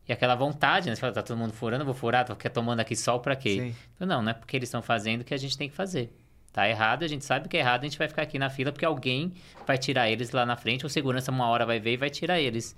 E 0.08 0.12
aquela 0.12 0.34
vontade, 0.34 0.88
né? 0.88 0.94
Você 0.94 1.00
fala, 1.00 1.12
tá 1.12 1.22
todo 1.22 1.36
mundo 1.36 1.52
furando, 1.52 1.82
eu 1.82 1.86
vou 1.86 1.94
furar, 1.94 2.24
tô 2.24 2.34
tomando 2.50 2.80
aqui 2.80 2.96
sol 2.96 3.20
pra 3.20 3.36
quê? 3.36 3.74
Então, 3.94 4.06
não, 4.08 4.22
não 4.22 4.30
é 4.30 4.34
porque 4.34 4.56
eles 4.56 4.68
estão 4.68 4.82
fazendo 4.82 5.22
que 5.22 5.34
a 5.34 5.36
gente 5.36 5.56
tem 5.56 5.68
que 5.68 5.76
fazer. 5.76 6.10
Tá 6.52 6.68
errado, 6.68 7.04
a 7.04 7.08
gente 7.08 7.24
sabe 7.24 7.48
que 7.48 7.56
é 7.56 7.60
errado, 7.60 7.82
a 7.82 7.84
gente 7.84 7.98
vai 7.98 8.08
ficar 8.08 8.22
aqui 8.22 8.38
na 8.38 8.50
fila 8.50 8.72
porque 8.72 8.84
alguém 8.84 9.32
vai 9.66 9.78
tirar 9.78 10.10
eles 10.10 10.32
lá 10.32 10.44
na 10.44 10.56
frente, 10.56 10.84
ou 10.84 10.90
segurança 10.90 11.30
uma 11.30 11.46
hora 11.46 11.64
vai 11.64 11.78
ver 11.78 11.92
e 11.92 11.96
vai 11.96 12.10
tirar 12.10 12.40
eles. 12.40 12.74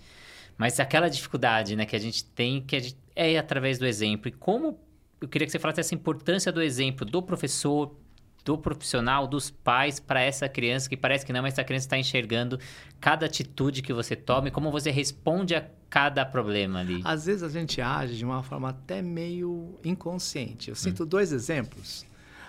Mas 0.57 0.79
aquela 0.79 1.09
dificuldade, 1.09 1.75
né, 1.75 1.85
que 1.85 1.97
a 1.97 1.99
gente 1.99 2.25
tem, 2.25 2.61
que 2.61 2.79
gente, 2.79 2.97
é 3.17 3.37
através 3.39 3.79
do 3.79 3.87
exemplo. 3.87 4.29
E 4.29 4.33
como 4.33 4.79
eu 5.25 5.29
queria 5.29 5.47
que 5.47 5.53
você 5.53 5.59
falasse 5.59 5.81
essa 5.81 5.95
importância 5.95 6.53
do 6.53 6.61
exemplo 6.61 7.07
do 7.07 7.23
professor, 7.23 7.97
do 8.45 8.59
profissional, 8.59 9.27
dos 9.27 9.51
pais 9.51 9.99
para 9.99 10.21
essa 10.21 10.47
criança, 10.49 10.89
que 10.89 10.97
parece 10.97 11.25
que 11.25 11.33
não, 11.33 11.41
mas 11.41 11.55
essa 11.55 11.65
criança 11.65 11.87
está 11.87 11.99
enxergando 11.99 12.61
cada 13.01 13.25
atitude 13.25 13.81
que 13.81 13.93
você 13.93 14.15
toma 14.15 14.49
e 14.49 14.51
como 14.51 14.71
você 14.71 14.91
responde 14.91 15.55
a 15.55 15.67
cada 15.89 16.27
problema 16.27 16.81
ali. 16.81 17.01
Às 17.05 17.25
vezes 17.25 17.43
a 17.43 17.49
gente 17.49 17.81
age 17.81 18.17
de 18.17 18.25
uma 18.25 18.43
forma 18.43 18.69
até 18.69 19.01
meio 19.01 19.79
inconsciente. 19.83 20.69
Eu 20.69 20.77
sinto 20.77 21.05
hum. 21.05 21.07
dois 21.07 21.33
exemplos. 21.33 22.05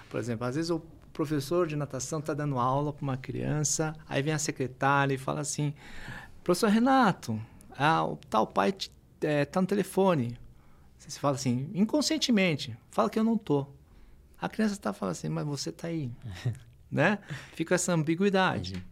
Por 0.10 0.20
exemplo, 0.20 0.46
às 0.46 0.56
vezes 0.56 0.70
o 0.70 0.82
professor 1.14 1.66
de 1.66 1.78
natação 1.78 2.20
está 2.20 2.34
dando 2.34 2.60
aula 2.60 2.92
para 2.92 3.04
uma 3.04 3.16
criança, 3.16 3.96
aí 4.10 4.22
vem 4.22 4.34
a 4.34 4.38
secretária 4.38 5.14
e 5.14 5.18
fala 5.18 5.40
assim: 5.40 5.74
professor 6.44 6.70
Renato, 6.70 7.40
ah, 7.78 8.04
o 8.06 8.18
tal 8.30 8.46
pai 8.46 8.70
está 8.70 8.92
é, 9.22 9.46
tá 9.46 9.62
no 9.62 9.68
telefone. 9.68 10.38
Você 11.08 11.20
fala 11.20 11.36
assim, 11.36 11.70
inconscientemente, 11.74 12.78
fala 12.90 13.10
que 13.10 13.20
eu 13.20 13.24
não 13.24 13.38
tô. 13.38 13.68
A 14.40 14.50
criança 14.50 14.74
está 14.74 14.92
falando 14.92 15.14
assim, 15.14 15.30
mas 15.30 15.46
você 15.46 15.70
está 15.70 15.88
aí. 15.88 16.12
né? 16.92 17.20
Fica 17.54 17.76
essa 17.76 17.94
ambiguidade. 17.94 18.86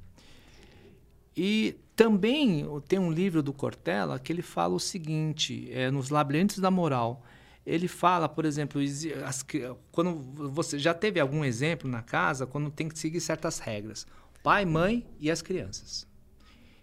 E 1.36 1.76
também 1.96 2.66
tem 2.88 3.00
um 3.00 3.12
livro 3.12 3.42
do 3.42 3.54
Cortella 3.54 4.20
que 4.20 4.32
ele 4.32 4.42
fala 4.42 4.74
o 4.74 4.80
seguinte, 4.80 5.70
é, 5.72 5.90
nos 5.90 6.10
Labirintos 6.10 6.60
da 6.60 6.72
Moral. 6.72 7.24
Ele 7.66 7.88
fala, 7.88 8.28
por 8.28 8.44
exemplo, 8.44 8.82
as, 9.26 9.46
quando 9.92 10.20
você 10.52 10.78
já 10.78 10.94
teve 10.94 11.20
algum 11.20 11.46
exemplo 11.46 11.90
na 11.90 12.02
casa, 12.02 12.46
quando 12.46 12.70
tem 12.70 12.90
que 12.90 13.00
seguir 13.00 13.22
certas 13.22 13.60
regras. 13.60 14.06
Pai, 14.44 14.66
mãe 14.66 15.06
e 15.20 15.32
as 15.32 15.42
crianças. 15.42 16.06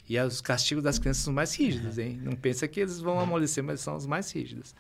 E 0.08 0.18
os 0.18 0.40
castigos 0.40 0.82
das 0.82 0.98
crianças 0.98 1.22
são 1.22 1.32
mais 1.32 1.54
rígidos, 1.54 1.98
hein? 1.98 2.18
Não 2.22 2.32
pensa 2.32 2.66
que 2.66 2.80
eles 2.80 2.98
vão 2.98 3.20
amolecer, 3.20 3.62
mas 3.62 3.80
são 3.80 3.94
os 3.94 4.06
mais 4.06 4.32
rígidos. 4.32 4.74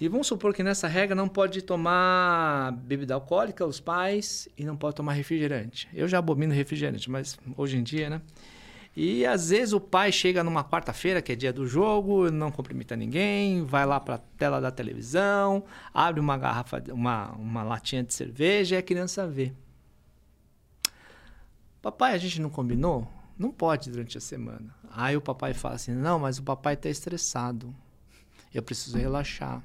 E 0.00 0.08
vamos 0.08 0.28
supor 0.28 0.54
que 0.54 0.62
nessa 0.62 0.86
regra 0.86 1.14
não 1.14 1.28
pode 1.28 1.60
tomar 1.60 2.70
bebida 2.72 3.14
alcoólica, 3.14 3.66
os 3.66 3.80
pais, 3.80 4.48
e 4.56 4.64
não 4.64 4.76
pode 4.76 4.94
tomar 4.94 5.12
refrigerante. 5.12 5.88
Eu 5.92 6.06
já 6.06 6.18
abomino 6.18 6.54
refrigerante, 6.54 7.10
mas 7.10 7.36
hoje 7.56 7.78
em 7.78 7.82
dia, 7.82 8.08
né? 8.08 8.22
E 8.96 9.26
às 9.26 9.50
vezes 9.50 9.72
o 9.72 9.80
pai 9.80 10.10
chega 10.12 10.42
numa 10.44 10.64
quarta-feira, 10.64 11.22
que 11.22 11.32
é 11.32 11.36
dia 11.36 11.52
do 11.52 11.66
jogo, 11.66 12.30
não 12.30 12.50
cumprimenta 12.50 12.96
ninguém, 12.96 13.64
vai 13.64 13.86
lá 13.86 13.98
para 13.98 14.16
a 14.16 14.18
tela 14.18 14.60
da 14.60 14.70
televisão, 14.70 15.64
abre 15.92 16.20
uma 16.20 16.36
garrafa, 16.36 16.82
uma, 16.92 17.30
uma 17.32 17.62
latinha 17.62 18.02
de 18.02 18.14
cerveja 18.14 18.76
e 18.76 18.78
a 18.78 18.82
criança 18.82 19.26
vê. 19.26 19.52
Papai, 21.82 22.14
a 22.14 22.18
gente 22.18 22.40
não 22.40 22.50
combinou? 22.50 23.06
Não 23.38 23.52
pode 23.52 23.90
durante 23.90 24.18
a 24.18 24.20
semana. 24.20 24.74
Aí 24.90 25.16
o 25.16 25.20
papai 25.20 25.54
fala 25.54 25.76
assim: 25.76 25.92
não, 25.92 26.18
mas 26.18 26.38
o 26.38 26.42
papai 26.42 26.74
está 26.74 26.88
estressado. 26.88 27.74
Eu 28.52 28.62
preciso 28.62 28.98
relaxar. 28.98 29.62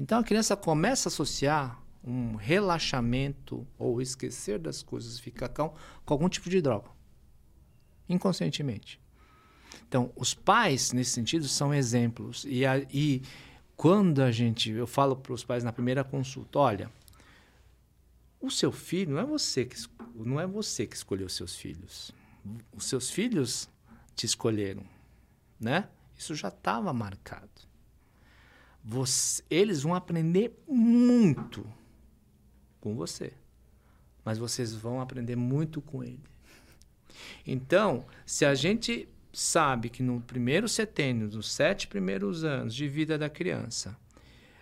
Então 0.00 0.18
a 0.18 0.24
criança 0.24 0.56
começa 0.56 1.10
a 1.10 1.12
associar 1.12 1.78
um 2.02 2.34
relaxamento 2.34 3.66
ou 3.78 4.00
esquecer 4.00 4.58
das 4.58 4.82
coisas, 4.82 5.20
ficar 5.20 5.50
calmo, 5.50 5.74
com 6.06 6.14
algum 6.14 6.26
tipo 6.26 6.48
de 6.48 6.62
droga. 6.62 6.88
Inconscientemente. 8.08 8.98
Então, 9.86 10.10
os 10.16 10.32
pais, 10.32 10.92
nesse 10.92 11.10
sentido, 11.10 11.46
são 11.46 11.74
exemplos. 11.74 12.46
E, 12.48 12.64
a, 12.64 12.78
e 12.90 13.20
quando 13.76 14.22
a 14.22 14.32
gente. 14.32 14.70
Eu 14.70 14.86
falo 14.86 15.14
para 15.14 15.34
os 15.34 15.44
pais 15.44 15.62
na 15.62 15.70
primeira 15.72 16.02
consulta: 16.02 16.58
olha, 16.58 16.90
o 18.40 18.50
seu 18.50 18.72
filho 18.72 19.12
não 19.12 19.20
é 19.20 19.26
você 19.26 19.66
que, 19.66 19.76
não 20.14 20.40
é 20.40 20.46
você 20.46 20.86
que 20.86 20.96
escolheu 20.96 21.28
seus 21.28 21.54
filhos. 21.54 22.10
Os 22.74 22.86
seus 22.86 23.10
filhos 23.10 23.68
te 24.16 24.24
escolheram, 24.24 24.82
né? 25.60 25.90
Isso 26.16 26.34
já 26.34 26.48
estava 26.48 26.90
marcado. 26.90 27.69
Você, 28.90 29.40
eles 29.48 29.84
vão 29.84 29.94
aprender 29.94 30.52
muito 30.66 31.64
com 32.80 32.96
você, 32.96 33.32
mas 34.24 34.36
vocês 34.36 34.74
vão 34.74 35.00
aprender 35.00 35.36
muito 35.36 35.80
com 35.80 36.02
ele. 36.02 36.24
Então, 37.46 38.04
se 38.26 38.44
a 38.44 38.52
gente 38.52 39.08
sabe 39.32 39.90
que 39.90 40.02
no 40.02 40.20
primeiro 40.20 40.68
setênio, 40.68 41.28
nos 41.28 41.52
sete 41.52 41.86
primeiros 41.86 42.42
anos 42.42 42.74
de 42.74 42.88
vida 42.88 43.16
da 43.16 43.30
criança, 43.30 43.96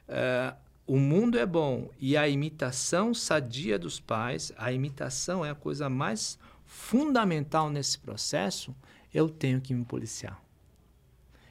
uh, 0.06 0.54
o 0.86 0.98
mundo 0.98 1.38
é 1.38 1.46
bom 1.46 1.90
e 1.98 2.14
a 2.14 2.28
imitação 2.28 3.14
sadia 3.14 3.78
dos 3.78 3.98
pais, 3.98 4.52
a 4.58 4.70
imitação 4.70 5.42
é 5.42 5.48
a 5.48 5.54
coisa 5.54 5.88
mais 5.88 6.38
fundamental 6.66 7.70
nesse 7.70 7.98
processo, 7.98 8.76
eu 9.14 9.30
tenho 9.30 9.58
que 9.58 9.72
me 9.72 9.86
policiar. 9.86 10.38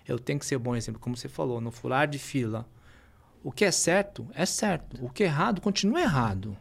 Eu 0.07 0.17
tenho 0.17 0.39
que 0.39 0.45
ser 0.45 0.57
bom 0.57 0.75
exemplo, 0.75 1.01
como 1.01 1.17
você 1.17 1.27
falou, 1.27 1.59
no 1.59 1.71
furar 1.71 2.07
de 2.07 2.17
fila. 2.17 2.65
O 3.43 3.51
que 3.51 3.65
é 3.65 3.71
certo, 3.71 4.27
é 4.33 4.45
certo. 4.45 5.03
O 5.03 5.09
que 5.09 5.23
é 5.23 5.25
errado, 5.25 5.61
continua 5.61 6.01
errado. 6.01 6.57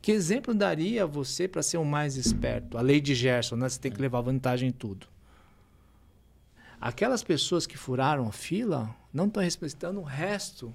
Que 0.00 0.10
exemplo 0.10 0.52
daria 0.52 1.06
você 1.06 1.46
para 1.46 1.62
ser 1.62 1.76
o 1.76 1.84
mais 1.84 2.16
esperto? 2.16 2.76
A 2.76 2.80
lei 2.80 3.00
de 3.00 3.14
Gerson, 3.14 3.54
né? 3.54 3.68
você 3.68 3.78
tem 3.78 3.92
que 3.92 4.00
levar 4.00 4.20
vantagem 4.20 4.68
em 4.68 4.72
tudo. 4.72 5.06
Aquelas 6.80 7.22
pessoas 7.22 7.64
que 7.64 7.78
furaram 7.78 8.26
a 8.26 8.32
fila 8.32 8.92
não 9.12 9.26
estão 9.26 9.40
respeitando 9.40 10.00
o 10.00 10.04
resto 10.04 10.74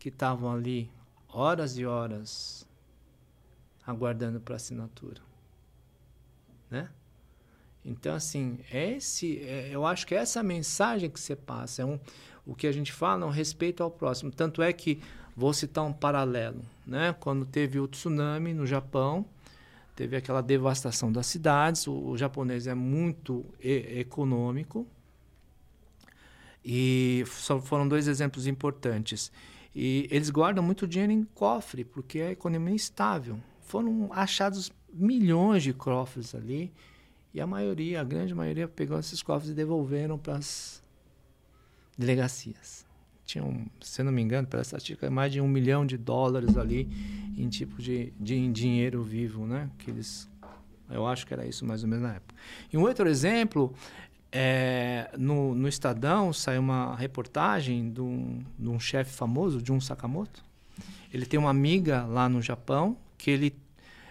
que 0.00 0.08
estavam 0.08 0.50
ali 0.52 0.90
horas 1.28 1.78
e 1.78 1.86
horas 1.86 2.66
aguardando 3.86 4.40
para 4.40 4.56
assinatura, 4.56 5.22
né? 6.68 6.90
Então 7.86 8.14
assim, 8.14 8.58
esse, 8.72 9.38
é, 9.38 9.70
eu 9.72 9.86
acho 9.86 10.06
que 10.06 10.14
é 10.14 10.18
essa 10.18 10.42
mensagem 10.42 11.08
que 11.08 11.20
você 11.20 11.36
passa 11.36 11.82
é 11.82 11.84
um, 11.84 11.98
o 12.44 12.54
que 12.54 12.66
a 12.66 12.72
gente 12.72 12.92
fala, 12.92 13.24
é 13.24 13.26
um 13.26 13.30
respeito 13.30 13.82
ao 13.82 13.90
próximo. 13.90 14.30
Tanto 14.30 14.60
é 14.60 14.72
que 14.72 15.00
vou 15.36 15.52
citar 15.54 15.84
um 15.84 15.92
paralelo, 15.92 16.62
né? 16.86 17.14
Quando 17.20 17.46
teve 17.46 17.78
o 17.78 17.86
tsunami 17.86 18.52
no 18.52 18.66
Japão, 18.66 19.24
teve 19.94 20.16
aquela 20.16 20.42
devastação 20.42 21.12
das 21.12 21.26
cidades. 21.26 21.86
O, 21.86 21.92
o 21.92 22.18
japonês 22.18 22.66
é 22.66 22.74
muito 22.74 23.44
e, 23.62 24.00
econômico 24.00 24.86
e 26.68 27.22
só 27.28 27.60
foram 27.60 27.86
dois 27.86 28.08
exemplos 28.08 28.48
importantes. 28.48 29.30
E 29.72 30.08
eles 30.10 30.30
guardam 30.30 30.64
muito 30.64 30.86
dinheiro 30.86 31.12
em 31.12 31.22
cofre, 31.22 31.84
porque 31.84 32.20
a 32.20 32.32
economia 32.32 32.72
é 32.72 32.76
estável. 32.76 33.38
Foram 33.60 34.10
achados 34.12 34.72
milhões 34.92 35.62
de 35.62 35.72
cofres 35.72 36.34
ali, 36.34 36.72
e 37.36 37.40
a 37.40 37.46
maioria, 37.46 38.00
a 38.00 38.04
grande 38.04 38.34
maioria, 38.34 38.66
pegou 38.66 38.98
esses 38.98 39.22
cofres 39.22 39.50
e 39.50 39.54
devolveram 39.54 40.16
para 40.16 40.36
as 40.36 40.82
delegacias. 41.96 42.86
Tinham, 43.26 43.66
se 43.78 44.02
não 44.02 44.10
me 44.10 44.22
engano, 44.22 44.48
pela 44.48 44.62
estatística, 44.62 45.10
mais 45.10 45.30
de 45.30 45.38
um 45.38 45.46
milhão 45.46 45.84
de 45.84 45.98
dólares 45.98 46.56
ali 46.56 46.88
em 47.36 47.46
tipo 47.50 47.82
de, 47.82 48.10
de 48.18 48.36
em 48.36 48.50
dinheiro 48.50 49.02
vivo, 49.02 49.46
né? 49.46 49.68
Que 49.76 49.90
eles, 49.90 50.26
eu 50.88 51.06
acho 51.06 51.26
que 51.26 51.34
era 51.34 51.44
isso 51.44 51.66
mais 51.66 51.82
ou 51.82 51.90
menos 51.90 52.04
na 52.04 52.14
época. 52.14 52.34
E 52.72 52.78
um 52.78 52.80
outro 52.80 53.06
exemplo 53.06 53.74
é, 54.32 55.10
no, 55.18 55.54
no 55.54 55.68
Estadão 55.68 56.32
saiu 56.32 56.62
uma 56.62 56.96
reportagem 56.96 57.90
de 57.90 58.00
um, 58.00 58.42
de 58.58 58.70
um 58.70 58.80
chefe 58.80 59.12
famoso, 59.12 59.60
Jun 59.62 59.78
Sakamoto. 59.78 60.42
Ele 61.12 61.26
tem 61.26 61.38
uma 61.38 61.50
amiga 61.50 62.06
lá 62.06 62.30
no 62.30 62.40
Japão 62.40 62.96
que 63.18 63.30
ele 63.30 63.54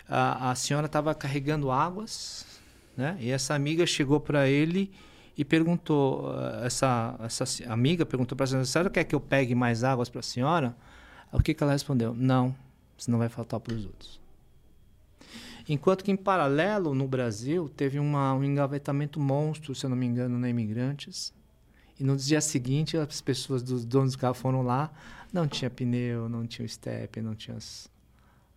a, 0.08 0.52
a 0.52 0.56
senhora 0.56 0.86
estava 0.86 1.16
carregando 1.16 1.72
águas, 1.72 2.55
né? 2.96 3.18
E 3.20 3.32
essa 3.32 3.54
amiga 3.54 3.86
chegou 3.86 4.20
para 4.20 4.48
ele 4.48 4.92
e 5.38 5.44
perguntou 5.44 6.32
essa 6.64 7.16
essa 7.20 7.46
amiga 7.72 8.06
perguntou 8.06 8.36
para 8.36 8.46
a 8.46 8.48
senhora: 8.48 8.64
"A 8.64 8.66
senhora 8.66 8.90
quer 8.90 9.04
que 9.04 9.16
eu 9.16 9.20
pegue 9.20 9.54
mais 9.54 9.84
águas 9.84 10.10
para 10.10 10.20
a 10.20 10.24
senhora?" 10.24 10.76
O 11.32 11.42
que 11.42 11.54
que 11.54 11.64
ela 11.64 11.74
respondeu? 11.74 12.14
"Não, 12.14 12.56
senão 12.98 13.18
vai 13.20 13.30
faltar 13.30 13.60
para 13.60 13.74
os 13.74 13.86
outros." 13.86 14.26
Enquanto 15.68 16.04
que, 16.04 16.12
em 16.12 16.16
paralelo, 16.16 16.94
no 16.94 17.08
Brasil, 17.08 17.68
teve 17.68 17.98
uma, 17.98 18.34
um 18.36 18.44
engavetamento 18.44 19.20
monstro, 19.20 19.74
se 19.74 19.84
eu 19.84 19.90
não 19.90 19.98
me 19.98 20.06
engano, 20.06 20.38
na 20.38 20.48
Imigrantes. 20.48 21.34
E 22.00 22.04
no 22.04 22.16
dia 22.16 22.40
seguinte, 22.40 22.96
as 22.98 23.20
pessoas 23.20 23.64
dos 23.64 23.84
donos 23.84 24.14
do 24.14 24.20
carro 24.20 24.36
foram 24.36 24.62
lá, 24.62 24.92
não 25.34 25.48
tinha 25.48 25.70
pneu, 25.70 26.30
não 26.30 26.46
tinha 26.46 26.66
o 26.66 26.70
step, 26.70 27.20
não 27.20 27.34
tinha 27.34 27.58
as, 27.58 27.90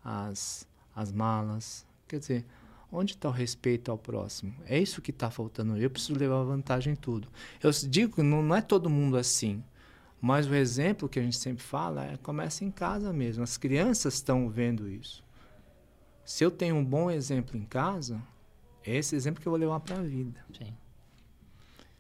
as, 0.04 0.68
as 0.94 1.10
malas. 1.10 1.86
Quer 2.06 2.18
dizer, 2.18 2.44
onde 2.90 3.12
está 3.14 3.28
o 3.28 3.32
respeito 3.32 3.90
ao 3.90 3.98
próximo? 3.98 4.54
É 4.66 4.78
isso 4.78 5.02
que 5.02 5.10
está 5.10 5.30
faltando. 5.30 5.76
Eu 5.76 5.90
preciso 5.90 6.18
levar 6.18 6.42
vantagem 6.42 6.92
em 6.94 6.96
tudo. 6.96 7.28
Eu 7.62 7.70
digo 7.70 8.16
que 8.16 8.22
não, 8.22 8.42
não 8.42 8.56
é 8.56 8.62
todo 8.62 8.88
mundo 8.88 9.16
assim. 9.16 9.62
Mas 10.20 10.46
o 10.46 10.54
exemplo 10.54 11.08
que 11.08 11.18
a 11.18 11.22
gente 11.22 11.36
sempre 11.36 11.62
fala 11.62 12.04
é 12.04 12.16
começa 12.16 12.64
em 12.64 12.70
casa 12.70 13.12
mesmo. 13.12 13.44
As 13.44 13.56
crianças 13.56 14.14
estão 14.14 14.48
vendo 14.48 14.88
isso. 14.88 15.22
Se 16.24 16.44
eu 16.44 16.50
tenho 16.50 16.76
um 16.76 16.84
bom 16.84 17.10
exemplo 17.10 17.56
em 17.56 17.64
casa, 17.64 18.20
é 18.84 18.96
esse 18.96 19.14
exemplo 19.14 19.40
que 19.40 19.46
eu 19.46 19.52
vou 19.52 19.58
levar 19.58 19.80
para 19.80 19.98
a 19.98 20.02
vida. 20.02 20.40
Sim. 20.56 20.74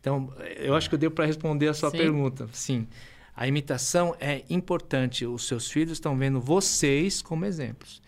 Então, 0.00 0.32
eu 0.56 0.74
acho 0.74 0.88
que 0.88 0.94
eu 0.94 0.98
deu 0.98 1.10
para 1.10 1.26
responder 1.26 1.68
a 1.68 1.74
sua 1.74 1.90
Sim. 1.90 1.98
pergunta. 1.98 2.48
Sim. 2.52 2.86
A 3.34 3.46
imitação 3.46 4.16
é 4.18 4.44
importante. 4.50 5.24
Os 5.24 5.46
seus 5.46 5.70
filhos 5.70 5.92
estão 5.92 6.16
vendo 6.16 6.40
vocês 6.40 7.22
como 7.22 7.44
exemplos. 7.44 8.02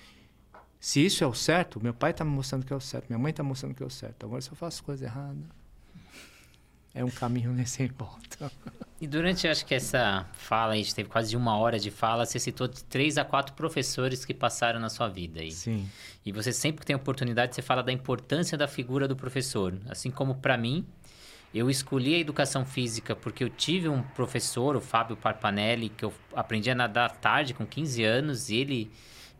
Se 0.81 1.05
isso 1.05 1.23
é 1.23 1.27
o 1.27 1.35
certo, 1.35 1.79
meu 1.79 1.93
pai 1.93 2.11
está 2.11 2.25
me 2.25 2.31
mostrando 2.31 2.65
que 2.65 2.73
é 2.73 2.77
o 2.77 2.81
certo, 2.81 3.07
minha 3.11 3.19
mãe 3.19 3.31
está 3.31 3.43
mostrando 3.43 3.75
que 3.75 3.83
é 3.83 3.87
o 3.87 3.91
certo. 3.91 4.25
Agora, 4.25 4.41
se 4.41 4.51
eu 4.51 4.57
faço 4.57 4.83
coisa 4.83 5.05
errada, 5.05 5.45
é 6.95 7.05
um 7.05 7.11
caminho 7.11 7.53
nesse 7.55 7.87
volta. 7.89 8.51
E 8.99 9.07
durante, 9.07 9.47
acho 9.47 9.65
que 9.67 9.75
essa 9.75 10.27
fala, 10.33 10.73
a 10.73 10.77
gente 10.77 10.95
teve 10.95 11.11
quase 11.11 11.37
uma 11.37 11.57
hora 11.59 11.79
de 11.79 11.91
fala, 11.91 12.25
você 12.25 12.39
citou 12.39 12.67
três 12.67 13.19
a 13.19 13.25
quatro 13.25 13.55
professores 13.55 14.25
que 14.25 14.33
passaram 14.33 14.81
na 14.81 14.89
sua 14.89 15.09
vida. 15.09 15.41
Aí. 15.41 15.53
Sim. 15.53 15.87
E 16.25 16.33
você 16.33 16.51
sempre 16.51 16.81
que 16.81 16.87
tem 16.87 16.97
oportunidade, 16.97 17.55
você 17.55 17.63
fala 17.63 17.83
da 17.83 17.93
importância 17.93 18.57
da 18.57 18.67
figura 18.67 19.07
do 19.07 19.15
professor. 19.15 19.79
Assim 19.87 20.11
como 20.11 20.37
para 20.37 20.57
mim, 20.57 20.87
eu 21.53 21.69
escolhi 21.69 22.15
a 22.15 22.19
educação 22.19 22.65
física 22.65 23.15
porque 23.15 23.45
eu 23.45 23.51
tive 23.51 23.87
um 23.89 24.03
professor, 24.03 24.77
o 24.77 24.81
Fábio 24.81 25.17
Parpanelli, 25.17 25.91
que 25.91 26.07
eu 26.07 26.13
aprendi 26.35 26.71
a 26.71 26.75
nadar 26.75 27.11
tarde, 27.17 27.53
com 27.53 27.67
15 27.67 28.03
anos, 28.03 28.49
e 28.49 28.57
ele 28.57 28.91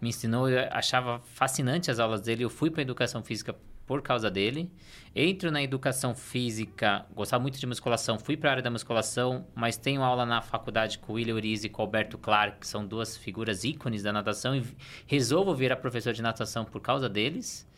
me 0.01 0.09
ensinou, 0.09 0.49
eu 0.49 0.69
achava 0.71 1.21
fascinante 1.21 1.91
as 1.91 1.99
aulas 1.99 2.21
dele. 2.21 2.45
Eu 2.45 2.51
fui 2.51 2.71
para 2.71 2.83
educação 2.83 3.23
física 3.23 3.55
por 3.87 4.03
causa 4.03 4.31
dele. 4.31 4.71
Entro 5.15 5.51
na 5.51 5.61
educação 5.63 6.15
física, 6.15 7.05
gostava 7.13 7.43
muito 7.43 7.59
de 7.59 7.67
musculação, 7.67 8.19
fui 8.21 8.37
para 8.37 8.49
a 8.49 8.53
área 8.53 8.63
da 8.63 8.71
musculação, 8.71 9.47
mas 9.53 9.77
tenho 9.77 10.03
aula 10.03 10.25
na 10.25 10.41
faculdade 10.41 10.99
com 10.99 11.13
o 11.13 11.17
William 11.17 11.35
Uriz 11.35 11.65
e 11.65 11.69
com 11.69 11.83
o 11.83 11.85
Alberto 11.87 12.17
Clark, 12.17 12.61
que 12.61 12.69
são 12.69 12.87
duas 12.87 13.17
figuras 13.17 13.65
ícones 13.65 14.05
da 14.05 14.13
natação, 14.13 14.55
e 14.55 14.65
resolvo 15.09 15.53
virar 15.57 15.77
professor 15.77 16.13
de 16.13 16.23
natação 16.23 16.65
por 16.65 16.81
causa 16.81 17.09
deles. 17.09 17.69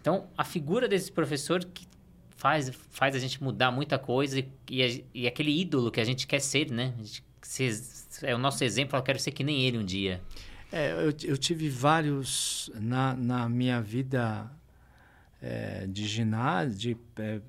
Então, 0.00 0.28
a 0.38 0.44
figura 0.44 0.86
desse 0.86 1.10
professor 1.10 1.64
que 1.64 1.84
faz, 2.36 2.70
faz 2.90 3.16
a 3.16 3.18
gente 3.18 3.42
mudar 3.42 3.72
muita 3.72 3.98
coisa 3.98 4.38
e, 4.38 4.48
e, 4.70 5.04
e 5.12 5.26
aquele 5.26 5.60
ídolo 5.60 5.90
que 5.90 6.00
a 6.00 6.04
gente 6.04 6.28
quer 6.28 6.38
ser, 6.38 6.70
né? 6.70 6.94
Gente, 6.98 7.24
é 8.22 8.34
o 8.34 8.38
nosso 8.38 8.62
exemplo, 8.62 8.96
eu 8.96 9.02
quero 9.02 9.18
ser 9.18 9.32
que 9.32 9.42
nem 9.42 9.62
ele 9.62 9.78
um 9.78 9.84
dia. 9.84 10.22
É, 10.76 10.92
eu, 10.92 11.30
eu 11.30 11.38
tive 11.38 11.70
vários 11.70 12.70
na, 12.74 13.16
na 13.16 13.48
minha 13.48 13.80
vida 13.80 14.46
é, 15.40 15.86
de 15.86 16.06
ginásio, 16.06 16.76
de, 16.76 16.96
é, 17.18 17.40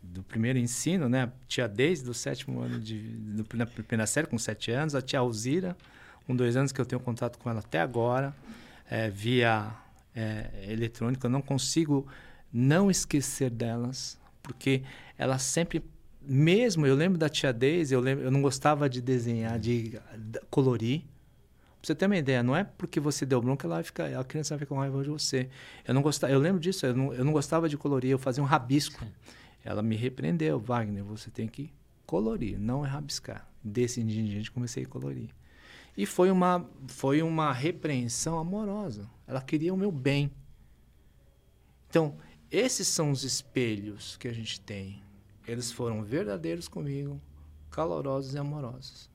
do 0.00 0.22
primeiro 0.22 0.56
ensino, 0.56 1.08
né? 1.08 1.32
Tinha 1.48 1.66
desde 1.66 2.08
o 2.08 2.14
sétimo 2.14 2.60
ano 2.60 2.78
de, 2.78 3.00
do, 3.00 3.44
na 3.56 3.66
primeira 3.66 4.06
série, 4.06 4.28
com 4.28 4.38
sete 4.38 4.70
anos, 4.70 4.94
a 4.94 5.02
tia 5.02 5.18
Alzira, 5.18 5.76
com 6.28 6.36
dois 6.36 6.56
anos 6.56 6.70
que 6.70 6.80
eu 6.80 6.86
tenho 6.86 7.00
contato 7.00 7.40
com 7.40 7.50
ela 7.50 7.58
até 7.58 7.80
agora, 7.80 8.32
é, 8.88 9.10
via 9.10 9.74
é, 10.14 10.68
eletrônica. 10.68 11.26
Eu 11.26 11.30
não 11.32 11.42
consigo 11.42 12.06
não 12.52 12.88
esquecer 12.88 13.50
delas, 13.50 14.16
porque 14.40 14.84
ela 15.18 15.38
sempre 15.38 15.82
mesmo 16.22 16.86
eu 16.86 16.94
lembro 16.94 17.18
da 17.18 17.28
tia 17.28 17.52
Deise, 17.52 17.92
eu 17.94 18.00
lembro, 18.00 18.24
eu 18.24 18.30
não 18.30 18.40
gostava 18.40 18.88
de 18.88 19.02
desenhar, 19.02 19.58
de 19.58 20.00
colorir, 20.48 21.02
você 21.86 21.94
ter 21.94 22.06
uma 22.06 22.16
ideia, 22.16 22.42
não 22.42 22.56
é 22.56 22.64
porque 22.64 22.98
você 22.98 23.26
deu 23.26 23.40
bronca 23.42 23.66
ela 23.66 23.76
vai 23.76 23.84
ficar, 23.84 24.18
a 24.18 24.24
criança 24.24 24.54
vai 24.54 24.60
ficar 24.60 24.74
com 24.74 24.80
raiva 24.80 25.02
de 25.02 25.10
você. 25.10 25.48
Eu 25.86 25.94
não 25.94 26.02
gostava, 26.02 26.32
eu 26.32 26.38
lembro 26.38 26.60
disso, 26.60 26.86
eu 26.86 26.94
não, 26.94 27.12
eu 27.12 27.24
não 27.24 27.32
gostava 27.32 27.68
de 27.68 27.76
colorir, 27.76 28.10
eu 28.10 28.18
fazia 28.18 28.42
um 28.42 28.46
rabisco. 28.46 29.04
Ela 29.64 29.82
me 29.82 29.96
repreendeu, 29.96 30.58
Wagner, 30.58 31.04
você 31.04 31.30
tem 31.30 31.48
que 31.48 31.72
colorir, 32.06 32.58
não 32.58 32.84
é 32.84 32.88
rabiscar. 32.88 33.48
Desse 33.62 34.02
dia 34.02 34.22
em 34.22 34.26
diante 34.26 34.50
comecei 34.50 34.84
a 34.84 34.86
colorir. 34.86 35.30
E 35.96 36.06
foi 36.06 36.30
uma, 36.30 36.68
foi 36.88 37.22
uma 37.22 37.52
repreensão 37.52 38.38
amorosa. 38.38 39.08
Ela 39.26 39.40
queria 39.40 39.72
o 39.72 39.76
meu 39.76 39.92
bem. 39.92 40.30
Então, 41.88 42.16
esses 42.50 42.88
são 42.88 43.10
os 43.10 43.22
espelhos 43.22 44.16
que 44.16 44.28
a 44.28 44.32
gente 44.32 44.60
tem. 44.60 45.02
Eles 45.46 45.70
foram 45.70 46.02
verdadeiros 46.02 46.66
comigo, 46.68 47.20
calorosos 47.70 48.34
e 48.34 48.38
amorosos. 48.38 49.13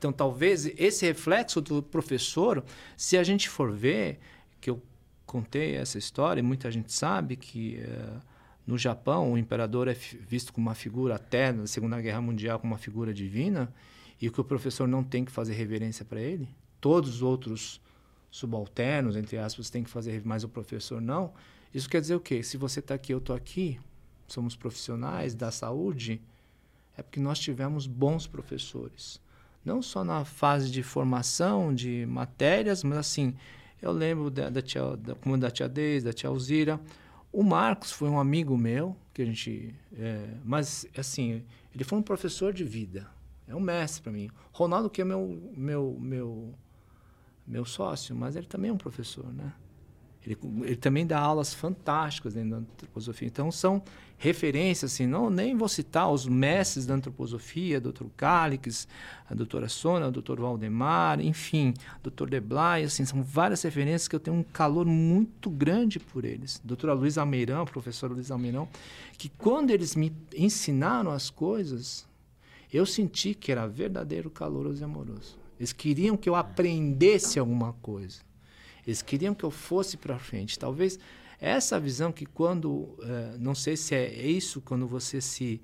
Então, 0.00 0.14
talvez 0.14 0.64
esse 0.78 1.04
reflexo 1.04 1.60
do 1.60 1.82
professor, 1.82 2.64
se 2.96 3.18
a 3.18 3.22
gente 3.22 3.50
for 3.50 3.70
ver, 3.70 4.18
que 4.58 4.70
eu 4.70 4.82
contei 5.26 5.74
essa 5.74 5.98
história, 5.98 6.40
e 6.40 6.42
muita 6.42 6.70
gente 6.70 6.90
sabe 6.90 7.36
que 7.36 7.82
uh, 7.84 8.18
no 8.66 8.78
Japão 8.78 9.30
o 9.30 9.36
imperador 9.36 9.88
é 9.88 9.92
visto 9.92 10.54
como 10.54 10.68
uma 10.68 10.74
figura 10.74 11.16
até 11.16 11.52
na 11.52 11.66
Segunda 11.66 12.00
Guerra 12.00 12.22
Mundial 12.22 12.58
como 12.58 12.72
uma 12.72 12.78
figura 12.78 13.12
divina, 13.12 13.70
e 14.18 14.30
que 14.30 14.40
o 14.40 14.44
professor 14.44 14.88
não 14.88 15.04
tem 15.04 15.22
que 15.22 15.30
fazer 15.30 15.52
reverência 15.52 16.02
para 16.02 16.18
ele. 16.18 16.48
Todos 16.80 17.16
os 17.16 17.22
outros 17.22 17.78
subalternos, 18.30 19.16
entre 19.16 19.36
aspas, 19.36 19.68
têm 19.68 19.84
que 19.84 19.90
fazer, 19.90 20.22
mas 20.24 20.44
o 20.44 20.48
professor 20.48 20.98
não. 20.98 21.34
Isso 21.74 21.90
quer 21.90 22.00
dizer 22.00 22.14
o 22.14 22.20
quê? 22.20 22.42
Se 22.42 22.56
você 22.56 22.80
está 22.80 22.94
aqui, 22.94 23.12
eu 23.12 23.18
estou 23.18 23.36
aqui, 23.36 23.78
somos 24.26 24.56
profissionais 24.56 25.34
da 25.34 25.50
saúde, 25.50 26.22
é 26.96 27.02
porque 27.02 27.20
nós 27.20 27.38
tivemos 27.38 27.86
bons 27.86 28.26
professores 28.26 29.20
não 29.64 29.82
só 29.82 30.04
na 30.04 30.24
fase 30.24 30.70
de 30.70 30.82
formação 30.82 31.74
de 31.74 32.06
matérias, 32.06 32.82
mas 32.82 32.98
assim, 32.98 33.34
eu 33.80 33.92
lembro 33.92 34.30
da, 34.30 34.50
da 34.50 34.62
tia, 34.62 34.96
da, 34.96 35.14
como 35.14 35.36
da 35.38 35.50
tia 35.50 35.68
Deise, 35.68 36.04
da 36.04 36.12
tia 36.12 36.28
Alzira. 36.28 36.80
O 37.32 37.42
Marcos 37.42 37.92
foi 37.92 38.08
um 38.08 38.18
amigo 38.18 38.56
meu, 38.56 38.96
que 39.14 39.22
a 39.22 39.24
gente. 39.24 39.74
É, 39.96 40.34
mas, 40.44 40.86
assim, 40.96 41.44
ele 41.74 41.84
foi 41.84 41.98
um 41.98 42.02
professor 42.02 42.52
de 42.52 42.64
vida. 42.64 43.08
É 43.46 43.54
um 43.54 43.60
mestre 43.60 44.02
para 44.02 44.12
mim. 44.12 44.30
Ronaldo, 44.52 44.90
que 44.90 45.00
é 45.00 45.04
meu, 45.04 45.52
meu, 45.56 45.96
meu, 46.00 46.54
meu 47.46 47.64
sócio, 47.64 48.14
mas 48.14 48.36
ele 48.36 48.46
também 48.46 48.70
é 48.70 48.72
um 48.72 48.78
professor, 48.78 49.32
né? 49.32 49.52
Ele, 50.24 50.36
ele, 50.62 50.76
também 50.76 51.06
dá 51.06 51.18
aulas 51.18 51.54
fantásticas 51.54 52.34
dentro 52.34 52.50
da 52.50 52.56
antroposofia. 52.58 53.26
Então, 53.26 53.50
são 53.50 53.82
referências, 54.18 54.92
assim, 54.92 55.06
não, 55.06 55.30
nem 55.30 55.56
vou 55.56 55.66
citar 55.66 56.12
os 56.12 56.26
mestres 56.26 56.84
da 56.84 56.92
antroposofia, 56.92 57.80
Dr. 57.80 58.04
Calix, 58.18 58.86
a 59.26 59.34
doutora 59.34 59.66
Sônia, 59.66 60.08
o 60.08 60.12
Dr. 60.12 60.38
Valdemar, 60.38 61.22
enfim, 61.22 61.72
Dr. 62.02 62.28
Deblay, 62.28 62.84
assim, 62.84 63.06
são 63.06 63.22
várias 63.22 63.62
referências 63.62 64.08
que 64.08 64.14
eu 64.14 64.20
tenho 64.20 64.36
um 64.36 64.42
calor 64.42 64.84
muito 64.84 65.48
grande 65.48 65.98
por 65.98 66.26
eles. 66.26 66.60
Doutora 66.62 66.92
Luiz 66.92 67.16
Almeirão, 67.16 67.64
professor 67.64 68.12
Luiz 68.12 68.30
Almeirão, 68.30 68.68
que 69.16 69.30
quando 69.30 69.70
eles 69.70 69.96
me 69.96 70.14
ensinaram 70.36 71.10
as 71.10 71.30
coisas, 71.30 72.06
eu 72.70 72.84
senti 72.84 73.34
que 73.34 73.50
era 73.50 73.66
verdadeiro, 73.66 74.28
caloroso 74.28 74.82
e 74.82 74.84
amoroso. 74.84 75.38
Eles 75.58 75.72
queriam 75.72 76.14
que 76.14 76.28
eu 76.28 76.34
aprendesse 76.34 77.38
alguma 77.38 77.72
coisa. 77.74 78.20
Eles 78.90 79.02
queriam 79.02 79.34
que 79.34 79.44
eu 79.44 79.50
fosse 79.50 79.96
para 79.96 80.18
frente. 80.18 80.58
Talvez 80.58 80.98
essa 81.40 81.80
visão 81.80 82.12
que 82.12 82.26
quando, 82.26 82.68
uh, 82.68 83.38
não 83.38 83.54
sei 83.54 83.76
se 83.76 83.94
é 83.94 84.12
isso, 84.12 84.60
quando 84.60 84.86
você 84.86 85.20
se 85.20 85.60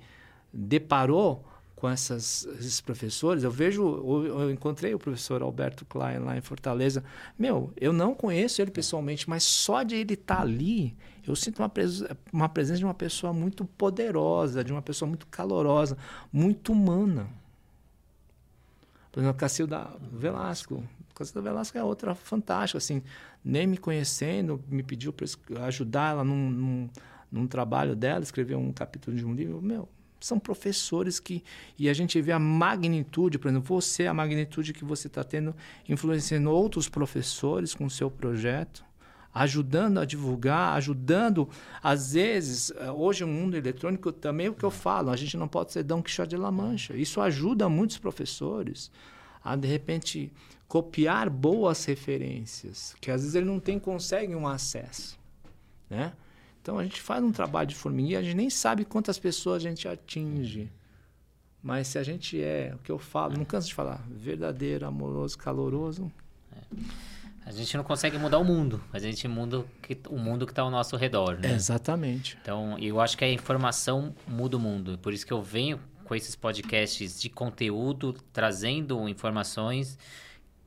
deparou 0.53 1.45
com 1.75 1.87
essas, 1.87 2.47
esses 2.59 2.81
professores, 2.81 3.45
eu 3.45 3.51
vejo, 3.51 3.83
eu, 3.83 4.41
eu, 4.41 4.51
encontrei 4.51 4.95
o 4.95 4.99
professor 4.99 5.43
Alberto 5.43 5.85
Klein 5.85 6.21
lá 6.21 6.39
em 6.39 6.41
Fortaleza. 6.41 7.05
Meu, 7.39 7.71
eu 7.77 7.93
não 7.93 8.15
conheço 8.15 8.63
ele 8.63 8.71
pessoalmente, 8.71 9.29
mas 9.29 9.43
só 9.43 9.83
de 9.83 9.95
ele 9.95 10.15
estar 10.15 10.37
tá 10.37 10.43
ali, 10.43 10.97
eu 11.27 11.37
sinto 11.37 11.59
uma, 11.59 11.69
pres 11.69 12.03
uma 12.33 12.49
presença 12.49 12.79
de 12.79 12.85
uma 12.85 12.95
pessoa 12.95 13.33
muito 13.35 13.67
poderosa, 13.67 14.65
de 14.65 14.73
uma 14.73 14.81
pessoa 14.81 15.07
muito 15.07 15.27
calorosa, 15.27 15.99
muito 16.33 16.73
humana. 16.73 17.29
Por 19.13 19.21
exemplo, 19.21 19.39
Cacilda 19.39 19.91
Velasco, 20.13 20.83
Cacilda 21.17 21.41
Velasco 21.41 21.79
é 21.79 21.83
outra 21.83 22.15
fantástica, 22.15 22.77
assim, 22.77 23.03
nem 23.43 23.67
me 23.67 23.79
conhecendo, 23.79 24.63
me 24.69 24.83
pediu 24.83 25.13
para 25.13 25.27
ajudar 25.67 26.11
ela 26.11 26.23
num, 26.23 26.51
num, 26.51 26.91
num, 27.33 27.47
trabalho 27.47 27.97
dela, 27.97 28.23
escrever 28.23 28.55
um 28.55 28.71
capítulo 28.71 29.17
de 29.17 29.25
um 29.25 29.35
livro. 29.35 29.63
Meu, 29.63 29.89
são 30.21 30.39
professores 30.39 31.19
que. 31.19 31.43
E 31.79 31.89
a 31.89 31.95
gente 31.95 32.21
vê 32.21 32.33
a 32.33 32.39
magnitude, 32.39 33.39
por 33.39 33.49
exemplo, 33.49 33.67
você, 33.67 34.07
a 34.07 34.13
magnitude 34.13 34.75
que 34.75 34.85
você 34.85 35.07
está 35.07 35.25
tendo, 35.25 35.57
influenciando 35.89 36.51
outros 36.51 36.87
professores 36.87 37.75
com 37.75 37.87
o 37.87 37.91
seu 37.91 38.11
projeto 38.11 38.85
ajudando 39.33 39.99
a 39.99 40.07
divulgar, 40.07 40.75
ajudando, 40.79 41.47
às 41.83 42.15
vezes, 42.15 42.73
eh, 42.75 42.91
hoje 42.91 43.23
o 43.23 43.29
mundo 43.29 43.55
eletrônico 43.55 44.11
também 44.11 44.47
é 44.47 44.51
o 44.51 44.55
que 44.55 44.65
eu 44.65 44.71
falo, 44.71 45.11
a 45.11 45.17
gente 45.17 45.37
não 45.37 45.47
pode 45.47 45.73
ser 45.73 45.83
Dom 45.83 46.03
Quixote 46.03 46.31
de 46.31 46.39
La 46.39 46.51
Mancha. 46.51 46.97
Isso 46.97 47.21
ajuda 47.21 47.69
muitos 47.69 47.99
professores 47.99 48.91
a, 49.47 49.55
de 49.55 49.69
repente, 49.69 50.33
copiar 50.67 51.31
boas 51.31 51.85
referências, 51.85 52.97
que 53.01 53.11
às 53.11 53.21
vezes 53.21 53.37
ele 53.37 53.47
não 53.47 53.61
tem, 53.61 53.79
consegue 53.79 54.35
um 54.35 54.49
acesso, 54.49 55.17
né? 55.89 56.13
Então 56.61 56.81
a 56.81 56.83
gente 56.83 57.01
faz 57.01 57.23
um 57.23 57.31
trabalho 57.31 57.69
de 57.69 57.77
formiguinha, 57.77 58.19
a 58.19 58.23
gente 58.23 58.35
nem 58.35 58.51
sabe 58.51 58.85
quantas 58.85 59.21
pessoas 59.21 59.65
a 59.65 59.69
gente 59.69 59.87
atinge. 59.87 60.69
Mas 61.63 61.87
se 61.87 61.99
a 61.99 62.03
gente 62.03 62.43
é, 62.43 62.73
o 62.75 62.79
que 62.79 62.91
eu 62.91 62.99
falo, 62.99 63.37
não 63.37 63.45
canso 63.45 63.69
de 63.69 63.75
falar, 63.75 64.05
verdadeiro, 64.11 64.85
amoroso, 64.85 65.39
caloroso. 65.39 66.11
É. 66.53 66.77
A 67.45 67.53
gente 67.53 67.77
não 67.77 67.85
consegue 67.85 68.19
mudar 68.19 68.39
o 68.39 68.45
mundo, 68.45 68.83
a 68.93 68.99
gente 68.99 69.29
muda 69.29 69.65
que, 69.81 69.97
o 70.09 70.19
mundo 70.19 70.45
que 70.45 70.51
está 70.51 70.63
ao 70.63 70.71
nosso 70.71 70.97
redor, 70.97 71.39
né? 71.39 71.53
Exatamente. 71.55 72.37
Então, 72.43 72.77
eu 72.81 73.01
acho 73.01 73.17
que 73.17 73.25
a 73.25 73.33
informação 73.33 74.13
muda 74.27 74.57
o 74.57 74.61
mundo. 74.61 74.99
Por 74.99 75.13
isso 75.13 75.25
que 75.25 75.33
eu 75.33 75.41
venho 75.41 75.79
com 76.07 76.15
esses 76.15 76.37
podcasts 76.37 77.21
de 77.21 77.29
conteúdo, 77.29 78.15
trazendo 78.33 79.09
informações 79.09 79.99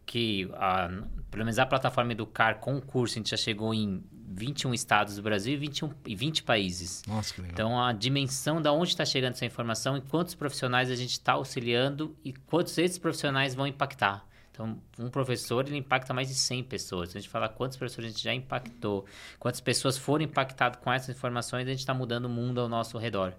que, 0.06 0.50
a, 0.54 0.88
pelo 1.32 1.46
menos 1.46 1.58
a 1.60 1.66
plataforma 1.66 2.12
Educar 2.12 2.56
com 2.56 2.76
o 2.76 2.82
curso, 2.82 3.16
a 3.16 3.18
gente 3.20 3.30
já 3.30 3.38
chegou 3.38 3.74
em 3.74 4.04
21 4.12 4.74
estados 4.74 5.16
do 5.16 5.22
Brasil 5.22 5.54
e 5.54 5.58
21, 5.58 5.92
e 6.06 6.16
20 6.16 6.44
países. 6.44 7.04
Nossa, 7.08 7.34
que 7.34 7.42
legal. 7.42 7.54
Então, 7.54 7.84
a 7.84 7.94
dimensão 7.94 8.62
da 8.62 8.72
onde 8.72 8.90
está 8.90 9.06
chegando 9.06 9.34
essa 9.34 9.46
informação 9.46 9.98
e 9.98 10.02
quantos 10.02 10.36
profissionais 10.36 10.92
a 10.92 10.96
gente 10.96 11.12
está 11.12 11.34
auxiliando 11.34 12.16
e 12.24 12.34
quantos 12.34 12.78
esses 12.78 12.98
profissionais 12.98 13.56
vão 13.56 13.66
impactar. 13.66 14.26
Então, 14.60 14.78
um 15.00 15.10
professor, 15.10 15.66
ele 15.66 15.78
impacta 15.78 16.14
mais 16.14 16.28
de 16.28 16.36
100 16.36 16.64
pessoas. 16.64 17.16
A 17.16 17.20
gente 17.20 17.30
fala 17.30 17.48
quantos 17.48 17.78
professores 17.78 18.10
a 18.10 18.12
gente 18.12 18.22
já 18.22 18.34
impactou, 18.34 19.06
quantas 19.40 19.62
pessoas 19.62 19.98
foram 19.98 20.26
impactadas 20.26 20.82
com 20.84 20.92
essas 20.92 21.16
informações, 21.16 21.66
a 21.66 21.72
gente 21.72 21.80
está 21.80 21.94
mudando 21.94 22.26
o 22.26 22.30
mundo 22.30 22.60
ao 22.60 22.68
nosso 22.68 22.98
redor. 22.98 23.34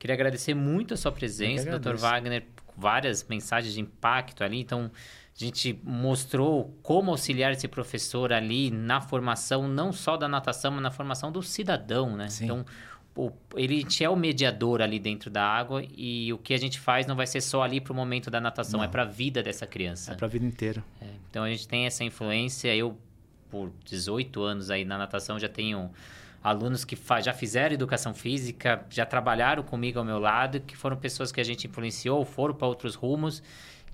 Queria 0.00 0.14
agradecer 0.14 0.52
muito 0.52 0.92
a 0.92 0.96
sua 0.96 1.12
presença, 1.12 1.78
Dr. 1.78 1.94
Wagner, 1.94 2.44
várias 2.76 3.22
mensagens 3.22 3.72
de 3.72 3.80
impacto 3.80 4.42
ali. 4.42 4.58
Então, 4.58 4.90
a 5.32 5.44
gente 5.44 5.80
mostrou 5.84 6.76
como 6.82 7.12
auxiliar 7.12 7.52
esse 7.52 7.68
professor 7.68 8.32
ali 8.32 8.68
na 8.72 9.00
formação, 9.00 9.68
não 9.68 9.92
só 9.92 10.16
da 10.16 10.28
natação, 10.28 10.72
mas 10.72 10.82
na 10.82 10.90
formação 10.90 11.30
do 11.30 11.40
cidadão, 11.40 12.16
né? 12.16 12.28
Sim. 12.28 12.46
Então, 12.46 12.66
o, 13.16 13.30
ele 13.54 13.86
é 14.00 14.08
o 14.08 14.16
mediador 14.16 14.82
ali 14.82 14.98
dentro 14.98 15.30
da 15.30 15.42
água 15.44 15.84
e 15.96 16.32
o 16.32 16.38
que 16.38 16.52
a 16.52 16.58
gente 16.58 16.80
faz 16.80 17.06
não 17.06 17.14
vai 17.14 17.26
ser 17.26 17.40
só 17.40 17.62
ali 17.62 17.80
para 17.80 17.92
o 17.92 17.96
momento 17.96 18.30
da 18.30 18.40
natação, 18.40 18.80
é 18.80 18.82
não. 18.82 18.88
é 18.88 18.88
para 18.90 19.02
a 19.02 19.06
vida 19.06 19.42
dessa 19.42 19.66
criança. 19.66 20.12
É 20.12 20.14
para 20.16 20.26
a 20.26 20.28
vida 20.28 20.44
inteira. 20.44 20.84
É, 21.00 21.06
então 21.30 21.44
a 21.44 21.48
gente 21.48 21.68
tem 21.68 21.86
essa 21.86 22.02
influência. 22.02 22.74
Eu, 22.74 22.98
por 23.48 23.70
18 23.84 24.42
anos 24.42 24.70
aí 24.70 24.84
na 24.84 24.98
natação, 24.98 25.38
já 25.38 25.48
tenho 25.48 25.90
alunos 26.42 26.84
que 26.84 26.98
já 27.22 27.32
fizeram 27.32 27.74
educação 27.74 28.12
física, 28.12 28.84
já 28.90 29.06
trabalharam 29.06 29.62
comigo 29.62 29.98
ao 29.98 30.04
meu 30.04 30.18
lado, 30.18 30.60
que 30.60 30.76
foram 30.76 30.96
pessoas 30.96 31.30
que 31.30 31.40
a 31.40 31.44
gente 31.44 31.66
influenciou, 31.68 32.24
foram 32.24 32.54
para 32.54 32.66
outros 32.66 32.96
rumos, 32.96 33.42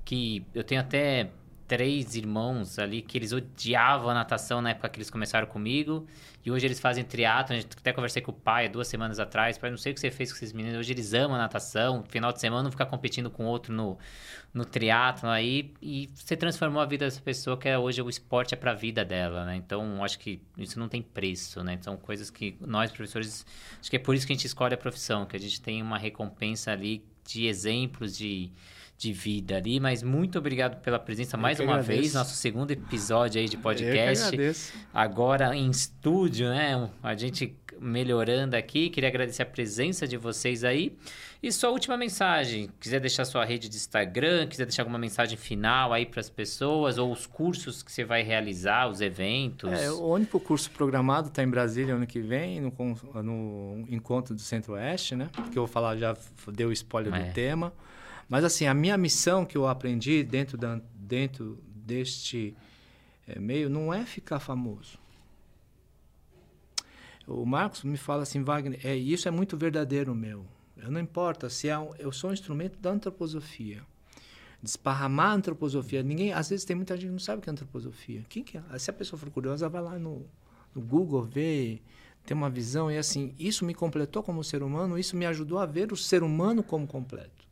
que 0.05 0.44
eu 0.55 0.64
tenho 0.64 0.80
até 0.80 1.30
três 1.70 2.16
irmãos 2.16 2.80
ali 2.80 3.01
que 3.01 3.16
eles 3.16 3.30
odiavam 3.30 4.10
a 4.10 4.14
natação 4.14 4.60
na 4.60 4.70
época 4.70 4.88
que 4.88 4.97
eles 4.98 5.09
começaram 5.09 5.47
comigo. 5.47 6.05
E 6.44 6.51
hoje 6.51 6.66
eles 6.66 6.80
fazem 6.80 7.05
triatlo. 7.05 7.56
Até 7.56 7.92
conversei 7.92 8.20
com 8.20 8.32
o 8.32 8.34
pai 8.34 8.68
duas 8.68 8.88
semanas 8.88 9.20
atrás. 9.20 9.56
Pai, 9.56 9.70
não 9.70 9.76
sei 9.76 9.92
o 9.92 9.94
que 9.94 10.01
você 10.01 10.10
fez 10.10 10.32
com 10.32 10.38
esses 10.38 10.52
meninos. 10.52 10.80
Hoje 10.80 10.92
eles 10.92 11.14
amam 11.14 11.36
a 11.36 11.38
natação. 11.38 12.02
Final 12.09 12.32
de 12.32 12.40
semana 12.40 12.64
não 12.64 12.72
ficar 12.72 12.86
competindo 12.86 13.30
com 13.30 13.44
outro 13.44 13.72
no, 13.72 13.97
no 14.52 14.64
triatlo 14.64 15.28
aí. 15.28 15.72
E 15.80 16.10
você 16.12 16.36
transformou 16.36 16.82
a 16.82 16.86
vida 16.86 17.05
dessa 17.05 17.20
pessoa 17.20 17.56
que 17.56 17.68
é, 17.68 17.78
hoje 17.78 18.02
o 18.02 18.10
esporte 18.10 18.52
é 18.52 18.56
para 18.56 18.72
a 18.72 18.74
vida 18.74 19.05
dela, 19.05 19.44
né? 19.44 19.55
Então, 19.55 20.02
acho 20.02 20.18
que 20.18 20.42
isso 20.59 20.76
não 20.76 20.88
tem 20.88 21.01
preço, 21.01 21.62
né? 21.62 21.78
São 21.82 21.97
coisas 21.97 22.30
que 22.30 22.56
nós, 22.60 22.90
professores... 22.90 23.47
Acho 23.80 23.88
que 23.88 23.94
é 23.94 24.01
por 24.01 24.16
isso 24.16 24.26
que 24.26 24.32
a 24.32 24.36
gente 24.36 24.47
escolhe 24.47 24.74
a 24.74 24.78
profissão. 24.78 25.24
Que 25.24 25.36
a 25.36 25.40
gente 25.40 25.60
tem 25.60 25.80
uma 25.80 25.98
recompensa 25.98 26.72
ali 26.72 27.05
de 27.32 27.47
exemplos 27.47 28.16
de 28.16 28.51
de 29.01 29.15
vida 29.15 29.57
ali, 29.57 29.81
mas 29.81 30.02
muito 30.02 30.39
obrigado 30.39 30.78
pela 30.82 30.98
presença 30.98 31.35
Eu 31.35 31.40
mais 31.40 31.59
uma 31.59 31.73
agradeço. 31.73 32.01
vez, 32.02 32.12
nosso 32.12 32.35
segundo 32.35 32.70
episódio 32.70 33.40
aí 33.40 33.48
de 33.48 33.57
podcast. 33.57 34.24
Eu 34.24 34.31
que 34.31 34.35
agradeço. 34.36 34.74
Agora 34.93 35.57
em 35.57 35.70
estúdio, 35.70 36.51
né? 36.51 36.90
A 37.02 37.15
gente 37.15 37.57
melhorando 37.81 38.55
aqui. 38.55 38.90
Queria 38.90 39.09
agradecer 39.09 39.43
a 39.43 39.47
presença 39.47 40.07
de 40.07 40.16
vocês 40.16 40.62
aí. 40.62 40.97
E 41.43 41.51
sua 41.51 41.70
última 41.70 41.97
mensagem, 41.97 42.69
quiser 42.78 43.01
deixar 43.01 43.24
sua 43.24 43.44
rede 43.44 43.69
de 43.69 43.77
Instagram, 43.77 44.47
quiser 44.47 44.66
deixar 44.66 44.82
alguma 44.82 44.98
mensagem 44.98 45.39
final 45.39 45.93
aí 45.93 46.05
para 46.05 46.20
as 46.20 46.28
pessoas, 46.28 46.98
ou 46.98 47.11
os 47.11 47.27
cursos 47.27 47.82
que 47.82 47.90
você 47.90 48.05
vai 48.05 48.23
realizar, 48.23 48.89
os 48.89 49.01
eventos. 49.01 49.73
É, 49.73 49.90
o 49.90 50.07
único 50.07 50.39
curso 50.39 50.70
programado 50.70 51.28
está 51.28 51.43
em 51.43 51.48
Brasília 51.48 51.94
ano 51.94 52.07
que 52.07 52.20
vem, 52.20 52.61
no, 52.61 52.73
no 53.23 53.86
encontro 53.89 54.35
do 54.35 54.40
Centro-Oeste, 54.40 55.16
né? 55.16 55.31
Que 55.51 55.59
eu 55.59 55.66
vou 55.66 55.69
falar, 55.69 55.97
já 55.97 56.15
deu 56.52 56.70
spoiler 56.73 57.15
é. 57.15 57.24
do 57.24 57.32
tema. 57.32 57.73
Mas 58.28 58.44
assim, 58.44 58.66
a 58.66 58.74
minha 58.74 58.97
missão 58.98 59.44
que 59.47 59.57
eu 59.57 59.66
aprendi 59.66 60.23
dentro, 60.23 60.59
da, 60.59 60.78
dentro 60.94 61.59
deste 61.74 62.55
é, 63.27 63.39
meio 63.39 63.69
não 63.69 63.93
é 63.93 64.05
ficar 64.05 64.40
famoso. 64.40 64.98
O 67.32 67.47
Marcos 67.47 67.85
me 67.85 67.97
fala 67.97 68.24
assim, 68.24 68.43
Wagner, 68.43 68.81
é, 68.85 68.97
isso 68.97 69.28
é 69.28 69.31
muito 69.31 69.57
verdadeiro 69.57 70.15
meu. 70.15 70.44
Eu 70.77 70.90
não 70.90 71.01
importa 71.01 71.48
se 71.48 71.69
é 71.69 71.78
um, 71.78 71.94
eu 71.98 72.11
sou 72.11 72.31
um 72.31 72.32
instrumento 72.32 72.78
da 72.81 72.90
antroposofia. 72.90 73.82
Desparramar 74.61 75.31
a 75.31 75.35
antroposofia. 75.35 76.02
Ninguém, 76.02 76.32
às 76.32 76.51
vezes 76.51 76.65
tem 76.65 76.74
muita 76.74 76.97
gente 76.97 77.07
que 77.07 77.12
não 77.12 77.19
sabe 77.20 77.39
o 77.39 77.43
que 77.43 77.48
é 77.48 77.52
antroposofia. 77.52 78.24
Quem 78.28 78.43
que 78.43 78.59
é? 78.59 78.78
Se 78.78 78.90
a 78.90 78.93
pessoa 78.93 79.19
for 79.19 79.31
curiosa, 79.31 79.69
vai 79.69 79.81
lá 79.81 79.98
no, 79.98 80.27
no 80.74 80.82
Google 80.82 81.23
ver, 81.23 81.81
ter 82.27 82.35
uma 82.35 82.51
visão 82.51 82.90
e 82.90 82.98
assim, 82.98 83.32
isso 83.39 83.65
me 83.65 83.74
completou 83.74 84.23
como 84.23 84.43
ser 84.43 84.62
humano, 84.62 84.98
isso 84.98 85.16
me 85.16 85.24
ajudou 85.27 85.59
a 85.59 85.66
ver 85.66 85.93
o 85.93 85.97
ser 85.97 86.23
humano 86.23 86.62
como 86.65 86.86
completo. 86.86 87.48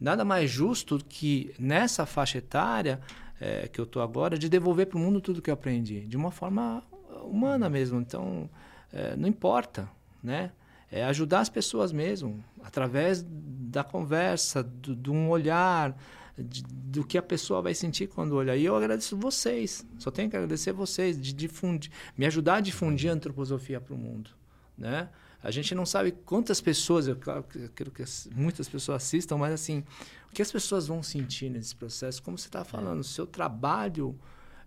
Nada 0.00 0.24
mais 0.24 0.50
justo 0.50 0.98
que 1.08 1.54
nessa 1.58 2.04
faixa 2.04 2.38
etária 2.38 3.00
é, 3.40 3.68
que 3.68 3.80
eu 3.80 3.84
estou 3.84 4.02
agora, 4.02 4.36
de 4.38 4.48
devolver 4.48 4.86
para 4.86 4.98
o 4.98 5.00
mundo 5.00 5.20
tudo 5.20 5.40
que 5.40 5.48
eu 5.48 5.54
aprendi, 5.54 6.00
de 6.00 6.16
uma 6.16 6.30
forma 6.30 6.82
humana 7.22 7.68
mesmo. 7.68 8.00
Então, 8.00 8.48
é, 8.92 9.16
não 9.16 9.28
importa, 9.28 9.88
né? 10.22 10.52
é 10.90 11.04
ajudar 11.04 11.40
as 11.40 11.48
pessoas 11.48 11.92
mesmo, 11.92 12.44
através 12.62 13.24
da 13.28 13.82
conversa, 13.82 14.62
do, 14.62 14.94
de 14.94 15.10
um 15.10 15.28
olhar, 15.28 15.96
de, 16.38 16.62
do 16.62 17.04
que 17.04 17.18
a 17.18 17.22
pessoa 17.22 17.60
vai 17.60 17.74
sentir 17.74 18.06
quando 18.06 18.32
olhar. 18.32 18.56
E 18.56 18.64
eu 18.64 18.76
agradeço 18.76 19.16
vocês, 19.16 19.84
só 19.98 20.10
tenho 20.10 20.30
que 20.30 20.36
agradecer 20.36 20.72
vocês, 20.72 21.20
de 21.20 21.32
difundir, 21.32 21.90
me 22.16 22.26
ajudar 22.26 22.56
a 22.56 22.60
difundir 22.60 23.10
a 23.10 23.14
antroposofia 23.14 23.80
para 23.80 23.94
o 23.94 23.98
mundo. 23.98 24.30
Né? 24.78 25.08
A 25.42 25.50
gente 25.50 25.74
não 25.74 25.84
sabe 25.84 26.12
quantas 26.12 26.60
pessoas, 26.60 27.08
eu, 27.08 27.16
claro, 27.16 27.44
eu 27.54 27.68
quero 27.70 27.90
que 27.90 28.04
muitas 28.34 28.68
pessoas 28.68 29.02
assistam, 29.02 29.38
mas 29.38 29.52
assim, 29.52 29.82
o 30.30 30.32
que 30.32 30.42
as 30.42 30.52
pessoas 30.52 30.86
vão 30.86 31.02
sentir 31.02 31.50
nesse 31.50 31.74
processo? 31.74 32.22
Como 32.22 32.38
você 32.38 32.48
está 32.48 32.64
falando, 32.64 33.00
o 33.00 33.04
seu 33.04 33.26
trabalho 33.26 34.18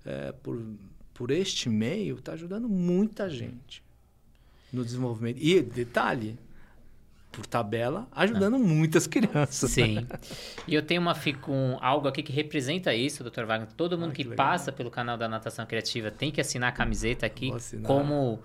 é, 0.06 0.32
por, 0.32 0.62
por 1.14 1.32
este 1.32 1.70
meio 1.70 2.18
está 2.18 2.34
ajudando 2.34 2.68
muita 2.68 3.30
gente 3.30 3.84
no 4.72 4.84
desenvolvimento. 4.84 5.38
E, 5.42 5.62
detalhe, 5.62 6.38
por 7.32 7.46
tabela, 7.46 8.08
ajudando 8.12 8.56
ah. 8.56 8.60
muitas 8.60 9.08
crianças. 9.08 9.72
Sim. 9.72 10.06
e 10.68 10.74
eu 10.74 10.82
tenho 10.82 11.02
uma, 11.02 11.16
um, 11.48 11.78
algo 11.80 12.08
aqui 12.08 12.24
que 12.24 12.32
representa 12.32 12.94
isso, 12.94 13.24
Dr. 13.24 13.46
Wagner. 13.46 13.70
Todo 13.76 13.98
mundo 13.98 14.12
ah, 14.12 14.16
que, 14.16 14.24
que 14.24 14.36
passa 14.36 14.72
pelo 14.72 14.90
canal 14.90 15.18
da 15.18 15.28
Natação 15.28 15.66
Criativa 15.66 16.12
tem 16.12 16.32
que 16.32 16.42
assinar 16.42 16.70
a 16.70 16.72
camiseta 16.72 17.26
aqui 17.26 17.52
como 17.84 18.40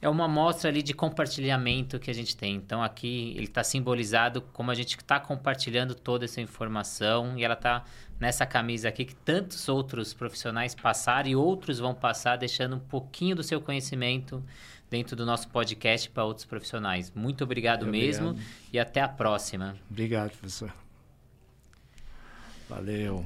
é 0.00 0.08
uma 0.08 0.28
mostra 0.28 0.68
ali 0.70 0.82
de 0.82 0.92
compartilhamento 0.92 1.98
que 1.98 2.10
a 2.10 2.14
gente 2.14 2.36
tem. 2.36 2.54
Então 2.56 2.82
aqui 2.82 3.32
ele 3.36 3.44
está 3.46 3.64
simbolizado 3.64 4.42
como 4.52 4.70
a 4.70 4.74
gente 4.74 4.96
está 4.96 5.18
compartilhando 5.18 5.94
toda 5.94 6.24
essa 6.24 6.40
informação 6.40 7.36
e 7.38 7.44
ela 7.44 7.54
está 7.54 7.84
nessa 8.20 8.46
camisa 8.46 8.88
aqui 8.88 9.04
que 9.04 9.14
tantos 9.14 9.68
outros 9.68 10.12
profissionais 10.12 10.74
passaram 10.74 11.28
e 11.28 11.36
outros 11.36 11.78
vão 11.78 11.94
passar, 11.94 12.36
deixando 12.36 12.76
um 12.76 12.80
pouquinho 12.80 13.36
do 13.36 13.42
seu 13.42 13.60
conhecimento 13.60 14.42
dentro 14.90 15.16
do 15.16 15.26
nosso 15.26 15.48
podcast 15.48 16.08
para 16.10 16.24
outros 16.24 16.44
profissionais. 16.44 17.12
Muito 17.14 17.44
obrigado, 17.44 17.86
mesmo 17.86 18.38
e 18.72 18.78
até 18.78 19.00
a 19.00 19.08
próxima. 19.08 19.76
Obrigado, 19.90 20.30
professor. 20.30 20.72
Valeu. 22.68 23.24